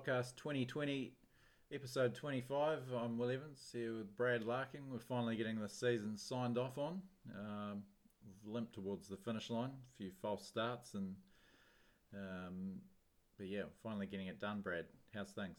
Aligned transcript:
Podcast 0.00 0.36
2020, 0.36 1.12
episode 1.74 2.14
25. 2.14 2.78
I'm 2.96 3.18
Will 3.18 3.28
Evans 3.30 3.68
here 3.72 3.92
with 3.92 4.16
Brad 4.16 4.42
Larkin. 4.44 4.80
We're 4.90 4.98
finally 4.98 5.36
getting 5.36 5.60
the 5.60 5.68
season 5.68 6.16
signed 6.16 6.56
off 6.56 6.78
on. 6.78 7.02
Um, 7.36 7.82
we've 8.24 8.50
limped 8.54 8.72
towards 8.72 9.08
the 9.08 9.16
finish 9.18 9.50
line, 9.50 9.70
a 9.70 9.96
few 9.98 10.10
false 10.22 10.46
starts, 10.46 10.94
and 10.94 11.14
um, 12.14 12.76
but 13.36 13.48
yeah, 13.48 13.64
finally 13.82 14.06
getting 14.06 14.28
it 14.28 14.40
done. 14.40 14.62
Brad, 14.62 14.86
how's 15.14 15.32
things? 15.32 15.56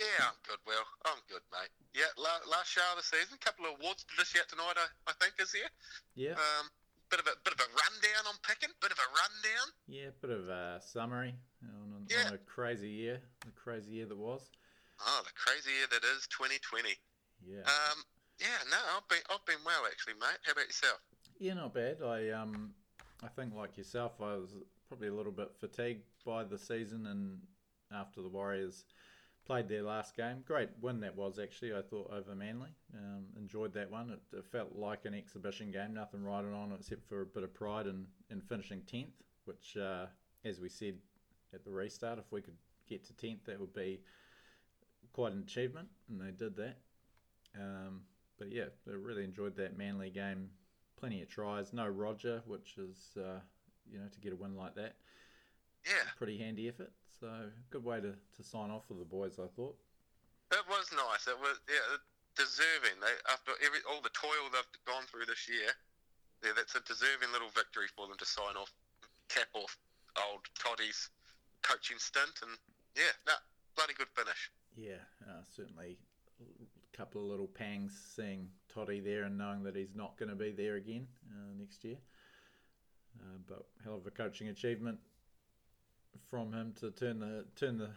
Yeah, 0.00 0.26
I'm 0.26 0.34
good, 0.48 0.58
Will. 0.66 0.82
I'm 1.04 1.20
good, 1.28 1.42
mate. 1.52 1.70
Yeah, 1.94 2.10
la- 2.18 2.50
last 2.50 2.70
show 2.70 2.80
of 2.90 2.98
the 2.98 3.04
season, 3.04 3.38
a 3.40 3.44
couple 3.44 3.66
of 3.66 3.78
awards 3.80 4.02
to 4.04 4.16
dish 4.16 4.34
out 4.40 4.48
tonight, 4.48 4.74
I, 4.76 4.86
I 5.10 5.12
think, 5.20 5.34
is 5.38 5.52
here. 5.52 5.70
Yeah, 6.16 6.32
Um, 6.32 6.66
bit 7.10 7.20
of 7.20 7.26
a 7.26 7.36
bit 7.44 7.52
of 7.54 7.60
a 7.60 7.68
rundown 7.70 8.26
on 8.26 8.34
picking, 8.42 8.70
bit 8.80 8.90
of 8.90 8.98
a 8.98 9.08
rundown. 9.12 9.66
yeah, 9.86 10.10
bit 10.20 10.30
of 10.30 10.48
a 10.48 10.80
summary 10.82 11.34
on, 12.02 12.08
Yeah. 12.10 12.28
on 12.28 12.34
a 12.34 12.38
crazy 12.38 12.88
year, 12.88 13.20
the 13.44 13.52
crazy 13.52 13.92
year 13.92 14.06
that 14.06 14.16
was. 14.16 14.50
Oh, 15.00 15.22
the 15.24 15.32
crazy 15.34 15.70
year 15.70 15.86
that 15.90 16.04
is 16.04 16.26
2020. 16.28 16.94
Yeah, 17.44 17.60
Um, 17.60 18.04
yeah, 18.38 18.58
no, 18.70 18.78
I've 18.96 19.08
been 19.08 19.22
I've 19.30 19.44
been 19.46 19.62
well 19.64 19.84
actually, 19.86 20.14
mate. 20.14 20.38
How 20.44 20.52
about 20.52 20.66
yourself? 20.66 21.00
Yeah, 21.38 21.54
not 21.54 21.74
bad. 21.74 22.02
I 22.02 22.30
um, 22.30 22.74
I 23.22 23.28
think 23.28 23.54
like 23.54 23.76
yourself, 23.76 24.20
I 24.20 24.36
was 24.36 24.54
probably 24.86 25.08
a 25.08 25.14
little 25.14 25.32
bit 25.32 25.50
fatigued 25.58 26.04
by 26.24 26.44
the 26.44 26.58
season, 26.58 27.06
and 27.06 27.40
after 27.92 28.22
the 28.22 28.28
Warriors 28.28 28.84
played 29.44 29.68
their 29.68 29.82
last 29.82 30.16
game, 30.16 30.44
great 30.46 30.68
win 30.80 31.00
that 31.00 31.16
was 31.16 31.40
actually. 31.40 31.74
I 31.74 31.82
thought 31.82 32.12
over 32.12 32.34
Manly, 32.34 32.70
um, 32.94 33.26
enjoyed 33.36 33.74
that 33.74 33.90
one. 33.90 34.10
It, 34.10 34.20
it 34.36 34.44
felt 34.44 34.76
like 34.76 35.04
an 35.04 35.14
exhibition 35.14 35.72
game, 35.72 35.94
nothing 35.94 36.22
riding 36.22 36.54
on 36.54 36.70
it 36.70 36.76
except 36.80 37.08
for 37.08 37.22
a 37.22 37.26
bit 37.26 37.42
of 37.42 37.52
pride 37.52 37.88
in, 37.88 38.06
in 38.30 38.40
finishing 38.40 38.82
tenth, 38.82 39.20
which, 39.46 39.76
uh, 39.76 40.06
as 40.44 40.60
we 40.60 40.68
said 40.68 40.94
at 41.54 41.64
the 41.64 41.70
restart, 41.70 42.18
if 42.18 42.30
we 42.30 42.40
could 42.40 42.56
get 42.88 43.04
to 43.06 43.12
tenth, 43.14 43.44
that 43.46 43.60
would 43.60 43.74
be 43.74 44.00
quite 45.12 45.32
an 45.32 45.40
achievement, 45.40 45.88
and 46.08 46.20
they 46.20 46.30
did 46.30 46.56
that. 46.56 46.78
Um, 47.58 48.02
but 48.38 48.50
yeah, 48.50 48.64
I 48.88 48.92
really 48.92 49.24
enjoyed 49.24 49.56
that 49.56 49.76
Manly 49.76 50.10
game. 50.10 50.50
Plenty 50.98 51.22
of 51.22 51.28
tries, 51.28 51.72
no 51.72 51.86
Roger, 51.88 52.42
which 52.46 52.78
is 52.78 53.16
uh, 53.18 53.40
you 53.90 53.98
know 53.98 54.06
to 54.12 54.20
get 54.20 54.32
a 54.32 54.36
win 54.36 54.54
like 54.56 54.74
that, 54.76 54.94
Yeah, 55.84 56.06
pretty 56.16 56.38
handy 56.38 56.68
effort. 56.68 56.92
So 57.20 57.28
good 57.70 57.84
way 57.84 58.00
to, 58.00 58.14
to 58.36 58.42
sign 58.42 58.70
off 58.70 58.86
for 58.86 58.94
the 58.94 59.04
boys, 59.04 59.38
I 59.38 59.46
thought. 59.56 59.76
it 60.52 60.64
was 60.68 60.90
nice. 60.92 61.26
It 61.26 61.38
was 61.38 61.58
yeah 61.68 61.96
deserving. 62.36 63.00
They 63.00 63.12
after 63.32 63.52
every 63.66 63.80
all 63.90 64.00
the 64.00 64.14
toil 64.14 64.48
they've 64.52 64.84
gone 64.86 65.02
through 65.10 65.26
this 65.26 65.48
year, 65.48 65.74
yeah, 66.44 66.50
that's 66.56 66.74
a 66.76 66.80
deserving 66.86 67.32
little 67.32 67.50
victory 67.50 67.86
for 67.94 68.06
them 68.06 68.16
to 68.18 68.24
sign 68.24 68.56
off, 68.56 68.72
cap 69.28 69.48
off 69.54 69.76
old 70.30 70.42
Toddy's 70.58 71.10
coaching 71.62 71.98
stint, 71.98 72.40
and 72.42 72.52
yeah, 72.96 73.12
no, 73.26 73.34
bloody 73.76 73.94
good 73.94 74.08
finish. 74.14 74.50
Yeah, 74.76 75.02
uh, 75.28 75.42
certainly 75.54 75.98
a 76.40 76.96
couple 76.96 77.22
of 77.22 77.28
little 77.28 77.46
pangs 77.46 77.98
seeing 78.16 78.48
Toddy 78.72 79.00
there 79.00 79.24
and 79.24 79.36
knowing 79.38 79.62
that 79.64 79.76
he's 79.76 79.94
not 79.94 80.16
going 80.18 80.30
to 80.30 80.34
be 80.34 80.50
there 80.50 80.76
again 80.76 81.06
uh, 81.30 81.52
next 81.58 81.84
year. 81.84 81.98
Uh, 83.20 83.38
but 83.46 83.66
hell 83.84 83.96
of 83.96 84.06
a 84.06 84.10
coaching 84.10 84.48
achievement 84.48 84.98
from 86.30 86.52
him 86.52 86.72
to 86.80 86.90
turn 86.90 87.18
the 87.18 87.44
turn 87.56 87.78
the 87.78 87.90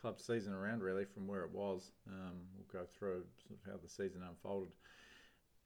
club 0.00 0.20
season 0.20 0.52
around 0.52 0.82
really 0.82 1.04
from 1.04 1.26
where 1.26 1.44
it 1.44 1.50
was. 1.50 1.90
Um, 2.08 2.40
we'll 2.56 2.82
go 2.82 2.86
through 2.98 3.24
sort 3.46 3.58
of 3.58 3.72
how 3.72 3.78
the 3.82 3.88
season 3.88 4.22
unfolded 4.28 4.72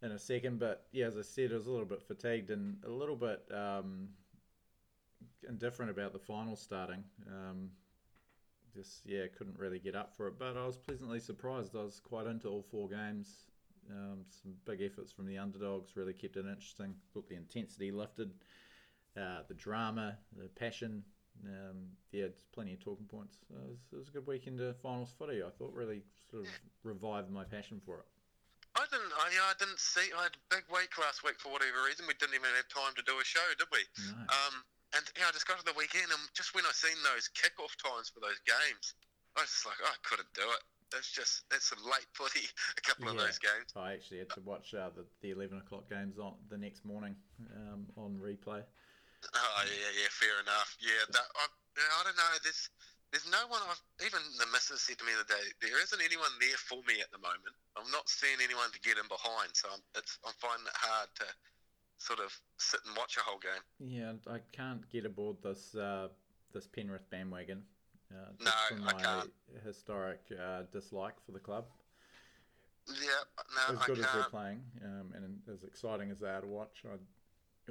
in 0.03 0.13
a 0.13 0.19
second. 0.19 0.59
But 0.59 0.87
yeah, 0.93 1.07
as 1.07 1.17
I 1.17 1.23
said, 1.23 1.53
I 1.53 1.57
was 1.57 1.67
a 1.67 1.71
little 1.71 1.87
bit 1.87 2.03
fatigued 2.03 2.51
and 2.51 2.77
a 2.85 2.91
little 2.91 3.17
bit 3.17 3.43
um, 3.53 4.09
indifferent 5.49 5.91
about 5.91 6.13
the 6.13 6.19
final 6.19 6.57
starting. 6.57 7.05
Um, 7.27 7.71
just 8.75 9.01
yeah, 9.07 9.25
couldn't 9.37 9.59
really 9.59 9.79
get 9.79 9.95
up 9.97 10.15
for 10.17 10.29
it. 10.29 10.35
But 10.39 10.57
I 10.57 10.67
was 10.67 10.77
pleasantly 10.77 11.21
surprised. 11.21 11.75
I 11.75 11.83
was 11.83 12.01
quite 12.01 12.27
into 12.27 12.49
all 12.49 12.65
four 12.71 12.89
games. 12.89 13.45
Um, 13.91 14.19
some 14.43 14.53
big 14.67 14.83
efforts 14.83 15.13
from 15.13 15.27
the 15.27 15.39
underdogs 15.39 15.97
really 15.97 16.13
kept 16.13 16.37
it 16.37 16.45
interesting. 16.47 16.95
Thought 17.15 17.29
the 17.29 17.37
intensity 17.37 17.91
lifted, 17.91 18.31
uh, 19.17 19.41
the 19.49 19.55
drama, 19.55 20.19
the 20.37 20.49
passion. 20.49 21.03
Um, 21.47 21.87
yeah, 22.13 22.25
it's 22.25 22.43
plenty 22.53 22.75
of 22.75 22.81
talking 22.81 23.07
points. 23.07 23.39
Uh, 23.51 23.63
It 23.65 23.71
was, 23.71 23.79
it 23.93 23.97
was 23.97 24.09
a 24.09 24.11
good 24.11 24.27
weekend 24.27 24.61
of 24.61 24.77
finals 24.79 25.15
footy. 25.17 25.43
I 25.43 25.51
thought 25.57 25.73
really 25.73 26.03
sort 26.31 26.43
of 26.45 26.49
revived 26.83 27.31
my 27.31 27.45
passion 27.45 27.81
for 27.87 27.99
it. 27.99 28.07
I 28.77 28.85
didn't. 28.91 29.11
I, 29.17 29.31
yeah, 29.33 29.47
I 29.49 29.55
didn't 29.59 29.79
see. 29.81 30.13
I 30.19 30.25
had 30.29 30.37
a 30.37 30.45
big 30.55 30.65
week 30.71 30.93
last 31.01 31.25
week 31.25 31.41
for 31.41 31.51
whatever 31.51 31.83
reason. 31.87 32.07
We 32.07 32.15
didn't 32.15 32.35
even 32.35 32.51
have 32.55 32.69
time 32.69 32.93
to 32.95 33.03
do 33.03 33.17
a 33.19 33.25
show, 33.25 33.43
did 33.57 33.67
we? 33.73 33.83
No. 34.13 34.19
Um, 34.29 34.55
and 34.97 35.05
yeah, 35.17 35.29
I 35.29 35.33
just 35.33 35.47
got 35.47 35.61
to 35.61 35.67
the 35.67 35.77
weekend, 35.77 36.09
and 36.09 36.23
just 36.33 36.55
when 36.55 36.65
I 36.65 36.73
seen 36.73 36.97
those 37.05 37.29
kickoff 37.37 37.77
times 37.77 38.09
for 38.09 38.21
those 38.21 38.41
games, 38.49 38.97
I 39.37 39.45
was 39.45 39.53
just 39.53 39.67
like, 39.69 39.81
I 39.85 39.95
couldn't 40.03 40.33
do 40.33 40.47
it. 40.49 40.63
That's 40.89 41.13
just 41.13 41.45
that's 41.53 41.69
some 41.69 41.85
late 41.85 42.09
footy. 42.17 42.49
A 42.81 42.83
couple 42.83 43.13
of 43.13 43.21
those 43.21 43.37
games. 43.37 43.69
I 43.77 43.93
actually 43.93 44.25
had 44.25 44.33
to 44.33 44.41
watch 44.41 44.73
uh, 44.73 44.89
the, 44.97 45.05
the 45.21 45.37
11 45.37 45.61
o'clock 45.61 45.85
games 45.93 46.17
on 46.17 46.41
the 46.49 46.57
next 46.57 46.85
morning 46.89 47.13
um, 47.53 47.85
on 48.01 48.17
replay. 48.17 48.65
Oh 48.65 49.61
yeah, 49.69 49.93
yeah, 49.93 50.09
fair 50.09 50.41
enough. 50.41 50.73
Yeah, 50.81 51.05
that 51.13 51.27
I, 51.37 51.45
I 51.77 52.01
don't 52.09 52.17
know. 52.17 52.33
There's 52.41 52.73
there's 53.13 53.29
no 53.29 53.45
one. 53.53 53.61
I've 53.69 53.81
even 54.01 54.21
the 54.41 54.49
missus 54.49 54.81
said 54.81 54.97
to 55.01 55.05
me 55.05 55.13
the 55.13 55.29
other 55.29 55.37
day. 55.37 55.45
There 55.61 55.77
isn't 55.77 56.01
anyone 56.01 56.33
there 56.41 56.57
for 56.57 56.81
me 56.89 57.05
at 57.05 57.13
the 57.13 57.21
moment. 57.21 57.53
I'm 57.77 57.91
not 57.93 58.09
seeing 58.09 58.41
anyone 58.41 58.73
to 58.73 58.81
get 58.81 58.97
in 58.97 59.09
behind, 59.13 59.53
so 59.53 59.69
I'm 59.69 59.85
it's 59.97 60.17
I'm 60.25 60.37
finding 60.41 60.65
it 60.65 60.77
hard 60.77 61.13
to 61.21 61.27
sort 61.99 62.21
of 62.21 62.33
sit 62.57 62.81
and 62.87 62.97
watch 62.97 63.17
a 63.17 63.21
whole 63.21 63.39
game. 63.39 63.63
Yeah, 63.81 64.13
I 64.33 64.39
can't 64.53 64.89
get 64.91 65.05
aboard 65.05 65.37
this 65.43 65.75
uh, 65.75 66.09
this 66.55 66.67
Penrith 66.67 67.09
bandwagon. 67.11 67.63
Uh, 68.11 68.31
No, 68.41 68.51
from 68.69 68.89
I 68.89 68.93
my 68.93 69.03
can't. 69.03 69.31
historic 69.65 70.21
uh, 70.33 70.63
dislike 70.73 71.15
for 71.27 71.33
the 71.33 71.41
club. 71.41 71.67
Yeah, 72.89 72.95
no, 73.69 73.79
As 73.79 73.85
good 73.85 73.99
as 73.99 74.07
they're 74.15 74.23
playing, 74.31 74.63
um, 74.83 75.13
and 75.15 75.39
as 75.53 75.63
exciting 75.63 76.11
as 76.11 76.21
they 76.21 76.29
are 76.31 76.41
to 76.41 76.47
watch, 76.47 76.85
I, 76.87 76.95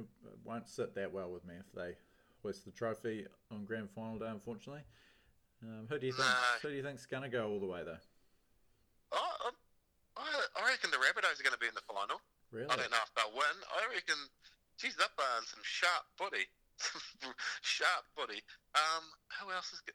it 0.00 0.04
won't 0.44 0.68
sit 0.68 0.94
that 0.94 1.12
well 1.12 1.32
with 1.32 1.44
me 1.44 1.54
if 1.58 1.72
they 1.74 1.96
hoist 2.44 2.64
the 2.64 2.70
trophy 2.70 3.26
on 3.50 3.64
grand 3.64 3.90
final 3.90 4.16
day. 4.16 4.28
Unfortunately, 4.28 4.82
um, 5.64 5.86
who 5.88 5.98
do 5.98 6.06
you 6.06 6.12
think? 6.12 6.28
No. 6.28 6.34
Who 6.62 6.68
do 6.68 6.74
you 6.76 6.84
think's 6.84 7.04
going 7.06 7.24
to 7.24 7.28
go 7.28 7.48
all 7.48 7.58
the 7.58 7.66
way 7.66 7.82
though? 7.84 7.98
I, 9.12 9.50
I, 10.18 10.22
I 10.62 10.68
reckon 10.70 10.92
the 10.92 10.98
Rabbitohs 10.98 11.40
are 11.40 11.42
going 11.42 11.52
to 11.54 11.58
be 11.58 11.66
in 11.66 11.74
the 11.74 11.82
final. 11.92 12.20
Really? 12.50 12.70
I 12.70 12.76
don't 12.76 12.90
know 12.90 13.04
if 13.04 13.12
they'll 13.14 13.34
win. 13.36 13.56
I 13.76 13.84
reckon, 13.92 14.16
geez, 14.80 14.96
that 14.96 15.12
bar's 15.16 15.48
some 15.48 15.60
sharp 15.62 16.04
footy. 16.16 16.46
sharp 17.62 18.04
body. 18.16 18.40
Um, 18.74 19.04
who 19.40 19.52
else 19.52 19.72
is 19.72 19.80
good? 19.80 19.94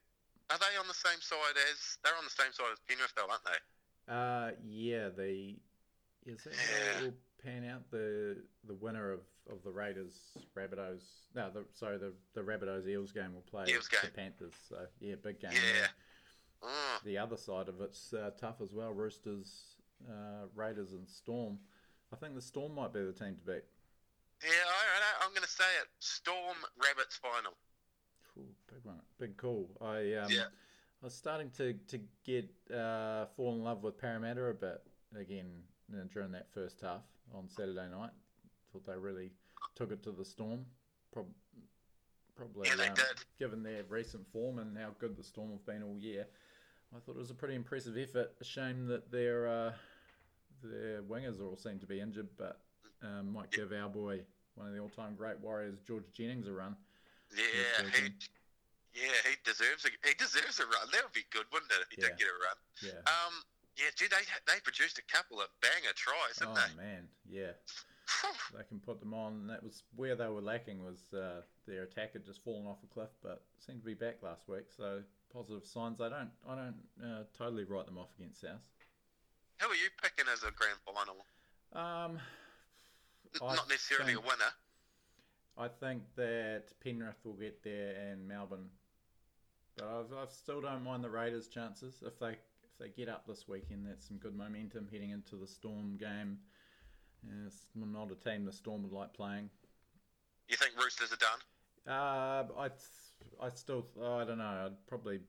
Are 0.51 0.59
they 0.59 0.77
on 0.79 0.87
the 0.87 0.93
same 0.93 1.21
side 1.21 1.55
as, 1.71 1.97
they're 2.03 2.15
on 2.17 2.25
the 2.25 2.29
same 2.43 2.51
side 2.51 2.71
as 2.71 2.79
Penrith 2.87 3.13
though, 3.15 3.29
aren't 3.31 3.45
they? 3.47 3.59
Uh, 4.05 4.51
yeah, 4.63 5.09
the 5.09 5.55
is 6.25 6.43
that 6.43 6.53
how 6.53 6.75
Yeah. 6.75 6.97
it 6.99 7.03
will 7.03 7.13
pan 7.43 7.65
out? 7.69 7.89
The 7.91 8.43
the 8.67 8.73
winner 8.73 9.11
of, 9.11 9.21
of 9.49 9.63
the 9.63 9.71
Raiders 9.71 10.13
Rabbitohs 10.55 11.01
no, 11.35 11.49
the 11.49 11.63
sorry 11.73 11.97
the 11.97 12.13
the 12.33 12.41
Rabbitohs 12.41 12.87
Eels 12.87 13.13
game 13.13 13.33
will 13.33 13.41
play 13.49 13.65
Eels 13.69 13.87
the. 13.89 14.09
Panthers. 14.09 14.53
So 14.67 14.75
yeah, 14.99 15.15
big 15.23 15.39
game. 15.39 15.51
Yeah. 15.53 15.87
Mm. 16.67 17.03
The 17.03 17.17
other 17.17 17.37
side 17.37 17.69
of 17.69 17.79
it's 17.81 18.13
uh, 18.13 18.31
tough 18.39 18.61
as 18.61 18.73
well. 18.73 18.91
Roosters, 18.91 19.75
uh, 20.09 20.47
Raiders, 20.55 20.91
and 20.91 21.07
Storm. 21.07 21.59
I 22.13 22.16
think 22.16 22.35
the 22.35 22.41
Storm 22.41 22.75
might 22.75 22.94
be 22.94 23.03
the 23.03 23.12
team 23.12 23.35
to 23.35 23.46
beat. 23.46 23.63
Yeah, 24.44 24.50
I, 24.50 25.24
I, 25.24 25.25
I'm 25.25 25.31
going 25.31 25.41
to 25.44 25.50
say 25.50 25.63
it. 25.81 25.88
Storm 26.00 26.56
Rabbits 26.78 27.16
final. 27.18 27.53
Cool, 28.36 28.45
big 28.71 28.83
one, 28.83 29.00
big 29.19 29.36
call. 29.38 29.68
I 29.81 30.13
um, 30.15 30.31
Yeah. 30.31 30.45
I 31.01 31.06
was 31.07 31.13
starting 31.15 31.50
to 31.57 31.74
to 31.74 32.00
get 32.24 32.50
uh, 32.74 33.25
fall 33.36 33.54
in 33.56 33.63
love 33.63 33.83
with 33.83 33.98
Parramatta 33.98 34.45
a 34.45 34.54
bit 34.54 34.81
again 35.19 35.48
you 35.92 35.98
know, 35.98 36.04
during 36.13 36.31
that 36.31 36.48
first 36.54 36.81
half 36.81 37.01
on 37.33 37.50
Saturday 37.50 37.89
night. 37.89 38.12
Thought 38.71 38.86
they 38.86 38.98
really 38.98 39.31
took 39.75 39.92
it 39.92 40.04
to 40.04 40.12
the 40.12 40.25
Storm. 40.25 40.66
Prob- 41.12 41.25
probably 42.36 42.69
Yeah, 42.69 42.75
they 42.75 42.88
um, 42.88 42.95
did. 42.95 43.25
given 43.39 43.63
their 43.63 43.83
recent 43.89 44.25
form 44.31 44.59
and 44.59 44.77
how 44.77 44.89
good 45.00 45.18
the 45.18 45.24
Storm 45.24 45.51
have 45.51 45.66
been 45.66 45.83
all 45.83 45.98
year. 46.00 46.25
I 46.95 47.00
thought 47.00 47.16
it 47.16 47.19
was 47.19 47.31
a 47.31 47.36
pretty 47.36 47.56
impressive 47.56 47.98
effort. 47.98 48.33
A 48.39 48.44
shame 48.44 48.86
that 48.88 49.12
their 49.12 49.48
uh, 49.48 49.74
their 50.68 51.01
wingers 51.01 51.42
all 51.42 51.56
seem 51.56 51.80
to 51.80 51.86
be 51.86 52.00
injured, 52.00 52.30
but 52.38 52.60
um, 53.01 53.33
might 53.33 53.51
give 53.51 53.71
our 53.71 53.89
boy, 53.89 54.21
one 54.56 54.68
of 54.68 54.74
the 54.74 54.80
all-time 54.80 55.15
great 55.15 55.39
Warriors, 55.39 55.80
George 55.86 56.06
Jennings, 56.13 56.48
a 56.48 56.51
run. 56.51 56.75
Yeah, 57.36 57.89
he, 57.95 58.10
yeah, 58.94 59.18
he 59.25 59.36
deserves 59.44 59.86
a 59.86 59.89
he 60.07 60.13
deserves 60.13 60.60
a 60.60 60.63
run. 60.63 60.88
That 60.92 61.04
would 61.04 61.13
be 61.13 61.25
good, 61.31 61.45
wouldn't 61.51 61.71
it? 61.71 61.81
If 61.81 61.89
he 61.89 62.01
Yeah. 62.01 62.10
did 62.10 62.18
get 62.19 62.27
a 62.27 62.38
run. 62.38 62.57
Yeah. 62.81 63.00
Um, 63.10 63.33
yeah, 63.75 63.89
gee, 63.95 64.06
they 64.07 64.21
they 64.45 64.60
produced 64.62 65.00
a 65.00 65.06
couple 65.12 65.42
of 65.42 65.48
banger 65.62 65.94
tries, 65.95 66.38
didn't 66.38 66.54
they? 66.54 66.62
Oh 66.62 66.77
they? 66.77 66.83
man, 66.83 67.07
yeah. 67.27 67.54
They 68.56 68.63
can 68.69 68.80
put 68.80 69.00
them 69.00 69.13
on. 69.13 69.33
And 69.33 69.50
that 69.50 69.63
was 69.63 69.81
where 69.95 70.16
they 70.16 70.27
were 70.27 70.42
lacking 70.42 70.83
was 70.83 71.12
uh, 71.18 71.42
their 71.66 71.83
attack 71.83 72.13
had 72.13 72.25
just 72.25 72.44
fallen 72.44 72.68
off 72.68 72.77
a 72.83 72.94
cliff, 72.94 73.09
but 73.24 73.42
seemed 73.66 73.80
to 73.80 73.86
be 73.86 73.95
back 73.95 74.21
last 74.21 74.48
week. 74.48 74.66
So 74.75 75.01
positive 75.31 75.66
signs. 75.66 76.00
I 76.01 76.09
don't, 76.09 76.30
I 76.48 76.56
don't 76.56 76.75
uh, 77.04 77.24
totally 77.36 77.63
write 77.63 77.88
them 77.88 77.98
off 77.98 78.09
against 78.19 78.42
South. 78.42 78.62
Who 79.63 79.69
are 79.69 79.75
you 79.75 79.89
picking 80.01 80.25
as 80.31 80.44
a 80.44 80.51
grand 80.51 80.77
final? 80.86 81.25
Um, 81.74 82.19
I 83.42 83.56
Not 83.56 83.69
necessarily 83.69 84.13
think- 84.13 84.25
a 84.25 84.27
winner. 84.27 84.51
I 85.57 85.68
think 85.68 86.04
that 86.15 86.74
Penrith 86.83 87.24
will 87.24 87.33
get 87.36 87.63
there 87.63 87.95
and 88.12 88.27
Melbourne 88.27 88.69
but 89.77 89.88
I've, 89.88 90.13
I 90.13 90.25
still 90.27 90.62
don't 90.62 90.83
mind 90.83 91.04
the 91.04 91.10
Raiders' 91.10 91.48
chances 91.48 92.04
if 92.06 92.19
they 92.19 92.31
if 92.31 92.77
they 92.80 92.89
get 92.89 93.10
up 93.10 93.25
this 93.25 93.48
weekend. 93.48 93.88
That's 93.88 94.07
some 94.07 94.18
good 94.18 94.36
momentum 94.36 94.88
heading 94.92 95.10
into 95.10 95.36
the 95.36 95.48
Storm 95.48 95.98
game. 95.98 96.38
Yeah, 97.24 97.48
it's 97.48 97.66
not 97.75 98.12
a 98.12 98.16
team 98.16 98.45
the 98.45 98.51
Storm 98.51 98.83
would 98.83 98.92
like 98.92 99.13
playing. 99.13 99.50
You 100.48 100.57
think 100.57 100.74
Roosters 100.77 101.12
are 101.12 101.18
done? 101.18 101.39
Uh, 101.88 102.54
I 102.59 102.69
I 103.42 103.50
still 103.50 103.88
I 104.04 104.25
don't 104.25 104.38
know. 104.38 104.66
I'd 104.68 104.88
probably 104.88 105.21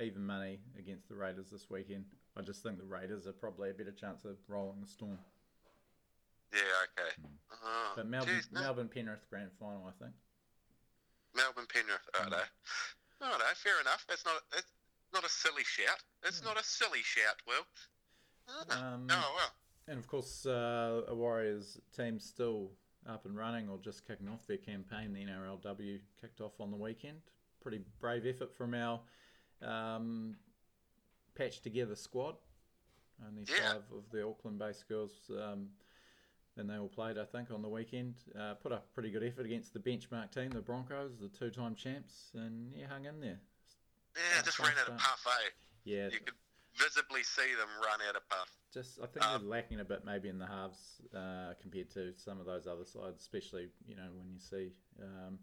even 0.00 0.24
money 0.24 0.60
against 0.78 1.08
the 1.10 1.14
Raiders 1.14 1.50
this 1.50 1.68
weekend. 1.68 2.06
I 2.36 2.40
just 2.42 2.62
think 2.62 2.78
the 2.78 2.84
Raiders 2.84 3.26
are 3.26 3.32
probably 3.32 3.70
a 3.70 3.74
better 3.74 3.92
chance 3.92 4.24
of 4.24 4.36
rolling 4.48 4.80
the 4.80 4.86
Storm. 4.86 5.18
Yeah, 6.52 6.60
okay. 6.98 7.10
Oh, 7.64 7.92
But 7.96 8.08
Melbourne, 8.08 8.34
geez, 8.36 8.48
no. 8.52 8.60
Melbourne 8.60 8.88
Penrith 8.88 9.26
grand 9.30 9.50
final, 9.58 9.84
I 9.86 9.92
think. 10.02 10.14
Melbourne 11.34 11.66
Penrith. 11.72 12.08
Righto. 12.18 12.42
Righto, 13.20 13.44
fair 13.56 13.80
enough. 13.80 14.04
That's 14.08 14.24
not 14.24 14.34
it's 14.56 14.66
not 15.14 15.24
a 15.24 15.28
silly 15.28 15.64
shout. 15.64 15.98
It's 16.24 16.42
not 16.44 16.58
a 16.58 16.64
silly 16.64 17.00
shout, 17.02 17.36
Will. 17.46 17.64
Ah, 18.48 18.94
Um, 18.94 19.06
oh 19.10 19.32
well. 19.36 19.50
And 19.88 19.98
of 19.98 20.06
course, 20.06 20.46
uh, 20.46 21.02
a 21.08 21.14
Warriors 21.14 21.78
team 21.96 22.18
still 22.18 22.70
up 23.08 23.24
and 23.26 23.36
running 23.36 23.68
or 23.68 23.78
just 23.78 24.06
kicking 24.06 24.28
off 24.28 24.46
their 24.46 24.58
campaign. 24.58 25.12
The 25.12 25.20
NRLW 25.24 26.00
kicked 26.20 26.40
off 26.40 26.60
on 26.60 26.70
the 26.70 26.76
weekend. 26.76 27.18
Pretty 27.60 27.80
brave 28.00 28.26
effort 28.26 28.54
from 28.56 28.74
our 28.74 29.00
um, 29.62 30.36
patched 31.34 31.62
together 31.62 31.94
squad. 31.96 32.36
Only 33.26 33.44
Yeah. 33.44 33.74
five 33.74 33.92
of 33.92 34.10
the 34.10 34.26
Auckland 34.26 34.58
based 34.58 34.88
girls, 34.88 35.30
um, 35.30 35.70
and 36.56 36.68
they 36.68 36.76
all 36.76 36.88
played, 36.88 37.18
I 37.18 37.24
think, 37.24 37.50
on 37.50 37.62
the 37.62 37.68
weekend. 37.68 38.16
Uh, 38.38 38.54
put 38.54 38.72
up 38.72 38.86
a 38.90 38.94
pretty 38.94 39.10
good 39.10 39.22
effort 39.22 39.46
against 39.46 39.72
the 39.72 39.80
benchmark 39.80 40.32
team, 40.32 40.50
the 40.50 40.60
Broncos, 40.60 41.18
the 41.18 41.28
two 41.28 41.50
time 41.50 41.74
champs, 41.74 42.30
and 42.34 42.74
yeah, 42.74 42.86
hung 42.88 43.04
in 43.04 43.20
there. 43.20 43.40
Yeah, 44.16 44.22
Ah, 44.38 44.42
just 44.44 44.58
ran 44.58 44.76
out 44.78 44.88
of 44.88 44.98
puff, 44.98 45.26
eh? 45.26 45.50
Yeah, 45.84 46.08
You 46.08 46.20
could 46.20 46.34
visibly 46.74 47.22
see 47.22 47.54
them 47.54 47.68
run 47.82 48.00
out 48.02 48.16
of 48.16 48.28
puff. 48.28 48.50
Just, 48.72 48.98
I 49.00 49.06
think 49.06 49.24
Um, 49.24 49.42
they're 49.42 49.50
lacking 49.50 49.80
a 49.80 49.84
bit 49.84 50.04
maybe 50.04 50.28
in 50.28 50.38
the 50.38 50.46
halves 50.46 51.00
uh, 51.14 51.54
compared 51.60 51.90
to 51.90 52.12
some 52.18 52.40
of 52.40 52.46
those 52.46 52.66
other 52.66 52.84
sides, 52.84 53.20
especially 53.20 53.70
you 53.86 53.94
know 53.96 54.10
when 54.14 54.32
you 54.32 54.40
see 54.40 54.72
um, 55.00 55.38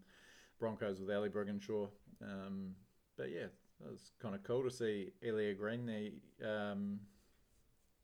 Broncos 0.58 1.00
with 1.00 1.10
Ali 1.10 1.28
Brigginshaw. 1.30 1.90
Um, 2.20 2.76
but 3.16 3.30
yeah, 3.30 3.46
it 3.84 3.90
was 3.90 4.12
kind 4.20 4.34
of 4.34 4.42
cool 4.42 4.62
to 4.64 4.70
see 4.70 5.10
Ellia 5.24 5.56
Green, 5.56 5.86
the 5.86 6.12
um, 6.48 7.00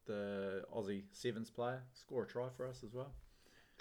the 0.06 0.64
Aussie 0.74 1.02
sevens 1.12 1.50
player, 1.50 1.82
score 1.92 2.22
a 2.24 2.26
try 2.26 2.48
for 2.56 2.66
us 2.66 2.82
as 2.84 2.92
well. 2.94 3.12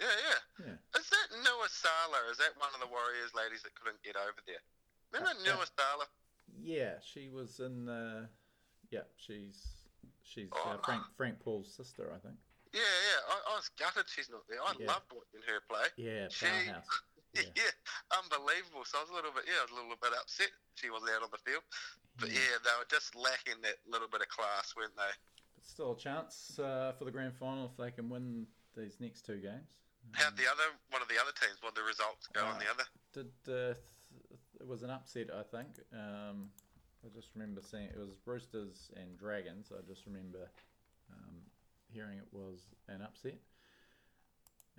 Yeah, 0.00 0.06
yeah. 0.28 0.66
Yeah, 0.66 0.98
Is 1.00 1.08
that 1.08 1.28
Noah 1.44 1.68
Sala? 1.68 2.18
Is 2.30 2.38
that 2.38 2.52
one 2.58 2.68
of 2.74 2.80
the 2.80 2.86
Warriors 2.86 3.32
ladies 3.34 3.62
that 3.62 3.74
couldn't 3.74 4.02
get 4.02 4.16
over 4.16 4.40
there? 4.46 4.60
Remember 5.12 5.38
Uh, 5.40 5.44
Noah 5.56 5.66
Sala? 5.78 6.04
yeah, 6.60 6.94
she 7.04 7.28
was 7.28 7.60
in 7.60 7.86
the. 7.86 8.28
Yeah, 8.90 9.00
she's 9.16 9.84
she's 10.22 10.48
Oh, 10.52 10.70
uh, 10.70 10.78
Frank 10.84 11.02
Frank 11.16 11.40
Paul's 11.40 11.72
sister, 11.72 12.12
I 12.14 12.18
think. 12.18 12.36
Yeah, 12.72 12.80
yeah. 12.80 13.34
I, 13.34 13.52
I 13.52 13.56
was 13.56 13.70
gutted 13.78 14.04
she's 14.08 14.28
not 14.28 14.42
there. 14.48 14.60
I 14.62 14.74
Yeah. 14.78 14.86
loved 14.88 15.06
watching 15.12 15.46
her 15.46 15.60
play. 15.68 15.86
Yeah, 15.96 16.28
She- 16.28 16.46
powerhouse. 16.46 16.86
Yeah. 17.44 17.64
Yeah. 17.68 17.74
unbelievable. 18.22 18.84
So 18.88 18.98
I 18.98 19.02
was 19.04 19.10
a 19.10 19.16
little 19.16 19.32
bit, 19.32 19.44
yeah, 19.46 19.60
I 19.60 19.64
was 19.68 19.72
a 19.72 19.80
little 19.80 20.00
bit 20.00 20.12
upset 20.16 20.50
she 20.74 20.88
wasn't 20.90 21.12
out 21.16 21.22
on 21.24 21.32
the 21.32 21.42
field. 21.44 21.64
But 22.18 22.30
Yeah. 22.32 22.40
yeah, 22.40 22.56
they 22.64 22.74
were 22.80 22.88
just 22.88 23.14
lacking 23.16 23.60
that 23.62 23.76
little 23.88 24.08
bit 24.08 24.20
of 24.22 24.28
class, 24.28 24.72
weren't 24.76 24.96
they? 24.96 25.12
But 25.56 25.64
still 25.64 25.92
a 25.92 25.98
chance 25.98 26.58
uh, 26.58 26.92
for 26.98 27.04
the 27.04 27.10
grand 27.12 27.34
final 27.36 27.66
if 27.66 27.76
they 27.76 27.90
can 27.90 28.08
win 28.08 28.46
these 28.76 29.00
next 29.00 29.24
two 29.24 29.40
games. 29.40 29.76
How'd 30.12 30.36
the 30.36 30.46
other 30.46 30.68
one 30.90 31.02
of 31.02 31.08
the 31.08 31.18
other 31.20 31.32
teams? 31.34 31.58
What 31.60 31.74
the 31.74 31.82
results 31.82 32.28
go 32.32 32.44
on 32.46 32.56
Uh, 32.56 32.58
the 32.62 32.70
other? 32.70 32.86
Did 33.12 33.30
uh, 33.48 33.74
th- 33.74 34.60
it 34.60 34.66
was 34.66 34.82
an 34.82 34.90
upset? 34.90 35.28
I 35.34 35.42
think. 35.42 35.80
Um, 35.92 36.50
I 37.04 37.08
just 37.14 37.34
remember 37.34 37.60
seeing 37.62 37.84
it 37.90 37.98
was 37.98 38.16
Roosters 38.24 38.90
and 38.96 39.18
Dragons. 39.18 39.72
I 39.76 39.82
just 39.86 40.06
remember 40.06 40.48
um, 41.12 41.42
hearing 41.92 42.18
it 42.18 42.28
was 42.32 42.60
an 42.88 43.02
upset, 43.02 43.38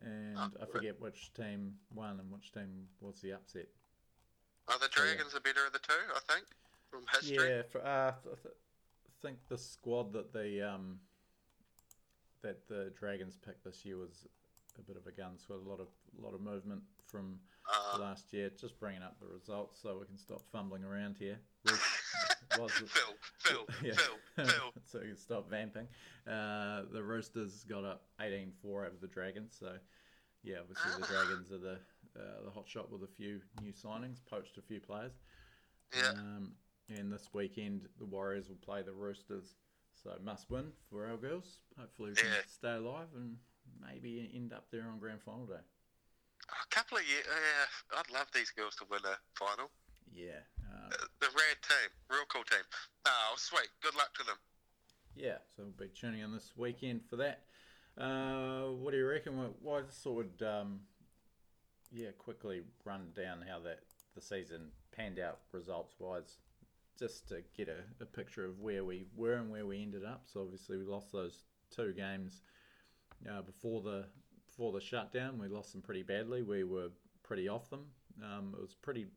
and 0.01 0.37
Oh, 0.37 0.51
I 0.61 0.65
forget 0.65 0.99
which 1.01 1.33
team 1.33 1.75
won 1.93 2.19
and 2.19 2.31
which 2.31 2.51
team 2.51 2.87
was 3.01 3.19
the 3.21 3.33
upset. 3.33 3.67
Are 4.67 4.77
the 4.79 4.85
so, 4.95 5.03
yeah. 5.03 5.13
Dragons 5.13 5.35
are 5.35 5.39
better 5.39 5.65
of 5.65 5.73
the 5.73 5.79
two, 5.79 5.93
I 6.15 6.19
think, 6.33 6.45
from 6.91 7.01
history. 7.11 7.49
Yeah, 7.49 7.61
for, 7.71 7.85
uh, 7.85 8.11
th- 8.23 8.35
th- 8.43 8.55
I 9.07 9.27
think 9.27 9.37
the 9.47 9.57
squad 9.57 10.13
that 10.13 10.31
the 10.33 10.61
um, 10.61 10.99
that 12.43 12.67
the 12.67 12.91
Dragons 12.99 13.37
picked 13.37 13.63
this 13.63 13.83
year 13.85 13.97
was 13.97 14.27
a 14.77 14.81
bit 14.81 14.97
of 14.97 15.07
a 15.07 15.11
gun. 15.11 15.37
So 15.37 15.55
a 15.55 15.69
lot 15.69 15.79
of 15.79 15.87
lot 16.19 16.33
of 16.33 16.41
movement 16.41 16.81
from 17.05 17.39
Uh, 17.67 17.97
last 17.99 18.31
year. 18.33 18.49
Just 18.49 18.79
bringing 18.79 19.01
up 19.03 19.19
the 19.19 19.27
results 19.27 19.79
so 19.81 19.97
we 19.99 20.05
can 20.05 20.17
stop 20.17 20.41
fumbling 20.51 20.83
around 20.83 21.17
here. 21.17 21.39
Was 22.59 22.71
Phil, 22.71 22.87
Phil, 23.39 23.65
Yeah. 23.83 23.93
Phil, 23.93 24.45
Phil. 24.45 24.73
so 24.85 24.99
you 25.01 25.09
can 25.09 25.17
stop 25.17 25.49
vamping. 25.49 25.87
Uh, 26.27 26.83
the 26.91 27.03
Roosters 27.03 27.63
got 27.63 27.83
up 27.83 28.03
18-4 28.21 28.49
over 28.65 28.91
the 29.01 29.07
Dragons. 29.07 29.55
So 29.59 29.73
yeah, 30.43 30.57
obviously 30.61 30.91
the 30.99 31.05
Ah. 31.05 31.07
Dragons 31.25 31.51
are 31.51 31.57
the 31.57 31.79
uh, 32.17 32.43
the 32.45 32.49
hot 32.51 32.67
shot 32.67 32.91
with 32.91 33.03
a 33.03 33.07
few 33.15 33.41
new 33.61 33.71
signings, 33.73 34.17
poached 34.29 34.57
a 34.57 34.61
few 34.61 34.79
players. 34.79 35.11
Yeah. 35.95 36.09
Um, 36.11 36.53
and 36.89 37.11
this 37.13 37.29
weekend, 37.33 37.87
the 37.99 38.05
Warriors 38.05 38.49
will 38.49 38.55
play 38.55 38.81
the 38.81 38.93
Roosters. 38.93 39.55
So 40.03 40.11
must 40.23 40.49
win 40.49 40.71
for 40.89 41.05
our 41.07 41.17
girls. 41.17 41.57
Hopefully, 41.79 42.11
we 42.11 42.15
can 42.15 42.25
Yeah. 42.27 42.41
stay 42.47 42.73
alive 42.75 43.07
and 43.15 43.37
maybe 43.81 44.31
end 44.33 44.53
up 44.53 44.65
there 44.71 44.87
on 44.87 44.97
grand 44.99 45.21
final 45.21 45.45
day. 45.45 45.59
A 46.49 46.67
couple 46.73 46.97
of 46.97 47.07
years, 47.07 47.25
yeah, 47.27 47.99
I'd 47.99 48.09
love 48.11 48.27
these 48.33 48.51
girls 48.51 48.75
to 48.77 48.85
win 48.89 49.01
a 49.05 49.17
final. 49.37 49.69
Yeah. 50.13 50.39
The 51.19 51.27
red 51.27 51.57
team, 51.67 51.89
real 52.09 52.25
cool 52.31 52.43
team. 52.43 52.63
Oh, 53.05 53.33
sweet. 53.37 53.69
Good 53.81 53.95
luck 53.95 54.13
to 54.19 54.23
them. 54.23 54.37
yeah. 55.15 55.37
So 55.55 55.63
we'll 55.63 55.87
be 55.87 55.91
tuning 55.93 56.21
in 56.21 56.31
this 56.31 56.51
weekend 56.55 57.01
for 57.09 57.15
that. 57.17 57.43
Uh, 57.97 58.71
what 58.73 58.91
do 58.91 58.97
you 58.97 59.07
reckon? 59.07 59.37
Well, 59.37 59.55
well, 59.61 59.75
I 59.77 59.81
just 59.81 60.03
thought 60.03 60.15
would 60.15 60.47
um, 60.47 60.81
yeah 61.91 62.09
quickly 62.17 62.61
run 62.85 63.07
down 63.15 63.43
how 63.47 63.59
that 63.61 63.79
the 64.15 64.21
season 64.21 64.69
panned 64.95 65.17
out 65.19 65.39
results 65.51 65.95
wise, 65.99 66.37
just 66.99 67.27
to 67.29 67.41
get 67.55 67.67
a, 67.67 68.03
a 68.03 68.05
picture 68.05 68.45
of 68.45 68.59
where 68.59 68.83
we 68.83 69.05
were 69.15 69.33
and 69.33 69.49
where 69.51 69.65
we 69.65 69.81
ended 69.81 70.05
up. 70.05 70.23
So 70.25 70.41
obviously 70.41 70.77
we 70.77 70.83
lost 70.83 71.11
those 71.11 71.45
two 71.75 71.93
games 71.93 72.41
uh, 73.27 73.41
before 73.41 73.81
the 73.81 74.05
before 74.45 74.71
the 74.71 74.81
shutdown. 74.81 75.39
We 75.39 75.47
lost 75.47 75.71
them 75.73 75.81
pretty 75.81 76.03
badly. 76.03 76.43
We 76.43 76.63
were 76.63 76.89
pretty 77.23 77.47
off 77.49 77.69
them. 77.71 77.85
Um, 78.23 78.53
it 78.55 78.61
was 78.61 78.75
pretty. 78.75 79.07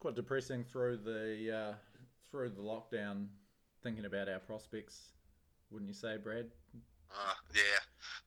Quite 0.00 0.14
depressing 0.14 0.64
through 0.64 0.96
the 1.04 1.54
uh, 1.54 1.74
through 2.30 2.50
the 2.50 2.62
lockdown, 2.62 3.26
thinking 3.82 4.06
about 4.06 4.30
our 4.30 4.38
prospects. 4.38 5.12
Wouldn't 5.70 5.88
you 5.88 5.94
say, 5.94 6.16
Brad? 6.16 6.46
Uh, 7.10 7.34
yeah. 7.54 7.60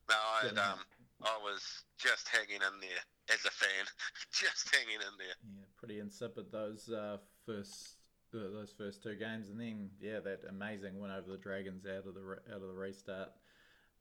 No, 0.07 0.15
I 0.15 0.71
um, 0.71 0.79
I 1.23 1.37
was 1.41 1.83
just 1.97 2.27
hanging 2.27 2.61
in 2.61 2.79
there 2.79 3.33
as 3.33 3.43
a 3.45 3.49
fan, 3.49 3.85
just 4.31 4.73
hanging 4.73 5.01
in 5.01 5.17
there. 5.17 5.35
Yeah, 5.55 5.63
pretty 5.77 5.99
insipid 5.99 6.51
those 6.51 6.89
uh, 6.89 7.17
first 7.45 7.95
uh, 8.35 8.51
those 8.51 8.73
first 8.77 9.01
two 9.01 9.15
games, 9.15 9.49
and 9.49 9.59
then 9.59 9.89
yeah, 9.99 10.19
that 10.19 10.41
amazing 10.47 10.99
win 10.99 11.09
over 11.09 11.31
the 11.31 11.37
Dragons 11.37 11.85
out 11.85 12.05
of 12.05 12.13
the 12.13 12.21
re- 12.21 12.45
out 12.49 12.61
of 12.61 12.67
the 12.67 12.73
restart. 12.73 13.29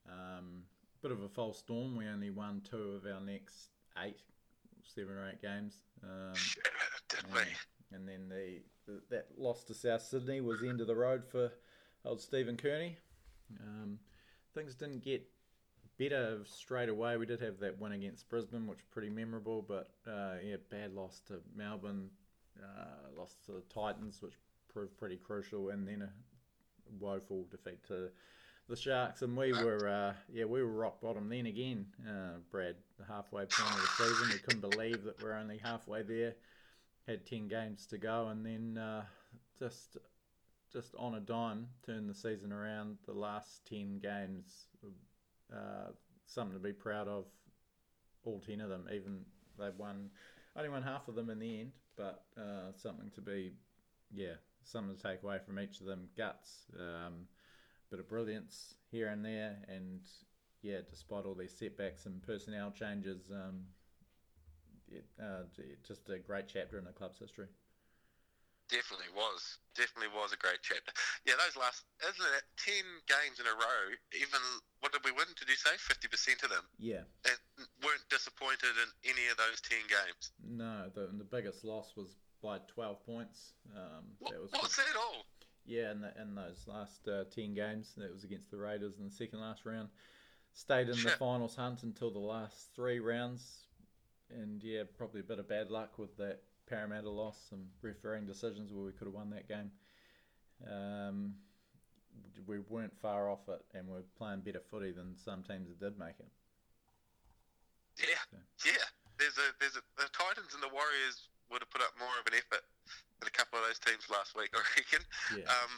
Um, 0.07 0.65
bit 1.01 1.13
of 1.13 1.23
a 1.23 1.29
false 1.29 1.59
storm. 1.59 1.97
We 1.97 2.07
only 2.07 2.31
won 2.31 2.61
two 2.69 3.01
of 3.01 3.11
our 3.11 3.21
next 3.21 3.71
eight, 4.05 4.21
seven 4.95 5.17
or 5.17 5.29
eight 5.29 5.41
games. 5.41 5.81
Um, 6.03 6.35
Shit, 7.13 7.23
did 7.23 7.31
yeah. 7.35 7.45
we? 7.45 7.97
And 7.97 8.09
then 8.09 8.29
the, 8.29 8.63
the 8.87 9.01
that 9.11 9.27
loss 9.39 9.65
to 9.65 9.75
South 9.75 10.03
Sydney 10.03 10.41
was 10.41 10.61
the 10.61 10.69
end 10.69 10.81
of 10.81 10.87
the 10.87 10.97
road 10.97 11.25
for 11.25 11.53
old 12.05 12.21
Stephen 12.21 12.57
Kearney. 12.57 12.97
Um, 13.61 13.99
things 14.55 14.75
didn't 14.75 15.05
get 15.05 15.27
better 15.99 16.39
straight 16.45 16.89
away. 16.89 17.17
We 17.17 17.27
did 17.27 17.41
have 17.41 17.59
that 17.61 17.79
win 17.79 17.93
against 17.93 18.29
Brisbane, 18.29 18.67
which 18.67 18.79
was 18.79 18.87
pretty 18.91 19.11
memorable, 19.11 19.63
but 19.63 19.91
uh, 20.07 20.35
yeah, 20.45 20.57
bad 20.71 20.95
loss 20.95 21.21
to 21.29 21.41
Melbourne, 21.55 22.09
uh, 22.59 23.19
loss 23.19 23.37
to 23.47 23.53
the 23.53 23.63
Titans, 23.73 24.23
which 24.23 24.35
proved 24.73 24.97
pretty 24.97 25.17
crucial, 25.17 25.69
and 25.71 25.87
then 25.87 26.03
a 26.03 26.11
woeful 26.99 27.47
defeat 27.51 27.85
to 27.89 28.09
the 28.69 28.77
Sharks. 28.77 29.23
And 29.23 29.37
we 29.37 29.53
were, 29.53 29.89
uh, 29.89 30.15
yeah, 30.33 30.45
we 30.45 30.63
were 30.63 30.73
rock 30.73 31.01
bottom 31.01 31.29
then 31.29 31.47
again, 31.47 31.87
uh, 32.09 32.39
Brad, 32.51 32.77
the 32.99 33.05
halfway 33.05 33.45
point 33.45 33.75
of 33.75 33.81
the 33.81 34.05
season. 34.05 34.29
We 34.33 34.39
couldn't 34.39 34.71
believe 34.71 35.05
that 35.05 35.23
we're 35.23 35.35
only 35.35 35.59
halfway 35.59 36.03
there. 36.03 36.35
Had 37.07 37.27
ten 37.27 37.49
games 37.49 37.87
to 37.87 37.99
go, 37.99 38.29
and 38.29 38.47
then 38.47 38.79
uh, 38.79 39.03
just 39.59 39.97
just 40.73 40.95
on 40.97 41.15
a 41.15 41.21
dime 41.21 41.67
turned 41.85 42.09
the 42.09 42.15
season 42.15 42.53
around. 42.53 42.99
The 43.07 43.13
last 43.13 43.67
ten 43.69 43.99
games, 43.99 44.67
uh, 45.53 45.91
something 46.27 46.57
to 46.57 46.63
be 46.63 46.73
proud 46.73 47.09
of. 47.09 47.27
All 48.25 48.41
ten 48.41 48.61
of 48.61 48.69
them, 48.69 48.89
even 48.95 49.25
they 49.59 49.71
won, 49.77 50.11
only 50.57 50.69
won 50.69 50.83
half 50.83 51.09
of 51.09 51.17
them 51.17 51.29
in 51.29 51.41
the 51.41 51.61
end, 51.61 51.73
but 51.97 52.23
uh, 52.39 52.71
something 52.77 53.11
to 53.17 53.21
be, 53.21 53.51
yeah, 54.15 54.35
something 54.63 54.97
to 54.97 55.03
take 55.03 55.25
away 55.25 55.39
from 55.45 55.59
each 55.59 55.81
of 55.81 55.87
them. 55.87 56.09
Guts, 56.17 56.67
um, 56.79 57.27
bit 57.91 57.99
of 57.99 58.09
brilliance 58.09 58.77
here 58.93 59.09
and 59.09 59.25
there, 59.25 59.57
and 59.67 60.03
yeah, 60.63 60.79
despite 60.89 61.25
all 61.25 61.35
these 61.35 61.53
setbacks 61.53 62.07
and 62.07 62.23
personnel 62.23 62.71
changes, 62.71 63.31
um, 63.33 63.65
it, 64.93 65.07
uh, 65.21 65.45
just 65.87 66.09
a 66.11 66.19
great 66.19 66.47
chapter 66.49 66.79
in 66.79 66.85
the 66.85 66.93
club's 66.93 67.19
history. 67.19 67.47
definitely 68.73 69.13
was. 69.13 69.59
Definitely 69.77 70.17
was 70.17 70.33
a 70.33 70.41
great 70.41 70.65
chapter. 70.65 70.93
Yeah, 71.29 71.37
those 71.37 71.57
last, 71.61 71.85
isn't 72.01 72.25
it, 72.25 72.45
10 72.57 72.73
games 73.05 73.37
in 73.41 73.45
a 73.45 73.53
row, 73.53 73.83
even, 74.17 74.41
what 74.81 74.93
did 74.93 75.05
we 75.05 75.13
win? 75.13 75.29
Did 75.37 75.49
you 75.49 75.61
say? 75.61 75.77
50% 75.77 76.45
of 76.45 76.51
them. 76.51 76.65
Yeah. 76.81 77.05
And 77.29 77.37
weren't 77.85 78.05
disappointed 78.09 78.73
in 78.81 78.89
any 79.13 79.29
of 79.29 79.37
those 79.37 79.61
10 79.61 79.77
games. 79.93 80.33
No, 80.41 80.89
the, 80.95 81.13
the 81.13 81.29
biggest 81.29 81.65
loss 81.65 81.93
was 81.97 82.17
by 82.43 82.59
12 82.73 83.05
points. 83.05 83.53
Um, 83.77 84.17
What, 84.19 84.33
that 84.33 84.41
was 84.41 84.53
what's 84.53 84.77
that 84.77 84.97
all? 84.97 85.25
Yeah, 85.65 85.93
in, 85.93 86.01
the, 86.01 86.13
in 86.21 86.35
those 86.35 86.65
last 86.67 87.07
uh, 87.07 87.25
10 87.35 87.55
games, 87.55 87.93
that 87.97 88.13
was 88.13 88.25
against 88.25 88.51
the 88.51 88.57
Raiders 88.57 88.99
in 88.99 89.05
the 89.05 89.15
second 89.15 89.41
last 89.41 89.65
round. 89.65 89.89
Stayed 90.55 90.89
in 90.89 90.97
the 90.97 91.11
finals 91.19 91.57
hunt 91.57 91.83
until 91.83 92.11
the 92.11 92.19
last 92.19 92.69
three 92.75 93.01
rounds. 93.01 93.62
And 94.41 94.63
yeah, 94.63 94.83
probably 94.97 95.21
a 95.21 95.25
bit 95.25 95.39
of 95.39 95.49
bad 95.49 95.71
luck 95.71 95.99
with 95.99 96.17
that 96.17 96.41
Parramatta 96.69 97.11
loss, 97.11 97.37
some 97.51 97.67
refereeing 97.83 98.27
decisions 98.27 98.73
where 98.73 98.85
we 98.85 98.93
could 98.93 99.07
have 99.07 99.15
won 99.15 99.31
that 99.31 99.49
game. 99.49 99.71
Um, 100.67 101.35
we 102.47 102.59
weren't 102.61 102.97
far 103.01 103.29
off 103.29 103.49
it, 103.49 103.63
and 103.75 103.89
we're 103.89 104.07
playing 104.17 104.41
better 104.41 104.63
footy 104.71 104.93
than 104.93 105.17
some 105.17 105.43
teams 105.43 105.69
that 105.69 105.81
did 105.81 105.99
make 105.99 106.19
it. 106.19 106.29
Yeah, 107.99 108.41
yeah. 108.65 108.87
There's 109.19 109.37
a, 109.37 109.49
there's 109.61 109.77
a, 109.77 109.83
the 109.97 110.09
Titans 110.13 110.55
and 110.55 110.63
the 110.63 110.73
Warriors 110.73 111.29
would 111.51 111.61
have 111.61 111.71
put 111.71 111.83
up 111.83 111.93
more 111.99 112.13
of 112.21 112.27
an 112.27 112.33
effort 112.33 112.65
than 113.21 113.29
a 113.29 113.35
couple 113.37 113.59
of 113.61 113.67
those 113.69 113.79
teams 113.79 114.09
last 114.09 114.35
week, 114.35 114.51
I 114.57 114.65
reckon. 114.77 115.05
Yeah. 115.37 115.45
Um, 115.53 115.73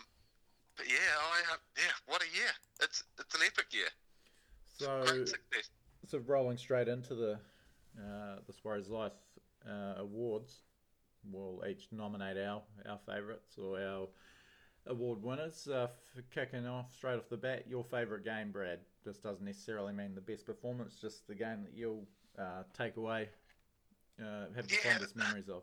but 0.77 0.87
yeah, 0.87 1.11
I, 1.19 1.55
uh, 1.55 1.63
yeah, 1.77 1.95
what 2.07 2.23
a 2.23 2.31
year. 2.31 2.55
It's, 2.81 3.03
it's 3.19 3.35
an 3.35 3.43
epic 3.45 3.75
year. 3.75 3.91
so 4.79 5.25
so 6.07 6.19
rolling 6.27 6.59
straight 6.59 6.89
into 6.89 7.15
the 7.15 7.39
uh, 7.99 8.37
the 8.47 8.55
Warriors 8.63 8.89
Life 8.89 9.13
uh, 9.69 9.95
awards, 9.99 10.61
we'll 11.31 11.63
each 11.69 11.89
nominate 11.93 12.37
our 12.39 12.63
our 12.89 12.99
favourites 13.07 13.57
or 13.59 13.81
our 13.81 14.09
award 14.87 15.23
winners. 15.23 15.67
Uh, 15.69 15.89
for 16.15 16.23
kicking 16.23 16.67
off 16.67 16.95
straight 16.95 17.17
off 17.17 17.29
the 17.29 17.37
bat, 17.37 17.65
your 17.69 17.85
favourite 17.85 18.25
game, 18.25 18.53
Brad. 18.53 18.81
This 19.05 19.19
doesn't 19.19 19.45
necessarily 19.45 19.93
mean 19.93 20.15
the 20.15 20.21
best 20.21 20.47
performance, 20.47 20.97
just 21.01 21.27
the 21.27 21.35
game 21.35 21.63
that 21.65 21.75
you'll 21.75 22.07
uh, 22.39 22.63
take 22.77 22.97
away, 22.97 23.29
uh, 24.21 24.47
have 24.55 24.67
the 24.69 24.75
Yeah. 24.83 24.93
fondest 24.93 25.17
memories 25.17 25.49
of. 25.49 25.63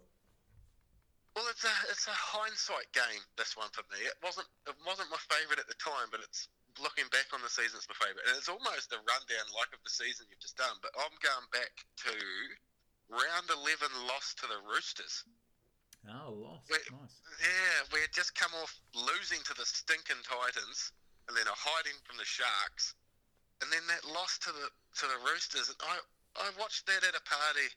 Well, 1.36 1.46
it's 1.50 1.64
a 1.64 1.74
it's 1.90 2.08
a 2.08 2.12
hindsight 2.12 2.92
game. 2.92 3.22
This 3.38 3.56
one 3.56 3.70
for 3.72 3.84
me. 3.92 4.04
It 4.04 4.14
wasn't 4.22 4.48
it 4.68 4.76
wasn't 4.86 5.10
my 5.10 5.18
favourite 5.30 5.60
at 5.60 5.68
the 5.68 5.76
time, 5.76 6.10
but 6.12 6.20
it's 6.22 6.50
looking 6.80 7.10
back 7.12 7.28
on 7.36 7.44
the 7.44 7.52
season, 7.52 7.82
it's 7.82 7.90
my 7.92 7.98
favourite. 8.00 8.24
And 8.30 8.38
it's 8.40 8.52
almost 8.52 8.94
a 8.96 9.00
rundown 9.04 9.48
like 9.52 9.74
of 9.76 9.84
the 9.84 9.92
season 9.92 10.30
you've 10.32 10.44
just 10.44 10.56
done. 10.56 10.78
But 10.80 10.96
I'm 10.96 11.16
going 11.20 11.48
back 11.52 11.74
to 12.08 12.14
round 13.12 13.52
eleven 13.52 13.92
loss 14.08 14.32
to 14.40 14.46
the 14.48 14.60
Roosters. 14.64 15.26
Oh, 16.08 16.34
lost. 16.34 16.66
Wait. 16.72 16.82
Nice. 16.90 17.18
Yeah, 17.44 17.78
we 17.94 18.02
had 18.02 18.14
just 18.16 18.34
come 18.34 18.54
off 18.58 18.74
losing 18.96 19.42
to 19.46 19.54
the 19.54 19.68
stinking 19.68 20.22
Titans, 20.26 20.94
and 21.30 21.38
then 21.38 21.46
a 21.46 21.54
hiding 21.54 21.98
from 22.08 22.18
the 22.18 22.26
Sharks, 22.26 22.98
and 23.62 23.70
then 23.70 23.86
that 23.86 24.02
loss 24.10 24.42
to 24.48 24.50
the 24.50 24.68
to 24.72 25.06
the 25.06 25.20
Roosters. 25.30 25.70
And 25.70 25.78
I 25.86 26.02
I 26.42 26.48
watched 26.58 26.90
that 26.90 27.06
at 27.06 27.14
a 27.14 27.22
party, 27.22 27.70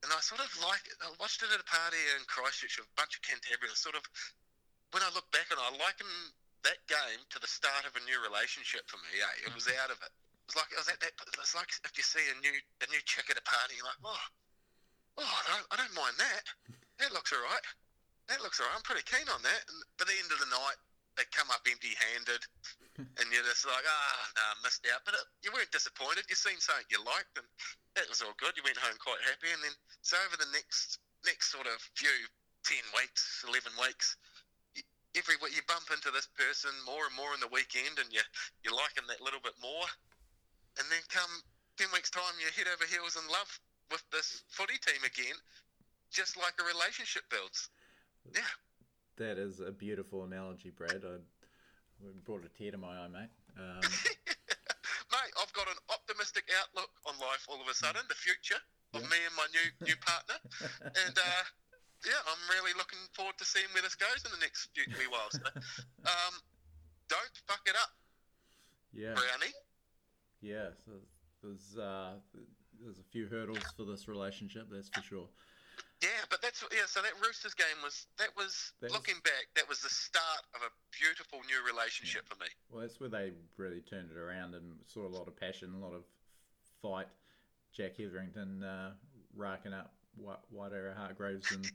and 0.00 0.08
I 0.08 0.20
sort 0.24 0.40
of 0.40 0.48
like 0.64 0.88
it. 0.88 0.96
I 1.04 1.12
watched 1.20 1.44
it 1.44 1.52
at 1.52 1.60
a 1.60 1.68
party 1.68 2.00
in 2.16 2.24
Christchurch 2.24 2.80
with 2.80 2.88
a 2.88 2.96
bunch 2.96 3.12
of 3.18 3.20
Cantabrians. 3.28 3.76
Sort 3.76 3.98
of 3.98 4.04
when 4.96 5.04
I 5.04 5.12
look 5.12 5.28
back 5.28 5.52
on 5.52 5.60
it, 5.60 5.68
I 5.68 5.70
liken 5.76 6.08
that 6.64 6.80
game 6.88 7.20
to 7.32 7.38
the 7.40 7.48
start 7.48 7.88
of 7.88 7.96
a 7.96 8.02
new 8.04 8.18
relationship 8.20 8.84
for 8.90 9.00
me. 9.00 9.20
Eh? 9.20 9.48
It 9.48 9.52
was 9.56 9.68
out 9.80 9.92
of 9.92 9.98
it. 10.02 10.12
It 10.12 10.46
was 10.52 10.56
like 10.58 10.70
it 10.72 10.80
was 10.80 10.90
at 10.90 11.00
that. 11.00 11.14
It's 11.40 11.56
like 11.56 11.70
if 11.84 11.94
you 11.96 12.04
see 12.04 12.22
a 12.30 12.36
new 12.40 12.56
a 12.82 12.86
new 12.90 13.02
chick 13.06 13.28
at 13.32 13.38
a 13.40 13.44
party, 13.44 13.78
you're 13.78 13.88
like, 13.88 14.02
oh, 14.02 14.24
oh, 15.20 15.34
I 15.34 15.42
don't, 15.52 15.66
I 15.72 15.76
don't 15.80 15.96
mind 15.96 16.16
that. 16.20 16.44
That 17.00 17.16
looks 17.16 17.32
all 17.32 17.40
right 17.40 17.66
that 18.30 18.38
looks 18.46 18.62
alright. 18.62 18.78
I'm 18.78 18.86
pretty 18.86 19.02
keen 19.02 19.26
on 19.26 19.42
that. 19.42 19.62
And 19.66 19.78
by 19.98 20.06
the 20.06 20.14
end 20.14 20.30
of 20.30 20.38
the 20.38 20.54
night, 20.54 20.78
they 21.18 21.26
come 21.34 21.50
up 21.50 21.66
empty-handed, 21.66 22.42
and 23.18 23.26
you're 23.34 23.44
just 23.44 23.66
like, 23.66 23.82
ah, 23.82 24.18
no, 24.38 24.44
nah, 24.46 24.62
missed 24.62 24.86
out. 24.86 25.02
But 25.02 25.18
it, 25.18 25.26
you 25.42 25.50
weren't 25.50 25.74
disappointed. 25.74 26.30
You 26.30 26.38
seen 26.38 26.62
something 26.62 26.86
you 26.88 27.02
liked, 27.02 27.34
and 27.34 27.44
that 27.98 28.06
was 28.06 28.22
all 28.22 28.32
good. 28.38 28.54
You 28.54 28.62
went 28.62 28.78
home 28.78 28.94
quite 29.02 29.20
happy. 29.26 29.50
And 29.50 29.58
then, 29.66 29.74
so 30.06 30.14
over 30.30 30.38
the 30.38 30.48
next 30.54 31.02
next 31.26 31.50
sort 31.50 31.66
of 31.66 31.82
few 31.98 32.14
ten 32.62 32.80
weeks, 32.94 33.42
eleven 33.42 33.74
weeks, 33.82 34.14
every 35.16 35.34
you 35.52 35.62
bump 35.66 35.90
into 35.90 36.10
this 36.10 36.28
person 36.38 36.70
more 36.86 37.06
and 37.06 37.14
more 37.16 37.34
in 37.34 37.40
the 37.40 37.50
weekend, 37.50 37.98
and 37.98 38.08
you 38.12 38.20
you 38.62 38.70
like 38.74 38.94
them 38.94 39.04
that 39.08 39.20
little 39.20 39.40
bit 39.42 39.54
more. 39.62 39.86
And 40.78 40.86
then 40.90 41.02
come 41.10 41.30
ten 41.76 41.88
weeks 41.92 42.10
time, 42.10 42.34
you're 42.38 42.54
head 42.54 42.70
over 42.70 42.86
heels 42.86 43.16
in 43.18 43.26
love 43.30 43.50
with 43.90 44.04
this 44.14 44.42
footy 44.48 44.78
team 44.78 45.02
again, 45.02 45.34
just 46.10 46.36
like 46.36 46.54
a 46.62 46.64
relationship 46.66 47.26
builds. 47.30 47.68
Yeah. 48.34 48.46
That 49.18 49.36
is 49.36 49.60
a 49.60 49.72
beautiful 49.72 50.24
analogy, 50.24 50.70
Brad. 50.70 51.02
I 51.04 51.18
brought 52.24 52.44
a 52.44 52.48
tear 52.48 52.70
to 52.72 52.78
my 52.78 52.96
eye, 53.04 53.08
mate. 53.12 53.34
Um, 53.58 53.82
Mate, 55.10 55.34
I've 55.42 55.52
got 55.52 55.66
an 55.66 55.76
optimistic 55.90 56.46
outlook 56.62 56.88
on 57.04 57.18
life 57.18 57.44
all 57.50 57.60
of 57.60 57.66
a 57.66 57.74
sudden, 57.74 58.00
the 58.08 58.14
future 58.14 58.62
of 58.94 59.02
Yeah. 59.02 59.08
me 59.10 59.16
and 59.26 59.34
my 59.34 59.46
new 59.50 59.86
new 59.90 59.96
partner. 59.98 60.38
And 61.04 61.18
uh, 61.18 61.42
yeah, 62.06 62.20
I'm 62.26 62.42
really 62.50 62.72
looking 62.76 62.98
forward 63.14 63.36
to 63.38 63.44
seeing 63.44 63.66
where 63.72 63.82
this 63.82 63.94
goes 63.94 64.24
in 64.24 64.30
the 64.32 64.40
next 64.42 64.68
few 64.74 64.84
wee 64.98 65.06
while. 65.10 65.28
So, 65.30 65.44
um, 66.06 66.34
don't 67.08 67.34
fuck 67.46 67.60
it 67.66 67.74
up, 67.76 67.90
yeah, 68.92 69.14
Brownie. 69.14 69.54
yeah. 70.40 70.70
So 70.84 70.92
there's 71.42 71.76
uh, 71.78 72.14
there's 72.82 72.98
a 72.98 73.06
few 73.12 73.26
hurdles 73.26 73.62
for 73.76 73.84
this 73.84 74.08
relationship, 74.08 74.68
that's 74.70 74.88
for 74.88 75.02
sure. 75.02 75.28
Yeah, 76.02 76.08
but 76.30 76.40
that's 76.40 76.64
yeah. 76.72 76.86
So 76.86 77.02
that 77.02 77.12
Roosters 77.24 77.52
game 77.54 77.76
was 77.84 78.06
that 78.18 78.28
was 78.36 78.72
That 78.80 78.88
was- 78.90 78.92
looking 78.94 79.20
back, 79.24 79.48
that 79.56 79.68
was 79.68 79.80
the 79.80 79.90
start 79.90 80.42
of 80.54 80.62
a 80.62 80.70
beautiful 80.98 81.40
new 81.46 81.60
relationship 81.66 82.28
for 82.28 82.36
me. 82.36 82.46
Well, 82.70 82.80
that's 82.82 83.00
where 83.00 83.10
they 83.10 83.32
really 83.58 83.80
turned 83.82 84.10
it 84.10 84.16
around 84.16 84.54
and 84.54 84.78
saw 84.86 85.06
a 85.06 85.12
lot 85.12 85.28
of 85.28 85.36
passion, 85.36 85.74
a 85.74 85.78
lot 85.78 85.92
of 85.94 86.04
fight. 86.80 87.08
Jack 87.72 87.96
Hetherington 87.98 88.62
uh, 88.64 88.92
racking 89.36 89.72
up 89.74 89.92
White, 90.16 90.38
White 90.50 90.72
Arrow 90.72 90.94
Hargraves, 90.96 91.50
and 91.52 91.70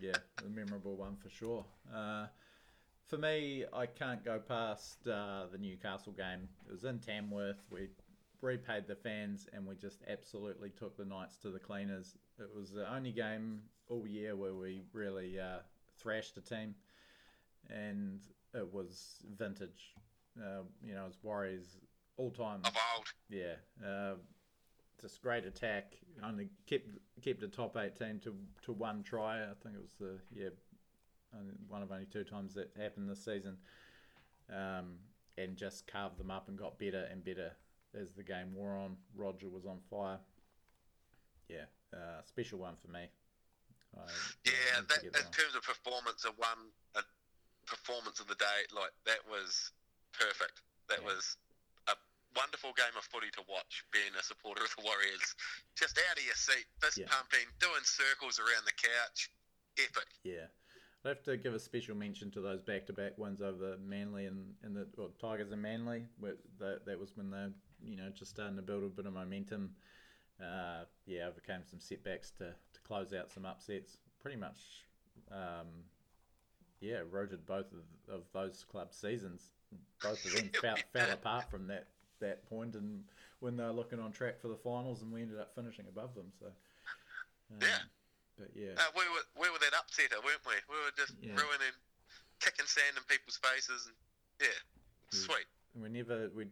yeah, 0.00 0.16
a 0.44 0.48
memorable 0.48 0.96
one 0.96 1.16
for 1.16 1.30
sure. 1.30 1.64
Uh, 1.94 2.26
for 3.06 3.16
me, 3.16 3.64
I 3.72 3.86
can't 3.86 4.24
go 4.24 4.38
past 4.38 5.06
uh, 5.06 5.46
the 5.50 5.58
Newcastle 5.58 6.12
game. 6.12 6.48
It 6.68 6.72
was 6.72 6.84
in 6.84 6.98
Tamworth. 6.98 7.62
We 7.70 7.88
repaid 8.42 8.86
the 8.86 8.96
fans, 8.96 9.46
and 9.52 9.66
we 9.66 9.74
just 9.76 10.02
absolutely 10.08 10.70
took 10.70 10.96
the 10.96 11.04
Knights 11.04 11.36
to 11.38 11.50
the 11.50 11.58
cleaners. 11.58 12.16
It 12.38 12.50
was 12.54 12.70
the 12.70 12.92
only 12.92 13.12
game 13.12 13.62
all 13.88 14.06
year 14.06 14.36
where 14.36 14.54
we 14.54 14.82
really 14.92 15.40
uh, 15.40 15.58
thrashed 15.98 16.36
a 16.36 16.42
team, 16.42 16.74
and 17.70 18.20
it 18.54 18.72
was 18.72 19.16
vintage. 19.36 19.94
Uh, 20.38 20.62
you 20.84 20.94
know, 20.94 21.06
it's 21.06 21.18
Warriors 21.22 21.78
all 22.16 22.30
time. 22.30 22.60
Of 22.64 22.76
old. 22.96 23.06
Yeah, 23.30 23.54
uh, 23.84 24.14
just 25.00 25.22
great 25.22 25.44
attack. 25.44 25.96
Only 26.22 26.48
kept 26.66 26.88
kept 27.22 27.40
the 27.40 27.48
top 27.48 27.76
eight 27.76 27.96
team 27.96 28.20
to 28.24 28.34
to 28.62 28.72
one 28.72 29.02
try. 29.02 29.42
I 29.42 29.54
think 29.62 29.74
it 29.74 29.80
was 29.80 29.94
the 29.98 30.18
yeah, 30.34 30.48
one 31.68 31.82
of 31.82 31.92
only 31.92 32.06
two 32.06 32.24
times 32.24 32.54
that 32.54 32.70
happened 32.78 33.08
this 33.08 33.24
season. 33.24 33.56
Um, 34.50 34.96
and 35.36 35.56
just 35.56 35.86
carved 35.86 36.18
them 36.18 36.30
up 36.30 36.48
and 36.48 36.58
got 36.58 36.78
better 36.78 37.06
and 37.10 37.22
better 37.22 37.52
as 37.94 38.12
the 38.12 38.22
game 38.22 38.54
wore 38.54 38.76
on. 38.76 38.96
Roger 39.14 39.48
was 39.48 39.66
on 39.66 39.78
fire. 39.88 40.18
Yeah, 41.48 41.66
uh, 41.94 42.22
special 42.26 42.58
one 42.58 42.74
for 42.80 42.88
me. 42.90 43.06
I, 43.96 44.00
Yeah, 44.44 44.80
that, 44.88 45.04
in 45.04 45.12
terms 45.12 45.54
of 45.56 45.62
performance, 45.62 46.24
a 46.24 46.32
one 46.32 46.72
a 46.94 47.02
performance 47.66 48.20
of 48.20 48.26
the 48.26 48.34
day, 48.34 48.66
like 48.74 48.90
that 49.06 49.18
was 49.30 49.70
perfect. 50.12 50.62
That 50.88 51.00
Yeah. 51.00 51.06
was 51.14 51.36
wonderful 52.38 52.70
game 52.78 52.94
of 52.94 53.02
footy 53.10 53.30
to 53.34 53.42
watch. 53.50 53.82
Being 53.90 54.14
a 54.14 54.22
supporter 54.22 54.62
of 54.62 54.70
the 54.78 54.86
Warriors, 54.86 55.34
just 55.74 55.98
out 55.98 56.16
of 56.16 56.24
your 56.24 56.38
seat, 56.38 56.66
fist 56.80 56.98
Yeah. 56.98 57.10
pumping, 57.10 57.46
doing 57.58 57.82
circles 57.82 58.38
around 58.38 58.62
the 58.64 58.76
couch, 58.78 59.30
epic. 59.78 60.06
Yeah. 60.22 60.46
I'd 61.04 61.08
have 61.08 61.22
to 61.24 61.36
give 61.36 61.54
a 61.54 61.60
special 61.60 61.94
mention 61.96 62.30
to 62.32 62.40
those 62.40 62.60
back-to-back 62.60 63.18
wins 63.18 63.40
over 63.40 63.76
Manly 63.78 64.26
and, 64.26 64.54
and 64.62 64.74
the 64.74 64.86
well, 64.96 65.10
Tigers 65.20 65.50
and 65.52 65.62
Manly. 65.62 66.06
Where 66.18 66.34
that, 66.58 66.86
that 66.86 66.98
was 66.98 67.16
when 67.16 67.30
they're 67.30 67.52
you 67.82 67.96
know 67.96 68.10
just 68.10 68.32
starting 68.32 68.56
to 68.56 68.62
build 68.62 68.84
a 68.84 68.88
bit 68.88 69.06
of 69.06 69.12
momentum. 69.12 69.74
Uh, 70.40 70.84
yeah, 71.06 71.26
overcame 71.26 71.62
some 71.68 71.80
setbacks 71.80 72.30
to, 72.38 72.46
to 72.72 72.80
close 72.86 73.12
out 73.12 73.30
some 73.30 73.44
upsets. 73.44 73.96
Pretty 74.20 74.36
much, 74.36 74.58
um, 75.30 75.66
yeah, 76.80 77.00
eroded 77.00 77.46
both 77.46 77.72
of, 77.72 78.14
of 78.14 78.22
those 78.32 78.64
club 78.68 78.92
seasons. 78.92 79.52
Both 80.02 80.24
of 80.24 80.34
them 80.34 80.50
fell, 80.60 80.76
fell 80.92 81.10
apart 81.12 81.50
from 81.50 81.68
that 81.68 81.86
that 82.20 82.48
point, 82.48 82.74
and 82.74 83.04
when 83.40 83.56
they 83.56 83.64
were 83.64 83.72
looking 83.72 84.00
on 84.00 84.12
track 84.12 84.40
for 84.40 84.48
the 84.48 84.56
finals, 84.56 85.02
and 85.02 85.12
we 85.12 85.22
ended 85.22 85.38
up 85.38 85.54
finishing 85.54 85.86
above 85.88 86.14
them. 86.14 86.32
So, 86.38 86.46
um, 86.46 87.58
Yeah. 87.60 87.78
but 88.36 88.48
yeah, 88.54 88.74
Uh, 88.76 88.90
we 88.96 89.08
were 89.08 89.42
we 89.42 89.50
were 89.50 89.58
that 89.58 89.72
upsetter, 89.74 90.22
weren't 90.24 90.44
we? 90.46 90.54
We 90.68 90.76
were 90.82 90.92
just 90.96 91.14
Yeah. 91.20 91.34
ruining, 91.34 91.74
kicking 92.40 92.66
sand 92.66 92.96
in 92.96 93.04
people's 93.04 93.36
faces, 93.38 93.86
and 93.86 93.96
yeah, 94.40 94.46
Yeah. 95.12 95.20
sweet. 95.20 95.46
We 95.74 95.88
never 95.88 96.28
we 96.30 96.48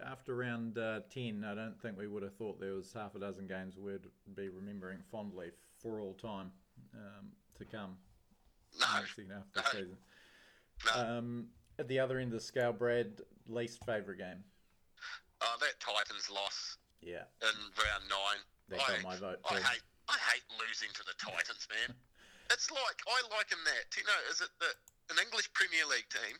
after 0.00 0.34
round 0.34 0.78
uh, 0.78 1.00
ten. 1.10 1.44
I 1.44 1.54
don't 1.54 1.80
think 1.80 1.98
we 1.98 2.06
would 2.06 2.22
have 2.22 2.36
thought 2.36 2.58
there 2.60 2.74
was 2.74 2.92
half 2.92 3.14
a 3.14 3.18
dozen 3.18 3.46
games 3.46 3.76
we'd 3.76 4.06
be 4.34 4.48
remembering 4.48 5.02
fondly 5.10 5.52
for 5.78 6.00
all 6.00 6.14
time 6.14 6.52
um, 6.94 7.32
to 7.56 7.64
come. 7.64 7.98
No, 8.78 8.86
in 8.96 9.02
the 9.02 9.08
second 9.08 9.30
half 9.30 9.46
of 9.46 9.52
the 9.52 9.60
no. 9.60 9.68
season. 9.70 9.98
no. 10.86 10.92
Um, 11.18 11.52
at 11.78 11.88
the 11.88 11.98
other 11.98 12.18
end 12.18 12.32
of 12.32 12.38
the 12.40 12.44
scale, 12.44 12.72
Brad, 12.72 13.20
least 13.46 13.84
favourite 13.84 14.18
game. 14.18 14.44
Oh, 15.42 15.56
that 15.60 15.74
Titans 15.82 16.30
loss 16.30 16.78
Yeah, 17.02 17.26
in 17.42 17.54
round 17.76 18.04
nine. 18.08 18.40
that 18.70 18.80
I, 18.80 18.86
got 18.98 19.02
my 19.02 19.16
vote 19.18 19.40
I 19.50 19.58
too. 19.58 19.62
hate, 19.66 19.84
I 20.08 20.16
hate 20.32 20.46
losing 20.62 20.90
to 20.94 21.02
the 21.04 21.14
Titans, 21.18 21.66
man. 21.70 21.90
it's 22.54 22.70
like 22.70 22.98
I 23.10 23.18
liken 23.34 23.58
that. 23.66 23.84
to, 23.92 23.96
You 24.00 24.06
know, 24.06 24.20
is 24.30 24.40
it 24.40 24.50
the 24.62 24.70
an 25.10 25.18
English 25.20 25.50
Premier 25.52 25.84
League 25.90 26.08
team? 26.08 26.38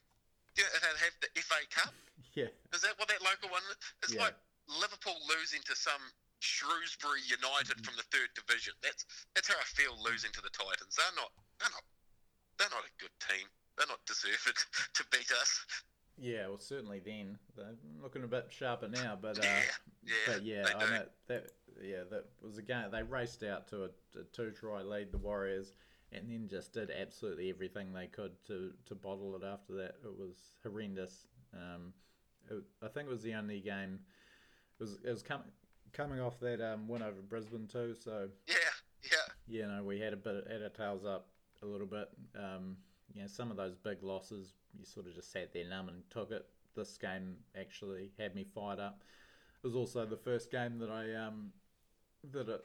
Yeah, 0.57 0.69
it 0.73 0.81
had 0.85 0.97
have 1.01 1.17
the 1.21 1.29
FA 1.43 1.61
Cup. 1.71 1.95
Yeah, 2.33 2.49
Is 2.73 2.81
that 2.81 2.97
what 2.97 3.13
that 3.13 3.21
local 3.21 3.53
one? 3.53 3.61
is? 3.69 3.77
It's 4.09 4.15
Yeah. 4.17 4.25
like 4.25 4.37
Liverpool 4.65 5.21
losing 5.29 5.61
to 5.69 5.77
some 5.77 6.01
Shrewsbury 6.41 7.21
United 7.29 7.85
from 7.85 7.93
the 8.01 8.07
third 8.09 8.33
division. 8.33 8.73
That's 8.81 9.05
that's 9.37 9.49
how 9.53 9.59
I 9.61 9.69
feel 9.77 9.93
losing 10.01 10.33
to 10.33 10.41
the 10.41 10.49
Titans. 10.49 10.97
They're 10.97 11.13
not. 11.13 11.29
They're 11.61 11.69
not. 11.69 11.85
They're 12.57 12.73
not 12.73 12.89
a 12.89 12.95
good 12.97 13.13
team. 13.21 13.45
They're 13.77 13.87
not 13.91 14.01
deserved 14.09 14.65
to 14.97 15.03
beat 15.13 15.29
us. 15.33 15.53
Yeah. 16.23 16.47
Well, 16.49 16.59
certainly 16.59 17.01
then 17.05 17.39
they're 17.57 17.75
looking 18.03 18.23
a 18.25 18.29
bit 18.29 18.47
sharper 18.51 18.89
now, 18.89 19.19
but 19.21 19.39
uh, 19.39 19.43
Yeah, 19.43 19.63
yeah, 20.05 20.13
but 20.27 20.43
yeah, 20.45 20.65
I 20.77 20.91
know 20.91 21.05
that 21.29 21.51
yeah 21.83 22.05
that 22.11 22.25
was 22.43 22.59
a 22.59 22.63
game 22.63 22.85
they 22.91 23.03
raced 23.03 23.43
out 23.43 23.67
to 23.69 23.85
a, 23.85 23.89
a 24.19 24.25
two 24.33 24.51
try 24.53 24.83
lead 24.83 25.11
the 25.13 25.19
Warriors 25.19 25.75
and 26.13 26.31
then 26.31 26.47
just 26.49 26.73
did 26.73 26.91
absolutely 26.91 27.51
everything 27.51 27.93
they 27.93 28.07
could 28.07 28.33
to 28.47 28.73
to 28.87 28.95
bottle 28.95 29.35
it 29.37 29.45
after 29.45 29.75
that. 29.75 29.97
It 30.05 30.19
was 30.19 30.53
horrendous. 30.63 31.27
Um, 31.55 31.93
it, 32.51 32.63
I 32.83 32.89
think 32.89 33.09
it 33.09 33.11
was 33.11 33.23
the 33.23 33.35
only 33.35 33.61
game. 33.61 34.01
It 34.79 34.83
was 34.83 34.99
it 35.05 35.11
was 35.11 35.23
coming 35.23 35.49
coming 35.93 36.21
off 36.21 36.39
that 36.41 36.61
um, 36.61 36.89
win 36.89 37.03
over 37.03 37.21
Brisbane 37.21 37.67
too. 37.67 37.95
So 38.03 38.29
Yeah, 38.47 38.55
yeah. 39.05 39.33
you 39.47 39.67
know 39.67 39.83
we 39.85 40.01
had 40.01 40.13
a 40.13 40.17
bit 40.17 40.47
had 40.51 40.63
our 40.63 40.69
tails 40.69 41.05
up 41.05 41.29
a 41.63 41.67
little 41.67 41.87
bit. 41.87 42.09
Um, 42.37 42.77
you 43.15 43.23
know 43.23 43.29
some 43.29 43.51
of 43.51 43.57
those 43.57 43.77
big 43.77 44.03
losses 44.03 44.55
you 44.79 44.85
sort 44.85 45.07
of 45.07 45.15
just 45.15 45.33
sat 45.33 45.53
there 45.53 45.69
numb 45.69 45.89
and 45.89 46.03
took 46.11 46.31
it. 46.31 46.47
This 46.75 46.97
game 46.97 47.37
actually 47.59 48.11
had 48.19 48.35
me 48.35 48.45
fired 48.55 48.79
up. 48.81 49.03
It 49.63 49.67
was 49.67 49.77
also 49.77 50.07
the 50.07 50.17
first 50.17 50.51
game 50.51 50.79
that 50.79 50.91
I 50.91 51.15
um 51.15 51.53
that 52.33 52.49
it, 52.49 52.65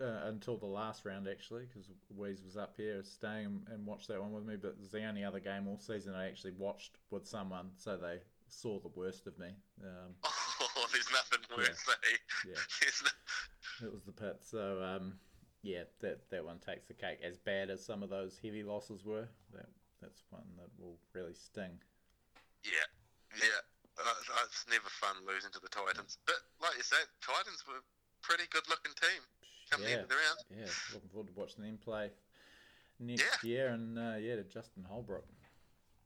uh, 0.00 0.26
until 0.26 0.56
the 0.56 0.66
last 0.66 1.04
round 1.04 1.28
actually 1.28 1.66
because 1.66 1.88
Weez 2.16 2.44
was 2.44 2.56
up 2.56 2.74
here 2.76 3.02
staying 3.02 3.60
and 3.72 3.86
watched 3.86 4.08
that 4.08 4.20
one 4.20 4.32
with 4.32 4.44
me. 4.44 4.56
But 4.56 4.68
it 4.68 4.78
was 4.80 4.90
the 4.90 5.04
only 5.04 5.24
other 5.24 5.40
game 5.40 5.66
all 5.68 5.78
season 5.78 6.14
I 6.14 6.26
actually 6.26 6.52
watched 6.58 6.98
with 7.10 7.26
someone, 7.26 7.70
so 7.76 7.96
they 7.96 8.18
saw 8.48 8.78
the 8.80 8.90
worst 8.94 9.26
of 9.26 9.38
me. 9.38 9.48
Um, 9.82 10.14
Oh, 10.76 10.86
there's 10.92 11.10
nothing 11.12 11.40
worse. 11.56 11.84
Eh? 11.88 12.16
yeah. 12.48 12.54
No, 13.80 13.88
It 13.88 13.92
was 13.92 14.04
the 14.04 14.12
pit. 14.12 14.38
So 14.40 14.80
um, 14.82 15.14
yeah, 15.64 15.82
that 16.00 16.28
that 16.30 16.44
one 16.44 16.58
takes 16.60 16.86
the 16.86 16.94
cake. 16.94 17.18
As 17.24 17.36
bad 17.38 17.70
as 17.70 17.84
some 17.84 18.02
of 18.04 18.10
those 18.10 18.38
heavy 18.42 18.62
losses 18.62 19.04
were, 19.04 19.28
that 19.54 19.66
that's 20.00 20.22
one 20.30 20.44
that 20.58 20.68
will 20.78 20.98
really 21.12 21.34
sting. 21.34 21.80
yeah, 22.62 22.86
yeah. 23.40 23.60
It's 24.44 24.66
never 24.68 24.88
fun 24.88 25.16
losing 25.26 25.50
to 25.52 25.60
the 25.60 25.68
Titans. 25.68 26.18
But 26.26 26.36
like 26.60 26.76
you 26.76 26.82
said, 26.82 27.06
Titans 27.22 27.62
were 27.66 27.78
a 27.78 27.86
pretty 28.22 28.42
good-looking 28.50 28.92
team. 29.00 29.22
Come 29.70 29.82
the 29.82 29.90
Yeah, 29.90 29.96
the 30.08 30.14
round. 30.14 30.38
yeah. 30.50 30.72
Looking 30.92 31.08
forward 31.10 31.28
to 31.28 31.40
watching 31.40 31.62
them 31.64 31.78
play 31.82 32.10
next 33.00 33.42
year, 33.44 33.68
and 33.68 33.98
uh, 33.98 34.16
yeah, 34.20 34.36
to 34.36 34.42
Justin 34.44 34.84
Holbrook. 34.88 35.24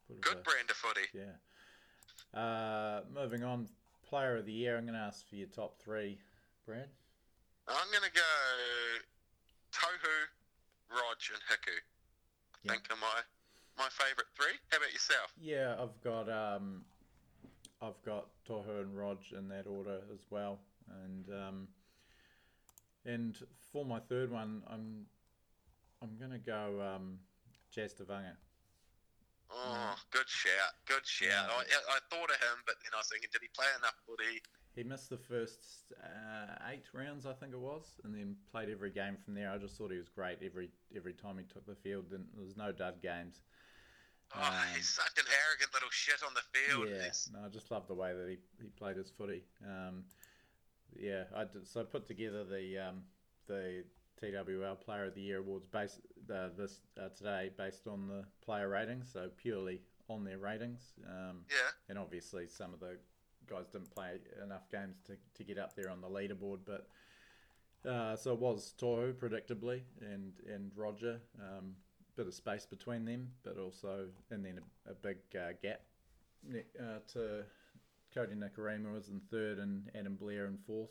Bit 0.09 0.21
Good 0.21 0.39
a- 0.39 0.43
brand 0.43 0.71
of 0.71 0.77
footy. 0.77 1.09
Yeah. 1.15 2.39
Uh, 2.39 3.01
moving 3.15 3.43
on, 3.43 3.69
player 4.09 4.37
of 4.37 4.45
the 4.47 4.53
year. 4.53 4.77
I'm 4.77 4.85
going 4.85 4.95
to 4.95 5.01
ask 5.01 5.27
for 5.29 5.37
your 5.37 5.49
top 5.49 5.79
three, 5.81 6.19
Brad. 6.67 6.89
I'm 7.67 7.89
gonna 7.93 8.13
go 8.15 8.23
Tohu, 9.73 10.17
Rog, 10.91 11.19
and 11.33 11.43
Hiku. 11.49 11.77
I 11.77 12.59
Yeah. 12.65 12.73
think 12.73 12.91
are 12.91 12.97
my 12.97 13.21
my 13.77 13.89
favourite 13.91 14.27
three. 14.35 14.59
How 14.71 14.79
about 14.79 14.93
yourself? 14.93 15.33
Yeah, 15.39 15.77
I've 15.79 16.01
got 16.03 16.29
um, 16.29 16.85
I've 17.81 18.01
got 18.05 18.29
Tohu 18.49 18.81
and 18.83 18.97
Rog 18.97 19.19
in 19.33 19.49
that 19.49 19.67
order 19.67 20.01
as 20.13 20.27
well, 20.31 20.59
and 21.05 21.29
um, 21.31 21.69
and 23.05 23.39
for 23.73 23.85
my 23.85 24.01
third 24.01 24.31
one, 24.31 24.63
I'm 24.69 25.07
I'm 26.03 26.17
gonna 26.19 26.39
go 26.39 26.81
um, 26.83 27.19
Jazz 27.71 27.95
Tevaga. 27.95 28.35
Oh, 29.51 29.95
good 30.11 30.29
shout, 30.29 30.75
good 30.87 31.07
shout. 31.07 31.49
Yeah. 31.49 31.49
I, 31.49 31.97
I 31.97 31.99
thought 32.11 32.29
of 32.29 32.37
him, 32.37 32.61
but 32.67 32.77
then 32.85 32.93
I 32.93 32.99
was 32.99 33.09
thinking, 33.09 33.31
did 33.33 33.41
he 33.41 33.49
play 33.57 33.65
enough 33.79 33.97
footy? 34.05 34.43
He 34.79 34.85
missed 34.85 35.11
the 35.11 35.17
first 35.17 35.93
uh, 36.01 36.55
eight 36.71 36.85
rounds, 36.95 37.27
I 37.27 37.33
think 37.33 37.53
it 37.53 37.59
was, 37.59 37.83
and 38.05 38.15
then 38.15 38.37
played 38.53 38.69
every 38.71 38.93
game 38.93 39.17
from 39.25 39.35
there. 39.35 39.51
I 39.51 39.59
just 39.59 39.77
thought 39.77 39.91
he 39.91 39.99
was 39.99 40.09
great 40.09 40.39
every 40.41 40.71
every 40.97 41.15
time 41.15 41.37
he 41.37 41.43
took 41.53 41.67
the 41.67 41.75
field. 41.75 42.05
And 42.13 42.27
there 42.33 42.45
was 42.45 42.57
no 42.57 42.71
dud 42.71 43.03
games. 43.03 43.43
Oh, 44.37 44.41
Um, 44.41 44.53
he's 44.77 44.89
such 44.89 45.19
an 45.19 45.25
arrogant 45.27 45.75
little 45.75 45.91
shit 45.91 46.23
on 46.25 46.33
the 46.33 46.43
field. 46.53 46.89
Yeah, 46.91 47.11
no, 47.33 47.47
I 47.47 47.49
just 47.49 47.73
love 47.73 47.89
the 47.89 47.95
way 47.95 48.15
that 48.15 48.29
he, 48.29 48.37
he 48.63 48.69
played 48.69 48.97
his 48.97 49.11
footy. 49.11 49.43
Um, 49.67 50.05
yeah, 50.97 51.25
I 51.35 51.43
did, 51.43 51.67
so 51.67 51.81
I 51.81 51.83
put 51.83 52.07
together 52.07 52.45
the 52.45 52.79
um, 52.79 53.03
the 53.49 53.83
TWL 54.23 54.77
Player 54.77 55.07
of 55.07 55.15
the 55.17 55.23
Year 55.23 55.39
awards 55.39 55.67
based 55.67 55.99
uh, 56.33 56.51
this 56.57 56.83
uh, 57.03 57.09
today 57.17 57.51
based 57.59 57.89
on 57.89 58.07
the 58.07 58.23
player 58.45 58.69
ratings, 58.69 59.11
so 59.13 59.29
purely 59.39 59.81
on 60.09 60.23
their 60.23 60.39
ratings. 60.39 60.93
Um, 61.05 61.41
yeah, 61.51 61.71
and 61.89 61.99
obviously 61.99 62.47
some 62.47 62.73
of 62.73 62.79
the 62.79 62.99
guys 63.49 63.67
didn't 63.69 63.95
play 63.95 64.19
enough 64.45 64.71
games 64.71 64.97
to, 65.07 65.17
to 65.35 65.45
get 65.45 65.59
up 65.59 65.75
there 65.75 65.91
on 65.91 66.01
the 66.01 66.09
leaderboard, 66.09 66.59
but 66.65 66.89
uh, 67.89 68.17
so 68.17 68.33
it 68.33 68.41
was 68.41 68.75
Tohu 68.81 69.15
predictably 69.15 69.83
and 70.01 70.33
and 70.53 70.71
Roger, 70.77 71.21
um, 71.41 71.75
bit 72.17 72.27
of 72.27 72.35
space 72.35 72.67
between 72.67 73.05
them, 73.05 73.31
but 73.45 73.59
also 73.59 74.07
and 74.31 74.45
then 74.45 74.61
a, 74.87 74.91
a 74.91 74.95
big 74.95 75.19
uh, 75.35 75.53
gap 75.63 75.81
uh, 76.81 76.99
to 77.13 77.45
Kodi 78.15 78.37
Nikorima 78.37 78.93
was 78.93 79.09
in 79.09 79.21
third 79.31 79.59
and 79.59 79.91
Adam 79.95 80.17
Blair 80.17 80.47
in 80.47 80.59
fourth. 80.67 80.91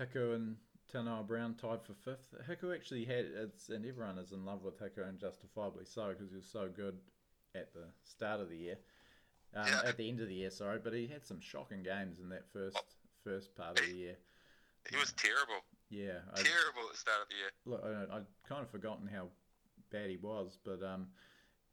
Hiku 0.00 0.34
and 0.34 0.56
Taunoa-Brown 0.92 1.54
tied 1.54 1.82
for 1.82 1.94
fifth. 1.94 2.34
Hiku 2.48 2.74
actually 2.74 3.04
had 3.04 3.26
it's 3.26 3.68
and 3.68 3.86
everyone 3.86 4.18
is 4.18 4.32
in 4.32 4.44
love 4.44 4.62
with 4.62 4.80
Hiku 4.80 5.08
and 5.08 5.18
justifiably 5.18 5.84
so 5.84 6.08
because 6.08 6.30
he 6.30 6.36
was 6.36 6.46
so 6.46 6.68
good 6.74 6.98
at 7.54 7.72
the 7.72 7.84
start 8.02 8.40
of 8.40 8.48
the 8.48 8.56
year. 8.56 8.78
Um, 9.54 9.66
Yeah. 9.66 9.82
At 9.84 9.96
the 9.96 10.08
end 10.08 10.20
of 10.20 10.28
the 10.28 10.34
year, 10.34 10.50
sorry, 10.50 10.78
but 10.82 10.92
he 10.94 11.06
had 11.06 11.24
some 11.26 11.40
shocking 11.40 11.82
games 11.82 12.18
in 12.20 12.28
that 12.30 12.50
first 12.52 12.78
first 13.22 13.54
part 13.54 13.78
of 13.78 13.86
the 13.86 13.92
year. 13.94 14.16
he 14.90 14.96
was 14.96 15.12
terrible, 15.12 15.62
Yeah, 15.90 16.18
I, 16.32 16.42
terrible 16.42 16.82
at 16.86 16.92
the 16.92 16.98
start 16.98 17.20
of 17.22 17.28
the 17.28 17.36
year. 17.36 17.50
look, 17.66 17.84
I, 17.84 18.16
I'd 18.16 18.26
kind 18.48 18.62
of 18.62 18.70
forgotten 18.70 19.06
how 19.06 19.28
bad 19.90 20.10
he 20.10 20.16
was, 20.16 20.58
but 20.64 20.82
um, 20.82 21.06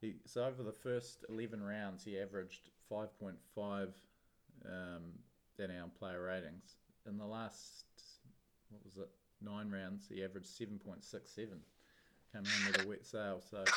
he 0.00 0.14
so 0.26 0.44
over 0.44 0.62
the 0.62 0.72
first 0.72 1.24
eleven 1.28 1.62
rounds, 1.62 2.04
he 2.04 2.18
averaged 2.20 2.70
five 2.88 3.18
point 3.18 3.36
five 3.54 3.94
um, 4.66 5.02
in 5.58 5.70
our 5.70 5.88
player 5.98 6.22
ratings. 6.22 6.76
In 7.08 7.16
the 7.18 7.26
last, 7.26 7.84
what 8.68 8.84
was 8.84 8.96
it, 8.98 9.08
nine 9.40 9.70
rounds, 9.70 10.06
he 10.08 10.22
averaged 10.22 10.46
seven 10.48 10.78
point 10.78 11.02
six 11.02 11.32
seven. 11.32 11.58
Came 12.32 12.42
in 12.44 12.66
with 12.72 12.84
a 12.84 12.88
wet 12.88 13.04
sail, 13.06 13.40
so. 13.50 13.64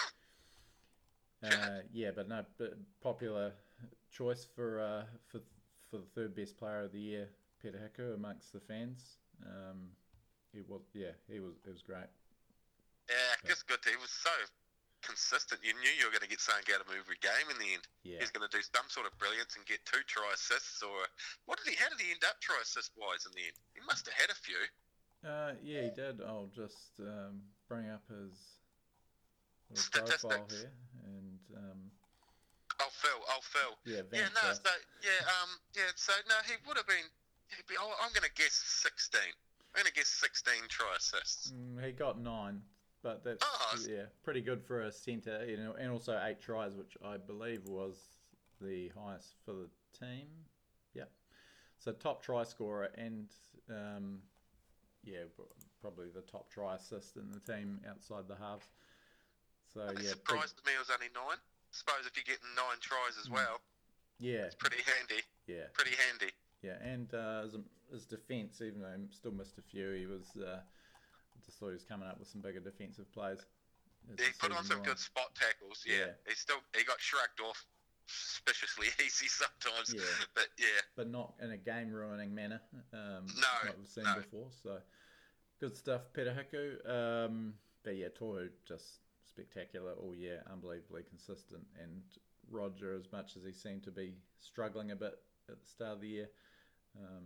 Uh, 1.44 1.80
yeah, 1.92 2.10
but 2.16 2.30
no, 2.30 2.46
but 2.58 2.74
popular 3.02 3.52
choice 4.14 4.46
for 4.56 4.80
uh, 4.80 5.04
for 5.28 5.42
for 5.90 5.98
the 5.98 6.10
third 6.16 6.36
best 6.36 6.58
player 6.58 6.82
of 6.86 6.92
the 6.92 7.00
year, 7.00 7.30
Peter 7.62 7.78
Hiku 7.82 8.16
amongst 8.16 8.54
the 8.54 8.60
fans. 8.62 9.18
Um, 9.46 9.90
he 10.54 10.62
was, 10.62 10.82
yeah, 10.94 11.18
he 11.30 11.40
was, 11.42 11.54
it 11.66 11.74
was 11.74 11.82
great. 11.82 12.10
Yeah, 13.10 13.34
just 13.50 13.68
good. 13.68 13.82
He 13.84 13.98
was 13.98 14.10
so 14.10 14.32
consistent. 15.02 15.60
You 15.62 15.74
knew 15.82 15.92
you 16.00 16.06
were 16.06 16.14
going 16.16 16.24
to 16.24 16.30
get 16.32 16.40
something 16.40 16.66
out 16.74 16.82
of 16.82 16.88
him 16.88 16.98
every 16.98 17.20
game 17.20 17.50
in 17.52 17.58
the 17.60 17.74
end. 17.74 17.86
Yeah, 18.06 18.22
He's 18.22 18.32
going 18.32 18.46
to 18.48 18.54
do 18.54 18.64
some 18.64 18.88
sort 18.88 19.06
of 19.06 19.14
brilliance 19.20 19.58
and 19.58 19.66
get 19.66 19.84
two 19.86 20.02
try 20.08 20.30
assists, 20.34 20.82
or 20.82 21.10
what 21.46 21.60
did 21.60 21.74
he? 21.74 21.76
How 21.76 21.90
did 21.90 22.00
he 22.00 22.14
end 22.14 22.24
up 22.24 22.40
try 22.40 22.58
assist 22.62 22.94
wise 22.98 23.26
in 23.26 23.34
the 23.36 23.44
end? 23.50 23.58
He 23.76 23.82
must 23.86 24.06
have 24.08 24.16
had 24.16 24.30
a 24.32 24.40
few. 24.40 24.62
uh, 25.26 25.54
yeah, 25.62 25.90
he 25.90 25.92
did. 25.94 26.22
I'll 26.24 26.50
just 26.56 26.98
um, 27.02 27.44
bring 27.68 27.90
up 27.90 28.06
his 28.10 28.34
profile 29.92 30.48
here, 30.50 30.72
and 31.06 31.40
um, 31.58 31.80
Oh, 32.82 32.90
Phil. 32.92 33.20
Oh, 33.30 33.40
Phil. 33.42 33.78
yeah, 33.86 34.02
Yeah, 34.12 34.28
no, 34.34 34.54
so 34.54 34.70
yeah, 35.02 35.22
um, 35.42 35.50
yeah, 35.76 35.84
so 35.96 36.14
no, 36.28 36.36
he 36.46 36.54
would 36.68 36.78
have 36.78 36.88
been. 36.88 37.06
He'd 37.56 37.68
be, 37.68 37.76
oh, 37.80 37.94
I'm 38.02 38.12
going 38.14 38.24
to 38.24 38.34
guess 38.36 38.54
16. 38.82 39.20
I'm 39.22 39.82
going 39.84 39.86
to 39.86 39.94
guess 39.94 40.08
16 40.08 40.54
try 40.70 40.88
assists. 40.98 41.52
Mm, 41.52 41.86
he 41.86 41.92
got 41.92 42.20
nine, 42.20 42.62
but 43.04 43.24
that's 43.24 43.44
Oh, 43.46 43.70
it's- 43.74 43.88
yeah, 43.88 44.06
pretty 44.24 44.42
good 44.42 44.64
for 44.64 44.82
a 44.82 44.92
centre. 44.92 45.46
You 45.48 45.58
know, 45.58 45.74
and 45.74 45.92
also 45.92 46.20
eight 46.26 46.42
tries, 46.42 46.74
which 46.76 46.98
I 47.06 47.18
believe 47.18 47.66
was 47.66 47.98
the 48.62 48.90
highest 48.98 49.36
for 49.46 49.54
the 49.54 49.70
team. 50.00 50.28
Yeah. 50.94 51.04
So 51.80 51.92
top 51.92 52.24
try 52.24 52.44
scorer 52.44 52.90
and 52.98 53.28
um, 53.70 54.20
yeah, 55.04 55.24
probably 55.82 56.08
the 56.14 56.22
top 56.22 56.50
try 56.50 56.76
assist 56.76 57.18
in 57.18 57.30
the 57.32 57.40
team 57.54 57.82
outside 57.90 58.28
the 58.28 58.36
halves. 58.36 58.66
So 59.74 59.82
I'd 59.82 59.96
be 59.98 60.04
yeah, 60.04 60.10
big- 60.12 60.18
surprised 60.20 60.56
me 60.66 60.72
it 60.76 60.80
was 60.80 60.90
only 60.90 61.10
nine. 61.14 61.38
Suppose 61.74 62.06
if 62.06 62.14
you're 62.16 62.24
getting 62.30 62.54
nine 62.56 62.78
tries 62.80 63.18
as 63.20 63.28
Mm. 63.28 63.34
well, 63.42 63.58
yeah, 64.20 64.46
it's 64.46 64.56
pretty 64.56 64.82
handy. 64.86 65.22
yeah. 65.48 65.68
Pretty 65.74 65.96
handy. 66.08 66.32
Yeah, 66.62 66.78
and 66.82 67.12
uh, 67.14 67.42
his, 67.44 67.56
his 67.92 68.06
defence, 68.06 68.62
even 68.62 68.80
though 68.82 68.94
he 68.96 69.10
still 69.12 69.34
missed 69.34 69.58
a 69.58 69.62
few, 69.62 69.92
he 69.92 70.06
was 70.06 70.32
uh, 70.38 70.62
just 71.44 71.58
thought 71.60 71.68
he 71.70 71.74
was 71.74 71.84
coming 71.84 72.08
up 72.08 72.20
with 72.20 72.30
some 72.30 72.40
bigger 72.42 72.62
defensive 72.62 73.12
plays. 73.12 73.40
He 74.18 74.24
put 74.40 74.52
on 74.56 74.64
some 74.64 74.84
good 74.84 75.00
spot 75.00 75.34
tackles. 75.36 75.84
Yeah. 75.86 75.98
Yeah. 75.98 76.12
he 76.28 76.36
still 76.36 76.58
he 76.78 76.84
got 76.84 77.00
shrugged 77.02 77.42
off 77.42 77.66
suspiciously 78.06 78.88
easy 79.06 79.28
sometimes. 79.28 79.94
Yeah. 79.94 80.26
But 80.36 80.48
yeah, 80.60 80.82
but 80.96 81.10
not 81.10 81.34
in 81.42 81.52
a 81.52 81.58
game 81.58 81.92
ruining 81.92 82.34
manner. 82.36 82.62
Um, 82.94 83.26
No, 83.28 83.48
like 83.66 83.78
we've 83.78 83.88
seen 83.88 84.04
no. 84.04 84.16
before. 84.16 84.48
So 84.62 84.78
good 85.60 85.76
stuff, 85.76 86.02
Peter 86.14 86.36
Hiku. 86.36 87.26
Um, 87.28 87.54
but 87.84 87.96
yeah, 87.96 88.08
Tohu 88.10 88.50
just 88.68 89.00
spectacular 89.34 89.94
all 89.94 90.14
year, 90.16 90.44
unbelievably 90.52 91.04
consistent. 91.10 91.64
And 91.82 92.02
Roger, 92.52 92.94
as 92.96 93.12
much 93.12 93.36
as 93.36 93.44
he 93.44 93.52
seemed 93.52 93.84
to 93.84 93.92
be 93.92 94.14
struggling 94.40 94.92
a 94.92 94.96
bit 94.96 95.14
at 95.50 95.60
the 95.62 95.68
start 95.68 95.94
of 95.96 96.02
the 96.02 96.08
year, 96.08 96.30
um, 97.00 97.24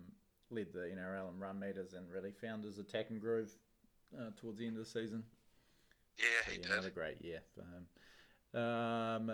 led 0.50 0.68
the 0.74 0.80
NRL 0.96 1.34
in 1.34 1.40
run 1.40 1.60
meters 1.60 1.94
and 1.94 2.10
really 2.10 2.32
found 2.32 2.64
his 2.64 2.78
attacking 2.80 3.20
groove 3.20 3.50
uh, 4.18 4.30
towards 4.40 4.60
the 4.60 4.68
end 4.68 4.78
of 4.78 4.84
the 4.86 4.90
season. 4.90 5.24
yeah, 6.18 6.26
So, 6.46 6.52
he 6.52 6.58
yeah, 6.58 6.64
did. 6.64 6.72
another 6.72 6.90
great 6.90 7.22
year 7.22 7.42
for 7.54 7.62
him. 7.62 7.88
Um, 8.54 9.32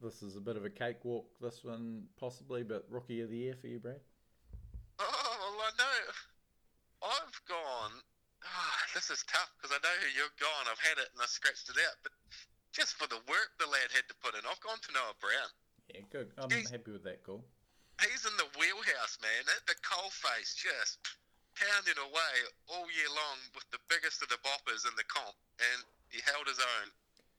this 0.00 0.22
is 0.22 0.36
a 0.36 0.40
bit 0.40 0.56
of 0.56 0.64
a 0.64 0.70
cakewalk, 0.70 1.26
this 1.40 1.64
one 1.64 2.04
possibly, 2.18 2.62
but 2.62 2.86
rookie 2.88 3.20
of 3.20 3.30
the 3.30 3.36
year 3.36 3.54
for 3.60 3.66
you, 3.66 3.80
Brad. 3.80 4.00
Oh, 5.00 5.54
well, 5.56 5.66
I 5.66 5.70
know. 5.78 7.08
I've 7.08 7.40
gone. 7.48 8.00
Ah, 8.44 8.78
this 9.02 9.18
is 9.18 9.26
tough 9.26 9.50
because 9.58 9.74
I 9.74 9.82
know 9.82 9.90
who 9.98 10.06
you're 10.14 10.30
going. 10.38 10.70
I've 10.70 10.78
had 10.78 11.02
it 11.02 11.10
and 11.10 11.18
I 11.18 11.26
scratched 11.26 11.66
it 11.66 11.74
out. 11.82 11.98
But 12.06 12.14
just 12.70 12.94
for 12.94 13.10
the 13.10 13.18
work 13.26 13.50
the 13.58 13.66
lad 13.66 13.90
had 13.90 14.06
to 14.06 14.14
put 14.22 14.38
in, 14.38 14.46
I've 14.46 14.62
gone 14.62 14.78
to 14.78 14.90
Noah 14.94 15.18
Brown. 15.18 15.50
Yeah, 15.90 16.06
good. 16.14 16.30
I'm 16.38 16.46
He's- 16.54 16.70
happy 16.70 16.94
with 16.94 17.02
that 17.02 17.26
call. 17.26 17.42
He's 17.98 18.22
in 18.26 18.34
the 18.38 18.46
wheelhouse, 18.58 19.18
man. 19.18 19.42
At 19.58 19.66
the 19.66 19.74
coal 19.82 20.10
face, 20.10 20.54
just 20.54 21.02
pounding 21.58 21.98
away 21.98 22.34
all 22.70 22.86
year 22.94 23.10
long 23.10 23.38
with 23.54 23.66
the 23.74 23.78
biggest 23.90 24.22
of 24.22 24.28
the 24.30 24.38
boppers 24.46 24.86
in 24.86 24.94
the 24.96 25.04
comp, 25.04 25.34
and 25.60 25.82
he 26.08 26.18
held 26.22 26.46
his 26.46 26.58
own. 26.58 26.86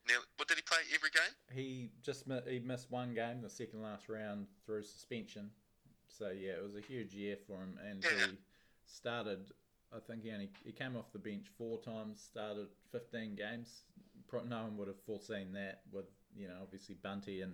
Now, 0.07 0.19
what 0.35 0.47
did 0.47 0.57
he 0.59 0.63
play 0.63 0.83
every 0.93 1.09
game? 1.09 1.35
He 1.51 1.89
just 2.03 2.27
he 2.47 2.59
missed 2.59 2.91
one 2.91 3.13
game, 3.15 3.41
the 3.41 3.49
second 3.49 3.81
last 3.81 4.07
round 4.09 4.47
through 4.65 4.83
suspension. 4.83 5.51
So 6.07 6.29
yeah, 6.29 6.59
it 6.59 6.63
was 6.63 6.75
a 6.75 6.81
huge 6.81 7.13
year 7.15 7.35
for 7.47 7.57
him, 7.63 7.79
and 7.83 8.03
Yeah. 8.03 8.27
he 8.27 8.37
started. 8.85 9.51
I 9.95 9.99
think 9.99 10.23
he 10.23 10.31
only 10.31 10.49
he 10.65 10.71
came 10.71 10.95
off 10.95 11.11
the 11.13 11.19
bench 11.19 11.45
four 11.57 11.79
times, 11.81 12.19
started 12.21 12.67
15 12.91 13.35
games. 13.35 13.83
Pro- 14.27 14.43
No 14.43 14.63
one 14.63 14.77
would 14.77 14.87
have 14.87 14.99
foreseen 15.05 15.53
that 15.53 15.81
with 15.91 16.05
you 16.35 16.47
know 16.47 16.55
obviously 16.61 16.95
Bunty 16.95 17.41
and 17.41 17.53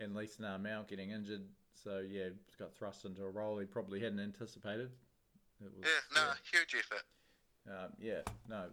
and 0.00 0.14
Lisa 0.14 0.58
Mount 0.58 0.88
getting 0.88 1.10
injured. 1.10 1.42
So 1.82 2.02
yeah, 2.06 2.28
got 2.58 2.74
thrust 2.74 3.04
into 3.04 3.22
a 3.22 3.30
role 3.30 3.58
he 3.58 3.66
probably 3.66 4.00
hadn't 4.00 4.20
anticipated. 4.20 4.90
It 5.64 5.72
was, 5.76 5.84
Yeah, 5.84 6.22
no, 6.22 6.32
huge 6.52 6.74
effort. 6.78 7.02
um, 7.68 7.92
yeah, 7.98 8.20
no, 8.48 8.64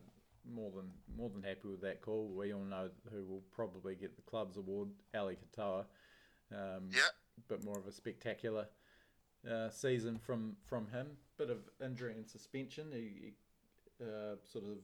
more 0.51 0.71
than 0.71 0.91
more 1.15 1.29
than 1.29 1.43
happy 1.43 1.67
with 1.69 1.81
that 1.81 2.01
call. 2.01 2.27
We 2.27 2.53
all 2.53 2.63
know 2.63 2.89
who 3.11 3.23
will 3.23 3.43
probably 3.51 3.95
get 3.95 4.15
the 4.15 4.21
club's 4.23 4.57
award, 4.57 4.89
Ali 5.15 5.37
Katoa. 5.37 5.85
Um, 6.51 6.89
Yeah. 6.91 7.07
bit 7.47 7.63
more 7.63 7.77
of 7.77 7.87
a 7.87 7.91
spectacular 7.91 8.67
uh, 9.49 9.69
season 9.69 10.17
from 10.17 10.55
from 10.65 10.87
him. 10.87 11.07
Bit 11.37 11.49
of 11.49 11.57
injury 11.83 12.13
and 12.13 12.27
suspension. 12.27 12.87
He, 12.91 12.99
he 12.99 13.33
uh, 14.03 14.35
sort 14.51 14.65
of 14.65 14.77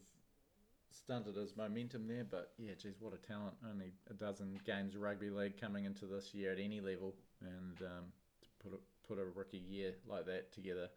stunted 0.92 1.36
his 1.36 1.56
momentum 1.56 2.08
there, 2.08 2.26
but 2.30 2.52
yeah, 2.58 2.74
geez, 2.82 2.96
what 3.00 3.14
a 3.14 3.28
talent! 3.28 3.56
Only 3.70 3.92
a 4.10 4.14
dozen 4.14 4.60
games 4.66 4.96
of 4.96 5.02
rugby 5.02 5.30
league 5.30 5.60
coming 5.60 5.86
into 5.86 6.06
this 6.06 6.34
year 6.34 6.52
at 6.52 6.60
any 6.60 6.82
level, 6.82 7.14
and 7.42 7.78
um, 7.82 8.06
to 8.42 8.50
put 8.64 8.74
a, 8.74 9.08
put 9.08 9.20
a 9.20 9.26
rookie 9.38 9.64
year 9.70 9.94
like 10.08 10.26
that 10.26 10.52
together. 10.54 10.90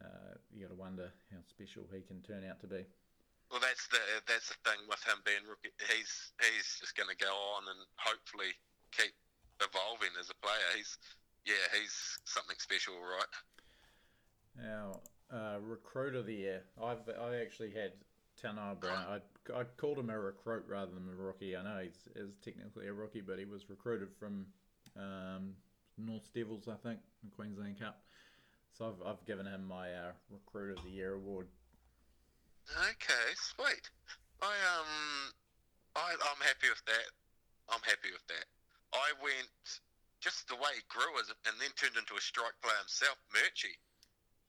Uh, 0.00 0.38
you 0.54 0.62
got 0.62 0.70
to 0.70 0.78
wonder 0.78 1.10
how 1.30 1.42
special 1.42 1.82
he 1.92 2.00
can 2.02 2.22
turn 2.22 2.46
out 2.48 2.60
to 2.60 2.66
be. 2.66 2.86
Well, 3.50 3.60
that's 3.60 3.88
the 3.88 3.98
that's 4.28 4.48
the 4.48 4.60
thing 4.62 4.80
with 4.88 5.02
him 5.02 5.18
being 5.24 5.42
rookie. 5.48 5.74
He's 5.88 6.32
he's 6.38 6.78
just 6.80 6.96
going 6.96 7.08
to 7.08 7.18
go 7.18 7.32
on 7.32 7.64
and 7.66 7.80
hopefully 7.96 8.52
keep 8.92 9.16
evolving 9.58 10.14
as 10.20 10.30
a 10.30 10.38
player. 10.44 10.68
He's 10.76 10.96
yeah, 11.48 11.80
he's 11.80 12.18
something 12.24 12.56
special, 12.58 12.94
right? 12.94 13.32
Now, 14.62 15.00
uh, 15.32 15.58
recruit 15.60 16.14
of 16.14 16.26
the 16.26 16.34
year. 16.34 16.62
I've 16.82 17.08
I 17.08 17.36
actually 17.40 17.70
had 17.70 17.92
Taunoa-Brown. 18.42 19.06
I 19.08 19.20
I 19.52 19.64
called 19.78 19.98
him 19.98 20.10
a 20.10 20.18
recruit 20.18 20.64
rather 20.68 20.92
than 20.92 21.08
a 21.08 21.22
rookie. 21.22 21.56
I 21.56 21.62
know 21.62 21.80
he's 21.82 22.08
is 22.14 22.36
technically 22.44 22.86
a 22.88 22.92
rookie, 22.92 23.22
but 23.22 23.38
he 23.38 23.46
was 23.46 23.70
recruited 23.70 24.08
from 24.18 24.46
um, 24.96 25.54
North 25.96 26.28
Devils, 26.34 26.68
I 26.68 26.76
think, 26.76 27.00
in 27.22 27.30
Queensland 27.30 27.80
Cup. 27.80 28.02
So 28.76 28.86
I've 28.86 29.06
I've 29.06 29.24
given 29.26 29.46
him 29.46 29.66
my 29.66 29.92
uh, 29.92 30.12
recruit 30.30 30.76
of 30.76 30.84
the 30.84 30.90
year 30.90 31.14
award. 31.14 31.46
Okay, 32.76 33.28
sweet. 33.34 33.88
I 34.42 34.52
um, 34.52 35.32
I 35.96 36.12
I'm 36.12 36.40
happy 36.44 36.68
with 36.68 36.84
that. 36.86 37.08
I'm 37.70 37.82
happy 37.82 38.12
with 38.12 38.26
that. 38.28 38.44
I 38.92 39.12
went 39.22 39.80
just 40.20 40.48
the 40.48 40.56
way 40.56 40.72
he 40.74 40.82
grew 40.90 41.10
as 41.20 41.30
and 41.46 41.54
then 41.60 41.70
turned 41.78 41.96
into 41.96 42.14
a 42.18 42.22
strike 42.22 42.56
player 42.62 42.78
himself, 42.82 43.18
Murchie. 43.30 43.78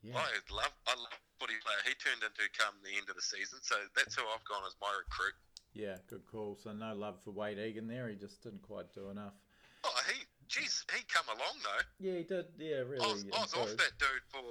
Yeah, 0.01 0.15
I 0.15 0.31
love 0.47 0.71
I 0.87 0.95
love 0.95 1.19
footy 1.39 1.59
player 1.59 1.81
he 1.83 1.93
turned 1.99 2.23
into 2.23 2.47
come 2.55 2.71
the 2.83 2.95
end 2.95 3.11
of 3.11 3.15
the 3.19 3.25
season. 3.25 3.59
So 3.61 3.75
that's 3.95 4.15
who 4.15 4.23
I've 4.23 4.45
gone 4.47 4.63
as 4.65 4.75
my 4.79 4.91
recruit. 4.95 5.35
yeah, 5.75 5.99
good 6.07 6.23
call. 6.25 6.55
So 6.55 6.71
no 6.71 6.95
love 6.95 7.19
for 7.23 7.31
Wayde 7.31 7.59
Egan 7.59 7.87
there. 7.87 8.07
He 8.07 8.15
just 8.15 8.41
didn't 8.41 8.63
quite 8.63 8.91
do 8.95 9.09
enough. 9.11 9.35
Oh, 9.83 10.01
he, 10.07 10.23
geez, 10.47 10.83
he 10.95 11.03
come 11.11 11.27
along 11.27 11.55
though. 11.63 11.83
Yeah, 11.99 12.17
he 12.17 12.23
did. 12.23 12.45
Yeah, 12.57 12.83
really. 12.87 13.03
I 13.03 13.11
was, 13.11 13.25
I 13.31 13.39
was 13.43 13.53
off 13.53 13.75
that 13.75 13.95
dude 13.99 14.27
for 14.27 14.43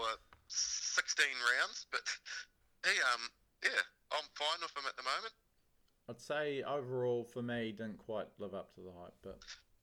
16 0.48 1.24
rounds, 1.60 1.86
but 1.92 2.00
he, 2.84 2.92
um, 3.12 3.28
yeah, 3.64 3.82
I'm 4.12 4.24
fine 4.36 4.60
with 4.60 4.72
him 4.76 4.88
at 4.88 4.96
the 4.96 5.02
moment. 5.04 5.34
I'd 6.08 6.20
say 6.20 6.62
overall 6.62 7.24
for 7.24 7.42
me, 7.42 7.66
he 7.66 7.72
didn't 7.72 7.98
quite 7.98 8.28
live 8.38 8.54
up 8.54 8.74
to 8.74 8.80
the 8.80 8.92
hype, 8.98 9.16
but 9.22 9.38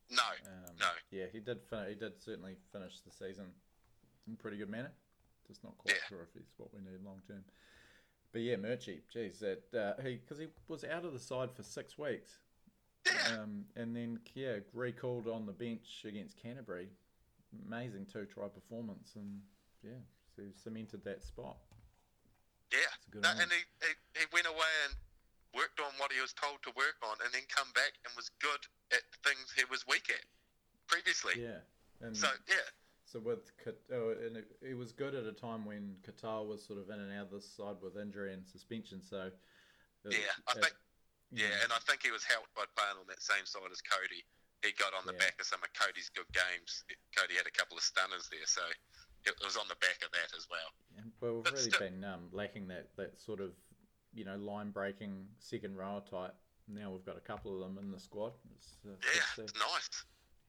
No, 0.10 0.24
Um, 0.46 0.76
No. 0.78 0.92
Yeah, 1.10 1.26
he 1.32 1.40
did. 1.40 1.64
Fin- 1.64 1.90
he 1.90 1.96
did 1.96 2.22
certainly 2.22 2.56
finish 2.72 3.00
the 3.02 3.12
season 3.12 3.54
in 4.28 4.36
pretty 4.38 4.58
good 4.58 4.70
manner. 4.70 4.92
Just 5.48 5.64
not 5.64 5.78
quite 5.78 5.96
Yeah. 5.96 6.06
sure 6.08 6.22
if 6.24 6.34
he's 6.34 6.52
what 6.58 6.74
we 6.74 6.82
need 6.82 7.02
long 7.02 7.22
term. 7.28 7.44
But 8.32 8.42
yeah, 8.42 8.56
Murchie, 8.58 9.02
geez, 9.10 9.40
that 9.40 9.74
uh, 9.74 10.02
he 10.02 10.18
because 10.18 10.38
he 10.40 10.48
was 10.68 10.84
out 10.84 11.06
of 11.06 11.14
the 11.14 11.20
side 11.20 11.54
for 11.56 11.64
six 11.64 11.98
weeks, 11.98 12.40
yeah, 13.06 13.38
um, 13.40 13.66
and 13.76 13.96
then 13.96 14.20
yeah, 14.34 14.60
recalled 14.74 15.28
on 15.28 15.46
the 15.46 15.54
bench 15.54 16.04
against 16.06 16.38
Canterbury. 16.38 16.90
Amazing 17.66 18.08
two 18.08 18.26
try 18.26 18.50
performance, 18.50 19.16
and 19.16 19.42
yeah, 19.82 20.02
so 20.36 20.42
he 20.44 20.52
cemented 20.52 21.04
that 21.06 21.24
spot. 21.24 21.58
yeah. 22.72 22.80
It's 22.98 23.08
a 23.08 23.12
good 23.12 23.22
No, 23.24 23.30
and 23.32 23.50
he, 23.52 23.64
he, 23.82 24.20
he 24.20 24.26
went 24.34 24.48
away 24.48 24.74
and 24.86 24.96
worked 25.54 25.80
on 25.80 25.94
what 25.98 26.12
he 26.12 26.20
was 26.20 26.34
told 26.34 26.62
to 26.64 26.72
work 26.76 26.98
on, 27.02 27.16
and 27.24 27.32
then 27.34 27.44
come 27.48 27.72
back 27.72 27.94
and 28.04 28.14
was 28.18 28.30
good 28.40 28.68
at 28.92 29.02
things 29.24 29.54
he 29.56 29.64
was 29.70 29.86
weak 29.88 30.10
at 30.10 30.26
previously. 30.88 31.34
Yeah, 31.42 31.60
and 32.02 32.16
So 32.16 32.28
yeah, 32.48 32.56
So 33.06 33.20
with 33.20 33.52
oh, 33.94 34.12
and 34.26 34.38
it, 34.38 34.46
it 34.62 34.76
was 34.78 34.92
good 34.92 35.16
at 35.16 35.26
a 35.26 35.32
time 35.34 35.66
when 35.66 35.96
Katoa 36.06 36.46
was 36.48 36.64
sort 36.66 36.80
of 36.80 36.90
in 36.90 37.00
and 37.00 37.12
out 37.14 37.28
of 37.28 37.32
this 37.32 37.50
side 37.50 37.78
with 37.82 37.98
injury 37.98 38.34
and 38.34 38.46
suspension. 38.48 39.02
So 39.02 39.32
it- 40.06 40.14
yeah. 40.14 40.34
I 40.48 40.54
it- 40.58 40.64
think 40.64 40.76
yeah, 41.32 41.50
know, 41.50 41.64
and 41.66 41.72
I 41.74 41.80
think 41.90 42.04
he 42.04 42.12
was 42.12 42.24
helped 42.24 42.54
by 42.54 42.66
playing 42.78 42.98
on 43.02 43.08
that 43.10 43.22
same 43.22 43.46
side 43.46 43.66
as 43.72 43.82
Kodi. 43.82 44.22
He 44.64 44.72
got 44.78 44.94
on 44.94 45.06
the 45.06 45.14
Yeah. 45.14 45.20
back 45.30 45.40
of 45.42 45.46
some 45.46 45.60
of 45.64 45.70
Kodi's 45.74 46.10
good 46.10 46.30
games. 46.34 46.86
Kodi 47.18 47.36
had 47.36 47.46
a 47.48 47.52
couple 47.52 47.78
of 47.78 47.84
stunners 47.84 48.30
there, 48.30 48.46
so 48.46 48.62
it 49.26 49.34
was 49.44 49.58
on 49.58 49.68
the 49.68 49.76
back 49.82 50.02
of 50.06 50.12
that 50.12 50.34
as 50.38 50.48
well. 50.50 50.70
and- 50.98 51.12
well, 51.20 51.36
we've 51.36 51.44
but 51.44 51.54
really 51.54 51.70
still- 51.72 51.80
been 51.80 52.04
um, 52.04 52.30
lacking 52.32 52.68
that 52.70 52.96
that 52.96 53.18
sort 53.20 53.42
of 53.42 53.54
you 54.14 54.24
know 54.24 54.38
line 54.38 54.72
breaking 54.72 55.28
second 55.40 55.76
rower 55.76 56.02
type. 56.02 56.36
Now 56.68 56.90
we've 56.92 57.06
got 57.06 57.18
a 57.18 57.22
couple 57.22 57.54
of 57.54 57.62
them 57.62 57.78
in 57.84 57.92
the 57.92 58.00
squad. 58.00 58.34
It's, 58.58 58.78
uh, 58.86 58.90
Yeah, 59.02 59.44
it's 59.44 59.54
nice. 59.54 59.90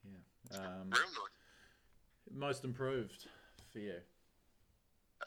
yeah. 0.03 0.57
Um, 0.59 0.89
Real 0.89 1.05
nice. 1.05 2.33
most 2.33 2.63
improved 2.65 3.27
for 3.71 3.79
you. 3.79 3.99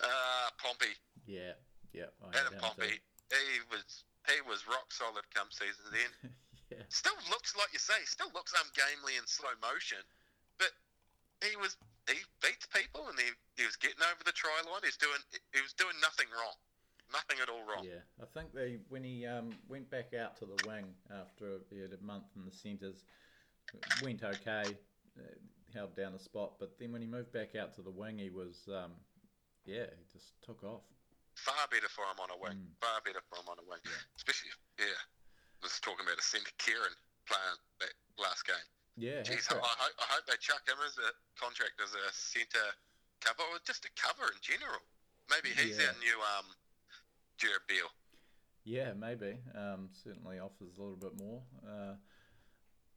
Uh, 0.01 0.51
Pompey, 0.59 0.95
Yeah, 1.27 1.53
yeah. 1.93 2.11
I 2.23 2.39
Adam 2.39 2.59
Pompey, 2.59 3.01
he 3.31 3.61
was 3.71 4.05
he 4.29 4.41
was 4.47 4.67
rock 4.67 4.91
solid 4.93 5.25
come 5.35 5.49
season 5.51 5.85
then. 5.93 6.31
yeah, 6.71 6.83
Still 6.89 7.17
looks 7.31 7.57
like 7.57 7.73
you 7.73 7.79
say, 7.83 7.99
still 8.05 8.31
looks 8.35 8.55
ungainly 8.55 9.17
in 9.19 9.27
slow 9.27 9.51
motion, 9.63 9.99
but 10.59 10.71
he 11.43 11.57
was 11.57 11.77
he 12.09 12.19
beats 12.43 12.67
people 12.71 13.07
and 13.11 13.19
he, 13.19 13.31
he 13.59 13.67
was 13.67 13.77
getting 13.77 14.03
over 14.03 14.23
the 14.25 14.33
try 14.35 14.55
line. 14.67 14.83
He's 14.83 14.97
doing 14.99 15.19
he 15.55 15.61
was 15.61 15.73
doing 15.75 15.95
nothing 16.03 16.27
wrong, 16.35 16.55
nothing 17.13 17.39
at 17.43 17.49
all 17.49 17.63
wrong. 17.67 17.85
Yeah, 17.85 18.03
I 18.21 18.27
think 18.35 18.53
they 18.53 18.79
when 18.89 19.05
he 19.05 19.27
um, 19.27 19.51
went 19.69 19.91
back 19.91 20.15
out 20.15 20.37
to 20.39 20.47
the 20.47 20.57
wing 20.67 20.87
after 21.11 21.59
he 21.71 21.79
had 21.81 21.93
a 21.93 22.03
month 22.05 22.25
in 22.37 22.45
the 22.45 22.51
centres, 22.53 23.05
went 24.03 24.23
okay, 24.23 24.65
uh, 25.19 25.23
held 25.75 25.95
down 25.97 26.15
a 26.15 26.19
spot. 26.19 26.55
But 26.59 26.79
then 26.79 26.93
when 26.93 27.03
he 27.03 27.09
moved 27.09 27.33
back 27.33 27.55
out 27.55 27.75
to 27.77 27.83
the 27.83 27.91
wing, 27.91 28.19
he 28.19 28.31
was 28.31 28.69
um, 28.69 28.93
yeah, 29.65 29.87
he 29.97 30.05
just 30.13 30.33
took 30.43 30.63
off. 30.65 30.83
Far 31.35 31.67
better 31.71 31.89
for 31.89 32.05
him 32.05 32.21
on 32.21 32.29
a 32.35 32.39
wing. 32.39 32.59
Mm. 32.59 32.75
Far 32.83 33.01
better 33.07 33.23
for 33.31 33.39
him 33.41 33.49
on 33.49 33.57
a 33.63 33.67
wing, 33.69 33.81
Yeah. 33.85 33.97
especially 34.19 34.51
yeah. 34.79 34.99
Was 35.63 35.77
talking 35.81 36.05
about 36.09 36.17
a 36.19 36.25
centre 36.25 36.53
Keighran 36.57 36.97
playing 37.29 37.61
that 37.85 37.93
last 38.17 38.49
game. 38.49 38.69
Yeah, 38.97 39.21
Jeez, 39.25 39.45
I. 39.53 39.57
I, 39.61 39.75
hope, 39.77 39.97
I 40.01 40.07
hope 40.17 40.25
they 40.27 40.37
chuck 40.41 40.65
him 40.65 40.77
as 40.85 40.97
a 40.97 41.13
contract 41.37 41.77
as 41.81 41.93
a 41.93 42.05
centre 42.13 42.73
cover 43.21 43.45
or 43.53 43.61
just 43.65 43.85
a 43.85 43.93
cover 43.97 44.29
in 44.33 44.41
general. 44.41 44.81
Maybe 45.29 45.53
he's 45.55 45.79
Yeah. 45.79 45.93
our 45.93 45.97
new 46.01 46.17
um, 46.37 46.49
Gerard 47.41 47.65
Beale. 47.69 47.89
Yeah, 48.65 48.93
maybe. 48.93 49.41
Um, 49.57 49.89
certainly 49.97 50.39
offers 50.39 50.77
a 50.77 50.81
little 50.83 51.01
bit 51.01 51.17
more. 51.19 51.41
Uh, 51.65 51.97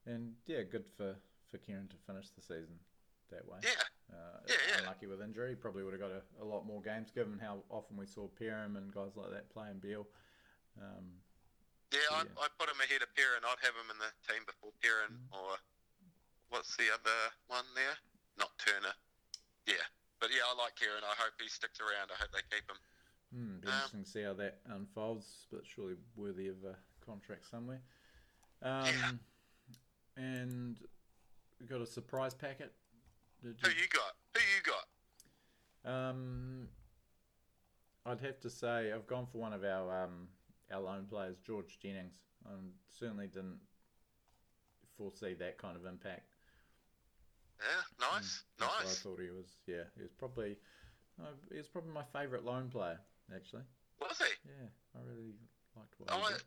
and 0.05 0.33
yeah, 0.45 0.61
good 0.67 0.83
for, 0.99 1.15
for 1.49 1.57
Keighran 1.57 1.87
to 1.89 1.95
finish 2.05 2.27
the 2.35 2.41
season 2.43 2.75
that 3.31 3.47
way. 3.47 3.63
Yeah, 3.63 3.79
Uh, 4.11 4.43
Yeah, 4.47 4.59
yeah. 4.67 4.79
Unlucky 4.83 5.07
with 5.07 5.23
injury, 5.23 5.55
probably 5.55 5.83
would 5.87 5.95
have 5.95 6.03
got 6.03 6.11
a, 6.11 6.21
a 6.43 6.45
lot 6.45 6.67
more 6.67 6.81
games 6.83 7.09
given 7.15 7.39
how 7.39 7.63
often 7.71 7.95
we 7.95 8.05
saw 8.05 8.27
Perham 8.35 8.75
and 8.75 8.91
guys 8.93 9.15
like 9.15 9.31
that 9.31 9.47
playing 9.49 9.79
Beal. 9.79 10.05
Um, 10.75 11.23
yeah. 11.95 12.03
I'd, 12.19 12.27
Yeah. 12.27 12.43
I'd 12.43 12.55
put 12.59 12.67
him 12.67 12.77
ahead 12.83 13.01
of 13.01 13.09
Perham. 13.15 13.47
I'd 13.47 13.63
have 13.63 13.73
him 13.79 13.87
in 13.89 13.97
the 14.03 14.11
team 14.27 14.43
before 14.45 14.75
Perham 14.83 15.15
Mm. 15.15 15.31
or 15.39 15.55
what's 16.51 16.75
the 16.75 16.91
other 16.91 17.19
one 17.47 17.65
there? 17.73 17.95
Not 18.37 18.51
Turner. 18.59 18.93
Yeah, 19.65 19.87
but 20.19 20.29
yeah, 20.35 20.43
I 20.43 20.53
like 20.59 20.75
Keighran. 20.75 21.07
I 21.07 21.15
hope 21.15 21.39
he 21.39 21.47
sticks 21.47 21.79
around. 21.79 22.11
I 22.11 22.19
hope 22.19 22.35
they 22.35 22.43
keep 22.51 22.67
him. 22.67 22.75
Hmm, 23.33 23.59
be 23.59 23.67
Um, 23.67 23.73
interesting 23.73 24.03
to 24.03 24.09
see 24.09 24.21
how 24.23 24.33
that 24.33 24.59
unfolds, 24.65 25.47
but 25.51 25.65
surely 25.65 25.95
worthy 26.15 26.47
of 26.47 26.63
a 26.63 26.75
contract 27.05 27.45
somewhere. 27.49 27.81
Um, 28.61 28.85
Yeah. 28.85 29.11
And 30.15 30.77
we 31.59 31.65
got 31.65 31.81
a 31.81 31.87
surprise 31.87 32.35
packet. 32.35 32.71
Did 33.41 33.59
Who 33.61 33.69
you 33.71 33.87
got? 33.87 34.15
Who 34.35 34.39
you 34.39 34.61
got? 34.63 35.91
Um, 35.91 36.69
I'd 38.05 38.19
have 38.21 38.39
to 38.41 38.49
say 38.49 38.91
I've 38.91 39.07
gone 39.07 39.25
for 39.25 39.39
one 39.39 39.53
of 39.53 39.63
our 39.63 40.03
um, 40.03 40.27
our 40.71 40.81
lone 40.81 41.05
players, 41.07 41.37
George 41.39 41.79
Jennings. 41.79 42.13
I 42.45 42.51
certainly 42.89 43.27
didn't 43.27 43.59
foresee 44.97 45.33
that 45.33 45.57
kind 45.57 45.75
of 45.75 45.85
impact. 45.85 46.35
Yeah, 47.59 48.07
nice, 48.11 48.43
That's 48.59 48.71
why 48.71 48.81
I 48.83 48.85
thought 48.85 49.19
he 49.19 49.31
was. 49.31 49.57
Yeah, 49.65 49.83
he 49.95 50.03
was 50.03 50.11
probably 50.11 50.57
uh, 51.21 51.27
he 51.51 51.57
was 51.57 51.67
probably 51.67 51.91
my 51.91 52.03
favourite 52.03 52.43
lone 52.45 52.69
player 52.69 52.99
actually. 53.31 53.63
Was 54.01 54.17
he? 54.19 54.31
Yeah, 54.43 54.67
I 54.95 54.99
really 55.05 55.37
liked 55.77 55.95
what 55.97 56.11
he 56.11 56.17
I, 56.17 56.31
did. 56.35 56.43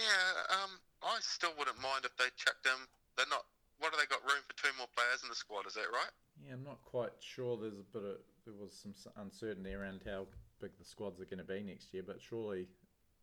yeah. 0.00 0.58
Um, 0.58 0.72
I 1.04 1.20
still 1.20 1.52
wouldn't 1.58 1.78
mind 1.78 2.08
if 2.08 2.16
they 2.16 2.32
chucked 2.34 2.66
him. 2.66 2.88
They're 3.16 3.30
not. 3.30 3.44
What 3.78 3.92
have 3.92 4.00
they 4.00 4.08
got 4.08 4.22
room 4.22 4.40
for 4.46 4.54
two 4.56 4.72
more 4.78 4.90
players 4.94 5.22
in 5.22 5.28
the 5.28 5.38
squad? 5.38 5.66
Is 5.66 5.74
that 5.74 5.90
right? 5.92 6.14
Yeah, 6.40 6.54
I'm 6.54 6.64
not 6.64 6.82
quite 6.82 7.14
sure. 7.20 7.58
There's 7.58 7.78
a 7.78 7.86
bit 7.92 8.02
of 8.02 8.18
there 8.46 8.56
was 8.58 8.72
some 8.74 8.94
uncertainty 9.20 9.74
around 9.74 10.02
how 10.06 10.26
big 10.60 10.70
the 10.78 10.84
squads 10.84 11.20
are 11.20 11.28
going 11.28 11.42
to 11.42 11.46
be 11.46 11.62
next 11.62 11.92
year, 11.92 12.02
but 12.06 12.18
surely 12.20 12.66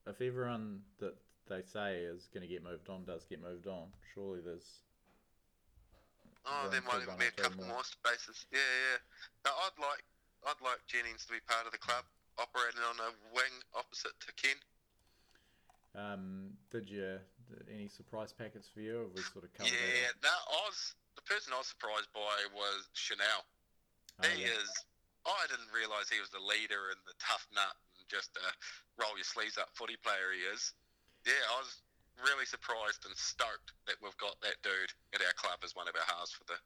if 0.07 0.21
everyone 0.21 0.81
that 0.99 1.15
they 1.49 1.61
say 1.61 2.01
is 2.05 2.29
going 2.33 2.41
to 2.45 2.51
get 2.51 2.63
moved 2.63 2.89
on 2.89 3.03
does 3.05 3.25
get 3.25 3.41
moved 3.41 3.67
on, 3.67 3.89
surely 4.13 4.39
there's 4.41 4.81
Oh, 6.45 6.69
there 6.73 6.81
might 6.81 7.05
even 7.05 7.17
be 7.21 7.29
a 7.29 7.37
couple 7.37 7.65
more 7.69 7.85
spaces. 7.85 8.49
Yeah, 8.49 8.65
yeah. 8.65 8.97
No, 9.45 9.51
I'd 9.61 9.77
like, 9.77 10.01
I'd 10.49 10.61
like 10.65 10.81
Jennings 10.89 11.25
to 11.29 11.37
be 11.37 11.41
part 11.45 11.69
of 11.69 11.71
the 11.71 11.77
club, 11.77 12.01
operating 12.41 12.81
on 12.81 12.97
a 12.97 13.09
wing 13.31 13.53
opposite 13.77 14.17
to 14.25 14.33
Ken. 14.33 14.57
Um, 15.93 16.57
did 16.71 16.89
you 16.89 17.19
any 17.69 17.87
surprise 17.87 18.33
packets 18.33 18.65
for 18.67 18.81
you? 18.81 19.05
Or 19.05 19.07
we 19.13 19.21
sort 19.21 19.45
of 19.45 19.53
covered 19.53 19.69
Yeah, 19.69 20.09
no, 20.23 20.33
I 20.33 20.59
was 20.65 20.95
the 21.13 21.25
person 21.27 21.53
I 21.53 21.59
was 21.61 21.69
surprised 21.69 22.09
by 22.15 22.33
was 22.55 22.89
Chanel. 22.97 23.45
Oh, 24.23 24.27
he 24.33 24.47
yeah. 24.47 24.55
is. 24.57 24.69
I 25.27 25.45
didn't 25.51 25.69
realise 25.69 26.09
he 26.09 26.17
was 26.17 26.33
the 26.33 26.41
leader 26.41 26.89
and 26.89 26.97
the 27.05 27.13
tough 27.21 27.45
nut 27.53 27.77
and 27.93 28.01
just 28.09 28.33
a 28.41 28.47
roll 28.97 29.13
your 29.13 29.27
sleeves 29.27 29.61
up 29.61 29.69
footy 29.77 29.99
player 30.01 30.33
he 30.33 30.41
is. 30.49 30.73
Yeah, 31.27 31.37
I 31.53 31.61
was 31.61 31.77
really 32.25 32.49
surprised 32.49 33.05
and 33.05 33.13
stoked 33.13 33.77
that 33.85 34.01
we've 34.01 34.17
got 34.17 34.39
that 34.41 34.57
dude 34.65 34.93
at 35.13 35.21
our 35.21 35.35
club 35.37 35.61
as 35.61 35.77
one 35.77 35.85
of 35.85 35.93
our 35.93 36.07
halves 36.09 36.33
for 36.33 36.47
the 36.49 36.57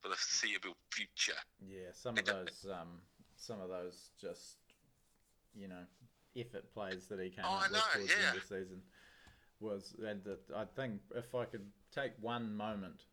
for 0.00 0.08
the 0.08 0.16
foreseeable 0.16 0.76
future. 0.90 1.38
Yeah, 1.60 1.90
some 1.92 2.16
of 2.16 2.24
those, 2.32 2.66
um, 2.70 3.02
some 3.36 3.60
of 3.60 3.68
those 3.68 4.10
just, 4.20 4.58
you 5.58 5.68
know, 5.68 5.82
effort 6.36 6.72
plays 6.72 7.06
that 7.08 7.20
he 7.20 7.30
came 7.30 7.44
Oh, 7.44 7.56
up 7.56 7.70
with 7.70 7.82
towards 7.94 8.14
the 8.14 8.26
end 8.26 8.36
of 8.36 8.48
the 8.48 8.56
season 8.60 8.82
was, 9.60 9.94
and 10.06 10.22
that 10.24 10.38
I 10.54 10.64
think 10.76 11.00
if 11.14 11.34
I 11.34 11.44
could 11.44 11.66
take 11.92 12.12
one 12.20 12.56
moment 12.56 13.04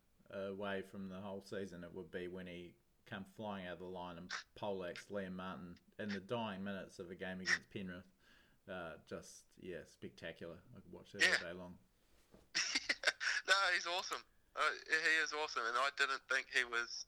away 0.48 0.82
from 0.90 1.08
the 1.08 1.16
whole 1.20 1.42
season, 1.44 1.82
it 1.82 1.90
would 1.92 2.10
be 2.10 2.28
when 2.28 2.46
he 2.46 2.74
come 3.08 3.24
flying 3.36 3.66
out 3.66 3.74
of 3.74 3.78
the 3.80 3.84
line 3.84 4.18
and 4.18 4.30
poleaxed 4.56 5.10
Liam 5.10 5.36
Martin 5.36 5.76
in 5.98 6.08
the 6.08 6.20
dying 6.20 6.62
minutes 6.64 6.98
of 6.98 7.10
a 7.10 7.14
game 7.14 7.40
against 7.40 7.70
Penrith. 7.72 8.04
Uh, 8.70 8.98
just 9.08 9.46
yeah, 9.60 9.82
spectacular. 9.86 10.56
I 10.76 10.80
could 10.80 10.92
watch 10.92 11.12
that 11.12 11.22
Yeah. 11.22 11.34
all 11.38 11.52
day 11.52 11.58
long. 11.58 11.74
no, 13.46 13.54
he's 13.74 13.86
awesome. 13.86 14.22
Uh, 14.56 14.60
he 14.88 15.14
is 15.22 15.32
awesome, 15.32 15.62
and 15.68 15.76
I 15.78 15.90
didn't 15.98 16.22
think 16.30 16.46
he 16.54 16.64
was. 16.64 17.06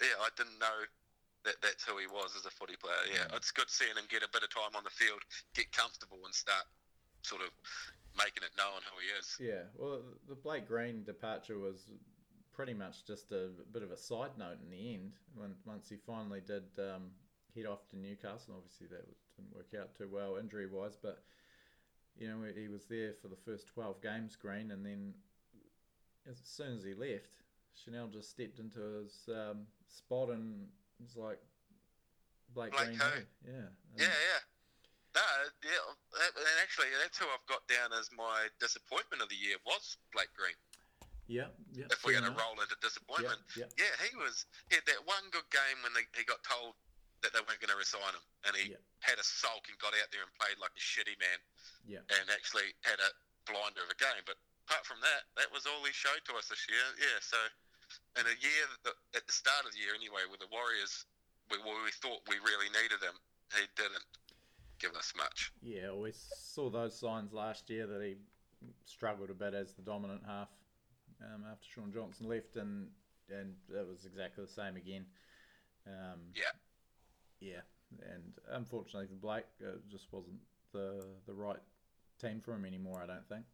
Yeah, 0.00 0.14
I 0.20 0.28
didn't 0.36 0.58
know 0.58 0.78
that 1.44 1.56
that's 1.62 1.84
who 1.84 1.98
he 1.98 2.06
was 2.06 2.36
as 2.36 2.46
a 2.46 2.50
footy 2.50 2.76
player. 2.76 2.94
Yeah, 3.12 3.26
Mm. 3.28 3.36
it's 3.36 3.50
good 3.50 3.68
seeing 3.70 3.96
him 3.96 4.04
get 4.08 4.22
a 4.22 4.28
bit 4.28 4.42
of 4.42 4.50
time 4.50 4.74
on 4.76 4.84
the 4.84 4.90
field, 4.90 5.22
get 5.54 5.72
comfortable, 5.72 6.24
and 6.24 6.34
start 6.34 6.64
sort 7.22 7.42
of 7.42 7.50
making 8.16 8.42
it 8.42 8.54
known 8.56 8.80
who 8.92 8.98
he 9.00 9.08
is. 9.18 9.36
Yeah, 9.40 9.64
well, 9.76 10.02
the 10.28 10.34
Blake 10.34 10.66
Green 10.68 11.02
departure 11.04 11.58
was 11.58 11.90
pretty 12.52 12.74
much 12.74 13.04
just 13.06 13.32
a 13.32 13.50
bit 13.72 13.82
of 13.82 13.90
a 13.90 13.96
side 13.96 14.36
note 14.38 14.58
in 14.62 14.70
the 14.70 14.94
end. 14.94 15.12
When 15.34 15.54
once 15.64 15.88
he 15.88 15.96
finally 15.96 16.40
did 16.42 16.64
um, 16.78 17.10
head 17.54 17.66
off 17.66 17.88
to 17.90 17.96
Newcastle, 17.98 18.54
obviously 18.56 18.86
that 18.88 19.06
didn't 19.36 19.54
work 19.54 19.72
out 19.80 19.94
too 19.96 20.08
well 20.08 20.36
injury 20.36 20.66
wise, 20.66 20.96
but 21.00 21.24
you 22.18 22.28
know 22.28 22.42
he 22.54 22.68
was 22.68 22.84
there 22.86 23.14
for 23.14 23.28
the 23.28 23.36
first 23.36 23.66
twelve 23.66 24.00
games, 24.02 24.36
Green, 24.36 24.70
and 24.70 24.84
then 24.84 25.14
as 26.30 26.40
soon 26.44 26.76
as 26.76 26.84
he 26.84 26.94
left, 26.94 27.30
Chanel 27.74 28.06
just 28.08 28.30
stepped 28.30 28.58
into 28.58 28.80
his 29.02 29.28
um, 29.28 29.66
spot 29.88 30.28
and 30.28 30.68
was 31.02 31.16
like 31.18 31.40
Blake, 32.54 32.72
Blake 32.72 32.94
Green, 32.98 33.26
yeah, 33.44 33.52
and- 33.52 33.76
Yeah, 33.98 34.12
yeah. 34.12 34.40
No, 35.12 35.20
yeah, 35.60 35.82
that- 36.16 36.36
and 36.36 36.56
actually, 36.64 36.88
that's 37.02 37.18
who 37.18 37.28
I've 37.28 37.44
got 37.44 37.66
down 37.68 37.92
as 37.92 38.08
my 38.12 38.48
disappointment 38.60 39.20
of 39.20 39.28
the 39.28 39.36
year 39.36 39.56
was 39.66 39.96
Blake 40.12 40.32
Green. 40.32 40.56
yeah, 41.28 41.48
yeah. 41.72 41.86
If 41.92 42.04
we're 42.04 42.12
going 42.18 42.28
to 42.28 42.36
roll 42.36 42.56
into 42.60 42.76
yeah, 42.76 42.80
disappointment, 42.80 43.40
yeah, 43.56 43.68
yeah, 43.76 43.92
he 44.08 44.16
was. 44.16 44.44
He 44.68 44.76
had 44.76 44.84
that 44.86 45.04
one 45.04 45.28
good 45.30 45.48
game 45.50 45.82
when 45.84 45.92
they, 45.92 46.04
he 46.16 46.24
got 46.24 46.42
told 46.44 46.74
that 47.22 47.32
they 47.32 47.40
weren't 47.44 47.60
going 47.60 47.70
to 47.72 47.76
resign 47.76 48.12
him, 48.12 48.24
and 48.44 48.56
he 48.56 48.72
Yeah. 48.72 48.80
had 49.00 49.18
a 49.18 49.24
sulk 49.24 49.68
and 49.68 49.78
got 49.78 49.94
out 49.94 50.10
there 50.10 50.22
and 50.24 50.32
played 50.40 50.58
like 50.58 50.72
a 50.76 50.80
shitty 50.82 51.16
man, 51.20 51.38
yeah. 51.86 52.00
and 52.08 52.30
actually 52.32 52.74
had 52.82 52.98
a 53.00 53.10
blinder 53.46 53.80
of 53.84 53.90
a 53.90 53.94
game. 54.00 54.24
But 54.26 54.36
apart 54.66 54.84
from 54.84 55.00
that, 55.00 55.28
that 55.36 55.52
was 55.52 55.64
all 55.66 55.84
he 55.84 55.92
showed 55.92 56.24
to 56.26 56.36
us 56.36 56.48
this 56.48 56.66
year. 56.68 56.82
Yeah, 56.98 57.20
so 57.20 57.38
in 58.18 58.26
a 58.26 58.36
year 58.40 58.64
that, 58.84 58.94
at 59.16 59.26
the 59.26 59.32
start 59.32 59.64
of 59.64 59.72
the 59.72 59.78
year 59.78 59.94
anyway, 59.94 60.22
with 60.30 60.40
the 60.40 60.50
Warriors, 60.52 61.06
we, 61.50 61.58
where 61.58 61.82
we 61.84 61.90
thought 62.02 62.20
we 62.28 62.36
really 62.44 62.68
needed 62.68 63.00
him, 63.00 63.16
he 63.54 63.64
didn't 63.76 64.04
give 64.78 64.94
us 64.96 65.12
much. 65.16 65.52
Yeah, 65.62 65.92
we 65.92 66.12
saw 66.12 66.70
those 66.70 66.98
signs 66.98 67.32
last 67.32 67.70
year 67.70 67.86
that 67.86 68.02
he 68.02 68.16
struggled 68.84 69.30
a 69.30 69.34
bit 69.34 69.54
as 69.54 69.72
the 69.74 69.82
dominant 69.82 70.22
half 70.26 70.48
um, 71.22 71.44
after 71.50 71.66
Shaun 71.68 71.92
Johnson 71.92 72.28
left, 72.28 72.56
and 72.56 72.88
and 73.30 73.54
it 73.70 73.86
was 73.86 74.04
exactly 74.04 74.44
the 74.44 74.50
same 74.50 74.76
again. 74.76 75.06
Um, 75.86 76.20
Yeah. 76.34 76.52
yeah, 77.40 77.60
and 78.12 78.32
unfortunately 78.50 79.08
for 79.08 79.14
Blake, 79.14 79.46
it 79.60 79.88
just 79.90 80.12
wasn't 80.12 80.40
the 80.72 81.04
the 81.26 81.34
right 81.34 81.60
team 82.20 82.40
for 82.40 82.54
him 82.54 82.64
anymore. 82.64 83.00
I 83.02 83.06
don't 83.06 83.28
think, 83.28 83.44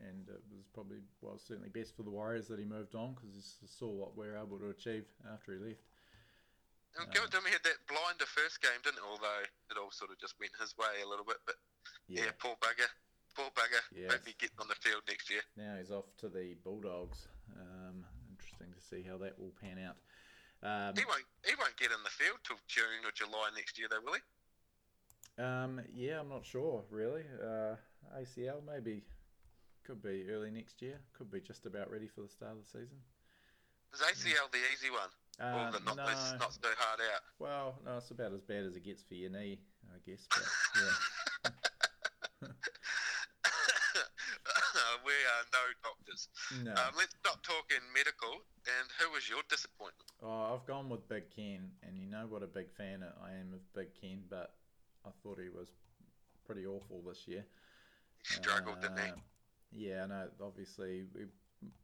and 0.00 0.28
it 0.28 0.42
was 0.54 0.66
probably 0.72 0.98
well 1.20 1.38
certainly 1.38 1.68
best 1.70 1.96
for 1.96 2.02
the 2.02 2.10
Warriors 2.10 2.46
that 2.48 2.58
he 2.58 2.64
moved 2.64 2.94
on 2.94 3.14
because 3.14 3.58
he 3.60 3.66
saw 3.66 3.88
what 3.90 4.16
we 4.16 4.26
were 4.26 4.36
able 4.38 4.58
to 4.58 4.70
achieve 4.70 5.04
after 5.32 5.52
he 5.54 5.58
left. 5.58 5.82
Um, 6.98 7.06
Gilbert 7.12 7.30
Dummy 7.30 7.50
had 7.50 7.62
that 7.62 7.78
blinder 7.86 8.26
first 8.26 8.60
game, 8.62 8.78
didn't 8.82 8.98
it? 8.98 9.06
Although 9.06 9.44
it 9.70 9.76
all 9.78 9.90
sort 9.90 10.10
of 10.10 10.18
just 10.18 10.34
went 10.40 10.50
his 10.58 10.74
way 10.78 11.02
a 11.04 11.08
little 11.08 11.24
bit. 11.24 11.36
But 11.46 11.56
yeah, 12.08 12.24
Yeah, 12.26 12.34
poor 12.38 12.56
bugger. 12.58 12.88
Poor 13.36 13.50
bugger. 13.54 13.82
Yes. 13.94 14.18
He 14.26 14.34
gets 14.38 14.58
on 14.58 14.66
the 14.66 14.74
field 14.82 15.02
next 15.06 15.30
year. 15.30 15.42
Now 15.56 15.76
he's 15.78 15.90
off 15.92 16.06
to 16.24 16.28
the 16.28 16.56
Bulldogs. 16.64 17.28
Um, 17.54 18.02
interesting 18.34 18.72
to 18.74 18.80
see 18.82 19.02
how 19.06 19.18
that 19.18 19.38
will 19.38 19.52
pan 19.60 19.78
out. 19.78 19.94
Um, 20.58 20.96
He 20.98 21.04
won't. 21.06 21.22
He 21.46 21.54
won't 21.54 21.76
get 21.78 21.92
in 21.94 22.02
the 22.02 22.10
field 22.10 22.38
till 22.42 22.58
June 22.66 23.06
or 23.06 23.12
July 23.14 23.50
next 23.54 23.78
year, 23.78 23.86
though, 23.90 24.02
will 24.02 24.18
he? 24.18 24.24
um, 25.38 25.80
yeah, 25.94 26.18
I'm 26.18 26.28
not 26.28 26.44
sure 26.44 26.82
really. 26.90 27.22
Uh, 27.38 27.76
ACL 28.18 28.58
maybe 28.66 29.02
could 29.88 30.02
be 30.02 30.26
early 30.30 30.50
next 30.50 30.82
year. 30.82 31.00
Could 31.16 31.30
be 31.32 31.40
just 31.40 31.64
about 31.64 31.90
ready 31.90 32.06
for 32.06 32.20
the 32.20 32.28
start 32.28 32.52
of 32.52 32.58
the 32.58 32.68
season. 32.68 32.98
Is 33.94 34.00
ACL 34.04 34.52
the 34.52 34.58
easy 34.74 34.90
one, 34.92 35.08
Uh, 35.40 35.72
or 35.72 35.80
not 35.80 35.96
no, 35.96 36.04
not 36.04 36.52
so 36.52 36.68
hard 36.76 37.00
out? 37.00 37.22
well, 37.38 37.74
no, 37.86 37.96
it's 37.96 38.10
about 38.10 38.34
as 38.34 38.42
bad 38.42 38.64
as 38.68 38.76
it 38.76 38.84
gets 38.84 39.02
for 39.02 39.14
your 39.14 39.30
knee, 39.30 39.58
I 39.88 39.96
guess. 40.04 40.28
But 40.28 40.44
yeah, 40.76 40.92
we 45.08 45.16
are 45.16 45.44
no 45.56 45.64
doctors. 45.82 46.28
no. 46.62 46.72
Um, 46.72 46.92
let's 46.98 47.14
stop 47.24 47.42
talking 47.42 47.80
medical. 47.96 48.44
And 48.68 48.86
who 49.00 49.10
was 49.14 49.26
your 49.26 49.40
disappointment? 49.48 50.04
Oh, 50.22 50.52
I've 50.54 50.66
gone 50.66 50.90
with 50.90 51.08
Big 51.08 51.30
Ken, 51.34 51.70
and 51.82 51.96
you 51.96 52.04
know 52.04 52.26
what 52.28 52.42
a 52.42 52.46
big 52.46 52.68
fan 52.76 53.02
I 53.24 53.32
am 53.40 53.54
of 53.54 53.60
Big 53.72 53.88
Ken, 53.98 54.20
but 54.28 54.52
I 55.06 55.10
thought 55.22 55.38
he 55.42 55.48
was 55.48 55.68
pretty 56.44 56.66
awful 56.66 57.00
this 57.08 57.26
year. 57.26 57.46
He 58.28 58.34
struggled, 58.34 58.82
didn't 58.82 58.98
he? 58.98 59.12
Yeah, 59.72 60.04
I 60.04 60.06
know. 60.06 60.28
Obviously, 60.42 61.04
we 61.14 61.22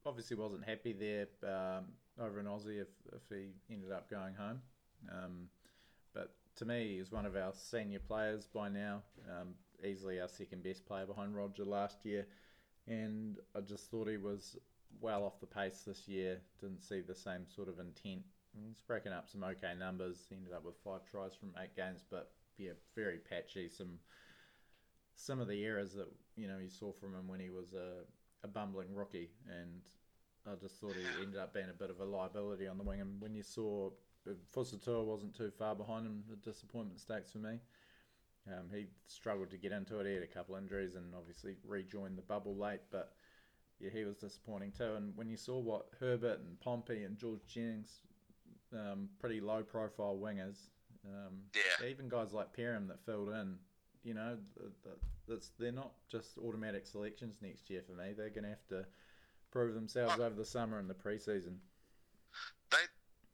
obviously 0.07 0.37
wasn't 0.37 0.65
happy 0.65 0.93
there 0.93 1.27
um, 1.43 1.85
over 2.21 2.41
in 2.41 2.47
Aussie 2.47 2.81
if, 2.81 2.89
if 3.13 3.23
he 3.29 3.49
ended 3.73 3.93
up 3.93 4.11
going 4.11 4.35
home. 4.35 4.61
Um, 5.11 5.49
but 6.15 6.35
to 6.57 6.65
me, 6.65 6.97
he's 6.99 7.13
one 7.13 7.27
of 7.27 7.37
our 7.37 7.53
senior 7.55 7.99
players 7.99 8.47
by 8.47 8.69
now. 8.69 9.03
Um, 9.29 9.55
easily 9.85 10.21
our 10.21 10.29
second 10.29 10.63
best 10.63 10.87
player 10.87 11.07
behind 11.07 11.37
Roger 11.37 11.65
last 11.65 12.05
year, 12.05 12.27
and 12.87 13.37
I 13.57 13.61
just 13.61 13.91
thought 13.91 14.09
he 14.09 14.17
was 14.17 14.57
well 15.01 15.25
off 15.25 15.41
the 15.41 15.47
pace 15.47 15.83
this 15.87 16.09
year. 16.09 16.41
Didn't 16.61 16.83
see 16.83 17.01
the 17.01 17.15
same 17.15 17.47
sort 17.55 17.69
of 17.69 17.81
intent. 17.81 18.23
He's 18.55 18.81
breaking 18.87 19.13
up 19.13 19.29
some 19.29 19.43
okay 19.43 19.75
numbers. 19.79 20.27
He 20.29 20.37
ended 20.37 20.53
up 20.53 20.65
with 20.65 20.77
five 20.85 21.01
tries 21.11 21.35
from 21.35 21.51
eight 21.61 21.75
games, 21.77 22.05
but 22.09 22.31
yeah, 22.57 22.73
very 22.95 23.19
patchy. 23.19 23.69
Some 23.69 23.99
some 25.17 25.41
of 25.41 25.49
the 25.49 25.65
errors 25.65 25.93
that 25.95 26.09
you 26.37 26.49
know 26.49 26.59
you 26.59 26.69
saw 26.69 26.93
from 26.93 27.15
him 27.15 27.29
when 27.29 27.41
he 27.41 27.51
was 27.51 27.73
a, 27.73 28.05
a 28.45 28.49
bumbling 28.49 28.95
rookie, 28.95 29.31
and 29.49 29.81
I 30.47 30.55
just 30.61 30.81
thought 30.81 30.95
he 30.95 31.23
ended 31.23 31.41
up 31.41 31.55
being 31.55 31.71
a 31.71 31.79
bit 31.79 31.91
of 31.91 32.01
a 32.01 32.05
liability 32.05 32.67
on 32.67 32.79
the 32.79 32.85
wing. 32.85 33.01
And 33.01 33.21
when 33.21 33.35
you 33.35 33.43
saw 33.43 33.91
Fusitu'a 34.55 35.05
wasn't 35.05 35.35
too 35.35 35.51
far 35.59 35.75
behind 35.75 36.07
him, 36.07 36.25
the 36.29 36.37
disappointment 36.37 37.01
stakes 37.01 37.33
for 37.33 37.39
me. 37.39 37.61
Um, 38.47 38.69
he 38.71 38.87
struggled 39.07 39.51
to 39.53 39.57
get 39.57 39.73
into 39.73 40.01
it. 40.01 40.07
He 40.07 40.15
had 40.15 40.23
a 40.23 40.27
couple 40.27 40.57
injuries 40.57 40.97
and 40.97 41.15
obviously 41.15 41.57
rejoined 41.67 42.19
the 42.19 42.23
bubble 42.23 42.55
late, 42.57 42.81
but 42.91 43.15
yeah, 43.81 43.89
he 43.91 44.05
was 44.05 44.17
disappointing 44.17 44.73
too. 44.73 44.95
And 44.97 45.17
when 45.17 45.31
you 45.31 45.37
saw 45.39 45.59
what 45.59 45.87
Herbert 45.99 46.41
and 46.41 46.61
Pompey 46.61 47.05
and 47.05 47.17
George 47.17 47.41
Jennings, 47.47 48.01
um, 48.73 49.09
pretty 49.19 49.41
low 49.41 49.63
profile 49.63 50.19
wingers, 50.23 50.59
um, 51.07 51.45
Yeah. 51.55 51.87
even 51.87 52.09
guys 52.09 52.35
like 52.35 52.53
Perham 52.55 52.87
that 52.89 53.01
filled 53.07 53.31
in, 53.31 53.59
you 54.05 54.15
know, 54.15 54.39
th- 54.59 54.71
th- 54.85 54.97
that's, 55.27 55.51
they're 55.59 55.73
not 55.73 55.93
just 56.09 56.39
automatic 56.39 56.87
selections 56.87 57.37
next 57.43 57.71
year 57.71 57.83
for 57.87 57.93
me. 57.93 58.13
They're 58.17 58.31
going 58.31 58.45
to 58.45 58.51
have 58.51 58.67
to 58.69 58.87
prove 59.51 59.75
themselves 59.75 60.21
over 60.21 60.35
the 60.35 60.45
summer 60.45 60.79
and 60.79 60.89
the 60.89 60.95
preseason. 60.95 61.57
They, 62.71 62.85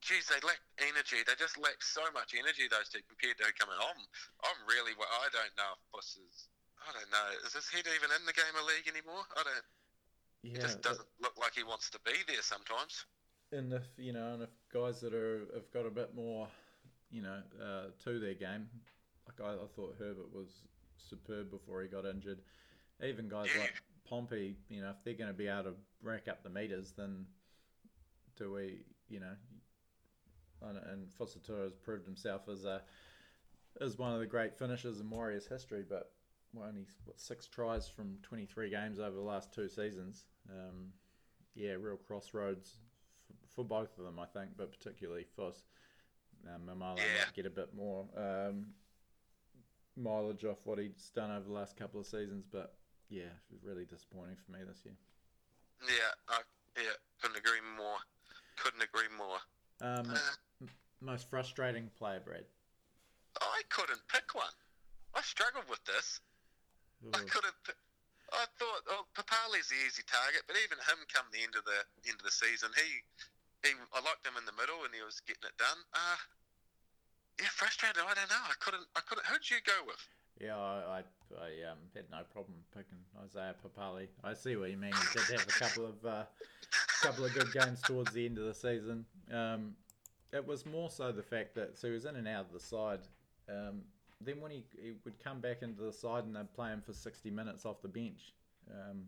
geez, 0.00 0.28
they 0.28 0.40
lack 0.46 0.61
energy. 0.78 1.22
They 1.26 1.35
just 1.38 1.59
lack 1.59 1.83
so 1.83 2.02
much 2.12 2.35
energy. 2.35 2.68
Those 2.68 2.88
two 2.88 3.00
compared 3.09 3.38
to 3.38 3.52
coming 3.59 3.78
on. 3.78 3.96
I'm 4.44 4.61
really. 4.68 4.94
wo- 4.94 5.09
I 5.09 5.28
don't 5.33 5.54
know 5.56 5.72
if 5.74 5.80
Fuss 5.92 6.16
is. 6.16 6.48
I 6.87 6.92
don't 6.92 7.11
know. 7.11 7.28
Is 7.46 7.52
this 7.52 7.68
head 7.70 7.87
even 7.87 8.11
in 8.16 8.24
the 8.26 8.33
game 8.33 8.54
of 8.56 8.64
league 8.66 8.88
anymore? 8.88 9.24
I 9.37 9.42
don't. 9.44 9.66
He 10.52 10.59
Yeah, 10.59 10.61
just 10.61 10.83
doesn't 10.83 11.09
look 11.20 11.37
like 11.38 11.54
he 11.54 11.64
wants 11.64 11.90
to 11.90 12.00
be 12.04 12.14
there 12.26 12.42
sometimes. 12.42 13.06
and 13.52 13.72
if 13.72 13.85
you 13.98 14.12
know, 14.12 14.35
and 14.35 14.42
if 14.42 14.50
guys 14.72 15.00
that 15.00 15.14
are 15.14 15.46
have 15.54 15.70
got 15.72 15.87
a 15.87 15.90
bit 15.90 16.14
more, 16.14 16.48
you 17.11 17.22
know, 17.22 17.42
uh, 17.62 17.85
to 18.04 18.18
their 18.20 18.35
game, 18.35 18.68
like 19.38 19.46
I, 19.46 19.54
I 19.54 19.66
thought 19.74 19.96
Herbert 19.98 20.32
was 20.32 20.48
superb 20.96 21.50
before 21.50 21.82
he 21.82 21.88
got 21.88 22.04
injured. 22.04 22.40
Even 23.02 23.28
guys 23.28 23.48
Yeah. 23.54 23.62
like 23.62 23.82
Pompey, 24.08 24.56
you 24.68 24.80
know, 24.82 24.90
if 24.90 24.96
they're 25.04 25.14
going 25.14 25.30
to 25.30 25.36
be 25.36 25.46
able 25.48 25.64
to 25.64 25.74
rack 26.02 26.28
up 26.28 26.42
the 26.42 26.50
meters, 26.50 26.92
then 26.96 27.26
do 28.36 28.52
we, 28.52 28.84
you 29.08 29.20
know, 29.20 29.34
and, 30.62 30.78
and 30.78 31.08
Fusitu'a 31.10 31.64
has 31.64 31.74
proved 31.74 32.06
himself 32.06 32.48
as 32.48 32.64
a 32.64 32.82
as 33.80 33.96
one 33.96 34.12
of 34.12 34.18
the 34.18 34.26
great 34.26 34.58
finishers 34.58 35.00
in 35.00 35.08
Warriors 35.08 35.46
history, 35.46 35.84
but 35.88 36.12
only 36.60 36.84
what 37.04 37.20
six 37.20 37.46
tries 37.46 37.88
from 37.88 38.18
twenty 38.22 38.44
three 38.46 38.68
games 38.68 38.98
over 38.98 39.14
the 39.14 39.22
last 39.22 39.52
two 39.54 39.68
seasons. 39.68 40.24
Um, 40.50 40.92
yeah, 41.54 41.72
real 41.78 41.96
crossroads 41.96 42.78
f- 43.30 43.36
for 43.54 43.64
both 43.64 43.96
of 43.98 44.04
them, 44.04 44.18
I 44.18 44.26
think, 44.26 44.50
but 44.56 44.72
particularly 44.72 45.24
Fuss. 45.36 45.62
Um, 46.46 46.62
Maumalo 46.66 46.96
Yeah. 46.98 47.24
might 47.24 47.34
get 47.34 47.46
a 47.46 47.50
bit 47.50 47.74
more 47.74 48.06
um, 48.16 48.66
mileage 50.00 50.44
off 50.44 50.58
what 50.64 50.78
he's 50.78 51.10
done 51.14 51.30
over 51.30 51.44
the 51.46 51.52
last 51.52 51.76
couple 51.76 52.00
of 52.00 52.06
seasons, 52.06 52.44
but 52.50 52.74
yeah, 53.08 53.30
it 53.30 53.52
was 53.52 53.64
really 53.64 53.84
disappointing 53.84 54.36
for 54.44 54.52
me 54.52 54.64
this 54.66 54.80
year. 54.84 54.96
Yeah, 55.84 56.12
I, 56.28 56.40
yeah, 56.76 56.96
couldn't 57.20 57.36
agree 57.36 57.60
more. 57.76 57.98
Couldn't 58.56 58.82
agree 58.82 59.08
more. 59.16 59.40
Um, 59.80 60.10
Uh, 60.10 60.66
most 61.00 61.28
frustrating 61.30 61.88
player, 61.96 62.20
Brad. 62.20 62.44
I 63.40 63.62
couldn't 63.68 64.00
pick 64.08 64.34
one. 64.34 64.52
I 65.14 65.22
struggled 65.22 65.68
with 65.68 65.82
this. 65.84 66.20
I 67.14 67.24
couldn't. 67.24 67.56
I 68.30 68.44
thought, 68.60 68.82
oh, 68.92 69.08
Papali's 69.16 69.72
the 69.72 69.80
easy 69.88 70.04
target, 70.06 70.44
but 70.46 70.54
even 70.62 70.78
him 70.78 71.00
come 71.08 71.26
the 71.32 71.42
end 71.42 71.56
of 71.56 71.64
the 71.64 71.80
end 72.06 72.20
of 72.20 72.26
the 72.26 72.30
season, 72.30 72.70
he, 72.76 73.02
he, 73.66 73.74
I 73.90 73.98
liked 74.04 74.22
him 74.22 74.36
in 74.38 74.44
the 74.46 74.54
middle, 74.54 74.84
and 74.84 74.92
he 74.94 75.02
was 75.02 75.18
getting 75.24 75.48
it 75.48 75.56
done. 75.58 75.80
Uh 75.96 76.20
yeah, 77.40 77.48
frustrated. 77.53 78.03
I 78.03 78.14
don't 78.14 78.31
know. 78.31 78.44
I 78.44 78.55
couldn't. 78.61 78.87
I 78.94 79.00
couldn't. 79.00 79.26
Who'd 79.26 79.48
you 79.50 79.57
go 79.64 79.72
with? 79.87 80.00
Yeah, 80.40 80.57
I, 80.57 80.79
I, 80.88 81.03
I 81.37 81.70
um, 81.70 81.79
had 81.94 82.05
no 82.11 82.22
problem 82.33 82.57
picking 82.74 82.98
Isaiah 83.22 83.55
Papali'i. 83.61 84.09
I 84.24 84.33
see 84.35 84.57
what 84.57 84.70
you 84.70 84.76
mean. 84.76 84.92
He 84.92 85.18
did 85.18 85.38
have 85.38 85.48
a 85.48 85.53
couple 85.53 85.85
of 85.87 86.05
uh, 86.05 86.24
couple 87.03 87.24
of 87.24 87.35
good 87.35 87.53
games 87.53 87.81
towards 87.83 88.12
the 88.12 88.24
end 88.24 88.38
of 88.38 88.44
the 88.44 88.55
season. 88.55 89.05
Um, 89.33 89.74
it 90.33 90.46
was 90.46 90.64
more 90.64 90.90
so 90.90 91.12
the 91.12 91.22
fact 91.22 91.55
that 91.57 91.76
so 91.76 91.88
he 91.88 91.94
was 91.94 92.05
in 92.05 92.16
and 92.16 92.29
out 92.29 92.46
of 92.46 92.53
the 92.53 92.61
side. 92.61 93.00
Um, 93.48 93.83
then 94.20 94.40
when 94.40 94.50
he, 94.50 94.64
he 94.81 94.92
would 95.05 95.22
come 95.22 95.40
back 95.40 95.62
into 95.62 95.83
the 95.83 95.92
side 95.92 96.24
and 96.24 96.37
they'd 96.37 96.53
play 96.55 96.70
him 96.70 96.83
for 96.85 96.92
sixty 96.92 97.31
minutes 97.31 97.64
off 97.66 97.83
the 97.83 97.88
bench, 97.88 98.33
um, 98.70 99.05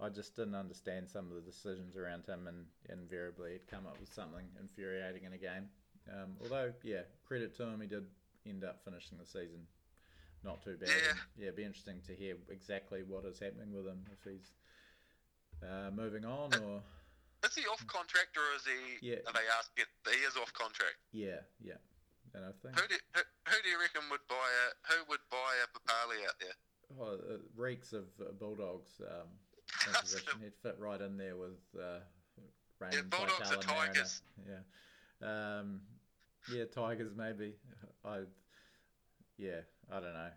I 0.00 0.08
just 0.08 0.36
didn't 0.36 0.54
understand 0.54 1.08
some 1.08 1.28
of 1.28 1.34
the 1.34 1.40
decisions 1.40 1.96
around 1.96 2.26
him, 2.26 2.46
and 2.46 2.66
invariably 2.88 3.52
he'd 3.52 3.66
come 3.68 3.86
up 3.86 3.98
with 4.00 4.12
something 4.12 4.44
infuriating 4.60 5.24
in 5.24 5.32
a 5.32 5.38
game. 5.38 5.68
Um, 6.08 6.36
although, 6.42 6.72
yeah, 6.82 7.02
credit 7.26 7.56
to 7.56 7.64
him, 7.64 7.80
he 7.80 7.86
did 7.86 8.04
end 8.46 8.64
up 8.64 8.80
finishing 8.84 9.18
the 9.18 9.26
season 9.26 9.66
not 10.44 10.62
too 10.62 10.76
bad. 10.78 10.88
Yeah. 10.88 11.12
Yeah, 11.36 11.42
it'd 11.50 11.56
be 11.56 11.64
interesting 11.64 12.00
to 12.06 12.14
hear 12.14 12.36
exactly 12.48 13.02
what 13.06 13.24
is 13.24 13.38
happening 13.40 13.72
with 13.74 13.86
him 13.86 14.04
if 14.12 14.22
he's 14.24 14.52
uh, 15.62 15.90
moving 15.90 16.24
on 16.24 16.54
or 16.62 16.80
Is 17.44 17.54
he 17.56 17.62
off 17.66 17.84
contract 17.88 18.36
or 18.38 18.46
is 18.56 18.62
he? 18.64 19.06
Yeah. 19.10 19.16
Are 19.26 19.32
they 19.34 19.46
asking? 19.58 19.84
He 20.06 20.24
is 20.24 20.36
off 20.36 20.52
contract. 20.52 20.96
yeah, 21.12 21.42
yeah. 21.60 21.74
And 22.34 22.44
I 22.44 22.52
think 22.62 22.78
Who 22.78 22.86
do 22.88 22.94
who, 23.14 23.22
who 23.48 23.56
do 23.64 23.68
you 23.68 23.80
reckon 23.80 24.02
would 24.10 24.20
buy 24.28 24.36
a 24.36 24.92
who 24.92 24.98
would 25.08 25.24
buy 25.30 25.52
a 25.64 25.66
Papali'i 25.74 26.26
out 26.28 26.38
there? 26.38 26.56
oh, 27.00 27.34
it 27.34 27.40
reeks 27.56 27.92
of 27.92 28.04
uh, 28.20 28.32
Bulldogs 28.38 29.00
Um, 29.00 29.28
position. 30.00 30.38
He'd 30.40 30.54
fit 30.62 30.76
right 30.78 31.00
in 31.00 31.16
there 31.16 31.36
with 31.36 31.58
uh, 31.76 31.98
Yeah, 32.92 33.00
Bulldogs 33.10 33.32
Vitale 33.50 33.56
or 33.56 33.60
and 33.60 33.66
Mariner. 33.66 33.92
Tigers? 33.94 34.22
Yeah, 34.46 35.58
um, 35.58 35.80
yeah, 36.52 36.64
Tigers 36.64 37.12
maybe. 37.16 37.54
I 38.04 38.20
yeah, 39.36 39.60
I 39.90 40.00
don't 40.00 40.14
know. 40.14 40.30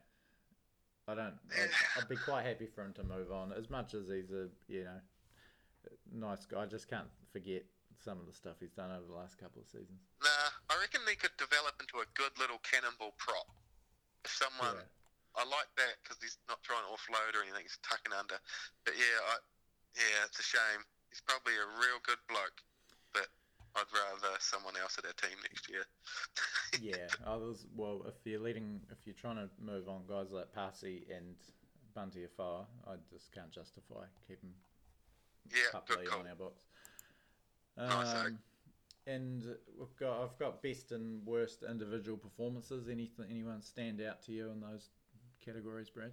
I 1.07 1.15
don't. 1.15 1.33
I'd, 1.57 1.73
I'd 1.97 2.09
be 2.09 2.15
quite 2.15 2.45
happy 2.45 2.67
for 2.67 2.85
him 2.85 2.93
to 2.93 3.03
move 3.03 3.31
on. 3.31 3.51
As 3.51 3.69
much 3.69 3.93
as 3.93 4.07
he's 4.07 4.31
a 4.31 4.47
you 4.67 4.85
know 4.85 4.99
nice 6.13 6.45
guy, 6.45 6.63
I 6.63 6.65
just 6.65 6.89
can't 6.89 7.09
forget 7.33 7.65
some 8.01 8.17
of 8.17 8.25
the 8.25 8.33
stuff 8.33 8.57
he's 8.59 8.73
done 8.73 8.89
over 8.89 9.05
the 9.05 9.17
last 9.17 9.37
couple 9.37 9.61
of 9.61 9.67
seasons. 9.69 10.01
Nah, 10.21 10.49
I 10.69 10.77
reckon 10.81 11.01
he 11.05 11.17
could 11.17 11.33
develop 11.37 11.77
into 11.81 12.01
a 12.01 12.07
good 12.17 12.33
little 12.41 12.61
cannonball 12.65 13.13
prop. 13.17 13.49
If 14.25 14.33
someone, 14.33 14.77
Yeah. 14.77 15.41
I 15.41 15.47
like 15.47 15.69
that 15.79 15.95
because 16.03 16.21
he's 16.21 16.37
not 16.51 16.61
trying 16.61 16.83
to 16.85 16.91
offload 16.93 17.33
or 17.33 17.41
anything; 17.41 17.65
he's 17.65 17.79
tucking 17.81 18.13
under. 18.13 18.37
But 18.85 18.93
yeah, 18.97 19.17
I, 19.31 19.35
yeah, 19.97 20.27
it's 20.29 20.37
a 20.37 20.45
shame. 20.45 20.81
He's 21.09 21.23
probably 21.23 21.55
a 21.57 21.67
real 21.81 21.99
good 22.05 22.19
bloke, 22.29 22.61
I'd 23.75 23.83
rather 23.93 24.35
someone 24.39 24.73
else 24.81 24.97
at 24.97 25.05
our 25.05 25.13
team 25.13 25.37
next 25.43 25.69
year. 25.69 25.85
yeah, 26.81 27.07
others. 27.25 27.65
Well, 27.75 28.05
if 28.07 28.15
you're 28.25 28.39
leading, 28.39 28.81
if 28.91 29.05
you're 29.05 29.15
trying 29.15 29.37
to 29.37 29.49
move 29.63 29.87
on 29.87 30.01
guys 30.07 30.31
like 30.31 30.53
Paasi 30.53 31.03
and 31.15 31.35
Bunty 31.93 32.25
Afoa, 32.25 32.65
I 32.87 32.95
just 33.09 33.31
can't 33.31 33.51
justify 33.51 34.05
keeping 34.27 34.51
yeah, 35.49 35.79
Papali'i 35.79 36.05
call. 36.05 36.19
on 36.19 36.27
our 36.27 36.35
box. 36.35 36.63
Nice, 37.77 38.13
eh? 38.13 38.27
Um, 38.27 38.39
and 39.07 39.43
we've 39.79 39.95
got, 39.99 40.21
I've 40.21 40.37
got 40.37 40.61
best 40.61 40.91
and 40.91 41.25
worst 41.25 41.63
individual 41.67 42.17
performances. 42.17 42.87
Anything, 42.87 43.25
anyone 43.29 43.61
stand 43.61 44.01
out 44.01 44.21
to 44.23 44.31
you 44.31 44.51
in 44.51 44.59
those 44.59 44.89
categories, 45.43 45.89
Brad? 45.89 46.11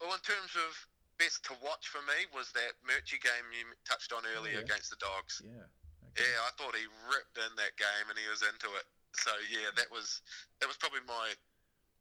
Well, 0.00 0.12
in 0.14 0.20
terms 0.20 0.56
of 0.56 0.72
best 1.18 1.44
to 1.44 1.52
watch 1.62 1.88
for 1.88 1.98
me 2.02 2.26
was 2.34 2.50
that 2.52 2.74
Murchie 2.86 3.22
game 3.22 3.46
you 3.52 3.66
touched 3.86 4.12
on 4.12 4.22
earlier 4.36 4.54
yeah. 4.54 4.60
against 4.60 4.90
the 4.90 4.96
Dogs. 4.96 5.42
Yeah. 5.44 5.68
Yeah, 6.14 6.38
I 6.46 6.50
thought 6.54 6.74
he 6.78 6.86
ripped 7.10 7.36
in 7.38 7.52
that 7.58 7.74
game 7.74 8.06
and 8.08 8.18
he 8.18 8.26
was 8.30 8.42
into 8.42 8.70
it. 8.78 8.86
So 9.16 9.30
yeah, 9.50 9.70
that 9.76 9.90
was 9.90 10.22
that 10.60 10.66
was 10.66 10.76
probably 10.76 11.02
my 11.06 11.34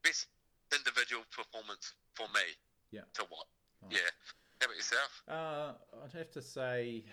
best 0.03 0.28
individual 0.74 1.24
performance 1.30 1.93
for 2.14 2.28
me. 2.34 2.45
Yeah. 2.91 3.05
To 3.16 3.26
what? 3.30 3.47
Nice. 3.89 4.01
Yeah. 4.01 4.11
How 4.61 4.66
about 4.66 4.78
yourself? 4.78 5.11
Uh, 5.28 5.72
I'd 6.05 6.18
have 6.18 6.32
to 6.32 6.41
say, 6.41 7.03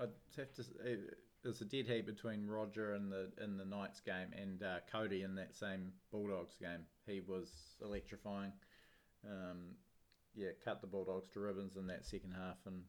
I'd 0.00 0.10
have 0.36 0.52
to. 0.54 0.62
It, 0.84 1.16
there's 1.42 1.62
a 1.62 1.64
dead 1.64 1.86
heat 1.86 2.04
between 2.04 2.46
Roger 2.46 2.94
in 2.94 3.08
the 3.08 3.30
in 3.42 3.56
the 3.56 3.64
Knights 3.64 4.00
game 4.00 4.28
and 4.36 4.62
uh, 4.62 4.78
Kodi 4.92 5.24
in 5.24 5.34
that 5.36 5.54
same 5.54 5.92
Bulldogs 6.10 6.56
game. 6.60 6.84
He 7.06 7.20
was 7.20 7.48
electrifying. 7.82 8.52
Um, 9.24 9.76
yeah, 10.34 10.50
cut 10.64 10.80
the 10.80 10.86
Bulldogs 10.86 11.28
to 11.30 11.40
ribbons 11.40 11.76
in 11.76 11.86
that 11.88 12.04
second 12.04 12.32
half, 12.32 12.58
and 12.66 12.82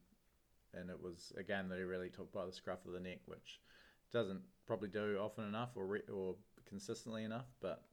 and 0.73 0.89
it 0.89 1.01
was 1.01 1.31
a 1.37 1.43
game 1.43 1.69
that 1.69 1.77
he 1.77 1.83
really 1.83 2.09
took 2.09 2.31
by 2.33 2.45
the 2.45 2.51
scruff 2.51 2.85
of 2.85 2.93
the 2.93 2.99
neck, 2.99 3.19
which 3.25 3.59
doesn't 4.11 4.41
probably 4.67 4.89
do 4.89 5.17
often 5.19 5.47
enough 5.47 5.69
or 5.75 5.85
re- 5.85 6.09
or 6.13 6.35
consistently 6.67 7.23
enough, 7.23 7.47
but 7.61 7.83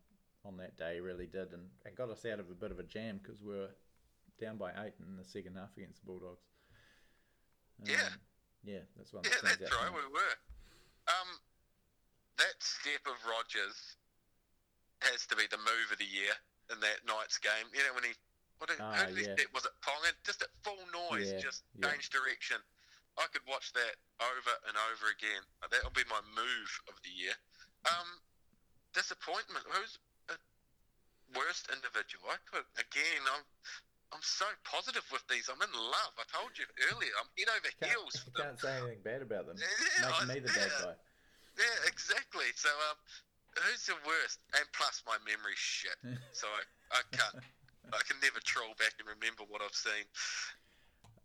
on 0.45 0.57
that 0.57 0.77
day 0.77 0.95
he 0.95 1.01
really 1.01 1.27
did, 1.27 1.53
and 1.53 1.67
it 1.85 1.97
got 1.97 2.11
us 2.11 2.25
out 2.25 2.41
of 2.41 2.51
a 2.51 2.55
bit 2.55 2.71
of 2.71 2.79
a 2.79 2.85
jam 2.85 3.21
because 3.23 3.43
we 3.43 3.55
were 3.55 3.71
down 4.41 4.57
by 4.57 4.71
eight 4.85 4.95
in 5.01 5.17
the 5.17 5.25
second 5.25 5.57
half 5.57 5.77
against 5.77 6.01
the 6.01 6.07
Bulldogs. 6.07 6.47
Yeah. 7.85 7.95
Um, 7.95 8.19
yeah, 8.65 8.85
that's 8.97 9.13
one. 9.13 9.25
Yeah, 9.25 9.39
that 9.43 9.59
that's 9.61 9.75
right. 9.75 9.91
We 9.91 10.03
were. 10.13 10.37
Um, 11.07 11.31
that 12.39 12.59
step 12.61 13.03
of 13.07 13.19
Rogers 13.27 13.97
has 15.01 15.27
to 15.27 15.37
be 15.37 15.45
the 15.51 15.59
move 15.59 15.91
of 15.91 15.99
the 15.99 16.07
year. 16.07 16.35
in 16.73 16.81
that 16.81 17.01
Knights 17.07 17.39
game. 17.39 17.67
You 17.73 17.81
know 17.87 17.95
when 17.95 18.05
he 18.05 18.15
what 18.59 18.69
did, 18.71 18.79
Ah, 18.83 19.07
did 19.07 19.17
he 19.19 19.25
yeah. 19.27 19.35
step? 19.39 19.51
was 19.55 19.65
it 19.65 19.75
Ponga? 19.83 20.11
Just 20.27 20.43
at 20.43 20.51
full 20.63 20.79
noise, 20.91 21.31
Yeah, 21.33 21.41
just 21.41 21.63
yeah. 21.79 21.91
change 21.91 22.11
direction. 22.11 22.59
I 23.19 23.27
could 23.35 23.43
watch 23.51 23.73
that 23.75 23.95
over 24.23 24.55
and 24.71 24.75
over 24.95 25.11
again. 25.11 25.43
That'll 25.71 25.91
be 25.95 26.07
my 26.07 26.23
move 26.39 26.71
of 26.87 26.95
the 27.03 27.11
year. 27.11 27.35
Um, 27.91 28.07
disappointment. 28.95 29.67
Who's 29.75 29.99
a 30.31 30.39
worst 31.35 31.67
individual? 31.71 32.31
I 32.31 32.39
could 32.47 32.67
again. 32.79 33.23
I'm 33.35 33.43
I'm 34.15 34.23
so 34.25 34.47
positive 34.65 35.05
with 35.13 35.27
these. 35.29 35.51
I'm 35.53 35.61
in 35.61 35.75
love. 35.75 36.13
I 36.17 36.25
told 36.33 36.57
you 36.57 36.65
earlier. 36.91 37.13
I'm 37.21 37.29
head 37.37 37.51
over 37.53 37.69
Can't, 37.77 37.93
heels 37.93 38.17
for 38.23 38.31
them. 38.33 38.57
can't 38.57 38.61
say 38.63 38.73
anything 38.81 39.03
bad 39.05 39.21
about 39.23 39.45
them. 39.51 39.59
Yeah, 40.01 40.09
Making 40.09 40.29
me 40.33 40.41
the 40.49 40.53
bad 40.55 40.73
guy. 40.81 40.95
Yeah, 41.61 41.79
exactly. 41.91 42.49
So, 42.57 42.71
um, 42.89 42.97
who's 43.67 43.85
the 43.85 43.99
worst? 44.07 44.39
And 44.57 44.65
plus, 44.73 45.03
my 45.05 45.19
memory's 45.29 45.59
shit, 45.61 45.99
so 46.33 46.47
I, 46.49 46.63
I 46.97 47.01
can't. 47.13 47.37
I 47.93 48.01
can 48.07 48.17
never 48.23 48.41
troll 48.45 48.75
back 48.79 48.95
and 48.99 49.09
remember 49.09 49.45
what 49.49 49.63
I've 49.63 49.75
seen. 49.75 50.05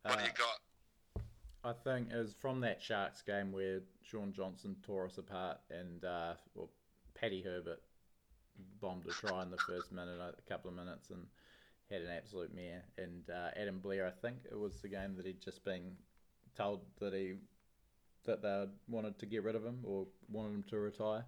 What 0.03 0.20
do 0.20 0.26
you 0.26 0.32
Uh, 0.32 0.34
got? 0.34 0.59
I 1.66 1.74
think 1.74 2.11
it 2.11 2.18
was 2.18 2.34
from 2.34 2.59
that 2.61 2.82
Sharks 2.82 3.22
game 3.22 3.51
where 3.51 3.82
Shaun 4.01 4.34
Johnson 4.34 4.76
tore 4.84 5.05
us 5.05 5.18
apart 5.18 5.59
and 5.70 6.03
uh, 6.03 6.34
well, 6.55 6.70
Paddy 7.14 7.41
Herbert 7.41 7.82
bombed 8.82 9.05
a 9.07 9.11
try 9.11 9.41
in 9.43 9.49
the 9.49 9.57
first 9.57 9.91
minute, 9.91 10.20
a 10.20 10.41
couple 10.49 10.70
of 10.70 10.76
minutes, 10.76 11.09
and 11.09 11.26
had 11.89 12.01
an 12.01 12.11
absolute 12.11 12.53
mare. 12.53 12.84
And 12.97 13.30
uh, 13.30 13.51
Adam 13.55 13.80
Blair, 13.80 14.05
I 14.05 14.11
think 14.11 14.39
it 14.51 14.59
was 14.59 14.82
the 14.82 14.89
game 14.89 15.16
that 15.16 15.26
he'd 15.26 15.41
just 15.41 15.64
been 15.64 15.95
told 16.55 16.82
that 16.99 17.14
he 17.14 17.36
that 18.26 18.41
they 18.41 18.66
wanted 18.88 19.20
to 19.20 19.26
get 19.26 19.43
rid 19.43 19.55
of 19.55 19.66
him 19.66 19.80
or 19.84 20.07
wanted 20.30 20.53
him 20.53 20.64
to 20.70 20.80
retire. 20.80 21.26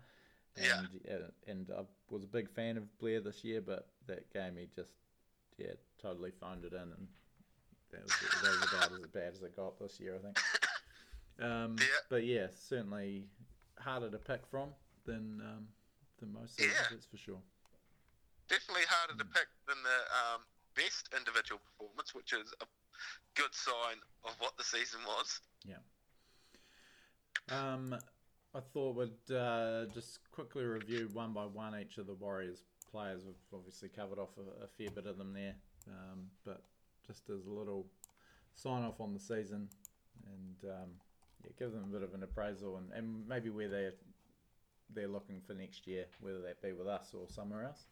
And, 0.57 0.87
yeah, 1.05 1.17
and 1.47 1.69
I 1.77 1.81
was 2.09 2.23
a 2.23 2.27
big 2.27 2.49
fan 2.49 2.77
of 2.77 2.97
Blair 2.99 3.19
this 3.19 3.43
year, 3.43 3.59
but 3.61 3.87
that 4.07 4.31
game 4.33 4.55
he 4.57 4.67
just 4.73 4.91
yeah 5.57 5.73
totally 6.01 6.31
phoned 6.39 6.65
it 6.65 6.73
in, 6.73 6.79
and 6.79 7.07
that 7.91 8.03
was, 8.03 8.11
that 8.43 8.51
was 8.51 8.73
about 8.73 8.91
as 8.99 9.07
bad 9.07 9.33
as 9.33 9.41
it 9.43 9.55
got 9.55 9.79
this 9.79 9.99
year, 9.99 10.15
I 10.15 10.21
think. 10.23 10.39
Um, 11.41 11.75
Yeah. 11.79 11.85
But 12.09 12.23
yeah, 12.25 12.47
certainly 12.55 13.25
harder 13.79 14.09
to 14.09 14.17
pick 14.17 14.41
from 14.49 14.69
than 15.05 15.41
um, 15.41 15.67
than 16.19 16.31
most 16.33 16.55
seasons, 16.57 16.75
Yeah. 16.79 16.87
that's 16.91 17.05
for 17.05 17.17
sure. 17.17 17.41
Definitely 18.47 18.85
harder 18.87 19.17
to 19.17 19.25
pick 19.25 19.47
than 19.67 19.77
the 19.83 19.99
um, 20.35 20.41
best 20.75 21.09
individual 21.17 21.59
performance, 21.65 22.13
which 22.13 22.31
is 22.33 22.53
a 22.61 22.65
good 23.33 23.53
sign 23.53 23.97
of 24.23 24.35
what 24.39 24.55
the 24.57 24.63
season 24.63 24.99
was. 25.07 25.39
Yeah. 25.65 25.81
Um, 27.49 27.95
I 28.53 28.59
thought 28.73 28.95
we'd 28.95 29.35
uh, 29.35 29.85
just 29.93 30.19
quickly 30.31 30.63
review 30.63 31.09
one 31.11 31.33
by 31.33 31.45
one 31.45 31.75
each 31.79 31.97
of 31.97 32.07
the 32.07 32.13
Warriors 32.13 32.63
players. 32.95 33.23
We've 33.25 33.35
obviously 33.53 33.89
covered 33.89 34.19
off 34.19 34.29
a, 34.37 34.63
a 34.63 34.67
fair 34.67 34.89
bit 34.89 35.05
of 35.05 35.17
them 35.17 35.33
there, 35.33 35.55
um, 35.87 36.27
but 36.45 36.63
just 37.05 37.29
as 37.29 37.45
a 37.45 37.51
little 37.51 37.85
sign 38.53 38.83
off 38.83 39.01
on 39.01 39.13
the 39.13 39.19
season 39.19 39.67
and 40.25 40.71
um, 40.71 40.89
yeah, 41.43 41.51
give 41.59 41.71
them 41.73 41.83
a 41.83 41.91
bit 41.91 42.03
of 42.03 42.13
an 42.13 42.23
appraisal 42.23 42.77
and, 42.77 42.91
and 42.93 43.27
maybe 43.27 43.49
where 43.49 43.67
they're 43.67 43.93
they're 44.93 45.07
looking 45.07 45.41
for 45.45 45.53
next 45.53 45.87
year, 45.87 46.05
whether 46.21 46.41
that 46.41 46.61
be 46.61 46.71
with 46.71 46.87
us 46.87 47.13
or 47.13 47.27
somewhere 47.27 47.65
else. 47.65 47.87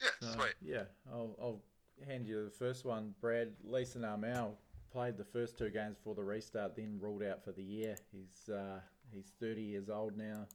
Yeah, 0.00 0.08
So, 0.20 0.26
sweet. 0.38 0.54
Yeah, 0.62 0.82
I'll, 1.12 1.36
I'll 1.42 1.60
hand 2.06 2.26
you 2.26 2.44
the 2.44 2.50
first 2.50 2.84
one. 2.84 3.12
Brad 3.20 3.48
Leeson 3.64 4.02
Armau 4.02 4.52
played 4.92 5.16
the 5.16 5.24
first 5.24 5.58
two 5.58 5.68
games 5.68 5.98
for 6.02 6.14
the 6.14 6.22
restart, 6.22 6.76
then 6.76 6.98
ruled 7.00 7.24
out 7.24 7.44
for 7.44 7.50
the 7.50 7.62
year. 7.62 7.96
He's 8.12 8.48
uh, 8.48 8.78
he's 9.12 9.32
30 9.40 9.60
years 9.60 9.90
old 9.90 10.16
now. 10.16 10.46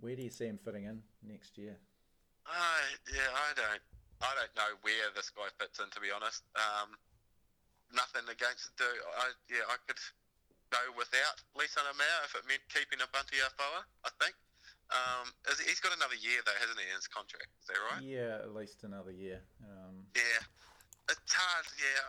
Where 0.00 0.14
do 0.14 0.22
you 0.22 0.30
see 0.30 0.46
him 0.46 0.58
fitting 0.64 0.84
in 0.84 1.02
next 1.28 1.58
year? 1.58 1.76
I 2.46 2.98
yeah, 3.10 3.30
I 3.30 3.48
don't, 3.54 3.84
I 4.22 4.30
don't 4.34 4.54
know 4.58 4.72
where 4.82 5.08
this 5.14 5.30
guy 5.30 5.48
fits 5.58 5.78
in. 5.78 5.88
To 5.90 6.00
be 6.02 6.10
honest, 6.10 6.42
um, 6.58 6.94
nothing 7.94 8.26
against 8.26 8.74
do. 8.76 8.88
I 9.18 9.30
yeah, 9.46 9.66
I 9.68 9.78
could 9.86 10.00
go 10.72 10.82
without 10.96 11.36
Lisa 11.54 11.84
Amau 11.84 12.16
if 12.26 12.34
it 12.34 12.44
meant 12.48 12.64
keeping 12.72 12.98
a 13.04 13.08
Bunty 13.12 13.38
Afoa. 13.42 13.84
I 14.02 14.10
think. 14.18 14.34
Um, 14.92 15.32
is, 15.48 15.56
he's 15.64 15.80
got 15.80 15.96
another 15.96 16.18
year 16.20 16.44
though, 16.44 16.58
hasn't 16.60 16.76
he, 16.76 16.84
in 16.84 16.96
his 17.00 17.08
contract? 17.08 17.48
Is 17.64 17.72
that 17.72 17.80
right? 17.80 18.04
Yeah, 18.04 18.44
at 18.44 18.52
least 18.52 18.84
another 18.84 19.12
year. 19.12 19.40
Um, 19.64 20.04
Yeah, 20.12 20.40
it's 21.08 21.32
hard. 21.32 21.64
Yeah, 21.80 22.04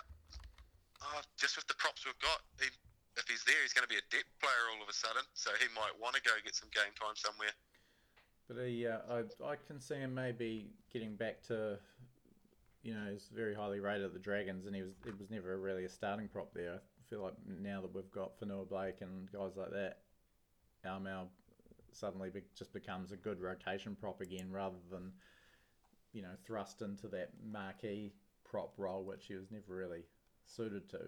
oh, 1.00 1.24
just 1.40 1.56
with 1.56 1.64
the 1.72 1.80
props 1.80 2.04
we've 2.04 2.20
got, 2.20 2.44
he, 2.60 2.68
if 3.16 3.24
he's 3.24 3.48
there, 3.48 3.56
he's 3.64 3.72
going 3.72 3.88
to 3.88 3.92
be 3.92 4.00
a 4.00 4.08
depth 4.12 4.28
player 4.44 4.64
all 4.76 4.84
of 4.84 4.90
a 4.92 4.96
sudden. 4.96 5.24
So 5.32 5.56
he 5.64 5.72
might 5.72 5.96
want 5.96 6.20
to 6.20 6.24
go 6.28 6.36
get 6.44 6.60
some 6.60 6.68
game 6.76 6.92
time 7.00 7.16
somewhere. 7.16 7.56
But 8.48 8.58
he, 8.66 8.86
uh, 8.88 8.98
I, 9.10 9.46
I 9.46 9.56
can 9.68 9.80
see 9.80 9.96
him 9.96 10.14
maybe 10.14 10.68
getting 10.92 11.16
back 11.16 11.42
to, 11.48 11.78
you 12.84 12.94
know, 12.94 13.12
he's 13.12 13.30
very 13.34 13.56
highly 13.56 13.80
rated 13.80 14.06
at 14.06 14.14
the 14.14 14.20
Dragons, 14.20 14.66
and 14.66 14.76
he 14.76 14.82
was 14.82 14.94
it 15.06 15.18
was 15.18 15.30
never 15.30 15.58
really 15.58 15.86
a 15.86 15.90
starting 15.90 16.28
prop 16.28 16.54
there. 16.54 16.74
I 16.76 17.10
feel 17.10 17.22
like 17.24 17.36
now 17.48 17.82
that 17.82 17.94
we've 17.94 18.12
got 18.12 18.40
Fonua-Blake 18.40 19.02
and 19.02 19.32
guys 19.32 19.56
like 19.56 19.72
that, 19.72 20.00
Armau 20.86 21.28
suddenly 21.94 22.30
be, 22.30 22.42
just 22.58 22.74
becomes 22.74 23.12
a 23.12 23.18
good 23.18 23.40
rotation 23.40 23.96
prop 23.96 24.20
again, 24.20 24.52
rather 24.52 24.78
than, 24.92 25.14
you 26.12 26.22
know, 26.22 26.36
thrust 26.46 26.82
into 26.82 27.08
that 27.10 27.32
marquee 27.50 28.12
prop 28.44 28.74
role, 28.78 29.04
which 29.04 29.26
he 29.28 29.36
was 29.36 29.52
never 29.52 29.74
really 29.76 30.04
suited 30.46 30.90
to 30.90 31.00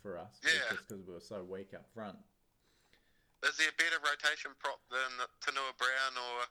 for 0.00 0.16
us, 0.16 0.40
Yeah. 0.42 0.60
just 0.70 0.88
because 0.88 1.04
we 1.06 1.12
were 1.12 1.20
so 1.20 1.42
weak 1.44 1.74
up 1.74 1.84
front. 1.92 2.16
Is 3.44 3.58
he 3.58 3.66
a 3.66 3.76
better 3.76 3.98
rotation 4.02 4.50
prop 4.58 4.80
than 4.90 5.26
Taunoa-Brown 5.42 6.16
or 6.16 6.47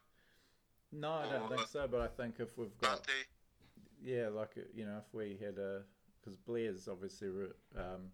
No, 0.91 1.11
I 1.11 1.29
don't 1.29 1.49
think 1.49 1.67
so. 1.67 1.87
But 1.89 2.01
I 2.01 2.07
think 2.07 2.35
if 2.39 2.57
we've 2.57 2.77
got 2.79 3.05
Yeah, 4.03 4.29
like 4.29 4.51
uh, 4.57 4.61
you 4.73 4.85
know, 4.85 4.97
if 5.05 5.13
we 5.13 5.37
had 5.43 5.57
a 5.57 5.81
because 6.19 6.37
Blair's 6.37 6.87
obviously 6.87 7.29
re, 7.29 7.47
um, 7.77 8.11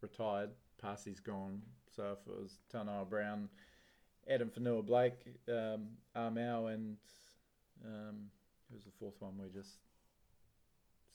retired, 0.00 0.50
Paasi's 0.82 1.20
gone. 1.20 1.62
So 1.94 2.16
if 2.20 2.26
it 2.32 2.40
was 2.40 2.58
Taunoa-Brown, 2.72 3.48
Adam 4.28 4.50
Fanua 4.50 4.82
Blake, 4.82 5.18
um, 5.48 5.88
Armau, 6.16 6.72
and 6.72 6.96
um, 7.84 8.16
who's 8.72 8.84
the 8.84 8.90
fourth 8.98 9.14
one 9.20 9.34
we 9.38 9.48
just 9.48 9.78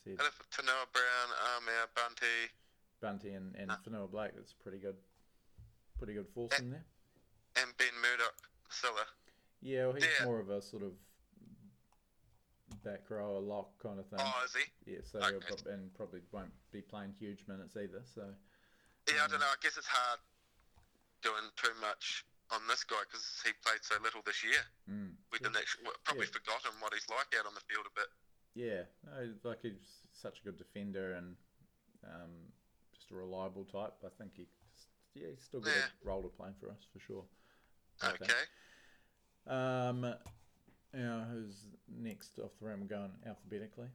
said? 0.03 0.11
And 0.11 0.19
Taunoa-Brown, 0.19 1.29
Armour, 1.55 1.89
Bunty, 1.95 2.51
Bunty 3.01 3.33
and, 3.33 3.55
and 3.55 3.71
Ah. 3.71 3.79
Fanua 3.83 4.07
Blake. 4.07 4.31
That's 4.35 4.53
pretty 4.53 4.77
good, 4.79 4.95
pretty 5.97 6.13
good 6.13 6.27
foursome 6.33 6.69
there. 6.71 6.85
and 7.57 7.75
Ben 7.77 7.87
Murdoch, 8.01 8.35
Silla. 8.69 9.05
Yeah, 9.65 9.89
well, 9.89 9.97
he's 9.97 10.05
Yeah. 10.05 10.25
more 10.29 10.39
of 10.39 10.49
a 10.53 10.61
sort 10.61 10.83
of 10.83 10.93
back 12.83 13.09
row, 13.09 13.37
a 13.37 13.41
lock 13.41 13.81
kind 13.81 13.97
of 13.99 14.05
thing. 14.07 14.19
Oh, 14.21 14.43
is 14.45 14.53
he? 14.53 14.93
Yeah, 14.93 15.01
so 15.03 15.17
he'll 15.19 15.41
okay. 15.41 15.47
prob- 15.47 15.65
and 15.73 15.93
probably 15.95 16.21
won't 16.31 16.53
be 16.71 16.83
playing 16.83 17.13
huge 17.17 17.41
minutes 17.47 17.75
either. 17.75 18.03
So. 18.05 18.29
Yeah, 19.09 19.23
I 19.25 19.27
don't 19.27 19.39
know. 19.39 19.49
I 19.49 19.57
guess 19.61 19.75
it's 19.77 19.87
hard 19.89 20.19
doing 21.21 21.49
too 21.55 21.73
much 21.81 22.25
on 22.51 22.61
this 22.67 22.83
guy 22.83 23.01
because 23.09 23.25
he 23.43 23.53
played 23.65 23.81
so 23.81 23.95
little 24.03 24.21
this 24.21 24.43
year. 24.43 24.61
Mm. 24.87 25.15
We 25.31 25.39
didn't 25.39 25.57
actually, 25.57 25.89
probably 26.03 26.27
Yeah. 26.27 26.31
forgotten 26.31 26.79
what 26.79 26.93
he's 26.93 27.09
like 27.09 27.33
out 27.33 27.47
on 27.47 27.55
the 27.55 27.61
field 27.61 27.87
a 27.87 27.93
bit. 27.97 28.09
Yeah, 28.53 28.85
no, 29.03 29.33
like 29.43 29.61
he's 29.61 30.03
such 30.13 30.41
a 30.41 30.43
good 30.43 30.57
defender 30.57 31.13
and 31.13 31.35
um, 32.03 32.53
just 32.93 33.09
a 33.09 33.15
reliable 33.15 33.65
type. 33.65 33.97
I 34.05 34.09
think 34.09 34.35
he, 34.37 34.47
yeah, 35.15 35.29
he's 35.29 35.41
still 35.43 35.59
got 35.59 35.73
Yeah. 35.73 35.89
a 35.89 36.05
role 36.05 36.21
to 36.21 36.29
play 36.29 36.53
for 36.59 36.69
us 36.69 36.85
for 36.93 36.99
sure. 36.99 37.25
Think. 37.99 38.21
Okay. 38.21 38.45
Um, 39.47 40.01
now 40.93 41.25
who's 41.31 41.55
next 41.87 42.39
off 42.39 42.51
the 42.59 42.65
room? 42.65 42.81
We're 42.81 42.95
going 42.97 43.11
alphabetically. 43.27 43.89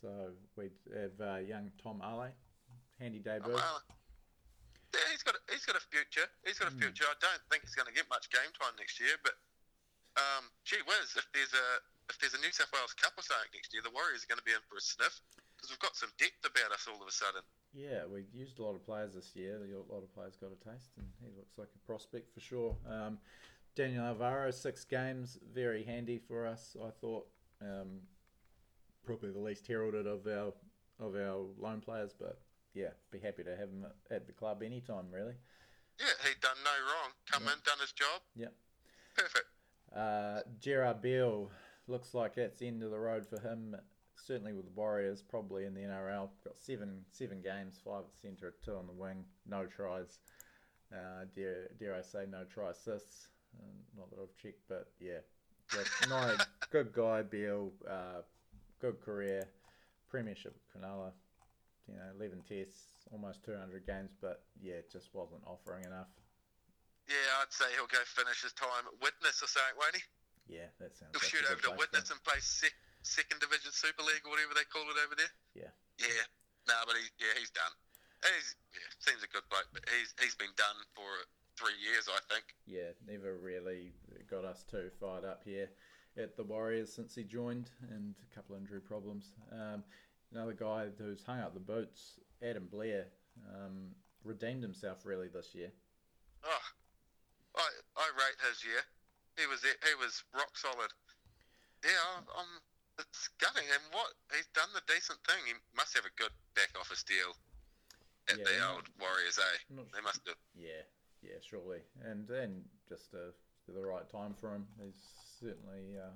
So 0.00 0.30
we 0.56 0.70
have 0.94 1.16
uh, 1.20 1.40
young 1.40 1.72
Tom 1.82 2.02
Ale, 2.04 2.30
handy 3.00 3.18
debut. 3.18 3.54
Well, 3.54 3.80
yeah, 4.94 5.00
he's 5.10 5.24
got 5.24 5.34
a, 5.34 5.40
he's 5.50 5.64
got 5.64 5.76
a 5.76 5.84
future. 5.90 6.28
He's 6.44 6.58
got 6.60 6.68
a 6.68 6.74
Hmm. 6.76 6.84
future. 6.84 7.04
I 7.08 7.16
don't 7.20 7.42
think 7.50 7.64
he's 7.64 7.74
going 7.74 7.88
to 7.88 7.96
get 7.96 8.08
much 8.08 8.28
game 8.30 8.52
time 8.54 8.76
next 8.78 9.00
year, 9.00 9.16
but 9.24 9.34
um, 10.16 10.48
gee 10.64 10.80
whiz, 10.86 11.16
if 11.16 11.26
there's 11.32 11.52
a 11.52 11.66
if 12.08 12.16
there's 12.22 12.34
a 12.38 12.40
New 12.40 12.52
South 12.54 12.70
Wales 12.70 12.94
Cup 12.94 13.12
or 13.18 13.24
something 13.26 13.50
next 13.52 13.74
year, 13.74 13.82
the 13.82 13.90
Warriors 13.90 14.22
are 14.22 14.30
going 14.30 14.38
to 14.38 14.46
be 14.46 14.54
in 14.54 14.62
for 14.70 14.78
a 14.78 14.84
sniff 14.84 15.18
because 15.56 15.74
we've 15.74 15.82
got 15.82 15.96
some 15.98 16.12
depth 16.22 16.38
about 16.46 16.70
us 16.70 16.86
all 16.86 17.02
of 17.02 17.08
a 17.08 17.12
sudden. 17.12 17.42
Yeah, 17.74 18.06
we 18.06 18.24
used 18.32 18.60
a 18.60 18.64
lot 18.64 18.78
of 18.78 18.86
players 18.86 19.12
this 19.18 19.34
year. 19.34 19.58
A 19.58 19.92
lot 19.92 20.06
of 20.06 20.12
players 20.14 20.38
got 20.38 20.54
a 20.54 20.60
taste, 20.62 20.94
and 20.96 21.08
he 21.18 21.28
looks 21.34 21.58
like 21.58 21.68
a 21.74 21.82
prospect 21.84 22.30
for 22.32 22.40
sure. 22.40 22.76
Um, 22.86 23.18
Daniel 23.76 24.04
Alvaro, 24.06 24.50
six 24.50 24.84
games, 24.84 25.38
very 25.54 25.84
handy 25.84 26.18
for 26.18 26.46
us. 26.46 26.74
I 26.82 26.90
thought 27.00 27.26
um, 27.60 28.00
probably 29.04 29.30
the 29.30 29.38
least 29.38 29.66
heralded 29.66 30.06
of 30.06 30.26
our 30.26 30.52
of 30.98 31.14
our 31.14 31.44
loan 31.58 31.80
players, 31.82 32.14
but 32.18 32.40
yeah, 32.74 32.88
be 33.12 33.18
happy 33.18 33.44
to 33.44 33.50
have 33.50 33.68
him 33.68 33.84
at, 34.10 34.26
the 34.26 34.32
club 34.32 34.62
anytime, 34.62 35.04
really. 35.10 35.34
Yeah, 36.00 36.06
he'd 36.26 36.40
done 36.40 36.56
no 36.64 36.70
wrong. 36.70 37.10
Come 37.30 37.44
Yeah. 37.44 37.52
in, 37.52 37.58
done 37.64 37.78
his 37.80 37.92
job. 37.92 38.22
Yep. 38.34 38.54
Perfect. 39.14 39.44
Uh, 39.94 40.40
Gerard 40.58 41.02
Beale 41.02 41.50
looks 41.86 42.14
like 42.14 42.34
that's 42.34 42.58
the 42.58 42.66
end 42.66 42.82
of 42.82 42.90
the 42.90 42.98
road 42.98 43.26
for 43.26 43.38
him. 43.40 43.76
Certainly 44.14 44.54
with 44.54 44.64
the 44.64 44.70
Warriors, 44.72 45.22
probably 45.22 45.66
in 45.66 45.74
the 45.74 45.80
NRL. 45.82 46.30
Got 46.44 46.56
seven 46.56 47.04
seven 47.10 47.42
games, 47.42 47.78
five 47.84 48.04
at 48.10 48.16
centre, 48.18 48.54
two 48.64 48.74
on 48.74 48.86
the 48.86 48.92
wing, 48.94 49.24
no 49.46 49.66
tries. 49.66 50.18
Uh, 50.90 51.26
dare 51.34 51.68
dare 51.78 51.94
I 51.94 52.00
say 52.00 52.24
no 52.30 52.44
try 52.44 52.70
assists? 52.70 53.28
Uh, 53.58 53.98
not 53.98 54.10
that 54.10 54.18
I've 54.20 54.36
checked, 54.42 54.62
but 54.68 54.88
yeah, 55.00 55.20
good, 55.70 55.86
no, 56.08 56.36
good 56.70 56.92
guy 56.92 57.22
Bill. 57.22 57.72
Uh, 57.88 58.22
good 58.80 59.00
career, 59.00 59.48
premiership 60.10 60.54
with 60.54 60.66
Cronulla, 60.70 61.12
you 61.88 61.94
know, 61.94 62.08
11 62.18 62.42
tests, 62.48 63.08
almost 63.12 63.44
200 63.44 63.86
games, 63.86 64.10
but 64.20 64.42
yeah, 64.60 64.84
just 64.92 65.14
wasn't 65.14 65.40
offering 65.46 65.84
enough. 65.84 66.10
Yeah, 67.06 67.40
I'd 67.40 67.54
say 67.54 67.70
he'll 67.78 67.90
go 67.90 68.02
finish 68.02 68.42
his 68.42 68.52
time 68.58 68.82
at 68.82 68.94
Widnes 68.98 69.38
or 69.38 69.46
something, 69.46 69.78
won't 69.78 69.94
he? 69.94 70.02
Yeah, 70.58 70.66
that 70.82 70.94
sounds. 70.98 71.14
He'll 71.14 71.22
shoot 71.22 71.46
over 71.46 71.62
to 71.70 71.74
Widnes 71.78 72.10
and 72.10 72.18
play 72.26 72.42
sec- 72.42 72.74
second 73.06 73.38
division 73.38 73.70
Super 73.70 74.02
League 74.02 74.26
or 74.26 74.34
whatever 74.34 74.58
they 74.58 74.66
call 74.66 74.86
it 74.90 74.98
over 74.98 75.14
there. 75.14 75.30
Yeah. 75.54 75.70
Yeah. 76.02 76.26
No, 76.66 76.74
but 76.82 76.98
he, 76.98 77.06
yeah, 77.22 77.34
he's 77.38 77.54
done. 77.54 77.70
He's 78.26 78.58
yeah, 78.74 78.90
seems 78.98 79.22
a 79.22 79.30
good 79.30 79.46
bloke, 79.46 79.70
but 79.70 79.86
he's 79.86 80.10
he's 80.18 80.34
been 80.34 80.50
done 80.58 80.78
for 80.98 81.06
three 81.56 81.76
years, 81.82 82.08
I 82.08 82.20
think. 82.32 82.44
Yeah, 82.66 82.92
never 83.06 83.36
really 83.36 83.92
got 84.30 84.44
us 84.44 84.64
too 84.64 84.90
fired 85.00 85.24
up 85.24 85.42
here 85.44 85.68
at 86.16 86.36
the 86.36 86.44
Warriors 86.44 86.92
since 86.92 87.14
he 87.14 87.24
joined, 87.24 87.70
and 87.90 88.14
a 88.30 88.34
couple 88.34 88.54
of 88.54 88.62
injury 88.62 88.80
problems. 88.80 89.34
Um, 89.52 89.84
another 90.32 90.54
guy 90.54 90.88
who's 90.98 91.22
hung 91.22 91.40
up 91.40 91.54
the 91.54 91.60
boots, 91.60 92.18
Adam 92.42 92.68
Blair, 92.70 93.06
um, 93.52 93.92
redeemed 94.24 94.62
himself 94.62 95.04
really 95.04 95.28
this 95.28 95.54
year. 95.54 95.70
Oh, 96.44 96.66
I 97.56 97.66
I 97.96 98.06
rate 98.16 98.40
his 98.48 98.64
year. 98.64 98.80
He 99.36 99.46
was 99.46 99.60
he 99.62 99.94
was 100.00 100.24
rock 100.34 100.56
solid. 100.56 100.90
Yeah, 101.84 102.00
I'm, 102.16 102.48
it's 102.98 103.28
gutting. 103.38 103.68
And 103.68 103.84
what 103.92 104.08
he's 104.32 104.48
done 104.56 104.72
the 104.72 104.82
decent 104.88 105.20
thing. 105.28 105.44
He 105.46 105.54
must 105.76 105.94
have 105.94 106.08
a 106.08 106.16
good 106.16 106.32
back 106.56 106.72
office 106.80 107.04
deal 107.04 107.36
at 108.28 108.40
the 108.42 108.56
old 108.72 108.88
Warriors, 108.98 109.38
eh? 109.38 109.58
I'm 109.70 109.86
They 109.92 110.02
must 110.02 110.24
have. 110.26 110.40
Yeah, 110.56 110.82
yeah, 111.22 111.36
surely, 111.40 111.80
and 112.04 112.26
then 112.28 112.62
just 112.88 113.14
uh, 113.14 113.32
the 113.68 113.80
right 113.80 114.08
time 114.10 114.34
for 114.38 114.54
him. 114.54 114.66
He's 114.82 115.00
certainly 115.40 115.96
uh, 115.98 116.10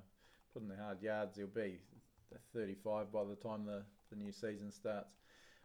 putting 0.53 0.69
the 0.69 0.75
hard 0.75 1.01
yards. 1.01 1.37
He'll 1.37 1.47
be 1.47 1.79
35 2.53 3.11
by 3.11 3.23
the 3.25 3.35
time 3.35 3.65
the, 3.65 3.83
the 4.09 4.15
new 4.15 4.31
season 4.31 4.71
starts. 4.71 5.19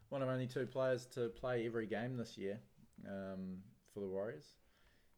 One 0.08 0.22
of 0.22 0.28
only 0.28 0.46
two 0.46 0.66
players 0.66 1.06
to 1.14 1.28
play 1.30 1.66
every 1.66 1.86
game 1.86 2.16
this 2.16 2.38
year 2.38 2.58
um, 3.08 3.58
for 3.92 4.00
the 4.00 4.08
Warriors. 4.08 4.54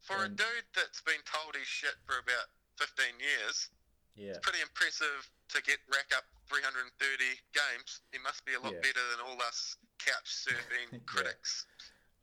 For 0.01 0.23
a 0.25 0.29
dude 0.29 0.69
that's 0.73 1.01
been 1.01 1.21
told 1.27 1.53
he's 1.57 1.67
shit 1.67 1.93
for 2.07 2.17
about 2.23 2.47
15 2.79 3.05
years, 3.19 3.69
Yeah, 4.15 4.31
it's 4.31 4.39
pretty 4.41 4.61
impressive 4.63 5.27
to 5.53 5.61
get 5.61 5.77
rack 5.91 6.09
up 6.15 6.23
330 6.47 6.89
games. 7.53 8.01
He 8.13 8.17
must 8.23 8.45
be 8.45 8.53
a 8.55 8.61
lot 8.61 8.73
Yeah. 8.73 8.81
better 8.81 9.03
than 9.13 9.19
all 9.27 9.37
us 9.43 9.75
couch 9.99 10.25
surfing 10.47 10.89
Yeah. 10.93 11.03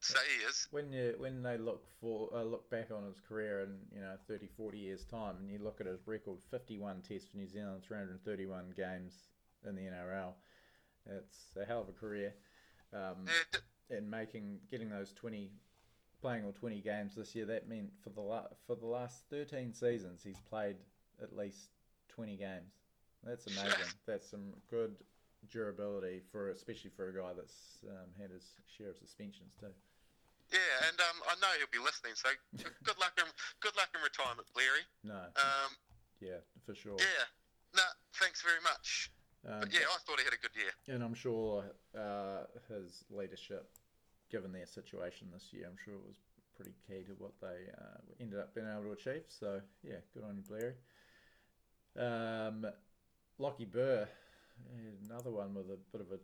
He 0.00 0.44
is. 0.44 0.68
when 0.70 0.92
you 0.92 1.14
when 1.18 1.42
they 1.42 1.58
look 1.58 1.84
for 2.00 2.28
uh, 2.34 2.42
look 2.42 2.70
back 2.70 2.90
on 2.90 3.04
his 3.04 3.20
career 3.20 3.62
in 3.62 3.76
you 3.94 4.00
know 4.00 4.14
30 4.28 4.46
40 4.56 4.78
years 4.78 5.04
time 5.04 5.36
and 5.40 5.50
you 5.50 5.58
look 5.58 5.80
at 5.80 5.86
his 5.86 6.06
record 6.06 6.38
51 6.50 7.02
tests 7.02 7.28
for 7.28 7.36
New 7.38 7.48
Zealand 7.48 7.82
331 7.86 8.72
games 8.76 9.14
in 9.66 9.74
the 9.74 9.82
NRL 9.82 10.34
it's 11.08 11.56
a 11.60 11.64
hell 11.64 11.82
of 11.82 11.88
a 11.88 11.92
career. 11.92 12.34
Um, 12.92 13.26
and 13.90 14.10
making 14.10 14.58
getting 14.70 14.88
those 14.90 15.12
20 15.12 15.50
playing 16.20 16.44
all 16.44 16.52
20 16.52 16.80
games 16.80 17.14
this 17.14 17.34
year 17.34 17.44
that 17.46 17.68
meant 17.68 17.90
for 18.02 18.10
the 18.10 18.20
la- 18.20 18.48
for 18.66 18.74
the 18.74 18.86
last 18.86 19.24
13 19.30 19.72
seasons 19.72 20.22
he's 20.24 20.40
played 20.48 20.76
at 21.22 21.36
least 21.36 21.70
20 22.08 22.36
games. 22.36 22.72
That's 23.22 23.46
amazing. 23.46 23.92
That's 24.06 24.28
some 24.30 24.54
good 24.70 24.96
durability 25.50 26.20
for 26.32 26.50
especially 26.50 26.90
for 26.90 27.08
a 27.08 27.14
guy 27.14 27.32
that's 27.36 27.84
um, 27.88 28.10
had 28.20 28.30
his 28.30 28.54
share 28.66 28.90
of 28.90 28.96
suspensions 28.96 29.54
too 29.60 29.72
yeah, 30.52 30.88
and 30.88 30.98
um, 31.00 31.18
I 31.26 31.34
know 31.42 31.50
he'll 31.58 31.74
be 31.74 31.82
listening. 31.82 32.14
So 32.14 32.30
good 32.86 32.98
luck 33.02 33.18
in 33.18 33.26
good 33.60 33.74
luck 33.76 33.90
in 33.94 34.00
retirement, 34.02 34.46
Leary. 34.54 34.86
no 35.02 35.26
Um, 35.34 35.70
yeah 36.20 36.38
for 36.64 36.74
sure 36.74 36.96
yeah. 36.98 37.26
No, 37.74 37.82
thanks 38.14 38.42
very 38.42 38.62
much. 38.62 39.10
Um, 39.44 39.60
But 39.60 39.72
yeah, 39.72 39.80
I 39.90 39.98
thought 40.06 40.18
he 40.18 40.24
had 40.24 40.32
a 40.32 40.40
good 40.40 40.54
year. 40.56 40.72
and 40.94 41.02
I'm 41.02 41.14
sure 41.14 41.64
uh, 41.98 42.44
his 42.72 43.04
leadership, 43.10 43.68
given 44.30 44.52
their 44.52 44.66
situation 44.66 45.28
this 45.32 45.52
year, 45.52 45.66
I'm 45.66 45.76
sure 45.84 45.94
it 45.94 46.06
was 46.06 46.16
pretty 46.54 46.72
key 46.86 47.04
to 47.04 47.12
what 47.18 47.32
they 47.40 47.68
uh, 47.76 47.98
ended 48.20 48.38
up 48.38 48.54
being 48.54 48.66
able 48.66 48.84
to 48.84 48.92
achieve. 48.92 49.24
So 49.28 49.60
yeah, 49.82 50.00
good 50.14 50.24
on 50.24 50.36
you, 50.36 50.42
Blair. 50.48 50.76
Um, 51.98 52.66
Lockie 53.38 53.66
Burr, 53.66 54.08
another 55.04 55.30
one 55.30 55.54
with 55.54 55.66
a 55.70 55.78
bit 55.92 56.00
of 56.00 56.10
a 56.12 56.20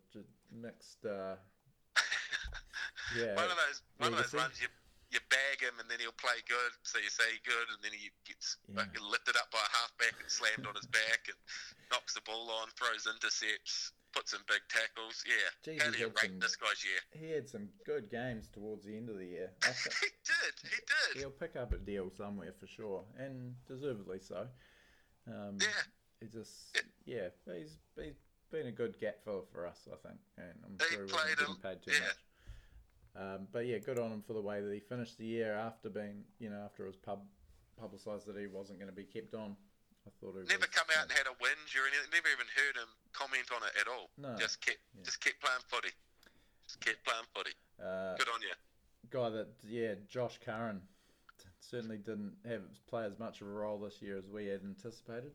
mixed. 0.55 1.05
Uh, 1.05 1.37
yeah, 3.18 3.35
one 3.37 3.51
of 3.51 3.59
those 3.59 3.78
one 3.99 4.12
of 4.12 4.18
those 4.18 4.33
legacy. 4.33 4.37
runs 4.37 4.61
you 4.61 4.68
you 5.12 5.20
bag 5.28 5.61
him 5.61 5.76
and 5.76 5.85
then 5.93 6.01
he'll 6.01 6.16
play 6.16 6.41
good, 6.49 6.72
so 6.89 6.97
you 6.97 7.12
say 7.12 7.37
good, 7.45 7.68
and 7.76 7.85
then 7.85 7.93
he 7.93 8.09
gets 8.24 8.57
Yeah. 8.64 8.80
fucking 8.80 9.05
lifted 9.05 9.37
up 9.37 9.53
by 9.53 9.61
a 9.61 9.72
halfback 9.76 10.16
and 10.16 10.30
slammed 10.33 10.64
on 10.64 10.72
his 10.74 10.89
back 10.89 11.28
and 11.28 11.37
knocks 11.93 12.14
the 12.16 12.24
ball 12.24 12.49
on, 12.49 12.68
throws 12.80 13.05
intercepts, 13.05 13.93
puts 14.16 14.33
in 14.33 14.41
big 14.49 14.64
tackles. 14.72 15.20
Yeah, 15.28 15.53
Jeez, 15.68 15.83
how 15.85 15.91
do 15.93 15.99
you 16.01 16.09
rate 16.16 16.33
some- 16.33 16.41
this 16.41 16.57
guy's 16.57 16.80
year? 16.80 17.01
he 17.12 17.28
had 17.30 17.45
some 17.47 17.68
good 17.85 18.09
games 18.09 18.49
towards 18.49 18.87
the 18.89 18.97
end 18.97 19.11
of 19.12 19.18
the 19.20 19.26
year. 19.28 19.53
He 20.01 20.09
did, 20.24 20.55
he 20.64 20.80
did. 20.80 21.20
He'll 21.20 21.30
pick 21.37 21.57
up 21.61 21.72
a 21.76 21.78
deal 21.78 22.09
somewhere 22.09 22.55
for 22.59 22.66
sure, 22.66 23.05
and 23.20 23.53
deservedly 23.68 24.20
so. 24.24 24.49
Um, 25.28 25.59
Yeah, 25.61 25.85
He 26.24 26.26
just, 26.33 26.72
yeah, 27.05 27.28
he's, 27.45 27.76
he's 28.01 28.16
been 28.53 28.66
a 28.68 28.72
good 28.72 28.98
gap 29.00 29.24
filler 29.24 29.42
for 29.53 29.66
us, 29.66 29.88
I 29.90 29.96
think, 30.07 30.20
and 30.36 30.53
I'm 30.64 30.76
He 30.78 30.94
sure 30.94 31.07
he 31.07 31.12
wasn't 31.12 31.38
getting 31.38 31.57
paid 31.57 31.78
too 31.82 31.90
yeah. 31.96 32.07
much. 32.07 32.20
Um, 33.14 33.40
but 33.53 33.66
yeah, 33.66 33.78
good 33.78 33.98
on 33.98 34.12
him 34.12 34.22
for 34.26 34.32
the 34.34 34.40
way 34.40 34.61
that 34.61 34.72
he 34.72 34.80
finished 34.80 35.18
the 35.18 35.24
year 35.26 35.55
after 35.55 35.88
being, 35.90 36.24
you 36.38 36.48
know, 36.50 36.61
after 36.64 36.84
it 36.84 36.88
was 36.88 36.96
pub 36.96 37.20
publicised 37.80 38.26
that 38.28 38.36
he 38.38 38.46
wasn't 38.46 38.78
going 38.78 38.88
to 38.90 38.94
be 38.96 39.05
kept 39.05 39.34
on. 39.34 39.57
I 40.07 40.11
thought 40.20 40.34
he 40.36 40.44
never 40.48 40.66
was, 40.68 40.74
come 40.76 40.86
out 40.98 41.05
and 41.09 41.12
had 41.12 41.26
a 41.26 41.34
whinge 41.40 41.72
or 41.76 41.84
anything. 41.88 42.11
Never 42.12 42.28
even 42.28 42.46
heard 42.57 42.76
him 42.76 42.88
comment 43.12 43.48
on 43.55 43.62
it 43.68 43.74
at 43.80 43.88
all. 43.88 44.11
No, 44.18 44.36
Just 44.38 44.61
kept 44.61 44.78
Yeah. 44.96 45.03
just 45.05 45.20
kept 45.20 45.40
playing 45.40 45.64
footy. 45.68 45.92
Just 46.66 46.80
kept 46.80 47.05
playing 47.05 47.26
footy. 47.34 47.55
uh, 47.82 48.16
Good 48.16 48.28
on 48.28 48.40
you. 48.42 48.55
guy 49.11 49.30
that, 49.30 49.48
yeah, 49.64 49.94
Josh 50.09 50.38
Curran 50.44 50.80
certainly 51.61 51.98
didn't 51.98 52.34
have 52.46 52.62
play 52.86 53.05
as 53.05 53.18
much 53.18 53.40
of 53.40 53.46
a 53.46 53.50
role 53.50 53.78
this 53.78 54.00
year 54.03 54.16
as 54.18 54.28
we 54.28 54.46
had 54.46 54.61
anticipated. 54.64 55.32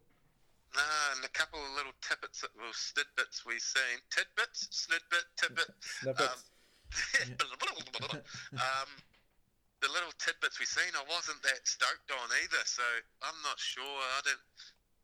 Nah, 0.78 1.18
and 1.18 1.26
a 1.26 1.34
couple 1.34 1.58
of 1.58 1.74
little 1.74 1.98
tidbits, 2.06 2.46
well, 2.54 2.70
snidbits 2.70 3.42
we've 3.50 3.60
seen. 3.66 3.98
Tidbits, 4.14 4.70
snidbit, 4.70 5.26
tidbit. 5.34 5.74
Snippets. 6.06 6.46
um, 8.62 8.90
the 9.82 9.90
little 9.90 10.14
tidbits 10.22 10.62
we've 10.62 10.70
seen, 10.70 10.94
I 10.94 11.02
wasn't 11.10 11.42
that 11.42 11.66
stoked 11.66 12.14
on 12.14 12.30
either. 12.46 12.62
So 12.70 12.86
I'm 13.26 13.42
not 13.42 13.58
sure. 13.58 13.84
I 13.84 14.22
don't. 14.22 14.46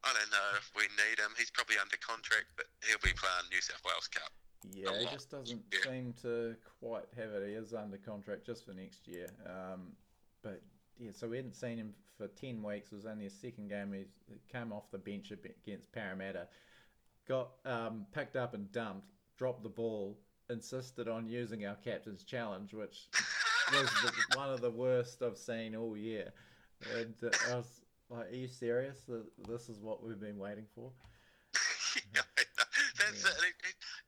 I 0.04 0.12
don't 0.12 0.32
know 0.36 0.50
if 0.60 0.68
we 0.76 0.84
need 1.00 1.16
him. 1.18 1.32
He's 1.40 1.50
probably 1.50 1.80
under 1.80 1.96
contract, 1.96 2.52
but 2.60 2.68
he'll 2.84 3.00
be 3.00 3.16
playing 3.16 3.48
New 3.50 3.62
South 3.64 3.80
Wales 3.88 4.12
Cup. 4.12 4.36
Yeah, 4.68 5.00
he 5.00 5.06
just 5.08 5.32
doesn't 5.32 5.64
Yeah. 5.72 5.80
seem 5.84 6.14
to 6.22 6.58
quite 6.80 7.08
have 7.16 7.32
it. 7.32 7.48
He 7.48 7.56
is 7.56 7.74
under 7.74 7.98
contract 7.98 8.46
just 8.46 8.66
for 8.66 8.74
next 8.74 9.08
year. 9.08 9.32
Um, 9.46 9.96
but 10.42 10.62
yeah, 10.98 11.12
so 11.14 11.28
we 11.28 11.38
hadn't 11.38 11.56
seen 11.56 11.78
him 11.78 11.94
for 12.18 12.28
10 12.28 12.62
weeks. 12.62 12.92
It 12.92 12.96
was 12.96 13.06
only 13.06 13.26
his 13.26 13.40
second 13.40 13.70
game. 13.70 13.94
He 13.94 14.40
came 14.52 14.72
off 14.72 14.92
the 14.92 14.98
bench 14.98 15.32
against 15.32 15.92
Parramatta, 15.92 16.48
got 17.28 17.50
um, 17.66 18.06
picked 18.14 18.36
up 18.36 18.54
and 18.54 18.72
dumped, 18.72 19.08
dropped 19.38 19.64
the 19.64 19.70
ball, 19.70 20.18
insisted 20.50 21.08
on 21.08 21.28
using 21.28 21.66
our 21.66 21.76
captain's 21.76 22.24
challenge, 22.24 22.74
which 22.74 23.08
was 23.72 23.90
the, 24.04 24.38
one 24.38 24.50
of 24.50 24.62
the 24.62 24.70
worst 24.72 25.22
I've 25.22 25.38
seen 25.38 25.76
all 25.76 25.98
year. 25.98 26.32
And 26.98 27.16
uh, 27.24 27.30
I 27.52 27.56
was 27.56 27.82
like, 28.10 28.32
are 28.32 28.36
you 28.36 28.48
serious? 28.48 29.04
This 29.48 29.70
is 29.70 29.80
what 29.80 30.04
we've 30.04 30.20
been 30.20 30.38
waiting 30.38 30.66
for? 30.76 30.92
yeah, 32.14 32.22
that's 33.00 33.24
Yeah. 33.24 33.30
it. 33.30 33.54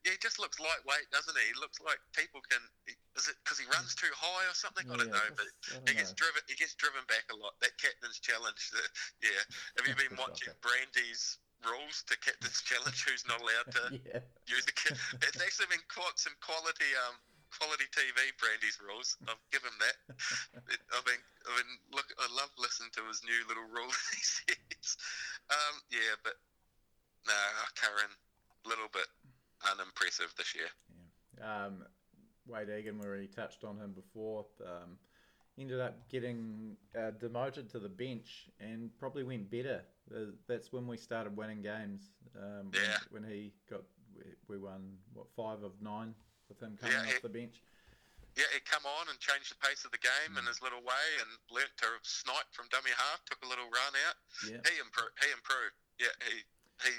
He, 0.04 0.10
he, 0.12 0.18
just 0.22 0.40
looks 0.40 0.60
lightweight, 0.60 1.10
doesn't 1.12 1.36
he? 1.38 1.54
He 1.54 1.60
looks 1.60 1.80
like 1.82 1.98
people 2.16 2.42
can. 2.50 2.60
Is 2.88 2.96
it 3.28 3.38
because 3.44 3.58
he 3.60 3.66
runs 3.72 3.94
too 3.96 4.12
high 4.16 4.46
or 4.50 4.56
something? 4.56 4.86
I 4.90 4.96
don't 4.98 5.08
Yeah, 5.10 5.18
know, 5.20 5.30
but 5.36 5.48
don't 5.72 5.88
he 5.90 5.96
gets 5.96 6.12
know. 6.12 6.22
driven. 6.22 6.42
He 6.50 6.56
gets 6.56 6.74
driven 6.76 7.02
back 7.08 7.26
a 7.32 7.38
lot. 7.38 7.58
That 7.62 7.76
captain's 7.78 8.20
challenge. 8.20 8.72
The, 8.72 8.82
yeah. 9.26 9.42
Have 9.80 9.86
you 9.88 9.96
been 9.98 10.16
watching 10.18 10.54
Brandy's 10.62 11.38
rules 11.66 12.04
to 12.10 12.14
captain's 12.22 12.62
challenge? 12.62 13.02
Who's 13.06 13.26
not 13.28 13.42
allowed 13.42 13.70
to 13.76 13.84
yeah. 14.10 14.22
use 14.48 14.66
the? 14.66 14.76
Ca- 14.76 15.00
it's 15.26 15.42
actually 15.42 15.70
been 15.74 15.86
quite 15.90 16.16
some 16.20 16.36
quality. 16.44 16.90
Um, 17.08 17.16
quality 17.56 17.88
TV. 17.96 18.20
Brandy's 18.36 18.80
rules. 18.84 19.16
I'll 19.32 19.40
give 19.48 19.64
him 19.64 19.76
that. 19.80 19.96
It, 20.68 20.82
I 20.92 21.00
mean, 21.08 21.22
I 21.48 21.50
mean, 21.56 21.70
look, 21.96 22.04
I 22.20 22.28
love 22.36 22.52
listening 22.60 22.92
to 23.00 23.04
his 23.08 23.24
new 23.24 23.42
little 23.48 23.64
rule 23.72 23.88
that 23.96 24.12
he 24.12 24.24
says. 24.24 25.00
Um, 25.48 25.80
yeah, 25.88 26.20
but 26.20 26.36
no, 27.24 27.34
Curran, 27.80 28.12
a 28.12 28.68
little 28.68 28.92
bit 28.92 29.08
unimpressive 29.72 30.34
this 30.36 30.52
year. 30.54 30.68
Yeah. 31.40 31.48
Um, 31.48 31.86
Wayde 32.48 32.70
Egan, 32.80 33.00
we 33.00 33.06
already 33.06 33.28
touched 33.28 33.64
on 33.64 33.78
him 33.78 33.92
before. 33.94 34.46
Um, 34.62 34.98
ended 35.58 35.80
up 35.80 35.96
getting 36.10 36.76
uh, 36.98 37.12
demoted 37.20 37.70
to 37.72 37.80
the 37.80 37.88
bench 37.90 38.48
and 38.60 38.90
probably 39.00 39.24
went 39.24 39.50
better. 39.50 39.82
That's 40.48 40.72
when 40.74 40.86
we 40.86 40.98
started 40.98 41.36
winning 41.36 41.62
games. 41.62 42.12
Um, 42.36 42.72
when, 42.72 42.84
Yeah. 42.84 42.98
when 43.10 43.24
he 43.24 43.54
got, 43.70 43.82
we, 44.48 44.58
won 44.58 44.98
what 45.14 45.28
five 45.36 45.64
of 45.64 45.72
nine 45.82 46.14
with 46.50 46.60
him 46.62 46.78
coming 46.80 46.96
Yeah, 46.96 47.08
off 47.08 47.14
he- 47.16 47.20
the 47.24 47.30
bench. 47.30 47.62
Yeah, 48.36 48.52
he 48.52 48.60
come 48.68 48.84
on 48.84 49.08
and 49.08 49.16
changed 49.16 49.48
the 49.56 49.60
pace 49.64 49.88
of 49.88 49.96
the 49.96 50.04
game 50.04 50.36
in 50.36 50.44
his 50.44 50.60
little 50.60 50.84
way 50.84 51.08
and 51.24 51.30
learnt 51.56 51.72
to 51.80 51.88
snipe 52.04 52.52
from 52.52 52.68
dummy 52.68 52.92
half. 52.92 53.24
Took 53.24 53.40
a 53.40 53.48
little 53.48 53.72
run 53.72 53.94
out. 54.12 54.18
Yeah, 54.44 54.60
He 54.68 54.76
improved. 54.84 55.16
He 55.24 55.32
improved. 55.32 55.76
Yeah, 56.04 56.12
he 56.28 56.44
he. 56.84 56.92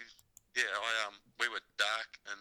Yeah, 0.57 0.72
I 0.72 0.90
um 1.05 1.20
we 1.36 1.53
were 1.53 1.61
dark 1.76 2.09
and 2.32 2.40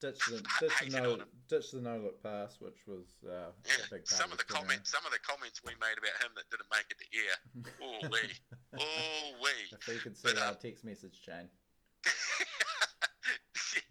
Ditch 0.00 0.18
the 0.28 0.42
I 0.44 0.60
ditch 0.60 0.90
the 0.90 1.00
no 1.00 1.12
on 1.14 1.20
him. 1.20 1.28
ditch 1.48 1.70
the 1.70 1.80
no 1.80 1.96
look 1.98 2.22
pass, 2.22 2.60
which 2.60 2.86
was 2.86 3.06
uh, 3.24 3.52
yeah, 3.64 3.84
a 3.86 3.94
big 3.94 4.06
some 4.06 4.30
of 4.32 4.38
the 4.38 4.44
comments, 4.44 4.90
some 4.90 5.04
of 5.06 5.12
the 5.12 5.18
comments 5.20 5.62
we 5.64 5.72
made 5.80 5.96
about 5.96 6.16
him 6.20 6.30
that 6.36 6.44
didn't 6.50 6.68
make 6.70 6.86
it 6.90 6.98
to 7.00 7.06
air. 7.16 7.36
Oh 7.82 8.08
wee, 8.10 8.34
oh 8.78 9.32
wee. 9.42 9.70
If 9.72 9.88
you 9.88 10.00
could 10.00 10.16
see 10.16 10.28
But, 10.34 10.38
uh, 10.42 10.46
our 10.46 10.54
text 10.54 10.84
message 10.84 11.22
chain. 11.22 11.48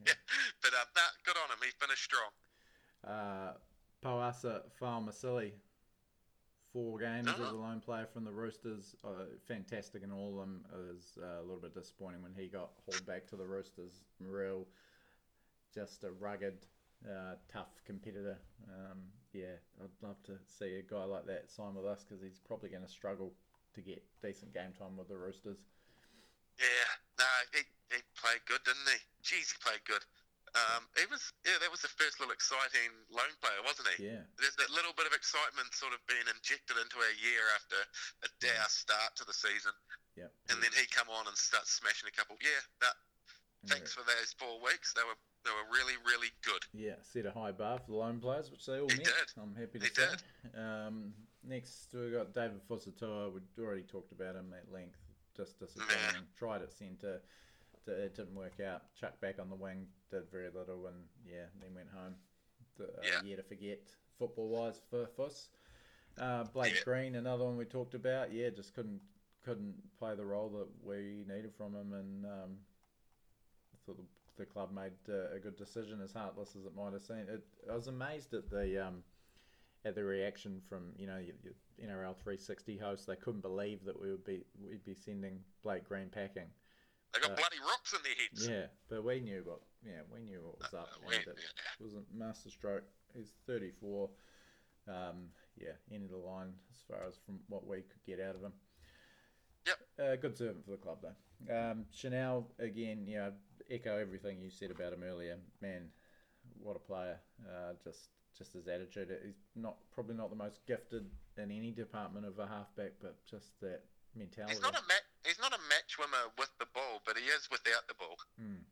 yeah. 0.06 0.14
But 0.62 0.74
um, 0.74 0.88
nah, 0.96 1.02
good 1.26 1.36
on 1.38 1.50
him. 1.50 1.58
He 1.64 1.72
finished 1.80 2.04
strong. 2.04 2.32
Uh, 3.06 3.54
Poasa 4.04 4.62
Faamausili, 4.80 5.52
four 6.72 7.00
games 7.00 7.28
as 7.28 7.40
a 7.40 7.52
lone 7.52 7.80
player 7.80 8.06
from 8.12 8.24
the 8.24 8.32
Roosters. 8.32 8.96
Uh, 9.04 9.26
fantastic 9.48 10.04
in 10.04 10.12
all 10.12 10.30
of 10.34 10.40
them. 10.42 10.64
It 10.74 10.94
was 10.94 11.18
uh, 11.22 11.40
a 11.40 11.44
little 11.44 11.62
bit 11.62 11.74
disappointing 11.74 12.22
when 12.22 12.34
he 12.38 12.48
got 12.48 12.72
hauled 12.86 13.06
back 13.06 13.28
to 13.28 13.36
the 13.36 13.46
Roosters. 13.46 14.04
Real, 14.20 14.66
just 15.74 16.04
a 16.04 16.12
rugged, 16.12 16.66
uh, 17.04 17.36
tough 17.52 17.74
competitor. 17.86 18.38
Um, 18.70 19.10
yeah, 19.34 19.58
I'd 19.82 19.98
love 20.06 20.22
to 20.30 20.38
see 20.46 20.78
a 20.78 20.86
guy 20.86 21.04
like 21.04 21.26
that 21.26 21.50
sign 21.50 21.74
with 21.74 21.86
us 21.86 22.06
because 22.06 22.22
he's 22.22 22.40
probably 22.46 22.70
going 22.70 22.86
to 22.86 22.92
struggle 22.92 23.34
to 23.74 23.82
get 23.82 24.06
decent 24.22 24.54
game 24.54 24.72
time 24.78 24.96
with 24.96 25.10
the 25.10 25.18
Roosters. 25.18 25.58
Yeah, 26.62 26.90
no, 27.18 27.32
he, 27.58 27.66
he 27.90 28.00
played 28.14 28.46
good, 28.46 28.62
didn't 28.62 28.86
he? 28.86 29.02
Jeez, 29.26 29.50
he 29.50 29.58
played 29.66 29.82
good. 29.90 30.06
Um, 30.54 30.86
he 30.94 31.10
was, 31.10 31.34
yeah, 31.42 31.58
that 31.58 31.74
was 31.74 31.82
the 31.82 31.90
first 31.98 32.22
little 32.22 32.30
exciting 32.30 32.94
lone 33.10 33.34
player, 33.42 33.58
wasn't 33.66 33.90
he? 33.98 34.06
Yeah, 34.06 34.22
There's 34.38 34.54
that 34.62 34.70
little 34.70 34.94
bit 34.94 35.10
of 35.10 35.14
excitement 35.18 35.74
sort 35.74 35.98
of 35.98 36.00
being 36.06 36.30
injected 36.30 36.78
into 36.78 37.02
our 37.02 37.16
year 37.18 37.42
after 37.58 37.82
a 38.22 38.30
dour 38.38 38.70
start 38.70 39.18
to 39.18 39.26
the 39.26 39.34
season, 39.34 39.74
yeah. 40.14 40.30
and 40.54 40.62
then 40.62 40.70
he 40.78 40.86
come 40.94 41.10
on 41.10 41.26
and 41.26 41.34
start 41.34 41.66
smashing 41.66 42.06
a 42.06 42.14
couple. 42.14 42.38
Yeah, 42.38 42.62
that, 42.86 42.94
thanks 43.66 43.98
for 43.98 44.06
those 44.06 44.38
four 44.38 44.62
weeks. 44.62 44.94
They 44.94 45.02
were 45.02 45.18
they 45.44 45.52
were 45.52 45.72
really 45.72 45.94
really 46.06 46.30
good. 46.44 46.64
Yeah, 46.74 46.96
set 47.02 47.26
a 47.26 47.32
high 47.32 47.52
bar 47.52 47.80
for 47.80 47.92
the 47.92 47.98
lone 47.98 48.20
players, 48.20 48.50
which 48.52 48.66
they 48.66 48.80
all 48.80 48.90
He 48.90 48.98
met. 48.98 49.06
did. 49.06 49.42
I'm 49.42 49.56
happy 49.56 49.80
to 49.80 49.86
He 49.86 49.94
say. 49.94 50.06
did. 50.54 50.60
Um, 50.60 51.14
next, 51.44 51.90
we 51.94 52.12
got 52.12 52.34
David 52.34 52.62
Fusitu'a. 52.70 53.32
We'd 53.34 53.44
already 53.64 53.84
talked 53.84 54.12
about 54.12 54.36
him 54.36 54.54
at 54.58 54.72
length. 54.72 54.98
Just 55.36 55.60
disappointing. 55.60 56.28
Tried 56.38 56.62
at 56.62 56.72
centre. 56.72 57.22
It 57.86 58.16
didn't 58.16 58.36
work 58.36 58.60
out. 58.66 58.84
Chucked 58.96 59.20
back 59.20 59.40
on 59.40 59.50
the 59.50 59.56
wing. 59.56 59.88
Did 60.10 60.30
very 60.32 60.50
little, 60.50 60.88
and 60.88 60.96
yeah, 61.28 61.46
then 61.60 61.74
went 61.76 61.90
home. 61.90 62.16
The, 62.78 62.86
uh, 62.86 63.02
Yeah. 63.04 63.22
Year 63.24 63.38
to 63.38 63.44
forget, 63.44 63.82
football 64.18 64.48
wise, 64.50 64.80
for 64.90 65.06
Fuss. 65.18 65.50
Uh, 66.18 66.44
Blake 66.46 66.76
Yeah. 66.76 66.84
Green, 66.86 67.16
another 67.16 67.44
one 67.44 67.58
we 67.58 67.66
talked 67.66 67.94
about. 67.96 68.32
Yeah, 68.32 68.50
just 68.52 68.74
couldn't 68.74 69.02
couldn't 69.44 69.76
play 70.00 70.16
the 70.16 70.24
role 70.26 70.48
that 70.50 70.68
we 70.82 71.26
needed 71.28 71.54
from 71.58 71.76
him, 71.76 71.92
and 71.92 72.26
um, 72.26 72.58
I 73.74 73.78
thought 73.86 73.98
the, 73.98 74.06
the 74.38 74.46
club 74.46 74.72
made 74.74 74.94
uh, 75.10 75.36
a 75.36 75.40
good 75.40 75.56
decision, 75.58 76.02
as 76.04 76.14
heartless 76.14 76.56
as 76.60 76.66
it 76.66 76.76
might 76.76 76.94
have 76.94 77.02
seemed. 77.04 77.30
It, 77.30 77.44
I 77.72 77.76
was 77.76 77.88
amazed 77.88 78.34
at 78.34 78.50
the 78.50 78.88
um, 78.88 79.04
at 79.86 79.96
the 79.96 80.04
reaction 80.04 80.62
from 80.68 80.92
you 80.98 81.08
know 81.08 81.18
your, 81.18 81.36
your 81.44 81.90
NRL 81.90 82.16
360 82.18 82.78
hosts. 82.78 83.06
They 83.06 83.16
couldn't 83.16 83.42
believe 83.42 83.84
that 83.86 84.00
we 84.00 84.12
would 84.12 84.26
be 84.26 84.44
we'd 84.62 84.86
be 84.86 84.96
sending 84.96 85.40
Blake 85.64 85.88
Green 85.88 86.10
packing. 86.10 86.48
They 87.14 87.20
got 87.20 87.32
Uh, 87.32 87.36
bloody 87.36 87.60
rocks 87.60 87.94
in 87.94 88.00
their 88.04 88.16
heads. 88.16 88.48
Yeah, 88.48 88.66
but 88.90 89.04
we 89.04 89.20
knew 89.20 89.44
what 89.46 89.60
yeah 89.86 90.02
we 90.12 90.22
knew 90.22 90.42
what 90.42 90.60
was 90.60 90.74
up. 90.74 90.90
Uh, 90.94 91.08
we- 91.08 91.16
it 91.16 91.26
yeah. 91.28 91.84
was 91.86 91.94
a 91.94 92.02
masterstroke. 92.14 92.84
He's 93.16 93.34
34. 93.46 94.10
Um, 94.88 95.30
yeah, 95.56 95.74
end 95.94 96.04
of 96.06 96.10
the 96.10 96.18
line 96.18 96.54
as 96.72 96.82
far 96.88 97.08
as 97.08 97.16
from 97.26 97.40
what 97.48 97.66
we 97.68 97.78
could 97.78 98.04
get 98.06 98.20
out 98.20 98.36
of 98.36 98.42
him. 98.42 98.54
Yep. 99.68 99.78
Uh, 100.00 100.16
good 100.18 100.36
servant 100.36 100.66
for 100.66 100.72
the 100.72 100.78
club 100.78 100.98
though. 101.04 101.72
Um, 101.72 101.86
Chanel 101.94 102.48
again, 102.60 103.06
you 103.08 103.18
know, 103.18 103.32
echo 103.70 103.98
everything 103.98 104.42
you 104.42 104.50
said 104.50 104.72
about 104.72 104.94
him 104.94 105.04
earlier. 105.04 105.38
Man, 105.62 105.90
what 106.60 106.76
a 106.76 106.80
player! 106.80 107.20
Uh, 107.46 107.74
just 107.84 108.10
just 108.38 108.54
his 108.54 108.68
attitude. 108.68 109.10
He's 109.24 109.44
not 109.56 109.76
probably 109.94 110.16
not 110.16 110.30
the 110.30 110.36
most 110.36 110.60
gifted 110.68 111.06
in 111.38 111.52
any 111.52 111.72
department 111.72 112.26
of 112.26 112.40
a 112.40 112.48
halfback, 112.48 112.94
but 113.02 113.16
just 113.30 113.60
that 113.62 113.82
mentality. 114.16 114.54
He's 114.54 114.62
not 114.62 114.76
a 114.76 114.82
ma- 114.88 115.08
he's 115.26 115.40
not 115.40 115.54
a 115.54 115.62
match 115.70 115.98
winner 115.98 116.30
with 116.38 116.50
the 116.60 116.66
ball, 116.74 117.02
but 117.06 117.18
he 117.18 117.24
is 117.26 117.48
without 117.52 117.88
the 117.88 117.94
ball. 117.96 118.16
Mm. 118.42 118.64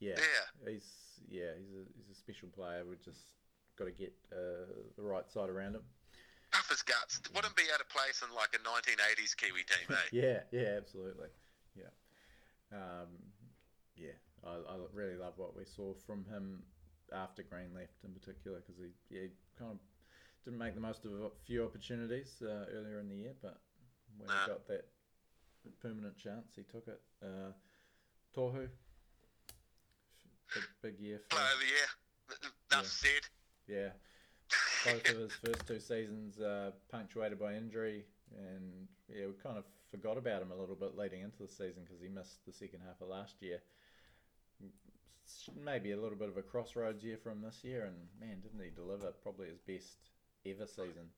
Yeah, 0.00 0.16
Yeah. 0.18 0.70
he's 0.72 0.88
yeah 1.28 1.50
he's 1.58 1.72
a 1.74 1.84
he's 1.96 2.10
a 2.10 2.18
special 2.18 2.48
player. 2.48 2.84
We 2.84 2.96
just 3.04 3.30
got 3.76 3.86
to 3.86 3.92
get 3.92 4.12
uh, 4.32 4.70
the 4.96 5.02
right 5.02 5.28
side 5.30 5.50
around 5.50 5.74
him. 5.74 5.82
Tough 6.52 6.70
as 6.70 6.82
guts. 6.82 7.20
Wouldn't 7.34 7.56
be 7.56 7.64
out 7.74 7.80
of 7.80 7.88
place 7.88 8.22
in 8.22 8.32
like 8.34 8.54
a 8.54 8.58
1980s 8.62 9.34
Kiwi 9.36 9.64
team, 9.66 9.90
eh? 9.90 9.94
Yeah, 10.12 10.40
yeah, 10.52 10.76
absolutely. 10.78 11.26
Yeah, 11.74 11.90
um, 12.70 13.08
yeah. 13.96 14.16
I, 14.44 14.50
I 14.50 14.76
really 14.92 15.16
love 15.16 15.34
what 15.36 15.56
we 15.56 15.64
saw 15.64 15.94
from 16.06 16.24
him 16.30 16.62
after 17.12 17.42
Green 17.42 17.72
left, 17.74 18.04
in 18.04 18.12
particular, 18.12 18.58
because 18.58 18.80
he 18.80 18.90
yeah 19.14 19.22
he 19.22 19.30
kind 19.58 19.72
of 19.72 19.78
didn't 20.44 20.58
make 20.58 20.74
the 20.74 20.80
most 20.80 21.04
of 21.04 21.12
a 21.12 21.30
few 21.46 21.64
opportunities 21.64 22.42
uh, 22.42 22.66
earlier 22.74 23.00
in 23.00 23.08
the 23.08 23.16
year, 23.16 23.34
but 23.42 23.58
when 24.18 24.28
he 24.28 24.34
got 24.46 24.66
that 24.68 24.86
permanent 25.80 26.16
chance, 26.18 26.52
he 26.54 26.62
took 26.62 26.86
it. 26.88 27.00
Uh, 27.22 27.52
Tohu, 28.36 28.68
big, 30.52 30.64
big 30.82 31.00
year 31.00 31.20
for 31.30 31.36
of 31.36 31.46
the 31.60 31.66
year. 31.66 32.50
Enough 32.72 32.86
said. 32.86 33.22
yeah. 33.66 33.88
both 34.84 35.10
of 35.10 35.16
his 35.16 35.32
first 35.32 35.66
two 35.66 35.80
seasons 35.80 36.38
uh, 36.40 36.70
punctuated 36.90 37.38
by 37.38 37.54
injury, 37.54 38.04
and 38.36 38.86
yeah, 39.08 39.26
we 39.26 39.32
kind 39.42 39.56
of 39.56 39.64
forgot 39.90 40.18
about 40.18 40.42
him 40.42 40.50
a 40.50 40.56
little 40.56 40.74
bit 40.74 40.96
leading 40.96 41.22
into 41.22 41.42
the 41.42 41.48
season 41.48 41.82
because 41.84 42.02
he 42.02 42.08
missed 42.08 42.44
the 42.46 42.52
second 42.52 42.80
half 42.86 43.00
of 43.00 43.08
last 43.08 43.40
year. 43.40 43.60
Maybe 45.52 45.92
a 45.92 46.00
little 46.00 46.18
bit 46.18 46.28
of 46.28 46.36
a 46.36 46.42
crossroads 46.42 47.02
year 47.02 47.18
from 47.22 47.42
this 47.42 47.62
year, 47.62 47.84
and 47.84 47.96
man, 48.20 48.40
didn't 48.40 48.62
he 48.62 48.70
deliver? 48.70 49.12
Probably 49.22 49.48
his 49.48 49.60
best 49.60 49.98
ever 50.46 50.66
season. 50.66 51.10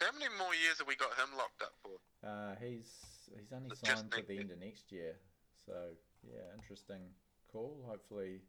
How 0.00 0.12
many 0.12 0.30
more 0.38 0.54
years 0.54 0.78
have 0.78 0.86
we 0.86 0.96
got 0.96 1.10
him 1.18 1.36
locked 1.36 1.62
up 1.62 1.74
for? 1.82 1.98
Uh, 2.22 2.54
he's 2.60 2.92
he's 3.34 3.52
only 3.52 3.70
Just 3.70 3.86
signed 3.86 4.10
to 4.12 4.22
the 4.22 4.38
end 4.38 4.50
of 4.50 4.60
next 4.60 4.92
year, 4.92 5.16
so 5.66 5.74
yeah, 6.22 6.54
interesting 6.54 7.02
call. 7.50 7.82
Hopefully, 7.86 8.40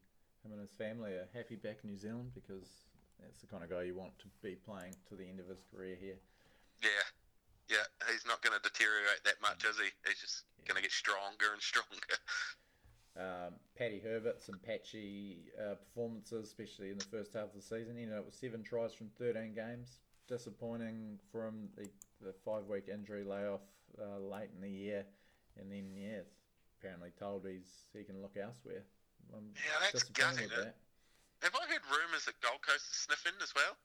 him 0.44 0.52
and 0.52 0.62
his 0.62 0.72
family 0.72 1.12
are 1.14 1.28
happy 1.34 1.56
back 1.56 1.80
in 1.84 1.90
New 1.90 1.98
Zealand 1.98 2.32
because 2.36 2.68
that's 3.20 3.42
the 3.42 3.48
kind 3.48 3.64
of 3.64 3.70
guy 3.70 3.84
you 3.84 3.96
want 3.96 4.18
to 4.20 4.28
be 4.42 4.56
playing 4.56 4.96
to 5.10 5.16
the 5.16 5.28
end 5.28 5.40
of 5.40 5.48
his 5.48 5.64
career 5.74 5.96
here. 6.00 6.20
Yeah. 6.82 7.06
Yeah, 7.70 7.86
he's 8.10 8.26
not 8.26 8.42
going 8.42 8.58
to 8.58 8.64
deteriorate 8.66 9.22
that 9.30 9.38
much, 9.46 9.62
is 9.62 9.78
he? 9.78 9.94
He's 10.02 10.18
just 10.18 10.50
going 10.66 10.78
to 10.78 10.82
get 10.82 10.90
stronger 10.92 11.54
and 11.54 11.62
stronger. 11.72 12.18
Um, 13.18 13.56
Paddy 13.78 14.00
Herbert, 14.00 14.42
some 14.42 14.60
patchy 14.66 15.52
uh, 15.60 15.76
performances, 15.76 16.48
especially 16.48 16.90
in 16.90 16.98
the 16.98 17.06
first 17.06 17.34
half 17.34 17.50
of 17.50 17.56
the 17.56 17.62
season. 17.62 17.98
You 17.98 18.08
know, 18.08 18.18
it 18.18 18.26
was 18.26 18.36
seven 18.36 18.64
tries 18.64 18.94
from 18.94 19.10
13 19.18 19.54
games. 19.54 20.00
Disappointing 20.28 21.18
from 21.32 21.70
the, 21.76 21.90
the 22.22 22.34
five 22.46 22.66
week 22.68 22.88
injury 22.88 23.24
layoff 23.24 23.66
uh, 23.98 24.20
late 24.20 24.50
in 24.56 24.62
the 24.62 24.70
year. 24.70 25.06
And 25.60 25.72
then, 25.72 25.90
yeah, 25.98 26.22
apparently 26.80 27.10
told 27.18 27.46
he's 27.50 27.90
he 27.94 28.04
can 28.04 28.22
look 28.22 28.38
elsewhere. 28.38 28.84
I'm 29.36 29.52
Yeah, 29.56 29.90
that's 29.92 30.04
gutting, 30.10 30.48
that. 30.50 30.76
Have 31.42 31.56
I 31.56 31.64
heard 31.68 31.84
rumours 31.90 32.26
that 32.26 32.40
Gold 32.42 32.62
Coast 32.62 32.88
is 32.92 33.08
sniffing 33.08 33.36
as 33.42 33.54
well? 33.56 33.76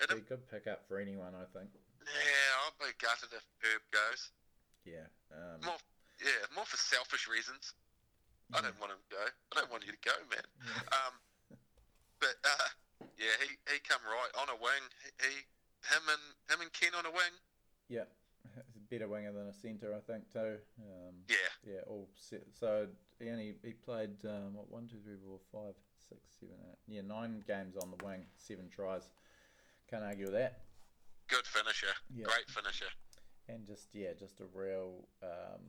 Hit 0.00 0.10
it'd 0.10 0.26
be 0.26 0.26
a 0.26 0.36
good 0.36 0.46
pick 0.50 0.66
up 0.66 0.86
for 0.88 0.98
anyone, 0.98 1.34
I 1.34 1.46
think. 1.54 1.70
Yeah, 2.02 2.50
I'll 2.64 2.76
be 2.80 2.92
gutted 2.98 3.30
if 3.30 3.44
Herb 3.62 3.82
goes. 3.90 4.30
Yeah. 4.84 5.08
Um, 5.32 5.62
More, 5.64 5.80
yeah, 6.20 6.44
more 6.54 6.66
for 6.66 6.76
selfish 6.76 7.28
reasons. 7.28 7.72
I 8.52 8.60
don't 8.60 8.76
want 8.78 8.92
him 8.92 9.00
to 9.00 9.10
go. 9.16 9.22
I 9.24 9.52
don't 9.56 9.70
want 9.70 9.86
you 9.86 9.92
to 9.92 10.02
go, 10.04 10.14
man. 10.28 10.44
yeah. 10.60 10.82
Um, 10.92 11.14
but 12.20 12.36
uh, 12.44 12.68
yeah, 13.16 13.34
he, 13.40 13.56
he 13.72 13.80
come 13.80 14.00
right 14.04 14.32
on 14.40 14.48
a 14.52 14.58
wing. 14.60 14.84
He, 15.00 15.10
he 15.28 15.34
him 15.88 16.04
and 16.08 16.24
him 16.52 16.60
and 16.60 16.72
Ken 16.72 16.92
on 16.96 17.06
a 17.06 17.10
wing. 17.12 17.34
Yeah. 17.88 18.08
He's 18.68 18.76
a 18.76 18.86
better 18.92 19.08
winger 19.08 19.32
than 19.32 19.48
a 19.48 19.52
centre, 19.52 19.92
I 19.96 20.00
think, 20.00 20.30
too. 20.30 20.58
Um, 20.80 21.14
Yeah, 21.28 21.50
Yeah, 21.66 21.80
all 21.88 22.08
set. 22.14 22.44
So 22.52 22.86
he 23.18 23.30
only 23.30 23.56
he 23.64 23.72
played 23.72 24.12
um, 24.24 24.54
what 24.54 24.70
one, 24.70 24.86
two, 24.86 24.98
three, 25.04 25.16
four, 25.24 25.40
five, 25.52 25.74
six, 26.08 26.20
seven, 26.40 26.56
eight. 26.70 26.78
Yeah, 26.86 27.00
nine 27.02 27.42
games 27.48 27.76
on 27.76 27.90
the 27.90 28.04
wing, 28.04 28.26
seven 28.36 28.68
tries. 28.68 29.08
Can't 29.90 30.04
argue 30.04 30.26
with 30.26 30.34
that. 30.34 30.60
good 31.28 31.46
finisher. 31.46 31.92
Yeah. 32.14 32.24
Great 32.24 32.48
finisher. 32.48 32.92
And 33.48 33.66
just 33.66 33.88
yeah, 33.94 34.12
just 34.18 34.40
a 34.40 34.44
real 34.54 35.04
um, 35.22 35.60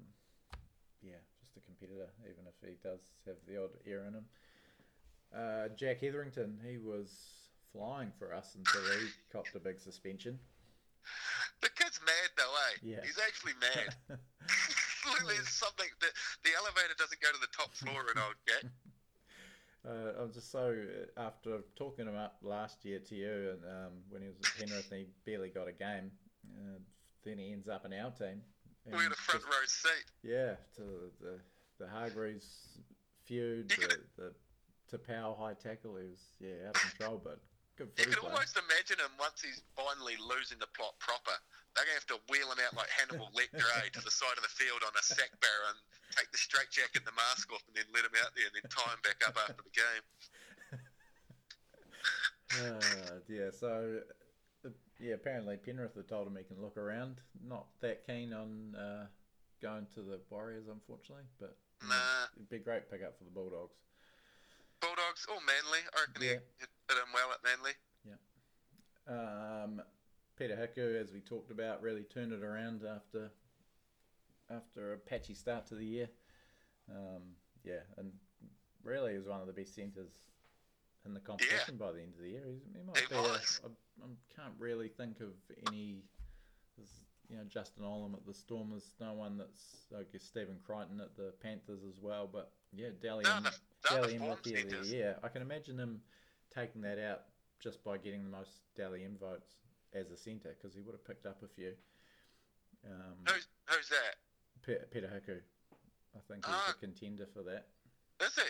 yeah, 1.01 1.19
a 1.57 1.61
competitor, 1.61 2.09
even 2.23 2.45
if 2.47 2.55
he 2.67 2.75
does 2.83 2.99
have 3.25 3.35
the 3.47 3.61
odd 3.61 3.71
error 3.87 4.05
in 4.07 4.13
him. 4.13 4.25
Uh, 5.35 5.67
Jack 5.75 5.99
Hetherington, 5.99 6.57
he 6.65 6.77
was 6.77 7.09
flying 7.73 8.11
for 8.17 8.33
us 8.33 8.55
until 8.55 8.81
he 8.99 9.07
copped 9.31 9.55
a 9.55 9.59
big 9.59 9.79
suspension. 9.79 10.39
The 11.61 11.69
kid's 11.69 11.99
mad 12.05 12.29
though, 12.37 12.53
eh? 12.71 12.95
Yeah. 12.95 13.01
He's 13.03 13.19
actually 13.19 13.53
mad. 13.59 13.95
There's 15.27 15.49
something 15.49 15.89
that 16.01 16.11
the 16.43 16.51
elevator 16.57 16.95
doesn't 16.97 17.21
go 17.21 17.29
to 17.31 17.39
the 17.39 17.51
top 17.55 17.73
floor 17.73 18.01
in 18.11 18.21
old 18.21 18.35
Jack. 18.47 18.71
Uh, 19.87 20.19
I'm 20.19 20.33
just 20.33 20.51
so 20.51 20.75
after 21.15 21.59
talking 21.75 22.07
him 22.07 22.15
up 22.15 22.37
last 22.41 22.83
year 22.85 22.97
to 22.97 23.13
you, 23.13 23.51
and 23.53 23.63
um, 23.65 23.91
when 24.09 24.23
he 24.23 24.27
was 24.27 24.37
at 24.37 24.57
Penrith, 24.57 24.91
and 24.91 25.01
he 25.01 25.05
barely 25.27 25.49
got 25.49 25.67
a 25.67 25.71
game. 25.71 26.09
Uh, 26.57 26.79
then 27.23 27.37
he 27.37 27.51
ends 27.51 27.67
up 27.67 27.85
in 27.85 27.93
our 27.93 28.09
team. 28.09 28.41
We 28.85 29.01
had 29.03 29.11
a 29.11 29.15
front 29.15 29.41
just- 29.41 29.51
row 29.51 29.65
seat. 29.65 30.05
Yeah, 30.23 30.55
to 30.77 31.11
the 31.21 31.39
the 31.79 31.87
Hargreaves 31.87 32.79
feud, 33.25 33.69
the, 33.69 33.99
the 34.15 34.31
Tapau 34.89 35.37
high 35.37 35.53
tackle. 35.53 35.97
He 35.97 36.07
was 36.07 36.23
yeah 36.39 36.69
out 36.69 36.75
of 36.75 36.81
control, 36.81 37.21
but 37.23 37.39
good 37.75 37.91
You 37.97 38.05
can 38.05 38.23
almost 38.23 38.55
imagine 38.55 38.99
him 39.01 39.11
once 39.19 39.41
he's 39.41 39.61
finally 39.75 40.15
losing 40.21 40.59
the 40.59 40.69
plot 40.77 40.95
proper. 40.99 41.35
They're 41.75 41.83
going 41.83 41.99
to 41.99 42.03
have 42.07 42.11
to 42.15 42.19
wheel 42.31 42.47
him 42.47 42.63
out 42.63 42.71
like 42.79 42.87
Hannibal 42.87 43.27
Lecter 43.37 43.67
eh, 43.83 43.91
to 43.91 44.01
the 44.01 44.11
side 44.11 44.37
of 44.39 44.43
the 44.47 44.53
field 44.53 44.79
on 44.87 44.95
a 44.95 45.03
sack 45.03 45.35
barrow 45.43 45.75
and 45.75 45.79
take 46.15 46.31
the 46.31 46.39
straight 46.39 46.71
jacket 46.71 47.03
and 47.03 47.07
the 47.09 47.17
mask 47.19 47.51
off 47.51 47.63
and 47.67 47.75
then 47.75 47.83
let 47.91 48.07
him 48.07 48.15
out 48.23 48.31
there 48.31 48.47
and 48.47 48.55
then 48.55 48.63
tie 48.71 48.87
him 48.95 49.01
back 49.03 49.19
up 49.27 49.35
after 49.35 49.59
the 49.59 49.75
game. 49.75 50.03
uh, 52.63 53.19
yeah, 53.27 53.51
so 53.51 53.99
yeah, 54.99 55.13
apparently 55.13 55.57
Penrith 55.57 55.95
have 55.95 56.07
told 56.07 56.27
him 56.27 56.35
he 56.37 56.43
can 56.43 56.61
look 56.61 56.77
around. 56.77 57.17
Not 57.45 57.65
that 57.81 58.05
keen 58.05 58.33
on 58.33 58.75
uh, 58.75 59.05
going 59.61 59.87
to 59.95 60.01
the 60.01 60.19
Warriors, 60.29 60.65
unfortunately, 60.71 61.25
but 61.39 61.57
Nah. 61.87 62.25
it'd 62.35 62.49
be 62.49 62.57
a 62.57 62.59
great 62.59 62.89
pickup 62.89 63.17
for 63.17 63.23
the 63.25 63.29
Bulldogs. 63.31 63.75
Bulldogs 64.79 65.25
or 65.29 65.35
Manly. 65.45 65.79
I 65.95 65.99
reckon 66.07 66.21
Yeah. 66.23 66.39
he 66.59 66.65
hit 66.89 66.97
him 66.97 67.13
well 67.13 67.31
at 67.31 67.43
Manly. 67.43 67.71
Um, 69.07 69.81
Peter 70.35 70.55
Hiku, 70.55 70.99
as 70.99 71.11
we 71.11 71.19
talked 71.19 71.51
about, 71.51 71.81
really 71.83 72.03
turned 72.03 72.33
it 72.33 72.41
around 72.43 72.83
after 72.83 73.31
after 74.49 74.93
a 74.93 74.97
patchy 74.97 75.33
start 75.35 75.67
to 75.67 75.75
the 75.75 75.85
year. 75.85 76.09
Um, 76.89 77.21
yeah, 77.63 77.81
and 77.97 78.11
really 78.83 79.13
is 79.13 79.27
one 79.27 79.41
of 79.41 79.47
the 79.47 79.53
best 79.53 79.75
centres 79.75 80.09
in 81.05 81.13
the 81.13 81.19
competition 81.19 81.77
by 81.77 81.91
the 81.91 81.99
end 82.01 82.13
of 82.15 82.21
the 82.21 82.29
year. 82.29 82.43
He 82.73 82.81
might 82.85 82.97
He 82.97 83.05
be. 83.09 83.15
Was. 83.15 83.61
I, 83.63 83.67
I 84.03 84.07
can't 84.35 84.53
really 84.59 84.87
think 84.89 85.19
of 85.21 85.29
any. 85.67 86.03
You 87.27 87.37
know, 87.37 87.43
Justin 87.49 87.83
Olam 87.83 88.13
at 88.13 88.23
the 88.27 88.33
Storm. 88.35 88.69
There's 88.69 88.93
no 89.01 89.13
one 89.13 89.37
that's 89.37 89.87
I 89.97 90.03
guess 90.11 90.23
Stephen 90.23 90.57
Crichton 90.63 91.01
at 91.01 91.15
the 91.17 91.33
Panthers 91.41 91.81
as 91.87 91.99
well. 91.99 92.29
But 92.31 92.51
yeah, 92.71 92.89
Dally 93.01 93.23
No, 93.23 93.39
the 93.41 93.47
other 93.97 94.01
Dally 94.13 94.19
Rookie 94.19 94.61
of 94.61 94.69
the. 94.69 94.87
Year. 94.87 95.17
I 95.23 95.29
can 95.29 95.41
imagine 95.41 95.79
him 95.79 96.01
taking 96.53 96.81
that 96.81 96.99
out 96.99 97.21
just 97.59 97.83
by 97.83 97.97
getting 97.97 98.23
the 98.23 98.29
most 98.29 98.51
Dally 98.77 99.03
M 99.03 99.17
votes 99.19 99.55
as 99.93 100.11
a 100.11 100.17
centre 100.17 100.55
because 100.61 100.75
he 100.75 100.81
would 100.81 100.91
have 100.93 101.03
picked 101.05 101.25
up 101.25 101.41
a 101.43 101.47
few. 101.47 101.71
Um, 102.85 103.15
Who's, 103.27 103.47
who's 103.69 103.89
that? 103.89 104.91
Peter 104.91 105.07
Hiku, 105.07 105.37
I 106.15 106.19
think 106.31 106.45
he's 106.45 106.53
Ah. 106.55 106.75
a 106.77 106.79
contender 106.79 107.25
for 107.33 107.41
that. 107.43 107.65
Is 108.21 108.35
he? 108.35 108.41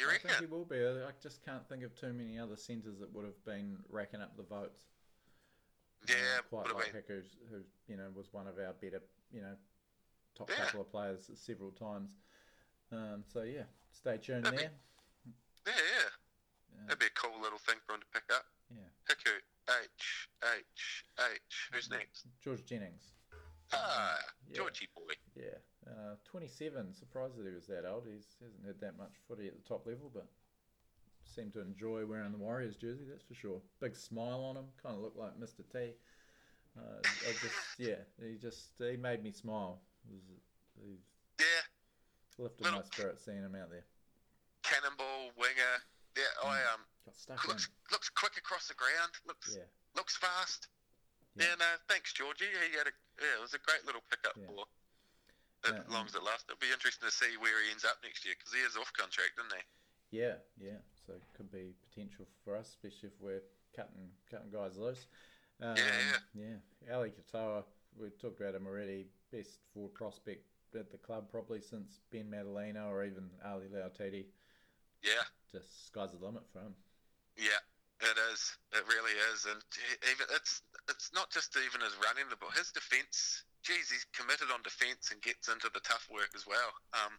You 0.00 0.08
I 0.08 0.18
think 0.18 0.34
he 0.40 0.46
will 0.46 0.64
be. 0.64 0.76
I 0.76 1.10
just 1.22 1.44
can't 1.44 1.68
think 1.68 1.82
of 1.84 1.94
too 1.94 2.12
many 2.12 2.38
other 2.38 2.56
centres 2.56 2.98
that 3.00 3.14
would 3.14 3.24
have 3.26 3.44
been 3.44 3.76
racking 3.90 4.20
up 4.22 4.36
the 4.36 4.42
votes. 4.42 4.84
Yeah, 6.08 6.14
quite 6.48 6.72
like 6.74 6.92
been. 6.92 7.02
Hiku, 7.02 7.22
who 7.50 7.56
you 7.86 7.96
know 7.96 8.08
was 8.14 8.32
one 8.32 8.46
of 8.46 8.54
our 8.58 8.72
better, 8.80 9.02
you 9.30 9.42
know, 9.42 9.54
top 10.36 10.48
Yeah. 10.50 10.64
couple 10.64 10.80
of 10.80 10.90
players 10.90 11.30
several 11.34 11.70
times. 11.72 12.16
Um, 12.90 13.24
so 13.26 13.42
yeah, 13.42 13.64
stay 13.92 14.16
tuned 14.16 14.44
That'd 14.46 14.58
be- 14.58 14.64
there. 14.64 14.72
Yeah, 15.66 15.72
yeah. 15.76 16.08
Uh, 16.80 16.84
That'd 16.86 16.98
be 17.00 17.06
a 17.06 17.10
cool 17.10 17.38
little 17.40 17.58
thing 17.58 17.76
for 17.86 17.94
him 17.94 18.00
to 18.00 18.06
pick 18.06 18.24
up. 18.34 18.46
yeah, 18.70 18.88
Hiku. 19.08 19.30
H, 19.68 20.28
H, 20.42 21.04
H. 21.32 21.68
Who's 21.72 21.90
next? 21.90 22.26
George 22.42 22.64
Jennings. 22.64 23.12
Ah, 23.72 24.18
yeah. 24.48 24.56
Georgie 24.56 24.88
boy. 24.96 25.12
Yeah, 25.36 25.58
uh, 25.86 26.14
27. 26.24 26.94
Surprised 26.94 27.36
that 27.38 27.46
he 27.46 27.54
was 27.54 27.66
that 27.66 27.84
old. 27.88 28.04
He 28.06 28.12
hasn't 28.12 28.66
had 28.66 28.80
that 28.80 28.98
much 28.98 29.12
footy 29.28 29.46
at 29.48 29.54
the 29.56 29.68
top 29.68 29.86
level, 29.86 30.10
but 30.12 30.26
seemed 31.24 31.52
to 31.54 31.60
enjoy 31.60 32.04
wearing 32.06 32.32
the 32.32 32.38
Warriors 32.38 32.76
jersey. 32.76 33.04
That's 33.08 33.24
for 33.24 33.34
sure. 33.34 33.60
Big 33.80 33.96
smile 33.96 34.40
on 34.44 34.56
him. 34.56 34.66
Kind 34.82 34.96
of 34.96 35.02
looked 35.02 35.16
like 35.18 35.38
Mr. 35.38 35.62
T. 35.72 35.92
Uh, 36.78 37.00
I 37.02 37.32
just 37.42 37.54
yeah, 37.78 37.96
he 38.22 38.36
just 38.40 38.70
he 38.78 38.96
made 38.96 39.22
me 39.22 39.32
smile. 39.32 39.80
It 40.08 40.14
was, 40.14 40.22
he 40.80 40.98
Yeah, 41.40 41.62
lifted 42.38 42.62
Little- 42.64 42.78
my 42.80 42.84
spirits 42.86 43.24
seeing 43.24 43.42
him 43.42 43.54
out 43.56 43.70
there. 43.70 43.84
cannonball, 44.62 45.32
winger. 45.36 45.76
Yeah, 46.16 46.24
I 46.44 46.58
Mm. 46.60 46.74
um 46.74 46.80
Got 47.06 47.16
stuck 47.16 47.44
in. 47.44 47.50
looks 47.50 47.68
looks 47.90 48.08
quick 48.10 48.36
across 48.36 48.68
the 48.68 48.74
ground. 48.74 49.12
Looks 49.26 49.56
Yeah, 49.56 49.64
looks 49.96 50.16
fast. 50.16 50.68
Yeah. 51.34 51.46
Yeah, 51.48 51.54
no, 51.56 51.66
thanks, 51.88 52.12
Georgie. 52.12 52.46
He 52.46 52.76
had 52.76 52.86
a 52.86 52.92
yeah, 53.20 53.38
it 53.38 53.40
was 53.40 53.54
a 53.54 53.58
great 53.58 53.84
little 53.84 54.02
pickup 54.10 54.36
Yeah. 54.36 54.46
for 54.46 54.64
Yeah, 55.64 55.84
as 55.84 55.92
long 55.92 56.06
as 56.06 56.14
it 56.14 56.22
lasts. 56.24 56.44
It'll 56.48 56.60
be 56.60 56.72
interesting 56.72 57.08
to 57.08 57.14
see 57.14 57.36
where 57.36 57.60
he 57.64 57.70
ends 57.70 57.84
up 57.84 58.00
next 58.02 58.24
year 58.24 58.34
because 58.38 58.52
he 58.54 58.60
is 58.64 58.76
off 58.76 58.90
contract, 58.96 59.36
isn't 59.38 59.52
he? 59.52 59.64
yeah, 60.18 60.36
yeah. 60.58 60.80
So 61.06 61.12
it 61.14 61.22
could 61.36 61.50
be 61.52 61.74
potential 61.88 62.26
for 62.44 62.56
us, 62.56 62.68
especially 62.68 63.08
if 63.12 63.18
we're 63.20 63.42
cutting 63.76 64.10
cutting 64.30 64.50
guys 64.50 64.76
loose. 64.76 65.06
Um, 65.60 65.76
yeah. 65.76 66.58
yeah. 66.88 66.94
Ali 66.96 67.12
Katoa, 67.12 67.64
we 67.98 68.08
talked 68.20 68.40
about 68.40 68.54
him 68.54 68.66
already. 68.66 69.06
Best 69.30 69.60
forward 69.74 69.94
prospect 69.94 70.46
at 70.74 70.90
the 70.90 70.98
club 70.98 71.30
probably 71.30 71.60
since 71.60 72.00
Ben 72.10 72.30
Matulino 72.30 72.88
or 72.88 73.04
even 73.04 73.28
Ali 73.44 73.66
Lauitiiti. 73.68 74.26
Yeah, 75.02 75.24
Just 75.52 75.86
sky's 75.86 76.12
the 76.12 76.24
limit 76.24 76.42
for 76.52 76.60
him. 76.60 76.74
yeah, 77.36 77.60
it 78.00 78.16
is. 78.32 78.56
It 78.72 78.84
really 78.88 79.12
is, 79.32 79.46
and 79.46 79.60
even 80.10 80.26
it's 80.34 80.62
it's 80.88 81.10
not 81.14 81.30
just 81.30 81.56
even 81.56 81.80
his 81.80 81.96
running 82.04 82.28
the 82.30 82.36
ball, 82.36 82.50
his 82.50 82.70
defence. 82.72 83.44
Geez, 83.62 83.90
he's 83.92 84.06
committed 84.16 84.48
on 84.50 84.62
defence 84.64 85.12
and 85.12 85.20
gets 85.20 85.48
into 85.48 85.68
the 85.72 85.80
tough 85.84 86.08
work 86.10 86.32
as 86.34 86.46
well. 86.46 86.72
Um, 86.96 87.12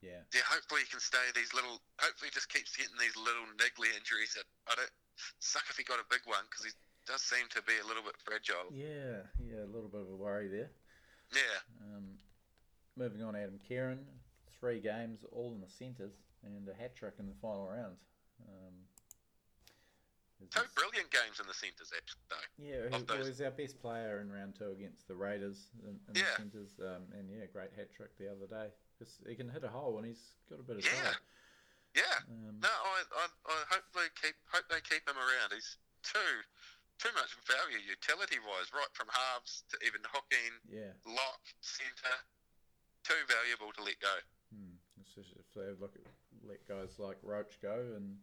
Yeah, 0.00 0.22
yeah, 0.32 0.46
hopefully 0.48 0.82
he 0.82 0.88
can 0.88 1.00
stay 1.02 1.20
these 1.34 1.52
little. 1.52 1.82
Hopefully, 1.98 2.30
he 2.30 2.34
just 2.34 2.48
keeps 2.48 2.76
getting 2.76 2.96
these 3.02 3.16
little 3.18 3.44
niggly 3.58 3.90
injuries. 3.92 4.32
That 4.38 4.46
I 4.70 4.74
don't 4.78 4.94
suck 5.42 5.64
if 5.68 5.76
he 5.76 5.82
got 5.84 5.98
a 6.00 6.06
big 6.08 6.22
one 6.24 6.46
because 6.48 6.64
he 6.64 6.72
does 7.04 7.20
seem 7.20 7.50
to 7.50 7.60
be 7.66 7.74
a 7.82 7.86
little 7.86 8.02
bit 8.06 8.14
fragile. 8.22 8.70
yeah, 8.70 9.26
yeah. 9.42 9.64
A 9.66 9.70
little 9.74 9.90
bit 9.90 10.00
of 10.02 10.08
a 10.08 10.16
worry 10.16 10.48
there. 10.48 10.70
Yeah, 11.34 11.58
Um, 11.84 12.16
moving 12.96 13.22
on, 13.22 13.34
Adam 13.36 13.58
Keighran, 13.68 14.04
three 14.60 14.80
games, 14.80 15.24
all 15.32 15.52
in 15.52 15.60
the 15.60 15.68
centres, 15.68 16.14
and 16.44 16.66
a 16.68 16.74
hat 16.74 16.94
trick 16.96 17.14
in 17.18 17.26
the 17.26 17.34
final 17.42 17.66
round. 17.68 17.96
Um, 18.48 18.74
two 20.46 20.62
brilliant 20.78 21.10
games 21.10 21.42
in 21.42 21.46
the 21.50 21.54
centres, 21.58 21.90
actually. 21.90 22.22
Though. 22.30 22.46
Yeah, 22.62 22.82
he 22.94 23.02
of 23.02 23.06
those. 23.10 23.26
was 23.26 23.40
our 23.42 23.50
best 23.50 23.82
player 23.82 24.22
in 24.22 24.30
round 24.30 24.54
two 24.54 24.70
against 24.70 25.08
the 25.10 25.18
Raiders 25.18 25.74
in, 25.82 25.98
in 26.06 26.14
Yeah. 26.14 26.30
the 26.38 26.42
centres, 26.46 26.78
um, 26.78 27.10
and 27.18 27.26
yeah, 27.26 27.50
great 27.50 27.74
hat 27.74 27.90
trick 27.90 28.14
the 28.18 28.30
other 28.30 28.46
day. 28.46 28.70
'Cause 28.98 29.18
he 29.26 29.34
can 29.34 29.48
hit 29.50 29.62
a 29.62 29.68
hole 29.70 29.98
and 29.98 30.06
he's 30.06 30.34
got 30.50 30.58
a 30.58 30.66
bit 30.66 30.78
of 30.78 30.84
Yeah. 30.86 31.02
power. 31.02 31.18
Yeah. 31.94 32.18
Um, 32.30 32.60
No, 32.62 32.68
I, 32.70 33.02
I, 33.14 33.24
I 33.50 33.58
hope 33.74 33.86
they 33.94 34.08
keep 34.20 34.34
hope 34.50 34.66
they 34.70 34.80
keep 34.82 35.02
him 35.08 35.16
around. 35.18 35.50
He's 35.54 35.78
too 36.02 36.42
too 36.98 37.10
much 37.14 37.30
value 37.46 37.78
utility 37.78 38.38
wise, 38.42 38.70
right 38.74 38.90
from 38.92 39.06
halves 39.10 39.62
to 39.70 39.78
even 39.86 40.02
hooking, 40.10 40.54
yeah, 40.68 40.92
lock, 41.06 41.42
centre. 41.60 42.18
Too 43.04 43.22
valuable 43.26 43.72
to 43.72 43.82
let 43.82 43.98
go. 44.00 44.14
hmm. 44.52 44.74
especially 45.06 45.40
if 45.40 45.50
they 45.54 45.70
look 45.80 45.94
at 45.96 46.02
let 46.46 46.66
guys 46.68 46.98
like 46.98 47.18
Roach 47.22 47.58
go 47.62 47.94
and. 47.96 48.18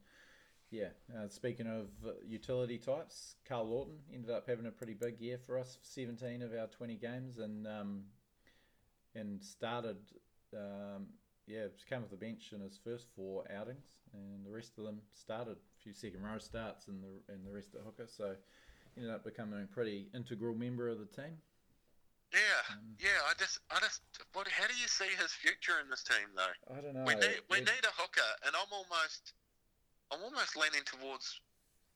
Yeah, 0.75 0.89
uh, 1.17 1.29
speaking 1.29 1.67
of 1.67 1.87
uh, 2.05 2.11
utility 2.27 2.77
types, 2.77 3.35
Carl 3.47 3.69
Lawton 3.69 3.95
ended 4.13 4.29
up 4.29 4.45
having 4.45 4.65
a 4.65 4.71
pretty 4.71 4.93
big 4.93 5.21
year 5.21 5.37
for 5.45 5.57
us. 5.57 5.77
Seventeen 5.83 6.41
of 6.41 6.51
our 6.51 6.67
twenty 6.67 6.95
games, 6.95 7.37
and 7.37 7.65
um, 7.65 8.03
and 9.15 9.41
started, 9.41 9.95
um, 10.53 11.05
yeah, 11.47 11.67
came 11.89 12.03
off 12.03 12.09
the 12.09 12.17
bench 12.17 12.51
in 12.53 12.59
his 12.59 12.77
first 12.83 13.07
four 13.15 13.45
outings, 13.57 13.85
and 14.13 14.45
the 14.45 14.51
rest 14.51 14.73
of 14.77 14.83
them 14.83 14.99
started 15.13 15.55
a 15.55 15.81
few 15.81 15.93
second 15.93 16.21
row 16.21 16.39
starts, 16.39 16.89
and 16.89 17.01
the 17.01 17.33
and 17.33 17.45
the 17.47 17.51
rest 17.53 17.73
at 17.75 17.79
hooker. 17.85 18.07
So 18.07 18.35
ended 18.97 19.13
up 19.13 19.23
becoming 19.23 19.63
a 19.63 19.73
pretty 19.73 20.09
integral 20.13 20.55
member 20.55 20.89
of 20.89 20.99
the 20.99 21.05
team. 21.05 21.37
Yeah, 22.33 22.75
Um, 22.75 22.79
yeah. 22.99 23.21
I 23.29 23.33
just, 23.39 23.59
I 23.71 23.79
just. 23.79 24.01
What? 24.33 24.49
How 24.49 24.67
do 24.67 24.73
you 24.75 24.89
see 24.89 25.07
his 25.21 25.31
future 25.31 25.79
in 25.81 25.89
this 25.89 26.03
team, 26.03 26.27
though? 26.35 26.75
I 26.75 26.81
don't 26.81 26.93
know. 26.95 27.05
we 27.07 27.15
need, 27.15 27.39
we 27.49 27.59
need 27.59 27.85
a 27.87 27.93
hooker, 27.95 28.27
and 28.45 28.53
I'm 28.55 28.67
almost, 28.73 29.31
I'm 30.11 30.21
almost 30.23 30.55
leaning 30.55 30.85
towards 30.85 31.39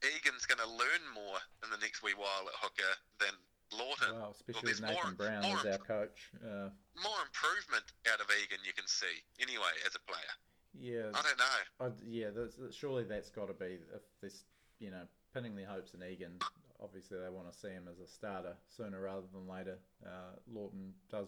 Egan's 0.04 0.46
going 0.46 0.60
to 0.64 0.70
learn 0.70 1.04
more 1.14 1.40
in 1.64 1.70
the 1.70 1.78
next 1.78 2.02
wee 2.04 2.14
while 2.18 2.48
at 2.48 2.56
hooker 2.60 2.94
than 3.20 3.34
Lawton. 3.78 4.16
Well, 4.16 4.32
especially 4.34 4.66
there's 4.74 4.82
with 4.82 4.90
Nathan 4.90 5.14
more- 5.18 5.20
Brown 5.20 5.42
more 5.44 5.60
as 5.60 5.66
our 5.66 5.84
coach. 5.86 6.32
Uh, 6.42 6.70
More 7.04 7.20
improvement 7.26 7.86
out 8.12 8.20
of 8.20 8.28
Egan 8.32 8.60
you 8.66 8.74
can 8.74 8.88
see 8.88 9.22
anyway 9.40 9.72
as 9.86 9.94
a 9.96 10.04
player. 10.10 10.34
yeah, 10.74 11.12
I 11.14 11.22
don't 11.22 11.38
know. 11.40 11.60
I'd, 11.86 11.98
yeah, 12.08 12.30
surely 12.72 13.04
that's 13.04 13.30
got 13.30 13.48
to 13.48 13.54
be 13.54 13.78
if 13.94 14.02
this, 14.22 14.44
you 14.80 14.90
know, 14.92 15.04
pinning 15.34 15.56
their 15.56 15.68
hopes 15.68 15.94
in 15.94 16.02
Egan. 16.04 16.40
Obviously, 16.82 17.20
they 17.20 17.30
want 17.30 17.52
to 17.52 17.58
see 17.58 17.70
him 17.70 17.88
as 17.92 18.00
a 18.00 18.08
starter 18.08 18.56
sooner 18.68 19.02
rather 19.02 19.28
than 19.34 19.48
later. 19.48 19.78
Uh, 20.06 20.40
Lawton 20.52 20.94
does 21.12 21.28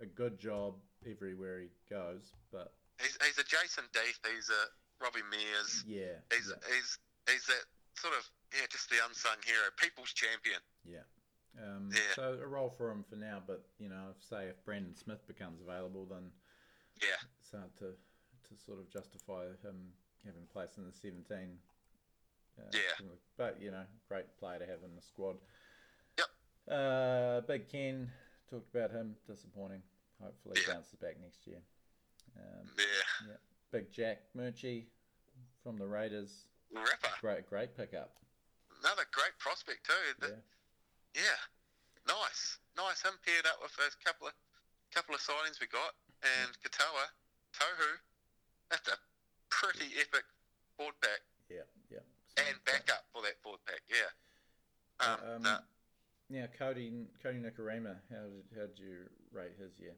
a 0.00 0.06
good 0.06 0.38
job 0.38 0.74
everywhere 1.08 1.60
he 1.60 1.68
goes, 1.88 2.32
but 2.50 2.72
He's, 3.00 3.16
he's 3.22 3.36
a 3.38 3.44
Jason 3.44 3.84
Death. 3.92 4.18
He's 4.34 4.48
a 4.48 4.64
Robbie 5.00 5.26
Mears. 5.30 5.84
yeah, 5.86 6.20
He's 6.32 6.48
yeah, 6.50 6.60
he's 6.74 6.98
he's 7.28 7.46
that 7.46 7.64
sort 7.94 8.14
of 8.14 8.24
yeah, 8.54 8.66
just 8.70 8.88
the 8.90 8.96
unsung 9.06 9.36
hero, 9.44 9.68
people's 9.76 10.12
champion. 10.12 10.60
yeah. 10.84 11.04
Um, 11.58 11.88
Yeah. 11.92 12.14
So 12.14 12.38
a 12.42 12.46
role 12.46 12.68
for 12.70 12.90
him 12.90 13.04
for 13.08 13.16
now, 13.16 13.42
but 13.46 13.64
you 13.78 13.88
know, 13.88 14.12
if, 14.16 14.22
say 14.22 14.46
if 14.48 14.62
Brandon 14.64 14.94
Smith 14.94 15.26
becomes 15.26 15.60
available, 15.60 16.06
then 16.06 16.30
Yeah, 17.00 17.16
it's 17.40 17.50
hard 17.50 17.74
to 17.78 17.94
to 18.48 18.62
sort 18.64 18.78
of 18.78 18.88
justify 18.92 19.46
him 19.62 19.92
having 20.24 20.46
place 20.52 20.76
in 20.78 20.84
the 20.86 20.92
seventeen. 20.92 21.58
Uh, 22.58 22.70
Yeah. 22.72 23.06
But 23.36 23.60
you 23.60 23.70
know, 23.70 23.84
great 24.08 24.36
player 24.38 24.58
to 24.60 24.66
have 24.66 24.82
in 24.84 24.94
the 24.96 25.02
squad. 25.02 25.36
Yep. 26.18 26.28
Uh, 26.70 27.40
Big 27.46 27.68
Ken 27.68 28.10
talked 28.50 28.74
about 28.74 28.90
him. 28.92 29.16
Disappointing. 29.26 29.82
Hopefully, 30.22 30.60
Yeah. 30.66 30.74
bounces 30.74 30.94
back 31.00 31.18
next 31.20 31.46
year. 31.46 31.60
Um, 32.36 32.68
yeah. 32.78 33.36
Big 33.72 33.90
Jack 33.92 34.22
Murchie 34.36 34.86
from 35.62 35.76
the 35.78 35.86
Raiders. 35.86 36.46
Ripper. 36.72 37.14
Great, 37.20 37.46
great 37.48 37.76
pickup. 37.76 38.12
Another 38.82 39.04
great 39.12 39.34
prospect 39.38 39.86
too. 39.86 39.92
Yeah. 40.22 40.36
Yeah, 41.14 41.40
nice, 42.06 42.58
nice. 42.76 43.00
Him 43.02 43.16
paired 43.24 43.46
up 43.46 43.56
with 43.62 43.72
those 43.80 43.96
couple 44.04 44.28
of 44.28 44.34
couple 44.92 45.14
of 45.14 45.20
signings 45.20 45.58
we 45.60 45.66
got, 45.66 45.96
and 46.22 46.52
Katoa, 46.60 47.08
Tohu. 47.56 47.90
That's 48.70 48.86
a 48.88 48.98
pretty 49.48 49.96
epic 49.96 50.24
forward 50.76 50.94
pack 51.00 51.22
Yeah, 51.48 51.64
yeah. 51.90 52.04
and 52.36 52.56
backup 52.66 53.06
for 53.14 53.22
that 53.22 53.40
forward 53.42 53.60
pack. 53.66 53.80
Yeah. 53.88 54.10
Um, 55.00 55.18
Um, 55.36 55.42
no, 55.42 55.58
Yeah, 56.28 56.46
Kodi 56.52 57.06
Kodi 57.24 57.40
Nikorima. 57.40 57.96
How 58.12 58.28
did 58.28 58.44
how 58.54 58.66
did 58.68 58.78
you 58.78 59.08
rate 59.32 59.56
his 59.58 59.72
year? 59.80 59.94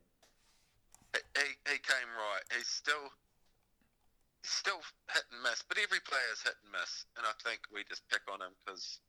he, 1.15 1.51
he 1.67 1.79
came 1.83 2.11
right. 2.15 2.45
He's 2.55 2.69
still 2.69 3.11
still 4.49 4.81
hit 5.13 5.25
and 5.31 5.43
miss, 5.45 5.61
but 5.69 5.77
every 5.79 6.01
player's 6.01 6.41
hit 6.43 6.57
and 6.65 6.73
miss, 6.73 7.05
and 7.21 7.25
I 7.29 7.33
think 7.45 7.61
we 7.69 7.85
just 7.85 8.03
pick 8.09 8.25
on 8.33 8.41
him 8.41 8.57
because 8.65 9.01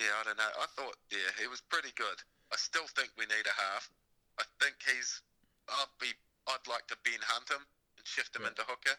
yeah, 0.00 0.14
I 0.18 0.24
don't 0.24 0.38
know. 0.38 0.52
I 0.56 0.66
thought 0.78 0.96
yeah, 1.10 1.30
he 1.36 1.46
was 1.50 1.60
pretty 1.60 1.92
good. 1.98 2.18
I 2.52 2.56
still 2.56 2.86
think 2.96 3.12
we 3.18 3.26
need 3.28 3.44
a 3.44 3.56
half. 3.56 3.90
I 4.40 4.44
think 4.62 4.78
he's. 4.86 5.20
I'd 5.68 5.92
be. 6.00 6.14
I'd 6.48 6.64
like 6.70 6.86
to 6.88 6.96
Ben 7.04 7.20
Hunt 7.20 7.50
him 7.52 7.60
and 8.00 8.04
shift 8.08 8.32
him 8.32 8.46
Yeah. 8.48 8.54
into 8.56 8.64
hooker 8.64 8.96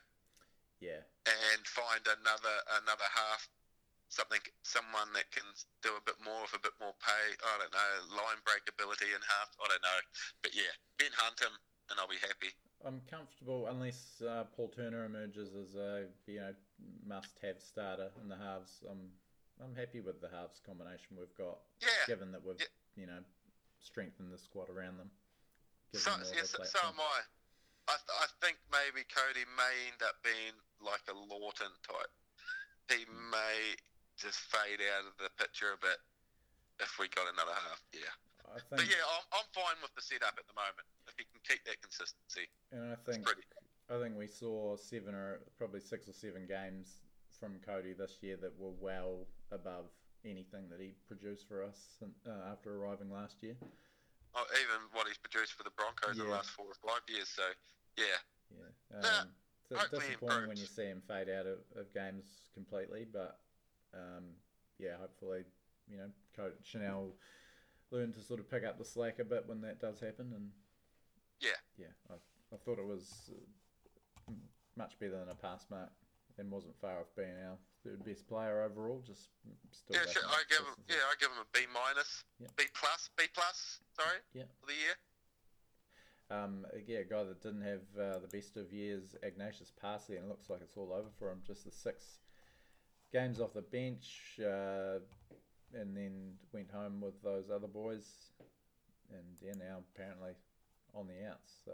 Yeah, 0.80 1.02
and 1.26 1.62
find 1.66 2.04
another 2.06 2.56
another 2.84 3.10
half. 3.10 3.50
Something, 4.10 4.42
someone 4.66 5.14
that 5.14 5.30
can 5.30 5.46
do 5.86 5.94
a 5.94 6.02
bit 6.02 6.18
more 6.26 6.42
with 6.42 6.58
a 6.58 6.62
bit 6.66 6.74
more 6.82 6.98
pay. 6.98 7.26
I 7.46 7.54
don't 7.62 7.70
know, 7.74 8.18
line 8.18 8.42
break 8.42 8.66
ability 8.66 9.06
in 9.14 9.22
half. 9.22 9.54
I 9.62 9.70
don't 9.70 9.86
know, 9.86 10.00
but 10.42 10.54
yeah, 10.58 10.74
Ben 10.98 11.14
Hunt 11.14 11.38
him, 11.38 11.54
and 11.90 11.98
I'll 12.02 12.10
be 12.10 12.18
happy. 12.22 12.54
I'm 12.86 13.02
comfortable 13.10 13.68
unless 13.68 14.22
uh, 14.22 14.46
Paul 14.56 14.70
Turner 14.70 15.06
emerges 15.06 15.50
as 15.56 15.76
a 15.76 16.06
you 16.28 16.40
know 16.40 16.54
must-have 17.06 17.60
starter 17.60 18.10
in 18.22 18.30
the 18.30 18.38
halves. 18.38 18.84
I'm 18.90 19.12
I'm 19.60 19.76
happy 19.76 20.00
with 20.00 20.22
the 20.22 20.30
halves 20.30 20.62
combination 20.66 21.20
we've 21.20 21.36
got, 21.36 21.60
Yeah, 21.82 21.88
given 22.08 22.32
that 22.32 22.44
we've 22.44 22.56
Yeah. 22.60 22.72
you 22.96 23.08
know 23.08 23.20
strengthened 23.80 24.32
the 24.32 24.38
squad 24.38 24.70
around 24.70 24.98
them. 24.98 25.12
So, 25.94 26.12
more 26.12 26.22
of 26.22 26.36
yeah, 26.36 26.44
a 26.44 26.46
so, 26.46 26.64
so 26.64 26.80
am 26.88 27.00
I. 27.00 27.20
I, 27.90 27.98
th- 27.98 28.20
I 28.22 28.28
think 28.46 28.58
maybe 28.70 29.02
Kodi 29.10 29.44
may 29.58 29.90
end 29.90 30.00
up 30.06 30.22
being 30.22 30.54
like 30.80 31.02
a 31.10 31.16
Lawton 31.18 31.74
type. 31.82 32.14
He 32.88 33.04
Hmm. 33.04 33.32
may 33.32 33.76
just 34.16 34.38
fade 34.54 34.80
out 34.96 35.08
of 35.10 35.18
the 35.18 35.32
picture 35.42 35.74
a 35.74 35.80
bit 35.82 35.98
if 36.80 37.00
we 37.00 37.08
got 37.10 37.26
another 37.34 37.56
half. 37.56 37.82
Yeah. 37.92 38.14
I 38.50 38.60
But 38.70 38.86
yeah, 38.90 39.02
I'm, 39.06 39.26
I'm 39.42 39.50
fine 39.54 39.78
with 39.82 39.94
the 39.94 40.02
setup 40.02 40.36
at 40.38 40.46
the 40.50 40.58
moment. 40.58 40.86
If 41.08 41.16
he 41.18 41.26
can 41.30 41.42
keep 41.46 41.62
that 41.66 41.82
consistency, 41.82 42.50
and 42.72 42.94
I 42.94 42.98
think. 43.10 43.28
I 43.90 43.98
think 43.98 44.14
we 44.16 44.28
saw 44.28 44.78
seven 44.78 45.16
or 45.16 45.42
probably 45.58 45.80
six 45.82 46.08
or 46.08 46.14
seven 46.14 46.46
games 46.46 47.02
from 47.40 47.58
Kodi 47.66 47.98
this 47.98 48.18
year 48.22 48.38
that 48.42 48.54
were 48.60 48.76
well 48.80 49.26
above 49.52 49.86
anything 50.26 50.70
that 50.70 50.80
he 50.80 50.94
produced 51.08 51.48
for 51.48 51.64
us 51.64 51.98
uh, 52.28 52.52
after 52.52 52.76
arriving 52.76 53.12
last 53.12 53.42
year. 53.42 53.56
Oh, 54.36 54.46
even 54.54 54.86
what 54.94 55.08
he's 55.08 55.18
produced 55.18 55.54
for 55.54 55.64
the 55.64 55.72
Broncos 55.72 56.20
in 56.20 56.26
the 56.26 56.32
last 56.32 56.52
four 56.52 56.68
or 56.68 56.78
five 56.86 57.02
years. 57.10 57.30
So, 57.30 57.42
yeah. 57.98 58.22
Yeah. 58.54 58.98
Um, 59.00 59.30
so 59.68 59.78
hopefully 59.78 60.06
disappointing 60.06 60.48
when 60.48 60.58
you 60.58 60.66
see 60.66 60.86
him 60.86 61.02
fade 61.08 61.30
out 61.30 61.48
of, 61.48 61.58
of 61.76 61.92
games 61.94 62.26
completely, 62.54 63.08
but 63.12 63.40
um, 63.94 64.26
yeah, 64.78 64.98
hopefully, 65.00 65.46
you 65.90 65.98
know, 65.98 66.10
Coach 66.36 66.54
Chanel 66.64 67.10
learn 67.92 68.14
to 68.14 68.22
sort 68.22 68.40
of 68.40 68.50
pick 68.50 68.64
up 68.64 68.78
the 68.78 68.86
slack 68.86 69.20
a 69.20 69.24
bit 69.24 69.44
when 69.48 69.62
that 69.62 69.80
does 69.82 70.00
happen. 70.00 70.32
And 70.36 70.52
Yeah. 71.40 71.58
yeah, 71.78 71.94
I, 72.10 72.16
I 72.54 72.58
thought 72.58 72.80
it 72.80 72.86
was 72.86 73.32
uh, 74.28 74.32
much 74.76 74.98
better 75.00 75.18
than 75.20 75.30
a 75.30 75.36
pass 75.36 75.66
mark 75.70 75.90
and 76.38 76.52
wasn't 76.52 76.76
far 76.80 77.00
off 77.00 77.08
being 77.16 77.36
our 77.48 77.58
third 77.84 78.04
best 78.06 78.28
player 78.28 78.64
overall. 78.64 79.02
Just 79.06 79.30
still. 79.72 79.96
Yeah, 79.96 80.10
sure, 80.12 80.24
I 80.26 80.44
give 80.50 80.60
him. 80.60 80.76
Yeah, 80.88 80.96
I 81.10 81.16
give 81.20 81.30
him 81.32 81.40
a 81.42 81.48
B 81.58 81.66
minus, 81.74 82.24
Yeah. 82.40 82.48
B 82.58 82.64
plus, 82.74 83.10
B 83.18 83.26
plus. 83.34 83.80
Sorry, 83.96 84.20
Yeah. 84.34 84.44
for 84.60 84.68
the 84.68 84.74
year. 84.74 84.96
Um, 86.32 86.66
yeah, 86.86 87.00
a 87.00 87.04
guy 87.06 87.24
that 87.24 87.42
didn't 87.42 87.64
have 87.64 87.82
uh, 88.00 88.20
the 88.20 88.28
best 88.32 88.56
of 88.56 88.72
years, 88.72 89.16
Ignatius 89.24 89.72
Paasi, 89.84 90.10
and 90.10 90.26
it 90.26 90.28
looks 90.30 90.48
like 90.48 90.62
it's 90.62 90.78
all 90.78 90.94
over 90.94 91.10
for 91.18 91.32
him. 91.32 91.42
Just 91.46 91.66
the 91.66 91.72
six 91.72 92.20
games 93.12 93.40
off 93.40 93.54
the 93.54 93.64
bench, 93.64 94.40
uh, 94.40 95.00
and 95.74 95.96
then 95.96 96.34
went 96.52 96.72
home 96.72 97.02
with 97.02 97.22
those 97.24 97.50
other 97.50 97.68
boys, 97.68 98.32
and 99.12 99.38
yeah, 99.42 99.54
now 99.54 99.80
apparently 99.94 100.34
on 100.94 101.08
the 101.08 101.28
outs. 101.30 101.62
So 101.66 101.74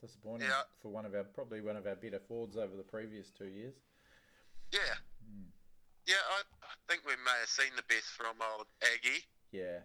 disappointing 0.00 0.48
Yeah. 0.48 0.62
for 0.82 0.88
one 0.88 1.06
of 1.06 1.14
our 1.14 1.24
probably 1.24 1.60
one 1.60 1.76
of 1.76 1.86
our 1.86 1.94
better 1.94 2.20
forwards 2.20 2.56
over 2.56 2.76
the 2.76 2.82
previous 2.82 3.30
two 3.30 3.46
years. 3.48 3.74
Yeah. 4.72 4.98
Mm. 5.24 5.46
Yeah, 6.06 6.20
I, 6.20 6.42
I 6.66 6.74
think 6.88 7.06
we 7.06 7.16
may 7.24 7.38
have 7.40 7.48
seen 7.48 7.72
the 7.76 7.86
best 7.88 8.12
from 8.12 8.36
old 8.42 8.66
Aggie. 8.82 9.24
Yeah. 9.52 9.80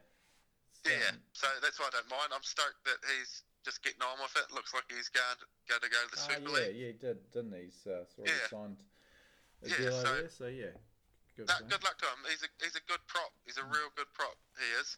So, 0.83 0.91
Yeah, 0.91 1.11
so 1.33 1.47
that's 1.61 1.79
why 1.79 1.87
I 1.87 1.95
don't 1.95 2.09
mind. 2.09 2.31
I'm 2.33 2.43
stoked 2.43 2.83
that 2.85 2.99
he's 3.07 3.43
just 3.63 3.83
getting 3.83 4.01
on 4.01 4.17
with 4.23 4.35
it. 4.35 4.51
Looks 4.53 4.73
like 4.73 4.87
he's 4.89 5.09
going 5.09 5.39
to, 5.39 5.45
going 5.67 5.83
to 5.83 5.91
go 5.91 5.99
to 6.07 6.11
the 6.15 6.19
ah, 6.19 6.27
Super 6.31 6.49
yeah, 6.49 6.65
League. 6.67 6.75
yeah, 6.75 6.87
he 6.87 6.97
did, 6.99 7.17
didn't 7.31 7.55
he? 7.55 7.67
So, 7.71 8.03
he 8.17 8.23
Yeah. 8.27 8.47
signed 8.49 8.77
a 9.63 9.69
Yeah, 9.69 9.77
deal 9.77 9.95
over 9.95 10.15
there. 10.23 10.29
So 10.29 10.47
yeah, 10.47 10.75
good. 11.39 11.47
No, 11.47 11.55
good 11.71 11.83
luck 11.87 11.95
to 12.03 12.07
him. 12.11 12.19
He's 12.27 12.43
a 12.43 12.49
he's 12.59 12.75
a 12.75 12.83
good 12.91 12.99
prop. 13.07 13.31
He's 13.47 13.55
a 13.55 13.63
real 13.63 13.87
good 13.95 14.11
prop. 14.11 14.35
He 14.59 14.67
is. 14.79 14.97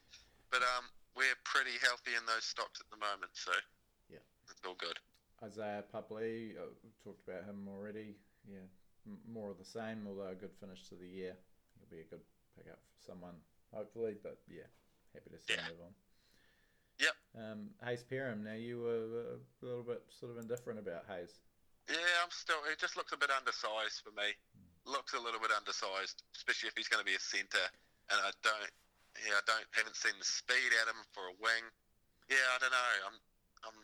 But 0.50 0.66
um, 0.66 0.90
we're 1.16 1.38
pretty 1.46 1.78
healthy 1.86 2.18
in 2.18 2.26
those 2.26 2.44
stocks 2.44 2.82
at 2.82 2.90
the 2.90 2.98
moment, 3.00 3.32
so 3.38 3.54
Yeah. 4.10 4.20
it's 4.50 4.60
all 4.66 4.76
good. 4.76 4.98
Isaiah 5.44 5.84
Papali'i, 5.88 6.58
uh, 6.60 6.70
talked 7.04 7.24
about 7.28 7.46
him 7.46 7.66
already. 7.72 8.18
Yeah, 8.46 8.66
m- 9.08 9.22
more 9.30 9.50
of 9.50 9.58
the 9.58 9.66
same, 9.66 10.04
although 10.08 10.30
a 10.34 10.36
good 10.36 10.54
finish 10.60 10.84
to 10.90 10.96
the 10.96 11.08
year. 11.08 11.38
He'll 11.80 11.90
be 11.90 12.02
a 12.04 12.10
good 12.10 12.22
pickup 12.58 12.78
for 13.00 13.02
someone, 13.06 13.36
hopefully. 13.74 14.18
But 14.22 14.42
yeah, 14.50 14.68
happy 15.14 15.30
to 15.32 15.40
see 15.40 15.54
him 15.56 15.66
move 15.72 15.82
on. 15.88 15.94
Yep. 17.00 17.16
Um, 17.40 17.60
Hayes 17.86 18.04
Perham. 18.04 18.44
Now 18.44 18.54
you 18.60 18.82
were 18.82 19.40
a 19.40 19.66
little 19.66 19.84
bit 19.84 20.04
sort 20.12 20.32
of 20.32 20.38
indifferent 20.38 20.78
about 20.80 21.06
Hayes. 21.08 21.40
Yeah, 21.90 21.98
I'm 22.22 22.30
still. 22.30 22.62
He 22.70 22.76
just 22.78 22.96
looks 22.96 23.12
a 23.12 23.18
bit 23.18 23.32
undersized 23.34 24.04
for 24.06 24.12
me. 24.14 24.36
Looks 24.86 25.14
a 25.14 25.22
little 25.22 25.40
bit 25.40 25.54
undersized, 25.54 26.24
especially 26.36 26.68
if 26.70 26.76
he's 26.76 26.90
going 26.90 27.02
to 27.04 27.06
be 27.08 27.14
a 27.16 27.22
centre. 27.22 27.70
And 28.10 28.18
I 28.20 28.34
don't. 28.42 28.72
Yeah, 29.22 29.38
I 29.38 29.44
don't. 29.46 29.68
Haven't 29.78 29.96
seen 29.96 30.16
the 30.18 30.26
speed 30.26 30.74
out 30.82 30.90
of 30.90 30.96
him 30.98 31.06
for 31.14 31.30
a 31.30 31.36
wing. 31.38 31.64
Yeah, 32.30 32.42
I 32.54 32.58
don't 32.60 32.74
know. 32.74 32.92
I'm. 33.08 33.18
I'm. 33.68 33.78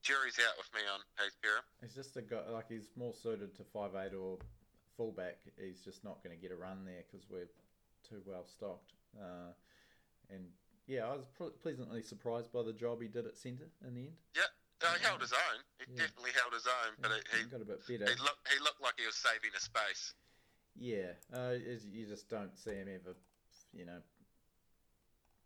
Jury's 0.00 0.38
out 0.40 0.56
with 0.56 0.70
me 0.72 0.80
on 0.88 1.02
Hayes 1.20 1.36
Perham. 1.42 1.66
He's 1.82 1.92
just 1.92 2.16
a 2.16 2.22
guy 2.22 2.40
like 2.48 2.70
he's 2.70 2.88
more 2.96 3.12
suited 3.12 3.52
to 3.60 3.64
five 3.74 3.92
eight 3.98 4.14
or 4.16 4.38
fullback. 4.96 5.36
He's 5.60 5.82
just 5.84 6.00
not 6.06 6.22
going 6.24 6.32
to 6.34 6.40
get 6.40 6.54
a 6.54 6.56
run 6.56 6.86
there 6.86 7.02
because 7.04 7.26
we're 7.28 7.50
too 8.08 8.22
well 8.24 8.46
stocked. 8.46 8.94
Uh, 9.18 9.52
and 10.32 10.48
yeah, 10.86 11.04
I 11.04 11.12
was 11.18 11.26
pl- 11.36 11.52
pleasantly 11.60 12.00
surprised 12.00 12.52
by 12.54 12.62
the 12.62 12.72
job 12.72 13.02
he 13.02 13.08
did 13.08 13.26
at 13.26 13.36
centre 13.36 13.68
in 13.86 13.92
the 13.94 14.08
end. 14.08 14.16
No, 14.80 14.88
he 14.94 15.02
held 15.02 15.20
his 15.20 15.34
own. 15.34 15.58
He 15.82 15.90
Yeah. 15.92 16.06
definitely 16.06 16.30
held 16.38 16.54
his 16.54 16.64
own, 16.70 16.94
but 17.02 17.10
Yeah, 17.10 17.42
he, 17.42 17.50
got 17.50 17.60
a 17.60 17.66
bit 17.66 17.82
he, 17.84 17.98
better. 17.98 18.14
he 18.14 18.22
looked. 18.22 18.46
He 18.46 18.58
looked 18.62 18.80
like 18.80 18.94
he 18.96 19.04
was 19.04 19.18
saving 19.18 19.50
a 19.58 19.60
space. 19.60 20.14
Yeah, 20.80 21.12
uh, 21.34 21.54
you 21.92 22.06
just 22.06 22.28
don't 22.30 22.56
see 22.56 22.70
him 22.70 22.88
ever, 22.88 23.16
you 23.72 23.84
know, 23.86 23.98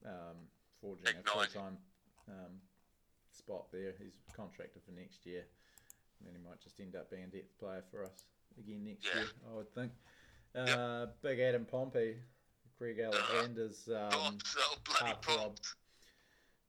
um, 0.05 0.37
forging 0.81 1.17
a 1.19 1.31
full-time 1.31 1.79
um, 2.29 2.53
spot 3.33 3.67
there. 3.73 3.95
He's 3.99 4.13
contracted 4.37 4.83
for 4.85 4.93
next 4.93 5.25
year, 5.25 5.45
and 6.21 6.29
then 6.29 6.35
he 6.41 6.49
might 6.49 6.61
just 6.61 6.79
end 6.81 6.97
up 6.97 7.11
being 7.11 7.25
a 7.25 7.27
depth 7.27 7.59
player 7.59 7.83
for 7.91 8.05
us 8.05 8.25
again 8.59 8.85
next 8.85 9.07
Yeah. 9.07 9.21
year. 9.23 9.29
I 9.51 9.55
would 9.57 9.75
think. 9.75 9.93
Uh, 10.55 11.07
Big 11.23 11.41
Adam 11.41 11.65
Pompey, 11.65 12.17
Greg 12.79 12.99
Alexander's 13.01 13.89
um, 13.89 14.11
oh 14.13 14.31
bloody 14.85 15.05
half 15.07 15.27
rob. 15.29 15.57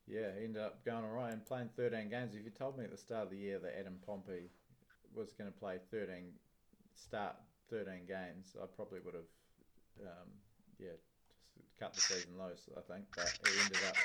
yeah, 0.07 0.29
ended 0.41 0.61
up 0.61 0.85
going 0.85 1.03
all 1.03 1.11
right 1.11 1.33
and 1.33 1.45
playing 1.45 1.69
13 1.75 2.09
games. 2.09 2.33
If 2.33 2.45
you 2.45 2.51
told 2.51 2.77
me 2.77 2.85
at 2.85 2.91
the 2.91 2.97
start 2.97 3.23
of 3.25 3.29
the 3.31 3.37
year 3.37 3.59
that 3.59 3.77
Adam 3.77 3.97
Pompey 4.05 4.49
was 5.13 5.33
going 5.33 5.51
to 5.51 5.59
play 5.59 5.79
13, 5.91 6.31
start 6.95 7.35
13 7.73 8.05
games, 8.05 8.53
I 8.61 8.65
probably 8.75 8.99
would 9.01 9.15
have, 9.17 9.31
um, 10.05 10.29
yeah, 10.77 10.93
just 11.57 11.73
cut 11.79 11.93
the 11.93 12.01
season 12.01 12.37
loose, 12.37 12.69
I 12.77 12.81
think. 12.93 13.05
But 13.15 13.33
he 13.49 13.59
ended 13.65 13.81
up, 13.89 13.97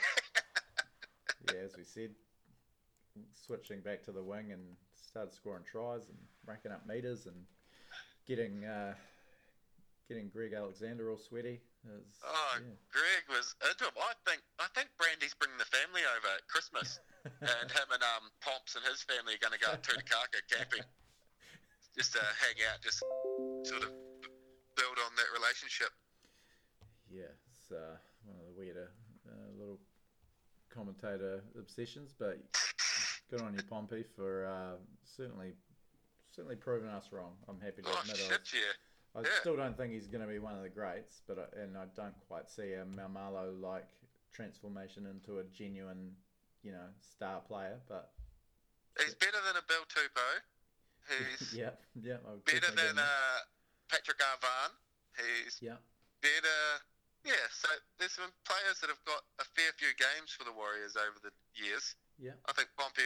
yeah, 1.53 1.61
as 1.61 1.77
we 1.77 1.85
said, 1.85 2.11
switching 3.35 3.81
back 3.81 4.03
to 4.05 4.13
the 4.13 4.23
wing 4.25 4.53
and 4.53 4.63
started 4.97 5.35
scoring 5.35 5.65
tries 5.71 6.09
and 6.09 6.17
racking 6.47 6.73
up 6.73 6.87
meters 6.89 7.27
and 7.27 7.37
getting 8.27 8.65
uh, 8.65 8.95
getting 10.09 10.29
Greg 10.33 10.55
Alexander 10.55 11.11
all 11.11 11.19
sweaty. 11.19 11.61
Was- 11.85 12.25
Oh, 12.25 12.57
yeah. 12.61 12.73
Greg 12.93 13.25
was 13.29 13.55
into 13.69 13.85
him. 13.85 13.97
I 14.01 14.13
think 14.29 14.41
I 14.59 14.67
think 14.75 14.89
Brandy's 14.97 15.35
bringing 15.37 15.59
the 15.61 15.69
family 15.69 16.03
over 16.17 16.29
at 16.37 16.49
Christmas, 16.49 17.01
and 17.25 17.69
him 17.71 17.89
and 17.93 18.03
um 18.17 18.33
Pomps 18.41 18.77
and 18.77 18.85
his 18.89 19.03
family 19.05 19.37
are 19.37 19.43
going 19.45 19.53
to 19.57 19.61
go 19.61 19.73
to 19.77 19.81
Takaka 19.81 20.41
camping, 20.49 20.85
just 21.97 22.13
to 22.17 22.21
hang 22.21 22.57
out, 22.73 22.81
just 22.83 23.01
sort 23.65 23.83
of 23.83 23.91
build 24.77 24.97
on 25.05 25.13
that 25.17 25.31
relationship. 25.39 25.91
Yeah, 27.11 27.33
it's 27.51 27.73
uh, 27.73 27.97
one 28.25 28.37
of 28.39 28.47
the 28.47 28.53
weirder 28.59 28.91
uh, 29.29 29.51
little 29.59 29.79
commentator 30.71 31.43
obsessions, 31.59 32.15
but 32.19 32.39
good 33.31 33.41
on 33.41 33.55
you, 33.55 33.63
Pompey, 33.69 34.05
for 34.17 34.47
uh, 34.47 34.77
certainly 35.05 35.53
certainly 36.31 36.57
proven 36.57 36.89
us 36.91 37.09
wrong. 37.13 37.33
I'm 37.49 37.61
happy 37.61 37.83
to 37.83 37.89
Oh 37.89 38.01
admit 38.03 38.17
shit, 38.17 38.31
it. 38.31 38.51
yeah. 38.55 39.21
I 39.21 39.23
yeah. 39.23 39.41
still 39.41 39.57
don't 39.57 39.77
think 39.77 39.93
he's 39.93 40.07
going 40.07 40.21
to 40.21 40.29
be 40.31 40.39
one 40.39 40.55
of 40.55 40.63
the 40.63 40.69
greats, 40.69 41.23
but 41.27 41.39
I, 41.39 41.63
and 41.63 41.77
I 41.77 41.87
don't 41.97 42.15
quite 42.29 42.49
see 42.51 42.75
a 42.75 42.85
Maumalo 42.85 43.59
like 43.61 43.89
transformation 44.33 45.07
into 45.07 45.41
a 45.41 45.45
genuine, 45.45 46.13
you 46.63 46.73
know, 46.73 46.87
star 47.01 47.41
player. 47.41 47.81
But 47.89 48.11
He's 49.01 49.15
better 49.15 49.39
than 49.47 49.57
a 49.57 49.65
Bill 49.67 49.83
Tupou. 49.89 50.43
He's 51.09 51.53
yeah, 51.57 51.73
yeah, 51.97 52.21
better 52.45 52.71
than 52.75 52.99
uh, 52.99 53.39
Patrick 53.89 54.19
Arvan. 54.21 54.71
He's 55.17 55.59
yeah, 55.61 55.81
better. 56.21 56.63
Yeah, 57.25 57.49
so 57.51 57.69
there's 57.99 58.13
some 58.13 58.31
players 58.47 58.79
that 58.81 58.89
have 58.89 59.03
got 59.05 59.25
a 59.41 59.45
fair 59.57 59.73
few 59.77 59.91
games 59.99 60.31
for 60.37 60.45
the 60.45 60.53
Warriors 60.53 60.95
over 60.97 61.19
the 61.23 61.33
years. 61.57 61.95
yeah, 62.19 62.37
I 62.49 62.53
think 62.53 62.69
Pompey, 62.79 63.03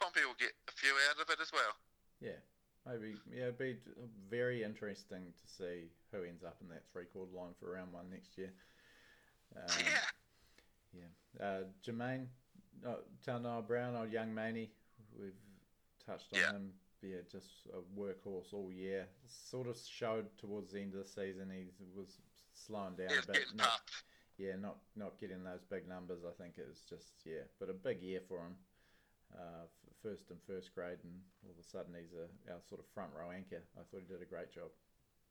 Pompey 0.00 0.24
will 0.24 0.38
get 0.40 0.52
a 0.66 0.72
few 0.72 0.90
out 1.10 1.20
of 1.20 1.28
it 1.30 1.38
as 1.40 1.52
well. 1.52 1.74
yeah. 2.20 2.40
Maybe 2.86 3.16
yeah, 3.32 3.44
it'd 3.44 3.56
be 3.56 3.78
very 4.28 4.62
interesting 4.62 5.32
to 5.32 5.46
see 5.56 5.88
who 6.12 6.22
ends 6.24 6.44
up 6.44 6.58
in 6.60 6.68
that 6.68 6.82
three 6.92 7.06
quarter 7.06 7.32
line 7.34 7.54
for 7.58 7.72
round 7.72 7.92
one 7.94 8.10
next 8.10 8.36
year. 8.36 8.52
Um, 9.56 9.62
yeah, 10.92 11.00
Yeah. 11.40 11.46
Uh, 11.46 11.60
Jamayne, 11.82 12.26
uh, 12.86 12.96
Taunoa-Brown, 13.26 13.96
old 13.96 14.12
young 14.12 14.34
Maney, 14.34 14.70
we've 15.18 15.32
touched 16.06 16.26
on 16.34 16.38
Yeah. 16.40 16.50
him. 16.52 16.72
Yeah, 17.04 17.20
just 17.30 17.68
a 17.68 17.84
workhorse 18.00 18.52
all 18.52 18.72
year. 18.72 19.06
Sort 19.28 19.68
of 19.68 19.76
showed 19.76 20.26
towards 20.38 20.72
the 20.72 20.80
end 20.80 20.94
of 20.94 21.04
the 21.04 21.08
season 21.08 21.52
he 21.52 21.66
was 21.94 22.16
slowing 22.54 22.96
down 22.96 23.12
a 23.12 23.32
bit. 23.32 23.44
Not, 23.54 23.80
yeah, 24.38 24.56
not 24.56 24.76
not 24.96 25.20
getting 25.20 25.44
those 25.44 25.62
big 25.68 25.86
numbers. 25.86 26.24
I 26.24 26.32
think 26.40 26.56
it 26.56 26.66
was 26.66 26.80
just 26.88 27.20
yeah, 27.26 27.44
but 27.60 27.68
a 27.68 27.74
big 27.74 28.00
year 28.00 28.20
for 28.26 28.38
him. 28.38 28.56
Uh, 29.36 29.66
first 30.02 30.30
and 30.30 30.38
first 30.46 30.74
grade, 30.74 30.98
and 31.02 31.12
all 31.44 31.52
of 31.52 31.60
a 31.60 31.66
sudden 31.66 31.92
he's 31.92 32.16
a 32.16 32.24
our 32.52 32.60
sort 32.68 32.80
of 32.80 32.86
front 32.94 33.10
row 33.12 33.30
anchor. 33.30 33.60
I 33.76 33.84
thought 33.84 34.00
he 34.00 34.08
did 34.08 34.22
a 34.22 34.30
great 34.30 34.52
job. 34.52 34.72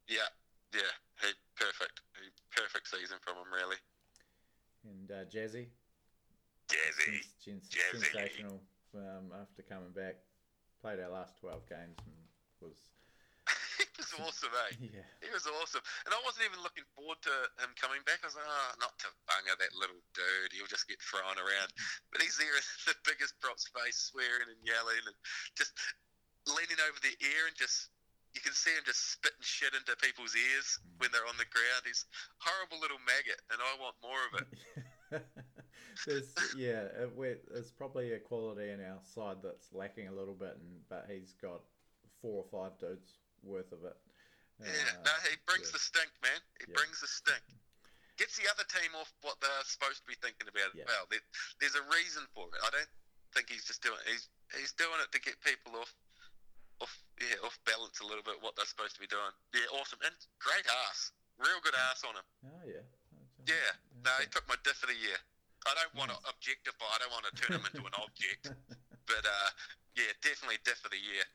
Yeah, 0.07 0.29
yeah, 0.73 0.93
he 1.21 1.33
perfect. 1.57 2.01
He, 2.21 2.29
perfect 2.53 2.85
season 2.89 3.17
from 3.21 3.41
him, 3.41 3.49
really. 3.49 3.81
And 4.85 5.09
uh, 5.09 5.25
Jazzy, 5.25 5.73
Jazzy. 6.69 7.23
Sens- 7.39 7.69
Jazzy. 7.69 8.11
sensational 8.11 8.61
um, 8.93 9.33
after 9.41 9.63
coming 9.63 9.91
back. 9.95 10.21
Played 10.83 10.99
our 10.99 11.15
last 11.15 11.39
12 11.39 11.63
games 11.71 11.95
and 12.03 12.19
was, 12.59 12.75
he 13.79 13.87
was 13.95 14.11
awesome, 14.19 14.51
eh? 14.51 14.91
yeah, 14.99 15.07
He 15.23 15.31
was 15.31 15.47
awesome. 15.47 15.79
And 16.03 16.11
I 16.11 16.19
wasn't 16.27 16.43
even 16.51 16.59
looking 16.59 16.83
forward 16.91 17.23
to 17.23 17.31
him 17.63 17.71
coming 17.79 18.03
back. 18.03 18.19
I 18.19 18.27
was 18.27 18.35
like, 18.35 18.43
oh, 18.43 18.71
not 18.83 18.91
to 18.99 19.07
bunga 19.23 19.55
that 19.63 19.71
little 19.79 20.03
dude. 20.11 20.51
He'll 20.51 20.67
just 20.67 20.91
get 20.91 20.99
thrown 20.99 21.39
around. 21.39 21.71
But 22.11 22.19
he's 22.19 22.35
there 22.35 22.51
in 22.51 22.67
the 22.91 22.99
biggest 23.07 23.39
prop 23.39 23.63
space, 23.63 24.11
swearing 24.11 24.51
and 24.51 24.59
yelling 24.59 25.07
and 25.07 25.15
just 25.55 25.71
leaning 26.51 26.83
over 26.83 26.99
their 26.99 27.15
ear 27.31 27.47
and 27.47 27.55
just, 27.55 27.87
you 28.35 28.43
can 28.43 28.51
see 28.51 28.75
him 28.75 28.83
just 28.83 29.15
spitting 29.15 29.39
shit 29.39 29.71
into 29.71 29.95
people's 30.03 30.35
ears 30.35 30.83
when 30.99 31.15
they're 31.15 31.31
on 31.31 31.39
the 31.39 31.47
ground. 31.47 31.87
He's 31.87 32.03
a 32.11 32.43
horrible 32.43 32.83
little 32.83 32.99
maggot, 33.07 33.39
and 33.55 33.63
I 33.63 33.71
want 33.79 33.95
more 34.03 34.19
of 34.27 34.33
it. 34.35 34.47
There's, 36.05 36.33
yeah, 36.57 36.89
it, 37.03 37.11
we're, 37.15 37.39
there's 37.51 37.71
probably 37.71 38.13
a 38.13 38.19
quality 38.19 38.69
in 38.69 38.79
our 38.81 38.99
side 39.03 39.37
that's 39.43 39.71
lacking 39.73 40.07
a 40.07 40.15
little 40.15 40.33
bit, 40.35 40.57
and, 40.59 40.81
but 40.89 41.05
he's 41.09 41.33
got 41.41 41.61
four 42.21 42.43
or 42.43 42.47
five 42.51 42.77
dudes 42.79 43.19
worth 43.43 43.71
of 43.71 43.83
it. 43.85 43.97
Yeah, 44.61 44.69
Uh, 44.69 45.03
no, 45.09 45.13
he 45.29 45.35
brings 45.49 45.67
yeah. 45.69 45.75
the 45.75 45.83
stink, 45.83 46.11
man. 46.21 46.39
He 46.61 46.65
Yeah. 46.69 46.77
brings 46.77 47.01
the 47.01 47.07
stink. 47.09 47.43
Gets 48.17 48.37
the 48.37 48.45
other 48.53 48.63
team 48.69 48.93
off 48.93 49.09
what 49.25 49.41
they're 49.41 49.65
supposed 49.65 50.05
to 50.05 50.07
be 50.07 50.15
thinking 50.21 50.45
about 50.47 50.69
Yeah. 50.77 50.85
as 50.85 50.87
well. 50.87 51.05
There, 51.09 51.23
there's 51.59 51.75
a 51.75 51.81
reason 51.89 52.23
for 52.37 52.45
it. 52.53 52.61
I 52.61 52.69
don't 52.69 52.91
think 53.33 53.49
he's 53.49 53.65
just 53.65 53.81
doing. 53.81 53.97
He's 54.05 54.29
he's 54.53 54.71
doing 54.77 55.01
it 55.01 55.09
to 55.11 55.19
get 55.19 55.41
people 55.41 55.73
off, 55.81 55.89
off 56.79 56.93
yeah, 57.19 57.41
off 57.41 57.57
balance 57.65 57.97
a 57.99 58.05
little 58.05 58.21
bit. 58.21 58.37
What 58.45 58.53
they're 58.55 58.69
supposed 58.69 58.93
to 58.95 59.01
be 59.01 59.09
doing. 59.09 59.33
Yeah, 59.57 59.65
awesome 59.81 59.97
and 60.05 60.13
great 60.37 60.63
ass. 60.85 61.09
Real 61.41 61.57
good 61.65 61.73
ass 61.89 62.05
on 62.05 62.13
him. 62.13 62.27
Oh 62.53 62.61
yeah. 62.69 62.85
Yeah. 63.49 63.71
No, 64.05 64.11
he 64.21 64.27
took 64.29 64.47
my 64.47 64.55
diff 64.63 64.77
of 64.85 64.89
the 64.93 64.95
year. 64.95 65.17
I 65.65 65.73
don't 65.79 65.95
want 65.95 66.11
to 66.11 66.19
Nice. 66.19 66.31
objectify. 66.35 66.85
I 66.91 66.97
don't 66.99 67.13
want 67.15 67.25
to 67.29 67.33
turn 67.39 67.51
him 67.59 67.65
into 67.67 67.83
an 67.87 67.95
object. 67.99 68.51
But 69.03 69.27
uh, 69.27 69.49
yeah, 69.99 70.15
definitely 70.23 70.63
diff 70.63 70.79
of 70.87 70.91
the 70.95 70.97
year. 70.97 71.27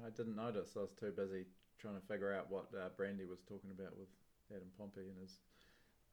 I 0.00 0.08
didn't 0.08 0.40
notice. 0.40 0.72
I 0.72 0.88
was 0.88 0.96
too 0.96 1.12
busy 1.12 1.44
trying 1.76 2.00
to 2.00 2.04
figure 2.08 2.32
out 2.32 2.48
what 2.48 2.72
uh, 2.72 2.88
Brandy 2.96 3.28
was 3.28 3.44
talking 3.44 3.68
about 3.76 3.92
with 3.92 4.08
Adam 4.48 4.72
Pompey 4.80 5.04
and 5.04 5.20
his 5.20 5.36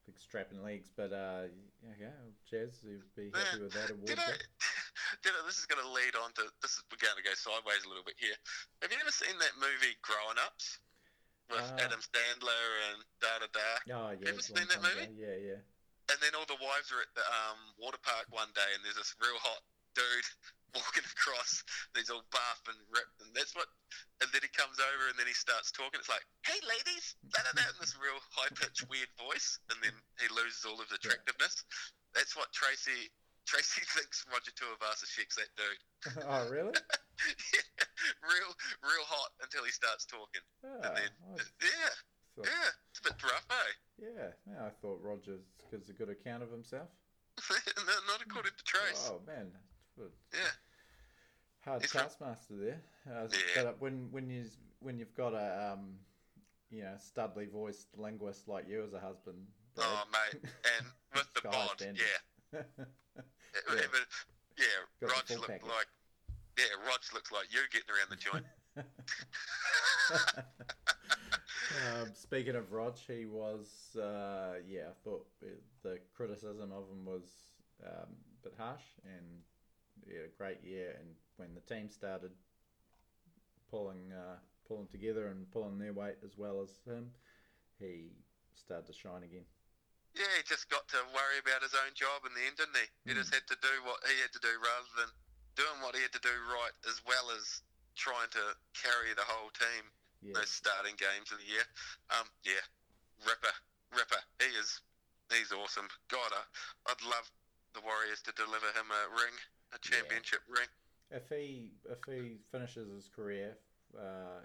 big 0.04 0.20
strapping 0.20 0.60
legs. 0.60 0.92
But 0.92 1.16
uh, 1.16 1.48
yeah, 1.80 2.12
yeah, 2.12 2.18
Jazz, 2.44 2.84
you'd 2.84 3.08
be 3.16 3.32
happy 3.32 3.64
with 3.64 3.72
that 3.72 3.88
award. 3.96 4.04
Did 4.04 4.20
I, 4.20 4.36
did 5.24 5.32
I, 5.32 5.40
this 5.48 5.64
is 5.64 5.66
going 5.72 5.80
to 5.80 5.88
lead 5.96 6.12
on 6.20 6.36
to 6.44 6.52
this. 6.60 6.76
Is, 6.76 6.84
we're 6.92 7.00
going 7.00 7.16
to 7.16 7.24
go 7.24 7.32
sideways 7.40 7.88
a 7.88 7.90
little 7.90 8.04
bit 8.04 8.20
here. 8.20 8.36
Have 8.84 8.92
you 8.92 9.00
ever 9.00 9.16
seen 9.16 9.40
that 9.40 9.56
movie 9.56 9.96
Growing 10.04 10.44
Ups 10.44 10.84
with 11.48 11.64
Uh, 11.64 11.88
Adam 11.88 12.04
Sandler 12.04 12.64
and 12.92 13.00
da 13.24 13.32
da 13.40 13.48
da? 13.56 13.70
Oh 13.96 14.12
yeah. 14.12 14.28
Ever 14.28 14.44
seen 14.44 14.60
that 14.60 14.76
time 14.76 14.84
movie? 14.92 15.08
Yeah, 15.16 15.40
yeah. 15.40 15.62
And 16.08 16.18
then 16.24 16.32
all 16.40 16.48
the 16.48 16.60
wives 16.64 16.88
are 16.96 17.04
at 17.04 17.12
the 17.20 17.26
um, 17.28 17.60
water 17.76 18.00
park 18.00 18.28
one 18.32 18.48
day, 18.56 18.70
and 18.76 18.82
there's 18.86 18.96
this 18.96 19.12
real 19.20 19.36
hot 19.44 19.60
dude 19.92 20.28
walking 20.78 21.04
across. 21.04 21.64
And 21.92 22.00
he's 22.00 22.08
all 22.14 22.24
buff 22.32 22.64
and 22.72 22.80
ripped, 22.92 23.20
and 23.20 23.32
that's 23.36 23.52
what. 23.58 23.68
And 24.24 24.32
then 24.32 24.40
he 24.44 24.52
comes 24.56 24.80
over, 24.80 25.12
and 25.12 25.20
then 25.20 25.28
he 25.28 25.36
starts 25.36 25.68
talking. 25.76 26.00
It's 26.00 26.08
like, 26.12 26.24
"Hey, 26.48 26.58
ladies," 26.64 27.20
da 27.36 27.44
da 27.44 27.52
da, 27.60 27.68
in 27.68 27.76
this 27.84 27.94
real 28.00 28.18
high 28.32 28.52
pitched 28.56 28.88
weird 28.88 29.12
voice, 29.20 29.60
and 29.68 29.78
then 29.84 29.92
he 30.22 30.32
loses 30.32 30.64
all 30.64 30.80
of 30.80 30.88
his 30.88 30.96
attractiveness. 30.96 31.64
That's 32.16 32.36
what 32.40 32.50
Tracy. 32.56 33.12
Tracy 33.48 33.80
thinks 33.96 34.28
Roger 34.28 34.52
Tuivasa-Sheck's 34.60 35.40
that 35.40 35.48
dude. 35.56 35.80
oh 36.28 36.44
really? 36.52 36.76
real, 38.28 38.52
real 38.84 39.06
hot 39.08 39.32
until 39.40 39.64
he 39.64 39.72
starts 39.72 40.04
talking, 40.04 40.44
Ah, 40.68 40.68
and 40.84 40.96
then 41.00 41.12
I 41.24 41.40
yeah, 41.64 41.92
thought- 42.36 42.44
yeah, 42.52 42.70
it's 42.92 43.00
a 43.00 43.04
bit 43.08 43.24
rough, 43.24 43.48
eh? 43.48 43.72
yeah, 44.04 44.30
yeah, 44.52 44.66
I 44.68 44.72
thought 44.84 45.00
Rogers 45.02 45.48
gives 45.72 45.90
a 45.90 45.94
good 45.94 46.10
account 46.10 46.44
of 46.44 46.52
himself. 46.52 46.90
No, 47.50 47.94
Not 48.12 48.22
according 48.26 48.52
to 48.58 48.64
Trace. 48.64 49.12
Oh 49.12 49.22
man, 49.28 49.52
Yeah. 50.34 50.40
hard 51.64 51.82
He's 51.82 51.92
taskmaster 51.92 52.56
there. 52.56 52.82
Uh, 53.10 53.28
Yeah. 53.56 53.64
But 53.64 53.82
when 53.82 54.10
when 54.12 54.30
you 54.30 54.46
when 54.80 54.98
you've 54.98 55.14
got 55.16 55.34
a 55.34 55.74
um, 55.74 56.00
you 56.72 56.82
know 56.84 56.96
studly 56.98 57.50
voiced 57.52 57.88
linguist 57.96 58.48
like 58.48 58.68
you 58.68 58.84
as 58.84 58.94
a 58.94 59.00
husband, 59.00 59.38
Brad, 59.76 59.88
Oh, 59.90 60.04
mate, 60.12 60.42
and 60.78 60.88
with 61.14 61.32
the 61.34 61.40
It's 61.40 61.42
got 61.44 61.54
high 61.56 61.68
bod, 61.68 61.82
yeah, 61.82 61.94
Yeah. 62.54 62.62
yeah, 63.76 63.88
but, 63.92 64.08
yeah 64.58 65.08
Rog 65.08 65.30
looked 65.30 65.50
like, 65.50 65.88
yeah, 66.58 66.66
Rog 66.86 67.00
looks 67.14 67.32
like 67.32 67.46
you 67.52 67.60
getting 67.72 67.90
around 67.94 68.10
the 68.10 68.16
joint. 68.18 68.46
Um, 71.76 72.10
speaking 72.14 72.56
of 72.56 72.72
Rog, 72.72 72.96
he 73.08 73.26
was 73.26 73.96
uh, 73.96 74.56
yeah. 74.68 74.90
I 74.90 74.96
thought 75.04 75.26
the 75.84 76.00
criticism 76.16 76.72
of 76.72 76.90
him 76.90 77.06
was 77.06 77.24
um, 77.86 78.10
a 78.42 78.44
bit 78.44 78.54
harsh, 78.58 78.84
and 79.06 79.26
he 80.08 80.16
had 80.16 80.26
a 80.26 80.38
great 80.38 80.64
year. 80.64 80.96
And 81.00 81.10
when 81.38 81.54
the 81.54 81.62
team 81.74 81.90
started 81.90 82.32
pulling 83.70 84.12
uh, 84.12 84.38
pulling 84.68 84.88
together 84.88 85.28
and 85.28 85.50
pulling 85.52 85.78
their 85.80 85.94
weight 85.94 86.18
as 86.24 86.38
well 86.38 86.62
as 86.62 86.72
him, 86.86 87.12
he 87.80 88.12
started 88.56 88.88
to 88.88 88.94
shine 88.94 89.24
again. 89.24 89.46
yeah, 90.16 90.26
he 90.38 90.44
just 90.50 90.66
got 90.70 90.88
to 90.90 90.98
worry 91.14 91.38
about 91.38 91.62
his 91.62 91.76
own 91.78 91.94
job 91.94 92.26
in 92.26 92.34
the 92.34 92.42
end, 92.48 92.58
didn't 92.58 92.74
he? 92.76 92.88
He 93.06 93.14
Mm. 93.14 93.22
just 93.22 93.30
had 93.34 93.46
to 93.54 93.58
do 93.62 93.74
what 93.86 94.02
he 94.08 94.18
had 94.20 94.34
to 94.34 94.42
do 94.42 94.50
rather 94.58 94.92
than 94.98 95.10
doing 95.56 95.78
what 95.86 95.94
he 95.96 96.02
had 96.02 96.12
to 96.14 96.24
do 96.26 96.34
right, 96.50 96.74
as 96.90 96.98
well 97.06 97.30
as 97.38 97.62
trying 97.96 98.30
to 98.34 98.44
carry 98.74 99.14
the 99.14 99.26
whole 99.26 99.50
team 99.54 99.84
Yeah, 100.22 100.34
those 100.34 100.50
starting 100.50 100.96
games 100.98 101.32
of 101.32 101.38
the 101.40 101.46
year. 101.50 101.66
Um, 102.10 102.26
yeah, 102.44 102.64
Ripper, 103.26 103.54
Ripper, 103.94 104.22
he 104.40 104.50
is, 104.58 104.82
he's 105.32 105.52
awesome. 105.52 105.88
God, 106.10 106.32
I, 106.34 106.44
I'd 106.92 107.04
love 107.06 107.30
the 107.74 107.82
Warriors 107.82 108.22
to 108.26 108.32
deliver 108.34 108.68
him 108.74 108.90
a 108.90 109.02
ring, 109.14 109.36
a 109.74 109.80
championship 109.80 110.42
ring. 110.50 110.68
if 111.12 111.30
he 111.30 111.72
if 111.90 112.00
he 112.08 112.38
finishes 112.52 112.90
his 112.92 113.10
career 113.14 113.58
uh, 113.98 114.42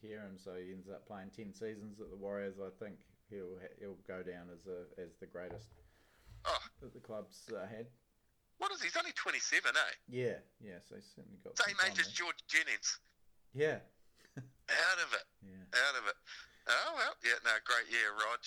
here, 0.00 0.22
and 0.28 0.38
so 0.40 0.54
he 0.58 0.72
ends 0.72 0.88
up 0.90 1.06
playing 1.06 1.30
ten 1.30 1.52
seasons 1.54 2.00
at 2.00 2.10
the 2.10 2.16
Warriors, 2.16 2.56
I 2.58 2.70
think 2.82 2.96
he'll 3.30 3.56
he'll 3.78 3.98
go 4.08 4.22
down 4.22 4.50
as 4.52 4.66
a 4.66 4.90
as 5.00 5.14
the 5.20 5.26
greatest 5.26 5.68
Oh, 6.44 6.58
that 6.82 6.92
the 6.92 6.98
club's 7.00 7.46
uh, 7.54 7.66
had. 7.70 7.86
what 8.58 8.72
is 8.72 8.80
he? 8.82 8.88
He's 8.90 8.96
only 8.96 9.12
27, 9.14 9.70
eh? 9.70 9.78
Yeah, 10.10 10.42
yeah. 10.60 10.82
So 10.88 10.96
he's 10.96 11.06
certainly 11.14 11.38
got 11.44 11.56
Same 11.56 11.76
age 11.86 12.00
as 12.00 12.08
George 12.08 12.34
Jennings. 12.48 12.98
there. 13.54 13.80
Out 14.70 14.98
of 15.02 15.10
it, 15.14 15.26
Yeah, 15.42 15.58
yeah. 15.58 15.82
out 15.88 15.96
of 15.98 16.04
it. 16.06 16.16
Oh 16.68 16.90
well, 16.96 17.14
yeah, 17.24 17.38
no, 17.44 17.50
great 17.66 17.90
year, 17.90 18.14
Rog. 18.14 18.42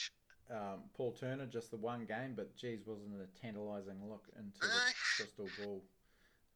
Um, 0.48 0.80
Paul 0.94 1.12
Turner, 1.12 1.46
just 1.46 1.72
the 1.72 1.78
one 1.78 2.06
game, 2.06 2.34
but 2.36 2.56
geez, 2.56 2.86
wasn't 2.86 3.14
it 3.20 3.28
a 3.28 3.32
tantalising 3.42 3.98
look 4.08 4.30
into 4.38 4.62
the 4.62 4.82
crystal 5.18 5.50
ball? 5.58 5.84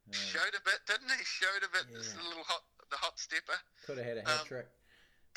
Um, 0.08 0.12
Showed 0.32 0.54
a 0.54 0.62
bit, 0.64 0.80
didn't 0.86 1.10
he? 1.10 1.22
Showed 1.24 1.62
a 1.62 1.70
bit. 1.74 1.86
This 1.92 2.14
little 2.16 2.44
hot, 2.46 2.62
the 2.90 2.96
hot 2.96 3.18
stepper. 3.18 3.58
could 3.86 3.98
have 3.98 4.06
had 4.06 4.18
a 4.18 4.22
hat 4.22 4.40
um, 4.40 4.46
trick. 4.46 4.68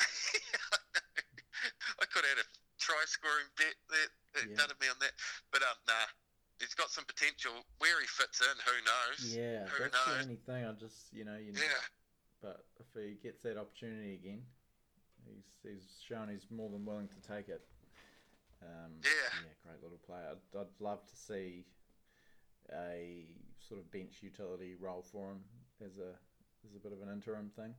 I 2.00 2.04
could 2.10 2.24
have 2.26 2.34
had 2.38 2.42
a 2.44 2.48
try 2.78 3.02
scoring 3.06 3.48
bet 3.56 3.74
that 3.90 4.08
that 4.34 4.46
Yeah. 4.50 4.56
done 4.56 4.74
me 4.80 4.88
on 4.88 4.98
that, 5.00 5.14
but 5.52 5.62
um, 5.62 5.78
nah, 5.86 6.06
he's 6.58 6.74
got 6.74 6.90
some 6.90 7.04
potential. 7.04 7.52
Where 7.78 8.00
he 8.00 8.06
fits 8.06 8.40
in, 8.40 8.56
who 8.66 8.76
knows? 8.82 9.20
Yeah, 9.34 9.66
who 9.68 9.82
that's 9.84 10.04
the 10.04 10.18
only 10.22 10.40
thing. 10.42 10.64
I 10.64 10.72
just 10.72 11.12
you 11.12 11.24
know 11.24 11.36
you 11.36 11.52
Yeah, 11.54 11.82
but 12.42 12.66
if 12.94 13.02
he 13.02 13.14
gets 13.22 13.42
that 13.42 13.56
opportunity 13.58 14.14
again, 14.14 14.42
he's 15.26 15.44
he's 15.62 16.02
shown 16.06 16.28
he's 16.28 16.46
more 16.50 16.70
than 16.70 16.84
willing 16.84 17.08
to 17.08 17.20
take 17.28 17.48
it. 17.48 17.62
Um, 18.62 18.92
Yeah. 19.02 19.10
yeah, 19.44 19.54
great 19.64 19.82
little 19.82 19.98
player. 20.06 20.32
I'd, 20.32 20.58
I'd 20.58 20.80
love 20.80 21.04
to 21.06 21.16
see 21.16 21.64
a 22.72 23.26
sort 23.68 23.80
of 23.80 23.90
bench 23.90 24.22
utility 24.22 24.74
role 24.78 25.02
for 25.02 25.32
him 25.32 25.40
as 25.84 25.98
a 25.98 26.16
as 26.64 26.74
a 26.74 26.80
bit 26.80 26.92
of 26.92 27.02
an 27.02 27.12
interim 27.12 27.50
thing. 27.56 27.74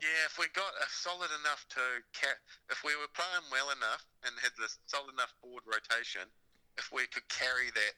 Yeah, 0.00 0.24
if 0.24 0.38
we 0.40 0.48
got 0.56 0.72
a 0.80 0.88
solid 0.88 1.28
enough 1.44 1.66
to 1.76 1.82
ca- 2.16 2.40
if 2.72 2.80
we 2.80 2.96
were 2.96 3.12
playing 3.12 3.44
well 3.52 3.68
enough 3.76 4.00
and 4.24 4.32
had 4.40 4.52
this 4.56 4.78
solid 4.88 5.12
enough 5.12 5.34
board 5.44 5.60
rotation, 5.68 6.24
if 6.78 6.88
we 6.88 7.04
could 7.12 7.28
carry 7.28 7.68
that 7.76 7.94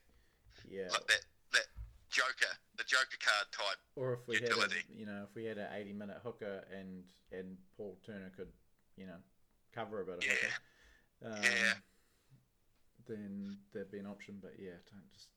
Yeah, 0.66 0.90
like 0.90 1.07
that 1.07 1.22
that 1.55 1.66
Joker, 2.15 2.55
the 2.79 2.85
Joker 2.85 3.19
card 3.19 3.47
type. 3.51 3.81
or 3.97 4.15
if 4.15 4.29
we 4.29 4.37
utility. 4.39 4.77
had 4.87 4.95
a, 4.95 4.99
you 4.99 5.07
know 5.07 5.27
if 5.29 5.35
we 5.35 5.45
had 5.45 5.59
an 5.59 5.69
eighty 5.75 5.93
minute 5.93 6.19
hooker 6.23 6.62
and 6.71 7.03
and 7.33 7.57
Paul 7.77 7.99
Turner 8.07 8.31
could 8.37 8.49
you 8.97 9.07
know 9.07 9.19
cover 9.75 10.01
a 10.03 10.05
bit 10.07 10.19
of 10.19 10.25
Yeah. 10.25 10.33
hooker. 11.21 11.35
Um, 11.37 11.43
Yeah. 11.43 11.75
Then 13.07 13.59
there'd 13.73 13.91
be 13.91 13.99
an 13.99 14.07
option, 14.07 14.39
but 14.41 14.55
yeah, 14.59 14.71
I 14.81 14.83
don't 14.91 15.12
just 15.12 15.29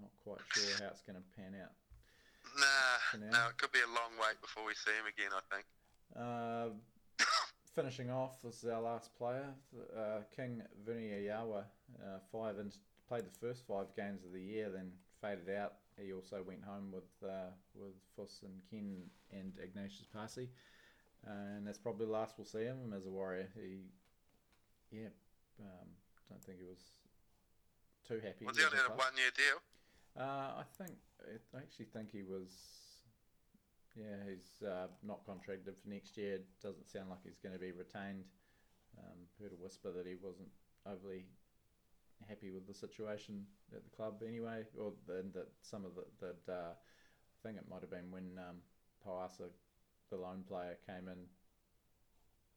not 0.00 0.10
quite 0.22 0.38
sure 0.54 0.76
how 0.78 0.90
it's 0.92 1.02
going 1.02 1.16
to 1.16 1.24
pan 1.36 1.54
out. 1.60 1.72
Nah, 2.56 3.26
no, 3.30 3.48
it 3.48 3.56
could 3.58 3.72
be 3.72 3.80
a 3.80 3.86
long 3.88 4.12
wait 4.20 4.40
before 4.40 4.64
we 4.64 4.74
see 4.74 4.92
him 4.92 5.06
again. 5.06 5.32
I 5.34 5.42
think. 5.54 5.66
Uh, 6.14 7.24
finishing 7.74 8.10
off, 8.10 8.40
this 8.42 8.62
is 8.62 8.68
our 8.70 8.80
last 8.80 9.12
player, 9.18 9.48
uh, 9.96 10.20
King 10.34 10.62
Vuniyayawa. 10.88 11.64
Uh, 12.00 12.18
five 12.30 12.58
and 12.58 12.72
played 13.08 13.24
the 13.24 13.38
first 13.40 13.64
five 13.66 13.86
games 13.96 14.24
of 14.24 14.32
the 14.32 14.40
year, 14.40 14.70
then 14.70 14.92
faded 15.20 15.50
out. 15.56 15.74
He 16.00 16.12
also 16.12 16.42
went 16.46 16.62
home 16.62 16.92
with 16.92 17.08
uh, 17.24 17.50
with 17.74 17.94
Fuss 18.16 18.42
and 18.42 18.60
Ken 18.70 19.02
and 19.32 19.52
Ignatius 19.62 20.06
Paasi, 20.14 20.48
and 21.24 21.66
that's 21.66 21.78
probably 21.78 22.06
the 22.06 22.12
last 22.12 22.34
we'll 22.36 22.46
see 22.46 22.64
him 22.64 22.92
as 22.94 23.06
a 23.06 23.10
warrior. 23.10 23.48
He, 23.54 23.80
yeah, 24.92 25.08
um, 25.60 25.88
don't 26.28 26.42
think 26.44 26.58
he 26.58 26.64
was 26.64 26.84
too 28.06 28.20
happy. 28.22 28.44
Was 28.44 28.58
he 28.58 28.64
on 28.64 28.72
a 28.72 28.94
one-year 28.94 29.30
deal? 29.34 29.58
Uh, 30.18 30.60
I 30.60 30.64
think 30.76 30.92
I 31.54 31.58
actually 31.58 31.86
think 31.86 32.10
he 32.12 32.22
was. 32.22 32.50
Yeah, 33.96 34.28
he's 34.28 34.68
uh, 34.68 34.88
not 35.02 35.24
contracted 35.24 35.74
for 35.82 35.88
next 35.88 36.18
year. 36.18 36.40
Doesn't 36.62 36.86
sound 36.90 37.08
like 37.08 37.20
he's 37.24 37.38
going 37.38 37.54
to 37.54 37.58
be 37.58 37.72
retained. 37.72 38.24
Um, 38.98 39.24
heard 39.40 39.52
a 39.52 39.62
whisper 39.62 39.90
that 39.92 40.06
he 40.06 40.16
wasn't 40.20 40.48
overly 40.84 41.24
happy 42.28 42.50
with 42.50 42.66
the 42.66 42.74
situation 42.74 43.44
at 43.74 43.84
the 43.84 43.90
club 43.96 44.22
anyway, 44.26 44.64
or 44.78 44.92
then 45.06 45.30
that 45.34 45.48
some 45.62 45.84
of 45.84 45.92
the 45.94 46.04
that 46.20 46.52
uh, 46.52 46.72
I 46.72 47.38
think 47.42 47.58
it 47.58 47.68
might 47.70 47.80
have 47.82 47.90
been 47.90 48.10
when 48.10 48.38
um, 48.38 48.56
Poasa, 49.04 49.50
the 50.10 50.16
lone 50.16 50.44
player, 50.48 50.76
came 50.86 51.08
in 51.08 51.26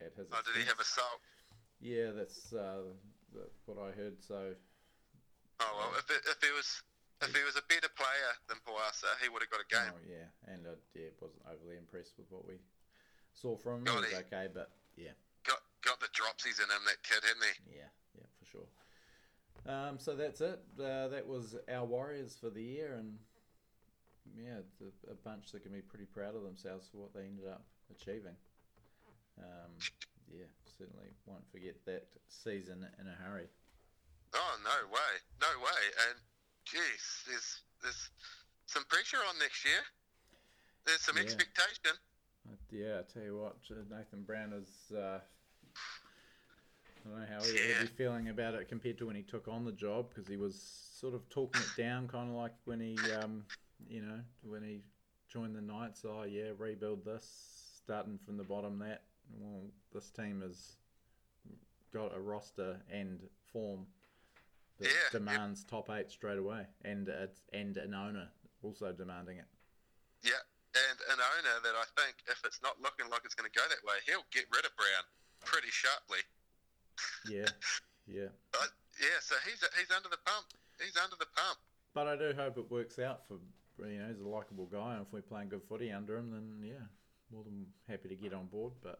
at 0.01 0.16
his. 0.16 0.28
Oh, 0.32 0.41
did 0.45 0.55
he 0.60 0.66
have 0.68 0.80
a 0.80 0.86
soul? 0.86 1.20
Yeah, 1.82 2.12
that's 2.12 2.53
uh, 2.53 2.84
what 3.66 3.78
I 3.78 3.91
heard. 3.91 4.22
So 4.22 4.53
Oh 5.60 5.74
well, 5.76 5.91
if 5.99 6.07
it, 6.10 6.24
if 6.24 6.39
he 6.39 6.51
was 6.55 6.82
if 7.22 7.36
he 7.36 7.43
was 7.43 7.60
a 7.60 7.66
better 7.68 7.91
player 7.99 8.32
than 8.47 8.64
Poasa, 8.64 9.12
he 9.20 9.28
would 9.28 9.43
have 9.43 9.51
got 9.51 9.60
a 9.60 9.68
game. 9.68 9.91
Oh 9.91 9.99
yeah, 10.07 10.28
and 10.47 10.64
I 10.68 10.76
yeah, 10.95 11.12
wasn't 11.20 11.43
overly 11.43 11.76
impressed 11.78 12.16
with 12.18 12.32
what 12.32 12.47
we 12.47 12.55
saw 13.34 13.55
from 13.57 13.84
him. 13.84 13.91
Got 13.91 14.07
It 14.07 14.16
was 14.16 14.20
it. 14.24 14.26
okay, 14.32 14.47
but 14.53 14.72
yeah, 14.95 15.16
Got 15.43 15.60
got 15.84 15.99
the 15.99 16.07
dropsies 16.16 16.64
in 16.64 16.72
him, 16.72 16.84
that 16.88 17.03
kid, 17.03 17.20
hadn't 17.24 17.43
he? 17.43 17.55
yeah, 17.76 17.91
yeah, 18.16 18.28
for 18.39 18.45
sure. 18.45 18.68
Um, 19.68 19.99
so 19.99 20.16
that's 20.16 20.41
it. 20.41 20.60
Uh, 20.80 21.07
that 21.10 21.28
was 21.28 21.55
our 21.72 21.86
Warriors 21.86 22.38
for 22.39 22.49
the 22.49 22.62
year, 22.64 22.95
and 22.97 23.18
yeah, 24.38 24.60
it's 24.60 24.82
a, 24.82 25.12
a 25.12 25.16
bunch 25.16 25.51
that 25.51 25.64
can 25.64 25.72
be 25.72 25.82
pretty 25.82 26.05
proud 26.05 26.36
of 26.36 26.43
themselves 26.43 26.88
for 26.91 26.97
what 26.97 27.14
they 27.14 27.22
ended 27.22 27.47
up 27.47 27.64
achieving. 27.91 28.36
Um, 29.38 29.72
yeah, 30.32 30.45
certainly 30.78 31.07
won't 31.26 31.47
forget 31.51 31.76
that 31.86 32.07
season 32.30 32.86
in 32.99 33.07
a 33.07 33.16
hurry. 33.24 33.47
Oh 34.34 34.55
no 34.64 34.88
way, 34.93 35.12
no 35.41 35.47
way. 35.60 35.82
And 36.10 36.18
jeez, 36.66 37.26
there's 37.28 37.62
there's 37.82 38.10
some 38.68 38.84
pressure 38.89 39.18
on 39.28 39.38
next 39.39 39.66
year. 39.66 39.82
There's 40.86 41.01
some 41.01 41.18
Yeah. 41.18 41.24
expectation. 41.24 41.97
Uh, 42.47 42.55
yeah, 42.72 42.99
I 42.99 43.03
tell 43.12 43.24
you 43.24 43.38
what, 43.38 43.57
uh, 43.72 43.84
Nathan 43.89 44.24
Brown 44.24 44.53
is. 44.53 44.91
Uh, 44.95 45.20
I 47.06 47.10
don't 47.10 47.20
know 47.20 47.26
how 47.30 47.43
he 47.43 47.52
would 47.52 47.82
be 47.82 47.95
feeling 47.95 48.30
about 48.30 48.56
it 48.56 48.68
compared 48.68 48.97
to 49.00 49.08
when 49.08 49.16
he 49.16 49.24
took 49.24 49.47
on 49.47 49.66
the 49.66 49.72
job 49.72 50.10
because 50.10 50.28
he 50.28 50.38
was 50.38 50.60
sort 51.00 51.14
of 51.14 51.28
talking 51.30 51.62
it 51.62 51.82
down, 51.82 52.08
kind 52.08 52.30
of 52.30 52.36
like 52.36 52.54
when 52.66 52.80
he, 52.80 52.97
um, 53.22 53.43
you 53.88 54.02
know, 54.02 54.20
when 54.43 54.64
he 54.64 54.82
joined 55.28 55.56
the 55.56 55.62
Knights. 55.62 56.04
Oh 56.08 56.24
yeah, 56.24 56.52
rebuild 56.58 57.06
this, 57.06 57.26
starting 57.84 58.20
from 58.26 58.38
the 58.38 58.43
bottom. 58.43 58.80
That 58.80 59.04
well, 59.39 59.64
this 59.93 60.10
team 60.10 60.41
has 60.41 60.76
got 61.93 62.16
a 62.16 62.20
roster 62.20 62.78
and 62.91 63.20
form 63.52 63.86
that 64.80 64.88
Yeah, 64.88 65.10
demands 65.12 65.64
top 65.64 65.89
eight 65.89 66.12
straight 66.12 66.38
away, 66.38 66.66
and 66.84 67.08
it's 67.08 67.41
and 67.54 67.78
an 67.78 67.93
owner 67.93 68.28
also 68.62 68.91
demanding 68.91 69.38
it. 69.38 69.47
Yeah, 70.22 70.43
and 70.76 71.00
an 71.16 71.20
owner 71.20 71.56
that 71.64 71.76
I 71.76 71.86
think 71.95 72.18
if 72.28 72.43
it's 72.43 72.62
not 72.62 72.76
looking 72.82 73.10
like 73.10 73.22
it's 73.24 73.36
going 73.36 73.50
to 73.50 73.58
go 73.58 73.66
that 73.70 73.84
way, 73.88 73.95
he'll 74.06 74.28
get 74.32 74.45
rid 74.52 74.66
of 74.66 74.76
Brown 74.76 75.04
pretty 75.45 75.72
sharply. 75.72 76.20
Yeah, 77.28 77.47
yeah. 78.07 78.30
But 78.51 78.70
yeah, 78.99 79.20
so 79.22 79.36
he's 79.45 79.63
he's 79.80 79.91
under 79.95 80.09
the 80.09 80.20
pump. 80.26 80.45
He's 80.80 80.95
under 81.01 81.15
the 81.20 81.28
pump. 81.36 81.57
But 81.93 82.07
I 82.07 82.15
do 82.15 82.34
hope 82.36 82.57
it 82.57 82.70
works 82.72 82.99
out 82.99 83.26
for 83.28 83.39
you 83.88 83.99
know 83.99 84.07
he's 84.11 84.20
a 84.20 84.28
likable 84.28 84.65
guy, 84.67 84.95
and 84.95 85.05
if 85.05 85.11
we're 85.11 85.22
playing 85.24 85.49
good 85.49 85.63
footy 85.67 85.91
under 85.91 86.17
him, 86.17 86.32
then 86.32 86.59
yeah, 86.63 86.84
more 87.32 87.43
than 87.43 87.65
happy 87.88 88.09
to 88.09 88.15
get 88.15 88.34
on 88.34 88.47
board. 88.47 88.74
But 88.84 88.99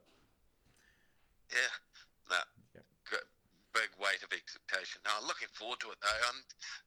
Yeah, 1.52 1.74
no, 2.30 2.40
good, 3.10 3.26
big 3.74 3.90
weight 4.00 4.22
of 4.24 4.32
expectation. 4.32 5.02
No, 5.04 5.12
I'm 5.20 5.28
looking 5.28 5.50
forward 5.52 5.80
to 5.82 5.92
it 5.92 6.00
though. 6.02 6.22
I'm 6.30 6.40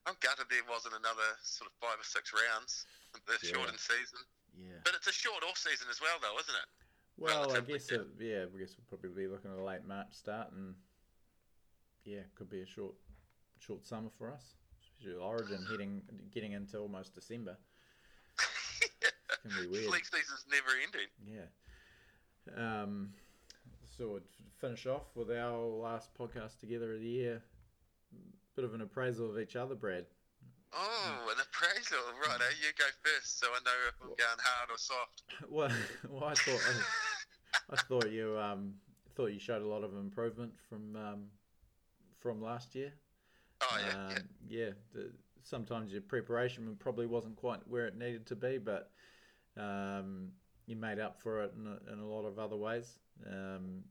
I'm 0.08 0.16
gutted 0.22 0.46
there 0.48 0.64
wasn't 0.70 0.94
another 0.96 1.28
sort 1.42 1.68
of 1.70 1.74
five 1.82 1.98
or 2.00 2.06
six 2.06 2.30
rounds 2.32 2.86
the 3.28 3.36
Yeah. 3.44 3.52
shortened 3.52 3.80
season, 3.82 4.24
yeah, 4.56 4.80
but 4.88 4.94
it's 4.96 5.06
a 5.06 5.12
short 5.12 5.44
off 5.44 5.58
season 5.58 5.86
as 5.92 6.00
well 6.00 6.16
though, 6.22 6.38
isn't 6.40 6.54
it? 6.56 6.68
well, 7.20 7.50
I 7.52 7.60
relatively, 7.60 7.76
guess 7.76 7.92
it, 7.92 8.06
yeah, 8.18 8.48
I 8.48 8.56
guess 8.58 8.72
we'll 8.78 8.88
probably 8.88 9.12
be 9.12 9.28
looking 9.28 9.52
at 9.52 9.58
a 9.60 9.62
late 9.62 9.84
March 9.84 10.14
start, 10.16 10.48
and 10.56 10.72
yeah, 12.04 12.20
could 12.34 12.50
be 12.50 12.62
a 12.62 12.66
short 12.66 12.94
short 13.58 13.86
summer 13.86 14.10
for 14.18 14.30
us. 14.30 14.54
Origin 15.20 15.66
heading 15.68 16.02
getting 16.32 16.52
into 16.52 16.78
almost 16.78 17.14
December. 17.14 17.56
Can 19.42 19.50
be 19.62 19.68
weird. 19.68 19.90
League 19.90 20.04
season's 20.04 20.44
never 20.50 20.70
ending. 20.84 21.08
Yeah. 21.26 22.82
Um, 22.82 23.10
so 23.96 24.14
we'd 24.14 24.22
finish 24.60 24.86
off 24.86 25.02
with 25.14 25.30
our 25.30 25.58
last 25.58 26.10
podcast 26.14 26.60
together 26.60 26.94
of 26.94 27.00
the 27.00 27.06
year. 27.06 27.42
Bit 28.54 28.64
of 28.64 28.74
an 28.74 28.80
appraisal 28.80 29.30
of 29.30 29.38
each 29.40 29.56
other, 29.56 29.74
Brad. 29.74 30.04
Oh, 30.74 31.28
an 31.30 31.36
appraisal, 31.40 31.98
right? 32.26 32.40
Eh? 32.40 32.54
You 32.62 32.68
go 32.78 32.84
first, 33.02 33.40
so 33.40 33.46
I 33.48 33.58
know 33.64 33.70
if 33.88 33.94
I'm 34.02 34.08
going 34.08 34.40
hard 34.40 34.70
or 34.70 34.78
soft. 34.78 35.22
well, 35.50 35.70
well, 36.08 36.24
I 36.24 36.34
thought 36.34 36.60
I, 36.68 37.74
I 37.74 37.76
thought 37.76 38.10
you 38.10 38.38
um 38.38 38.74
thought 39.14 39.26
you 39.26 39.38
showed 39.38 39.62
a 39.62 39.66
lot 39.66 39.84
of 39.84 39.94
improvement 39.96 40.52
from 40.68 40.96
um 40.96 41.24
from 42.22 42.40
last 42.40 42.74
year. 42.74 42.92
Oh 43.62 43.76
yeah, 43.78 43.86
yeah. 43.86 44.16
Um, 44.16 44.22
yeah. 44.48 44.70
The, 44.92 45.10
sometimes 45.42 45.92
your 45.92 46.02
preparation 46.02 46.76
probably 46.78 47.06
wasn't 47.06 47.36
quite 47.36 47.60
where 47.68 47.86
it 47.86 47.96
needed 47.96 48.26
to 48.26 48.36
be, 48.36 48.58
but 48.58 48.90
um, 49.56 50.28
you 50.66 50.76
made 50.76 50.98
up 50.98 51.20
for 51.20 51.42
it 51.42 51.52
in 51.58 51.66
a, 51.66 51.92
in 51.92 51.98
a 51.98 52.06
lot 52.06 52.24
of 52.24 52.38
other 52.38 52.56
ways. 52.56 52.98
Um, 53.26 53.82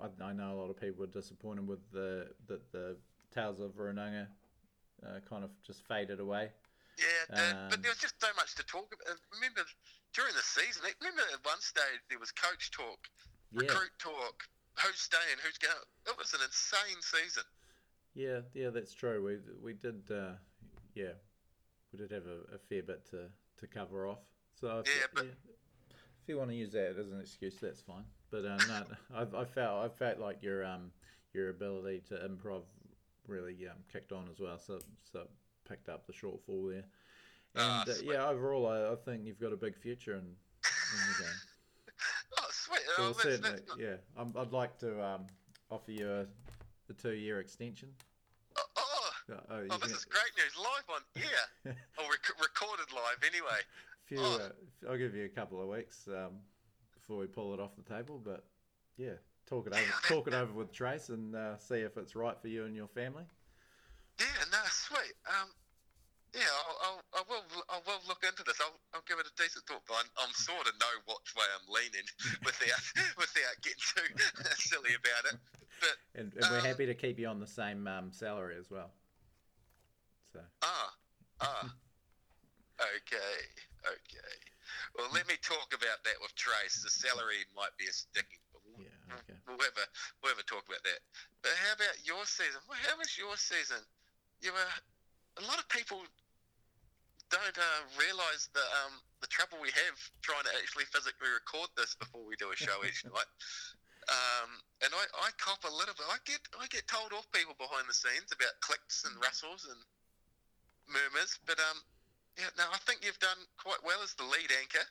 I, 0.00 0.24
I 0.24 0.32
know 0.32 0.52
a 0.52 0.58
lot 0.58 0.70
of 0.70 0.80
people 0.80 1.00
were 1.00 1.12
disappointed 1.12 1.66
with 1.66 1.80
the 1.92 2.28
that 2.46 2.70
the 2.72 2.96
Tales 3.34 3.60
of 3.60 3.72
Verunanga 3.72 4.26
uh, 5.04 5.20
kind 5.28 5.44
of 5.44 5.50
just 5.62 5.82
faded 5.86 6.20
away. 6.20 6.50
Yeah, 6.98 7.36
uh, 7.36 7.40
Um, 7.40 7.70
but 7.70 7.82
there 7.82 7.90
was 7.90 7.98
just 7.98 8.14
so 8.20 8.28
much 8.36 8.54
to 8.54 8.62
talk 8.64 8.86
about. 8.94 9.18
Remember, 9.34 9.62
during 10.14 10.34
the 10.34 10.42
season, 10.42 10.82
remember 11.00 11.22
at 11.32 11.44
one 11.44 11.60
stage 11.60 12.00
there 12.08 12.18
was 12.18 12.30
coach 12.30 12.70
talk, 12.70 12.98
Yeah, 13.50 13.66
recruit 13.66 13.90
talk, 13.98 14.46
who's 14.82 14.98
staying, 14.98 15.38
who's 15.44 15.58
going. 15.58 15.74
It 16.06 16.16
was 16.18 16.32
an 16.34 16.40
insane 16.44 17.00
season. 17.00 17.44
yeah, 18.14 18.40
yeah. 18.54 18.70
That's 18.70 18.94
true. 18.94 19.24
We 19.24 19.38
we 19.62 19.72
did, 19.74 20.02
uh, 20.10 20.34
yeah, 20.94 21.12
we 21.92 21.98
did 21.98 22.10
have 22.10 22.26
a, 22.26 22.54
a 22.54 22.58
fair 22.68 22.82
bit 22.82 23.04
to, 23.10 23.26
to 23.60 23.66
cover 23.66 24.06
off. 24.06 24.18
So 24.60 24.80
if, 24.80 24.86
Yeah, 24.86 25.06
but- 25.14 25.26
if 25.26 26.28
you 26.28 26.38
want 26.38 26.50
to 26.50 26.56
use 26.56 26.72
that 26.72 26.96
as 26.98 27.10
an 27.12 27.20
excuse, 27.20 27.56
that's 27.60 27.82
fine. 27.82 28.04
But 28.30 28.46
um, 28.46 28.58
no, 28.68 28.84
I, 29.14 29.42
I 29.42 29.44
felt 29.44 29.84
I 29.84 29.88
felt 29.88 30.18
like 30.18 30.42
your 30.42 30.64
um 30.64 30.90
your 31.32 31.50
ability 31.50 32.02
to 32.08 32.14
improv 32.28 32.62
really 33.26 33.56
um, 33.68 33.76
kicked 33.92 34.12
on 34.12 34.28
as 34.30 34.38
well. 34.40 34.58
So 34.58 34.78
so 35.12 35.26
picked 35.68 35.88
up 35.88 36.06
the 36.06 36.12
shortfall 36.12 36.70
there. 36.72 36.84
Ah, 37.56 37.84
And 37.86 37.90
uh, 37.90 38.00
yeah, 38.02 38.28
overall, 38.28 38.66
I, 38.66 38.92
I 38.92 38.96
think 39.04 39.24
you've 39.24 39.40
got 39.40 39.52
a 39.52 39.56
big 39.56 39.76
future 39.76 40.12
in, 40.14 40.18
in 40.20 41.00
the 41.08 41.22
game. 41.24 41.38
Oh, 42.70 42.74
sweet. 42.74 42.80
So 42.96 43.02
Oh, 43.02 43.06
that's, 43.08 43.22
certainly, 43.22 43.50
that's 43.50 43.68
not, 43.68 43.78
yeah, 43.80 43.96
I'm, 44.16 44.34
I'd 44.36 44.52
like 44.52 44.78
to 44.80 45.02
um, 45.04 45.26
offer 45.70 45.90
you 45.92 46.10
a, 46.10 46.26
a 46.90 46.94
two-year 47.00 47.40
extension. 47.40 47.88
oh, 48.56 48.62
oh, 48.76 49.10
Uh, 49.32 49.36
oh, 49.50 49.66
oh, 49.70 49.78
this 49.78 49.92
is 49.92 50.04
great 50.04 50.32
news. 50.36 50.56
Live 50.58 50.88
on 50.88 51.00
air. 51.16 51.74
or 51.98 52.04
rec- 52.10 52.40
recorded 52.42 52.86
live 52.92 53.22
anyway. 53.26 53.60
few, 54.06 54.18
Oh. 54.20 54.38
uh, 54.40 54.90
I'll 54.90 54.98
give 54.98 55.14
you 55.14 55.24
a 55.24 55.28
couple 55.28 55.60
of 55.62 55.68
weeks 55.68 56.06
um, 56.08 56.32
before 56.94 57.18
we 57.18 57.26
pull 57.26 57.54
it 57.54 57.60
off 57.60 57.70
the 57.76 57.94
table. 57.94 58.20
But 58.22 58.44
yeah, 58.96 59.14
talk 59.46 59.66
it 59.66 59.72
over, 59.72 59.92
talk 60.08 60.28
it 60.28 60.34
over 60.34 60.52
with 60.52 60.72
Trace, 60.72 61.08
and 61.08 61.34
uh, 61.34 61.58
see 61.58 61.76
if 61.80 61.96
it's 61.96 62.14
right 62.14 62.38
for 62.40 62.48
you 62.48 62.64
and 62.64 62.74
your 62.76 62.88
family. 62.88 63.24
Yeah, 64.20 64.26
no, 64.52 64.58
sweet. 64.70 65.14
Um, 65.26 65.48
yeah, 66.34 66.42
I'll, 66.68 66.78
I'll, 66.82 67.00
I 67.14 67.22
will, 67.28 67.44
I 67.70 67.78
will 67.86 68.00
look 68.08 68.22
into 68.28 68.42
this. 68.44 68.60
I'll, 68.60 68.78
I'll 68.94 69.02
give 69.08 69.18
it 69.18 69.26
a 69.26 69.42
decent 69.42 69.64
thought, 69.66 69.82
but 69.82 69.82
I'm, 69.98 70.08
I'm 70.18 70.32
sort 70.34 70.66
of 70.66 70.74
know 70.80 70.94
which 71.06 71.30
way 71.34 71.46
I'm 71.54 71.66
leaning 71.70 72.06
without, 72.44 72.82
without 73.16 73.54
getting 73.62 73.84
too 73.94 74.10
silly 74.56 74.94
about 74.94 75.32
it. 75.32 75.38
But 75.80 75.96
And, 76.14 76.32
and 76.34 76.44
we're 76.50 76.58
Um, 76.60 76.66
happy 76.66 76.86
to 76.86 76.94
keep 76.94 77.18
you 77.18 77.26
on 77.28 77.40
the 77.40 77.46
same 77.50 77.86
um, 77.86 78.12
salary 78.12 78.56
as 78.58 78.70
well. 78.70 78.90
So 80.32 80.40
ah, 80.62 80.90
ah, 81.40 81.70
okay, 82.80 83.34
okay. 83.86 84.34
Well, 84.98 85.10
let 85.14 85.26
me 85.28 85.34
talk 85.42 85.70
about 85.74 86.02
that 86.02 86.18
with 86.22 86.34
Trace. 86.34 86.82
The 86.82 86.90
salary 86.90 87.46
might 87.54 87.74
be 87.78 87.86
a 87.86 87.92
sticking. 87.94 88.42
Yeah, 88.78 88.90
okay. 89.22 89.38
we'll 89.46 89.62
ever, 89.62 89.86
we'll 90.22 90.32
ever 90.34 90.42
talk 90.42 90.66
about 90.66 90.82
that. 90.82 90.98
But 91.42 91.52
how 91.62 91.74
about 91.78 91.94
your 92.02 92.26
season? 92.26 92.58
Well, 92.66 92.78
how 92.82 92.98
was 92.98 93.14
your 93.16 93.36
season? 93.36 93.78
You 94.42 94.50
were 94.52 94.70
a 95.38 95.44
lot 95.46 95.58
of 95.58 95.68
people 95.68 96.02
don't 97.30 97.58
uh, 97.58 97.80
realise 97.98 98.50
the 98.54 98.62
um, 98.86 98.98
the 99.24 99.32
trouble 99.32 99.56
we 99.56 99.72
have 99.72 99.96
trying 100.20 100.44
to 100.44 100.52
actually 100.60 100.84
physically 100.92 101.32
record 101.32 101.72
this 101.80 101.96
before 101.96 102.20
we 102.28 102.36
do 102.36 102.52
a 102.52 102.58
show 102.60 102.76
each 102.84 103.00
night. 103.08 103.30
Um, 104.04 104.60
and 104.84 104.92
I, 104.92 105.04
I 105.24 105.32
cop 105.40 105.64
a 105.64 105.72
little 105.72 105.96
bit. 105.96 106.04
I 106.04 106.20
get 106.28 106.44
I 106.60 106.68
get 106.68 106.84
told 106.84 107.16
off 107.16 107.24
people 107.32 107.56
behind 107.56 107.88
the 107.88 107.96
scenes 107.96 108.28
about 108.36 108.52
clicks 108.60 109.08
and 109.08 109.16
rustles 109.16 109.64
and 109.64 109.80
murmurs. 110.92 111.40
But 111.48 111.56
um, 111.56 111.80
yeah, 112.36 112.52
no, 112.60 112.68
I 112.68 112.76
think 112.84 113.00
you've 113.00 113.16
done 113.24 113.40
quite 113.56 113.80
well 113.80 114.04
as 114.04 114.12
the 114.12 114.28
lead 114.28 114.52
anchor. 114.60 114.84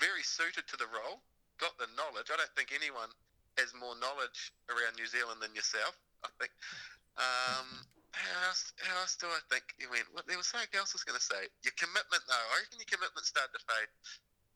Very 0.00 0.24
suited 0.24 0.64
to 0.72 0.80
the 0.80 0.88
role. 0.88 1.20
Got 1.60 1.76
the 1.76 1.92
knowledge. 1.92 2.32
I 2.32 2.40
don't 2.40 2.52
think 2.56 2.72
anyone 2.72 3.12
has 3.60 3.76
more 3.76 4.00
knowledge 4.00 4.56
around 4.72 4.96
New 4.96 5.08
Zealand 5.08 5.44
than 5.44 5.52
yourself. 5.52 5.92
I 6.24 6.32
think. 6.40 6.52
Um, 7.20 7.84
how 8.16 8.48
else? 8.48 8.72
How 8.80 8.96
else 9.04 9.14
do 9.20 9.28
I 9.28 9.40
think 9.52 9.76
you 9.76 9.92
went? 9.92 10.08
What 10.16 10.24
there 10.24 10.40
was 10.40 10.48
something 10.48 10.72
else 10.72 10.96
I 10.96 11.00
was 11.00 11.06
going 11.06 11.20
to 11.20 11.22
say. 11.22 11.48
Your 11.60 11.76
commitment, 11.76 12.24
though. 12.24 12.46
I 12.56 12.64
reckon 12.64 12.80
your 12.80 12.88
commitment 12.88 13.28
started 13.28 13.52
to 13.52 13.62
fade. 13.68 13.90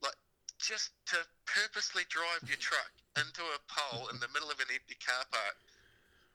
Like 0.01 0.17
just 0.57 0.93
to 1.13 1.19
purposely 1.49 2.05
drive 2.13 2.45
your 2.45 2.61
truck 2.61 2.93
into 3.17 3.41
a 3.41 3.61
pole 3.69 4.13
in 4.13 4.21
the 4.21 4.29
middle 4.33 4.53
of 4.53 4.61
an 4.61 4.69
empty 4.73 4.97
car 5.01 5.25
park 5.33 5.57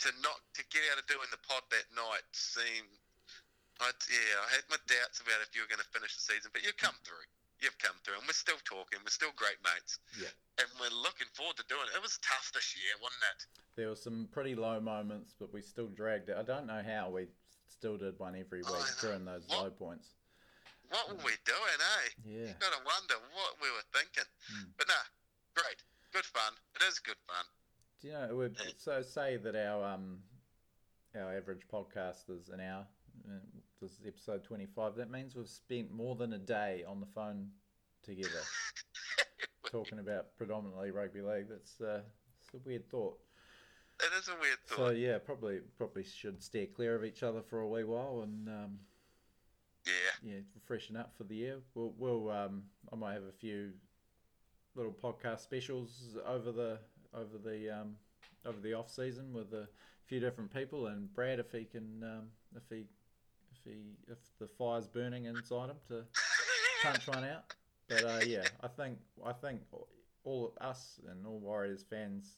to 0.02 0.10
not 0.20 0.42
to 0.58 0.62
get 0.74 0.82
out 0.92 1.00
of 1.00 1.06
doing 1.08 1.30
the 1.32 1.42
pod 1.46 1.64
that 1.72 1.88
night 1.94 2.26
seemed. 2.34 3.00
I, 3.80 3.92
yeah, 4.08 4.40
I 4.40 4.48
had 4.56 4.66
my 4.72 4.80
doubts 4.88 5.20
about 5.20 5.44
if 5.44 5.52
you 5.52 5.60
were 5.60 5.72
going 5.72 5.84
to 5.84 5.92
finish 5.92 6.16
the 6.16 6.24
season, 6.24 6.48
but 6.56 6.64
you've 6.64 6.80
come 6.80 6.96
through. 7.04 7.28
You've 7.60 7.76
come 7.80 7.96
through, 8.04 8.20
and 8.20 8.28
we're 8.28 8.36
still 8.36 8.60
talking. 8.68 9.00
We're 9.04 9.16
still 9.16 9.36
great 9.36 9.60
mates. 9.64 10.00
Yeah. 10.16 10.32
And 10.58 10.68
we're 10.80 10.96
looking 11.04 11.28
forward 11.34 11.58
to 11.58 11.66
doing 11.68 11.84
it. 11.92 11.98
It 11.98 12.02
was 12.02 12.18
tough 12.24 12.52
this 12.54 12.76
year, 12.76 12.94
wasn't 13.02 13.24
it? 13.36 13.40
There 13.76 13.90
were 13.90 13.96
some 14.00 14.30
pretty 14.32 14.56
low 14.56 14.80
moments, 14.80 15.36
but 15.38 15.52
we 15.54 15.62
still 15.62 15.88
dragged 15.88 16.30
it. 16.30 16.38
I 16.40 16.44
don't 16.44 16.66
know 16.66 16.82
how 16.86 17.10
we 17.10 17.28
still 17.68 17.98
did 17.98 18.18
one 18.20 18.36
every 18.40 18.62
week 18.62 18.88
during 19.02 19.26
those 19.26 19.44
What? 19.48 19.64
low 19.64 19.70
points. 19.72 20.10
What 20.90 21.10
were 21.10 21.16
we 21.26 21.34
doing, 21.46 21.80
eh? 21.82 22.10
Yeah. 22.24 22.48
You 22.48 22.56
gotta 22.60 22.80
wonder 22.86 23.16
what 23.34 23.58
we 23.62 23.68
were 23.72 23.84
thinking. 23.92 24.24
Hmm. 24.50 24.70
But 24.78 24.88
nah, 24.88 25.04
great, 25.56 25.84
good 26.14 26.24
fun. 26.26 26.54
It 26.76 26.84
is 26.88 27.00
good 27.00 27.18
fun. 27.28 27.44
Do 28.02 28.08
you 28.08 28.14
know? 28.14 28.24
It 28.30 28.36
would, 28.36 28.56
so 28.78 29.02
say 29.02 29.38
that 29.38 29.56
our 29.56 29.84
um 29.84 30.20
our 31.16 31.36
average 31.36 31.64
podcast 31.72 32.30
is 32.30 32.50
an 32.50 32.62
hour. 32.62 32.86
uh, 33.28 33.32
This 33.82 33.92
is 33.92 33.98
episode 34.08 34.44
twenty 34.44 34.68
five. 34.68 34.96
That 34.96 35.10
means 35.10 35.36
we've 35.36 35.50
spent 35.50 35.92
more 35.92 36.16
than 36.16 36.34
a 36.34 36.38
day 36.38 36.84
on 36.88 37.00
the 37.00 37.08
phone 37.08 37.50
together 38.04 38.30
talking 39.72 40.00
about 40.00 40.36
predominantly 40.38 40.92
rugby 40.92 41.22
league. 41.22 41.48
That's 41.50 41.82
uh, 41.82 42.02
it's 42.40 42.54
a 42.54 42.68
weird 42.68 42.90
thought. 42.90 43.18
It 44.00 44.12
is 44.20 44.28
a 44.28 44.40
weird 44.40 44.58
thought. 44.68 44.78
So 44.78 44.90
yeah, 44.90 45.18
probably 45.18 45.60
probably 45.78 46.04
should 46.04 46.44
steer 46.44 46.68
clear 46.68 46.96
of 46.96 47.06
each 47.06 47.24
other 47.24 47.42
for 47.42 47.62
a 47.62 47.68
wee 47.68 47.84
while 47.84 48.22
and 48.24 48.48
um, 48.50 48.80
yeah. 49.86 50.34
yeah, 50.34 50.40
freshen 50.66 50.98
up 50.98 51.14
for 51.18 51.24
the 51.24 51.36
year. 51.36 51.58
We'll, 51.74 51.94
we'll 51.98 52.30
um, 52.30 52.64
I 52.92 52.96
might 52.96 53.14
have 53.14 53.24
a 53.24 53.32
few 53.32 53.72
little 54.76 54.92
podcast 54.94 55.40
specials 55.40 56.18
over 56.28 56.52
the 56.52 56.80
over 57.14 57.38
the 57.44 57.70
um, 57.70 57.96
over 58.46 58.60
the 58.62 58.74
off 58.74 58.92
season 58.92 59.34
with 59.34 59.54
a 59.54 59.68
few 60.06 60.20
different 60.20 60.54
people 60.54 60.88
and 60.88 61.12
Brad 61.14 61.40
if 61.40 61.52
he 61.52 61.64
can 61.64 62.04
um, 62.04 62.28
if 62.56 62.64
he 62.70 62.86
if 63.52 63.64
he 63.64 63.80
if 64.08 64.18
the 64.40 64.48
fire's 64.48 64.88
burning 64.88 65.26
inside 65.26 65.70
him 65.70 65.78
to 65.88 66.04
punch 66.84 67.08
one 67.08 67.24
out. 67.24 67.54
But 67.88 68.04
uh, 68.04 68.20
yeah, 68.26 68.44
I 68.62 68.68
think 68.68 68.98
I 69.26 69.32
think 69.34 69.62
all 70.24 70.46
of 70.56 70.68
us 70.68 71.00
and 71.10 71.26
all 71.26 71.40
Warriors 71.40 71.84
fans, 71.90 72.38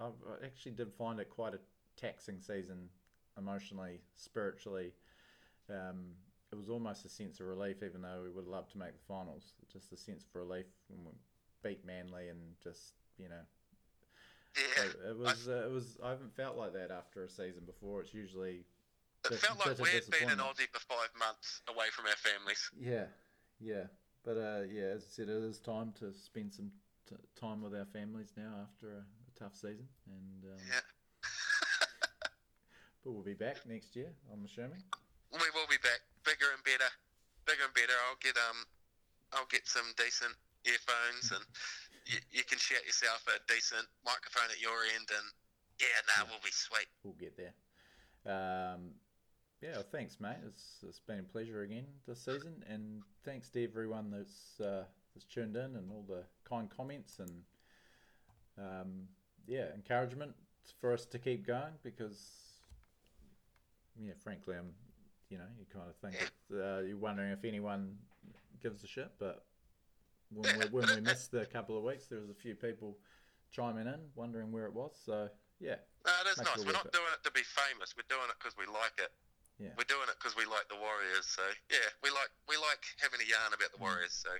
I've, 0.00 0.12
actually 0.44 0.72
did 0.72 0.92
find 0.94 1.18
it 1.18 1.28
quite 1.28 1.54
a 1.54 1.58
taxing 1.96 2.40
season, 2.40 2.88
emotionally, 3.36 4.00
spiritually. 4.16 4.92
Um, 5.68 6.12
it 6.52 6.56
was 6.56 6.68
almost 6.70 7.04
a 7.04 7.08
sense 7.08 7.40
of 7.40 7.46
relief, 7.46 7.82
even 7.82 8.02
though 8.02 8.20
we 8.22 8.30
would 8.30 8.46
love 8.46 8.68
to 8.70 8.78
make 8.78 8.92
the 8.92 9.04
finals. 9.08 9.54
Just 9.72 9.92
a 9.92 9.96
sense 9.96 10.22
of 10.24 10.34
relief 10.40 10.66
when 10.88 11.04
we 11.04 11.12
beat 11.68 11.84
Manly 11.84 12.28
and 12.28 12.38
just 12.62 12.94
you 13.18 13.28
know, 13.28 13.42
Yeah. 14.56 14.84
it, 14.84 15.10
it 15.10 15.18
was 15.18 15.48
uh, 15.48 15.64
it 15.66 15.70
was. 15.72 15.96
I 16.04 16.10
haven't 16.10 16.36
felt 16.36 16.56
like 16.56 16.72
that 16.74 16.90
after 16.92 17.24
a 17.24 17.28
season 17.28 17.64
before. 17.66 18.02
It's 18.02 18.14
usually 18.14 18.64
It 19.24 19.30
bit- 19.30 19.38
felt 19.40 19.58
like 19.58 19.78
we 19.80 19.88
had 19.90 20.04
been 20.08 20.30
in 20.30 20.38
disappointment. 20.38 20.40
Aussie 20.40 20.70
for 20.72 20.80
five 20.86 21.08
months 21.18 21.62
away 21.68 21.86
from 21.90 22.06
our 22.06 22.14
families. 22.16 22.70
Yeah, 22.78 23.06
yeah. 23.60 23.86
But 24.26 24.36
uh, 24.42 24.62
yeah, 24.66 24.98
as 24.98 25.06
I 25.06 25.10
said, 25.22 25.28
it 25.30 25.38
is 25.46 25.62
time 25.62 25.94
to 26.02 26.10
spend 26.12 26.50
some 26.52 26.72
t- 27.08 27.14
time 27.38 27.62
with 27.62 27.78
our 27.78 27.86
families 27.86 28.34
now 28.36 28.66
after 28.66 28.90
a, 28.90 29.06
a 29.06 29.32
tough 29.38 29.54
season, 29.54 29.86
and 30.10 30.50
um, 30.50 30.58
Yeah. 30.66 30.82
but 33.06 33.14
we'll 33.14 33.22
be 33.22 33.38
back 33.38 33.62
next 33.70 33.94
year. 33.94 34.10
I'm 34.34 34.42
assuming. 34.44 34.82
We 35.30 35.46
will 35.54 35.70
be 35.70 35.78
back, 35.78 36.02
bigger 36.26 36.50
and 36.50 36.62
better, 36.66 36.90
bigger 37.46 37.70
and 37.70 37.74
better. 37.78 37.94
I'll 38.10 38.18
get 38.18 38.34
um, 38.34 38.66
I'll 39.30 39.46
get 39.46 39.70
some 39.70 39.86
decent 39.94 40.34
earphones, 40.66 41.30
and 41.30 41.46
you, 42.10 42.18
you 42.34 42.42
can 42.42 42.58
shout 42.58 42.82
yourself 42.82 43.22
a 43.30 43.38
decent 43.46 43.86
microphone 44.02 44.50
at 44.50 44.58
your 44.58 44.82
end, 44.98 45.06
and 45.06 45.26
yeah, 45.78 46.02
nah, 46.10 46.26
Yeah. 46.26 46.34
we'll 46.34 46.42
be 46.42 46.50
sweet. 46.50 46.90
We'll 47.06 47.14
get 47.14 47.38
there. 47.38 47.54
Um, 48.26 48.90
yeah, 49.66 49.82
thanks, 49.90 50.18
mate. 50.20 50.36
It's, 50.46 50.78
it's 50.86 51.00
been 51.00 51.20
a 51.20 51.22
pleasure 51.22 51.62
again 51.62 51.86
this 52.06 52.20
season, 52.24 52.62
and 52.68 53.02
thanks 53.24 53.48
to 53.50 53.64
everyone 53.64 54.10
that's 54.10 54.60
uh, 54.60 54.84
that's 55.14 55.26
tuned 55.26 55.56
in 55.56 55.76
and 55.76 55.90
all 55.90 56.04
the 56.06 56.22
kind 56.48 56.68
comments 56.74 57.18
and 57.18 57.30
um, 58.58 59.02
yeah, 59.46 59.66
encouragement 59.74 60.32
for 60.80 60.92
us 60.92 61.04
to 61.06 61.18
keep 61.18 61.46
going 61.46 61.72
because 61.82 62.30
yeah, 64.00 64.12
frankly, 64.22 64.56
I'm 64.56 64.72
you 65.30 65.38
know 65.38 65.44
you 65.58 65.66
kind 65.72 65.86
of 65.88 65.96
think 65.96 66.30
uh, 66.52 66.80
you're 66.86 66.96
wondering 66.96 67.32
if 67.32 67.44
anyone 67.44 67.96
gives 68.62 68.84
a 68.84 68.86
shit, 68.86 69.10
but 69.18 69.44
when 70.32 70.58
we, 70.58 70.64
when 70.66 70.88
we 70.94 71.00
missed 71.00 71.30
the 71.30 71.46
couple 71.46 71.76
of 71.76 71.84
weeks, 71.84 72.06
there 72.06 72.20
was 72.20 72.30
a 72.30 72.34
few 72.34 72.54
people 72.54 72.96
chiming 73.52 73.86
in, 73.86 74.00
wondering 74.14 74.50
where 74.52 74.66
it 74.66 74.74
was. 74.74 74.92
So 75.04 75.28
yeah, 75.60 75.76
No, 76.04 76.12
it 76.24 76.30
is 76.32 76.38
nice. 76.38 76.64
We're 76.64 76.72
not 76.72 76.86
it. 76.86 76.92
doing 76.92 77.08
it 77.12 77.24
to 77.24 77.32
be 77.32 77.42
famous. 77.42 77.94
We're 77.96 78.08
doing 78.08 78.28
it 78.28 78.36
because 78.38 78.56
we 78.58 78.66
like 78.66 78.98
it. 78.98 79.10
Yeah. 79.58 79.72
We're 79.78 79.88
doing 79.88 80.04
it 80.12 80.16
because 80.20 80.36
we 80.36 80.44
like 80.44 80.68
the 80.68 80.76
Warriors. 80.76 81.24
So 81.26 81.40
yeah, 81.70 81.88
we 82.04 82.10
like 82.10 82.28
we 82.48 82.56
like 82.56 82.84
having 83.00 83.20
a 83.24 83.28
yarn 83.28 83.52
about 83.56 83.72
the 83.72 83.78
Mm. 83.78 83.88
Warriors. 83.88 84.12
So 84.12 84.30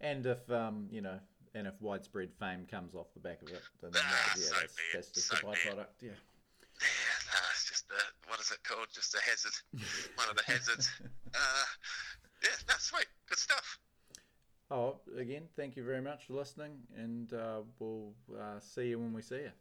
And 0.00 0.26
if 0.26 0.44
um, 0.50 0.88
you 0.92 1.00
know, 1.00 1.18
and 1.54 1.66
if 1.66 1.74
widespread 1.80 2.30
fame 2.38 2.66
comes 2.70 2.94
off 2.94 3.08
the 3.14 3.20
back 3.20 3.40
of 3.42 3.48
it, 3.48 3.62
then 3.80 3.92
Ah, 3.96 4.32
yeah, 4.36 4.42
so 4.42 4.54
that's, 4.60 4.76
that's 4.92 5.10
just 5.12 5.28
so 5.28 5.36
a 5.36 5.40
byproduct. 5.52 5.96
Yeah. 6.00 6.12
yeah, 6.12 7.18
nah, 7.32 7.48
it's 7.56 7.64
just 7.68 7.88
a 7.90 8.00
what 8.28 8.40
is 8.40 8.50
it 8.52 8.60
called? 8.64 8.88
Just 8.92 9.14
a 9.14 9.20
hazard. 9.24 9.56
One 10.20 10.28
of 10.28 10.36
the 10.36 10.44
hazards. 10.44 10.90
Uh, 11.34 11.64
yeah, 12.44 12.56
no, 12.68 12.74
sweet, 12.78 13.06
good 13.28 13.38
stuff. 13.38 13.78
oh, 14.70 15.00
again, 15.16 15.48
thank 15.56 15.76
you 15.76 15.84
very 15.84 16.02
much 16.02 16.26
for 16.26 16.34
listening, 16.34 16.72
and 16.96 17.32
uh, 17.32 17.60
we'll 17.78 18.12
uh, 18.38 18.58
see 18.60 18.88
you 18.88 18.98
when 18.98 19.12
we 19.14 19.22
see 19.22 19.36
you. 19.48 19.52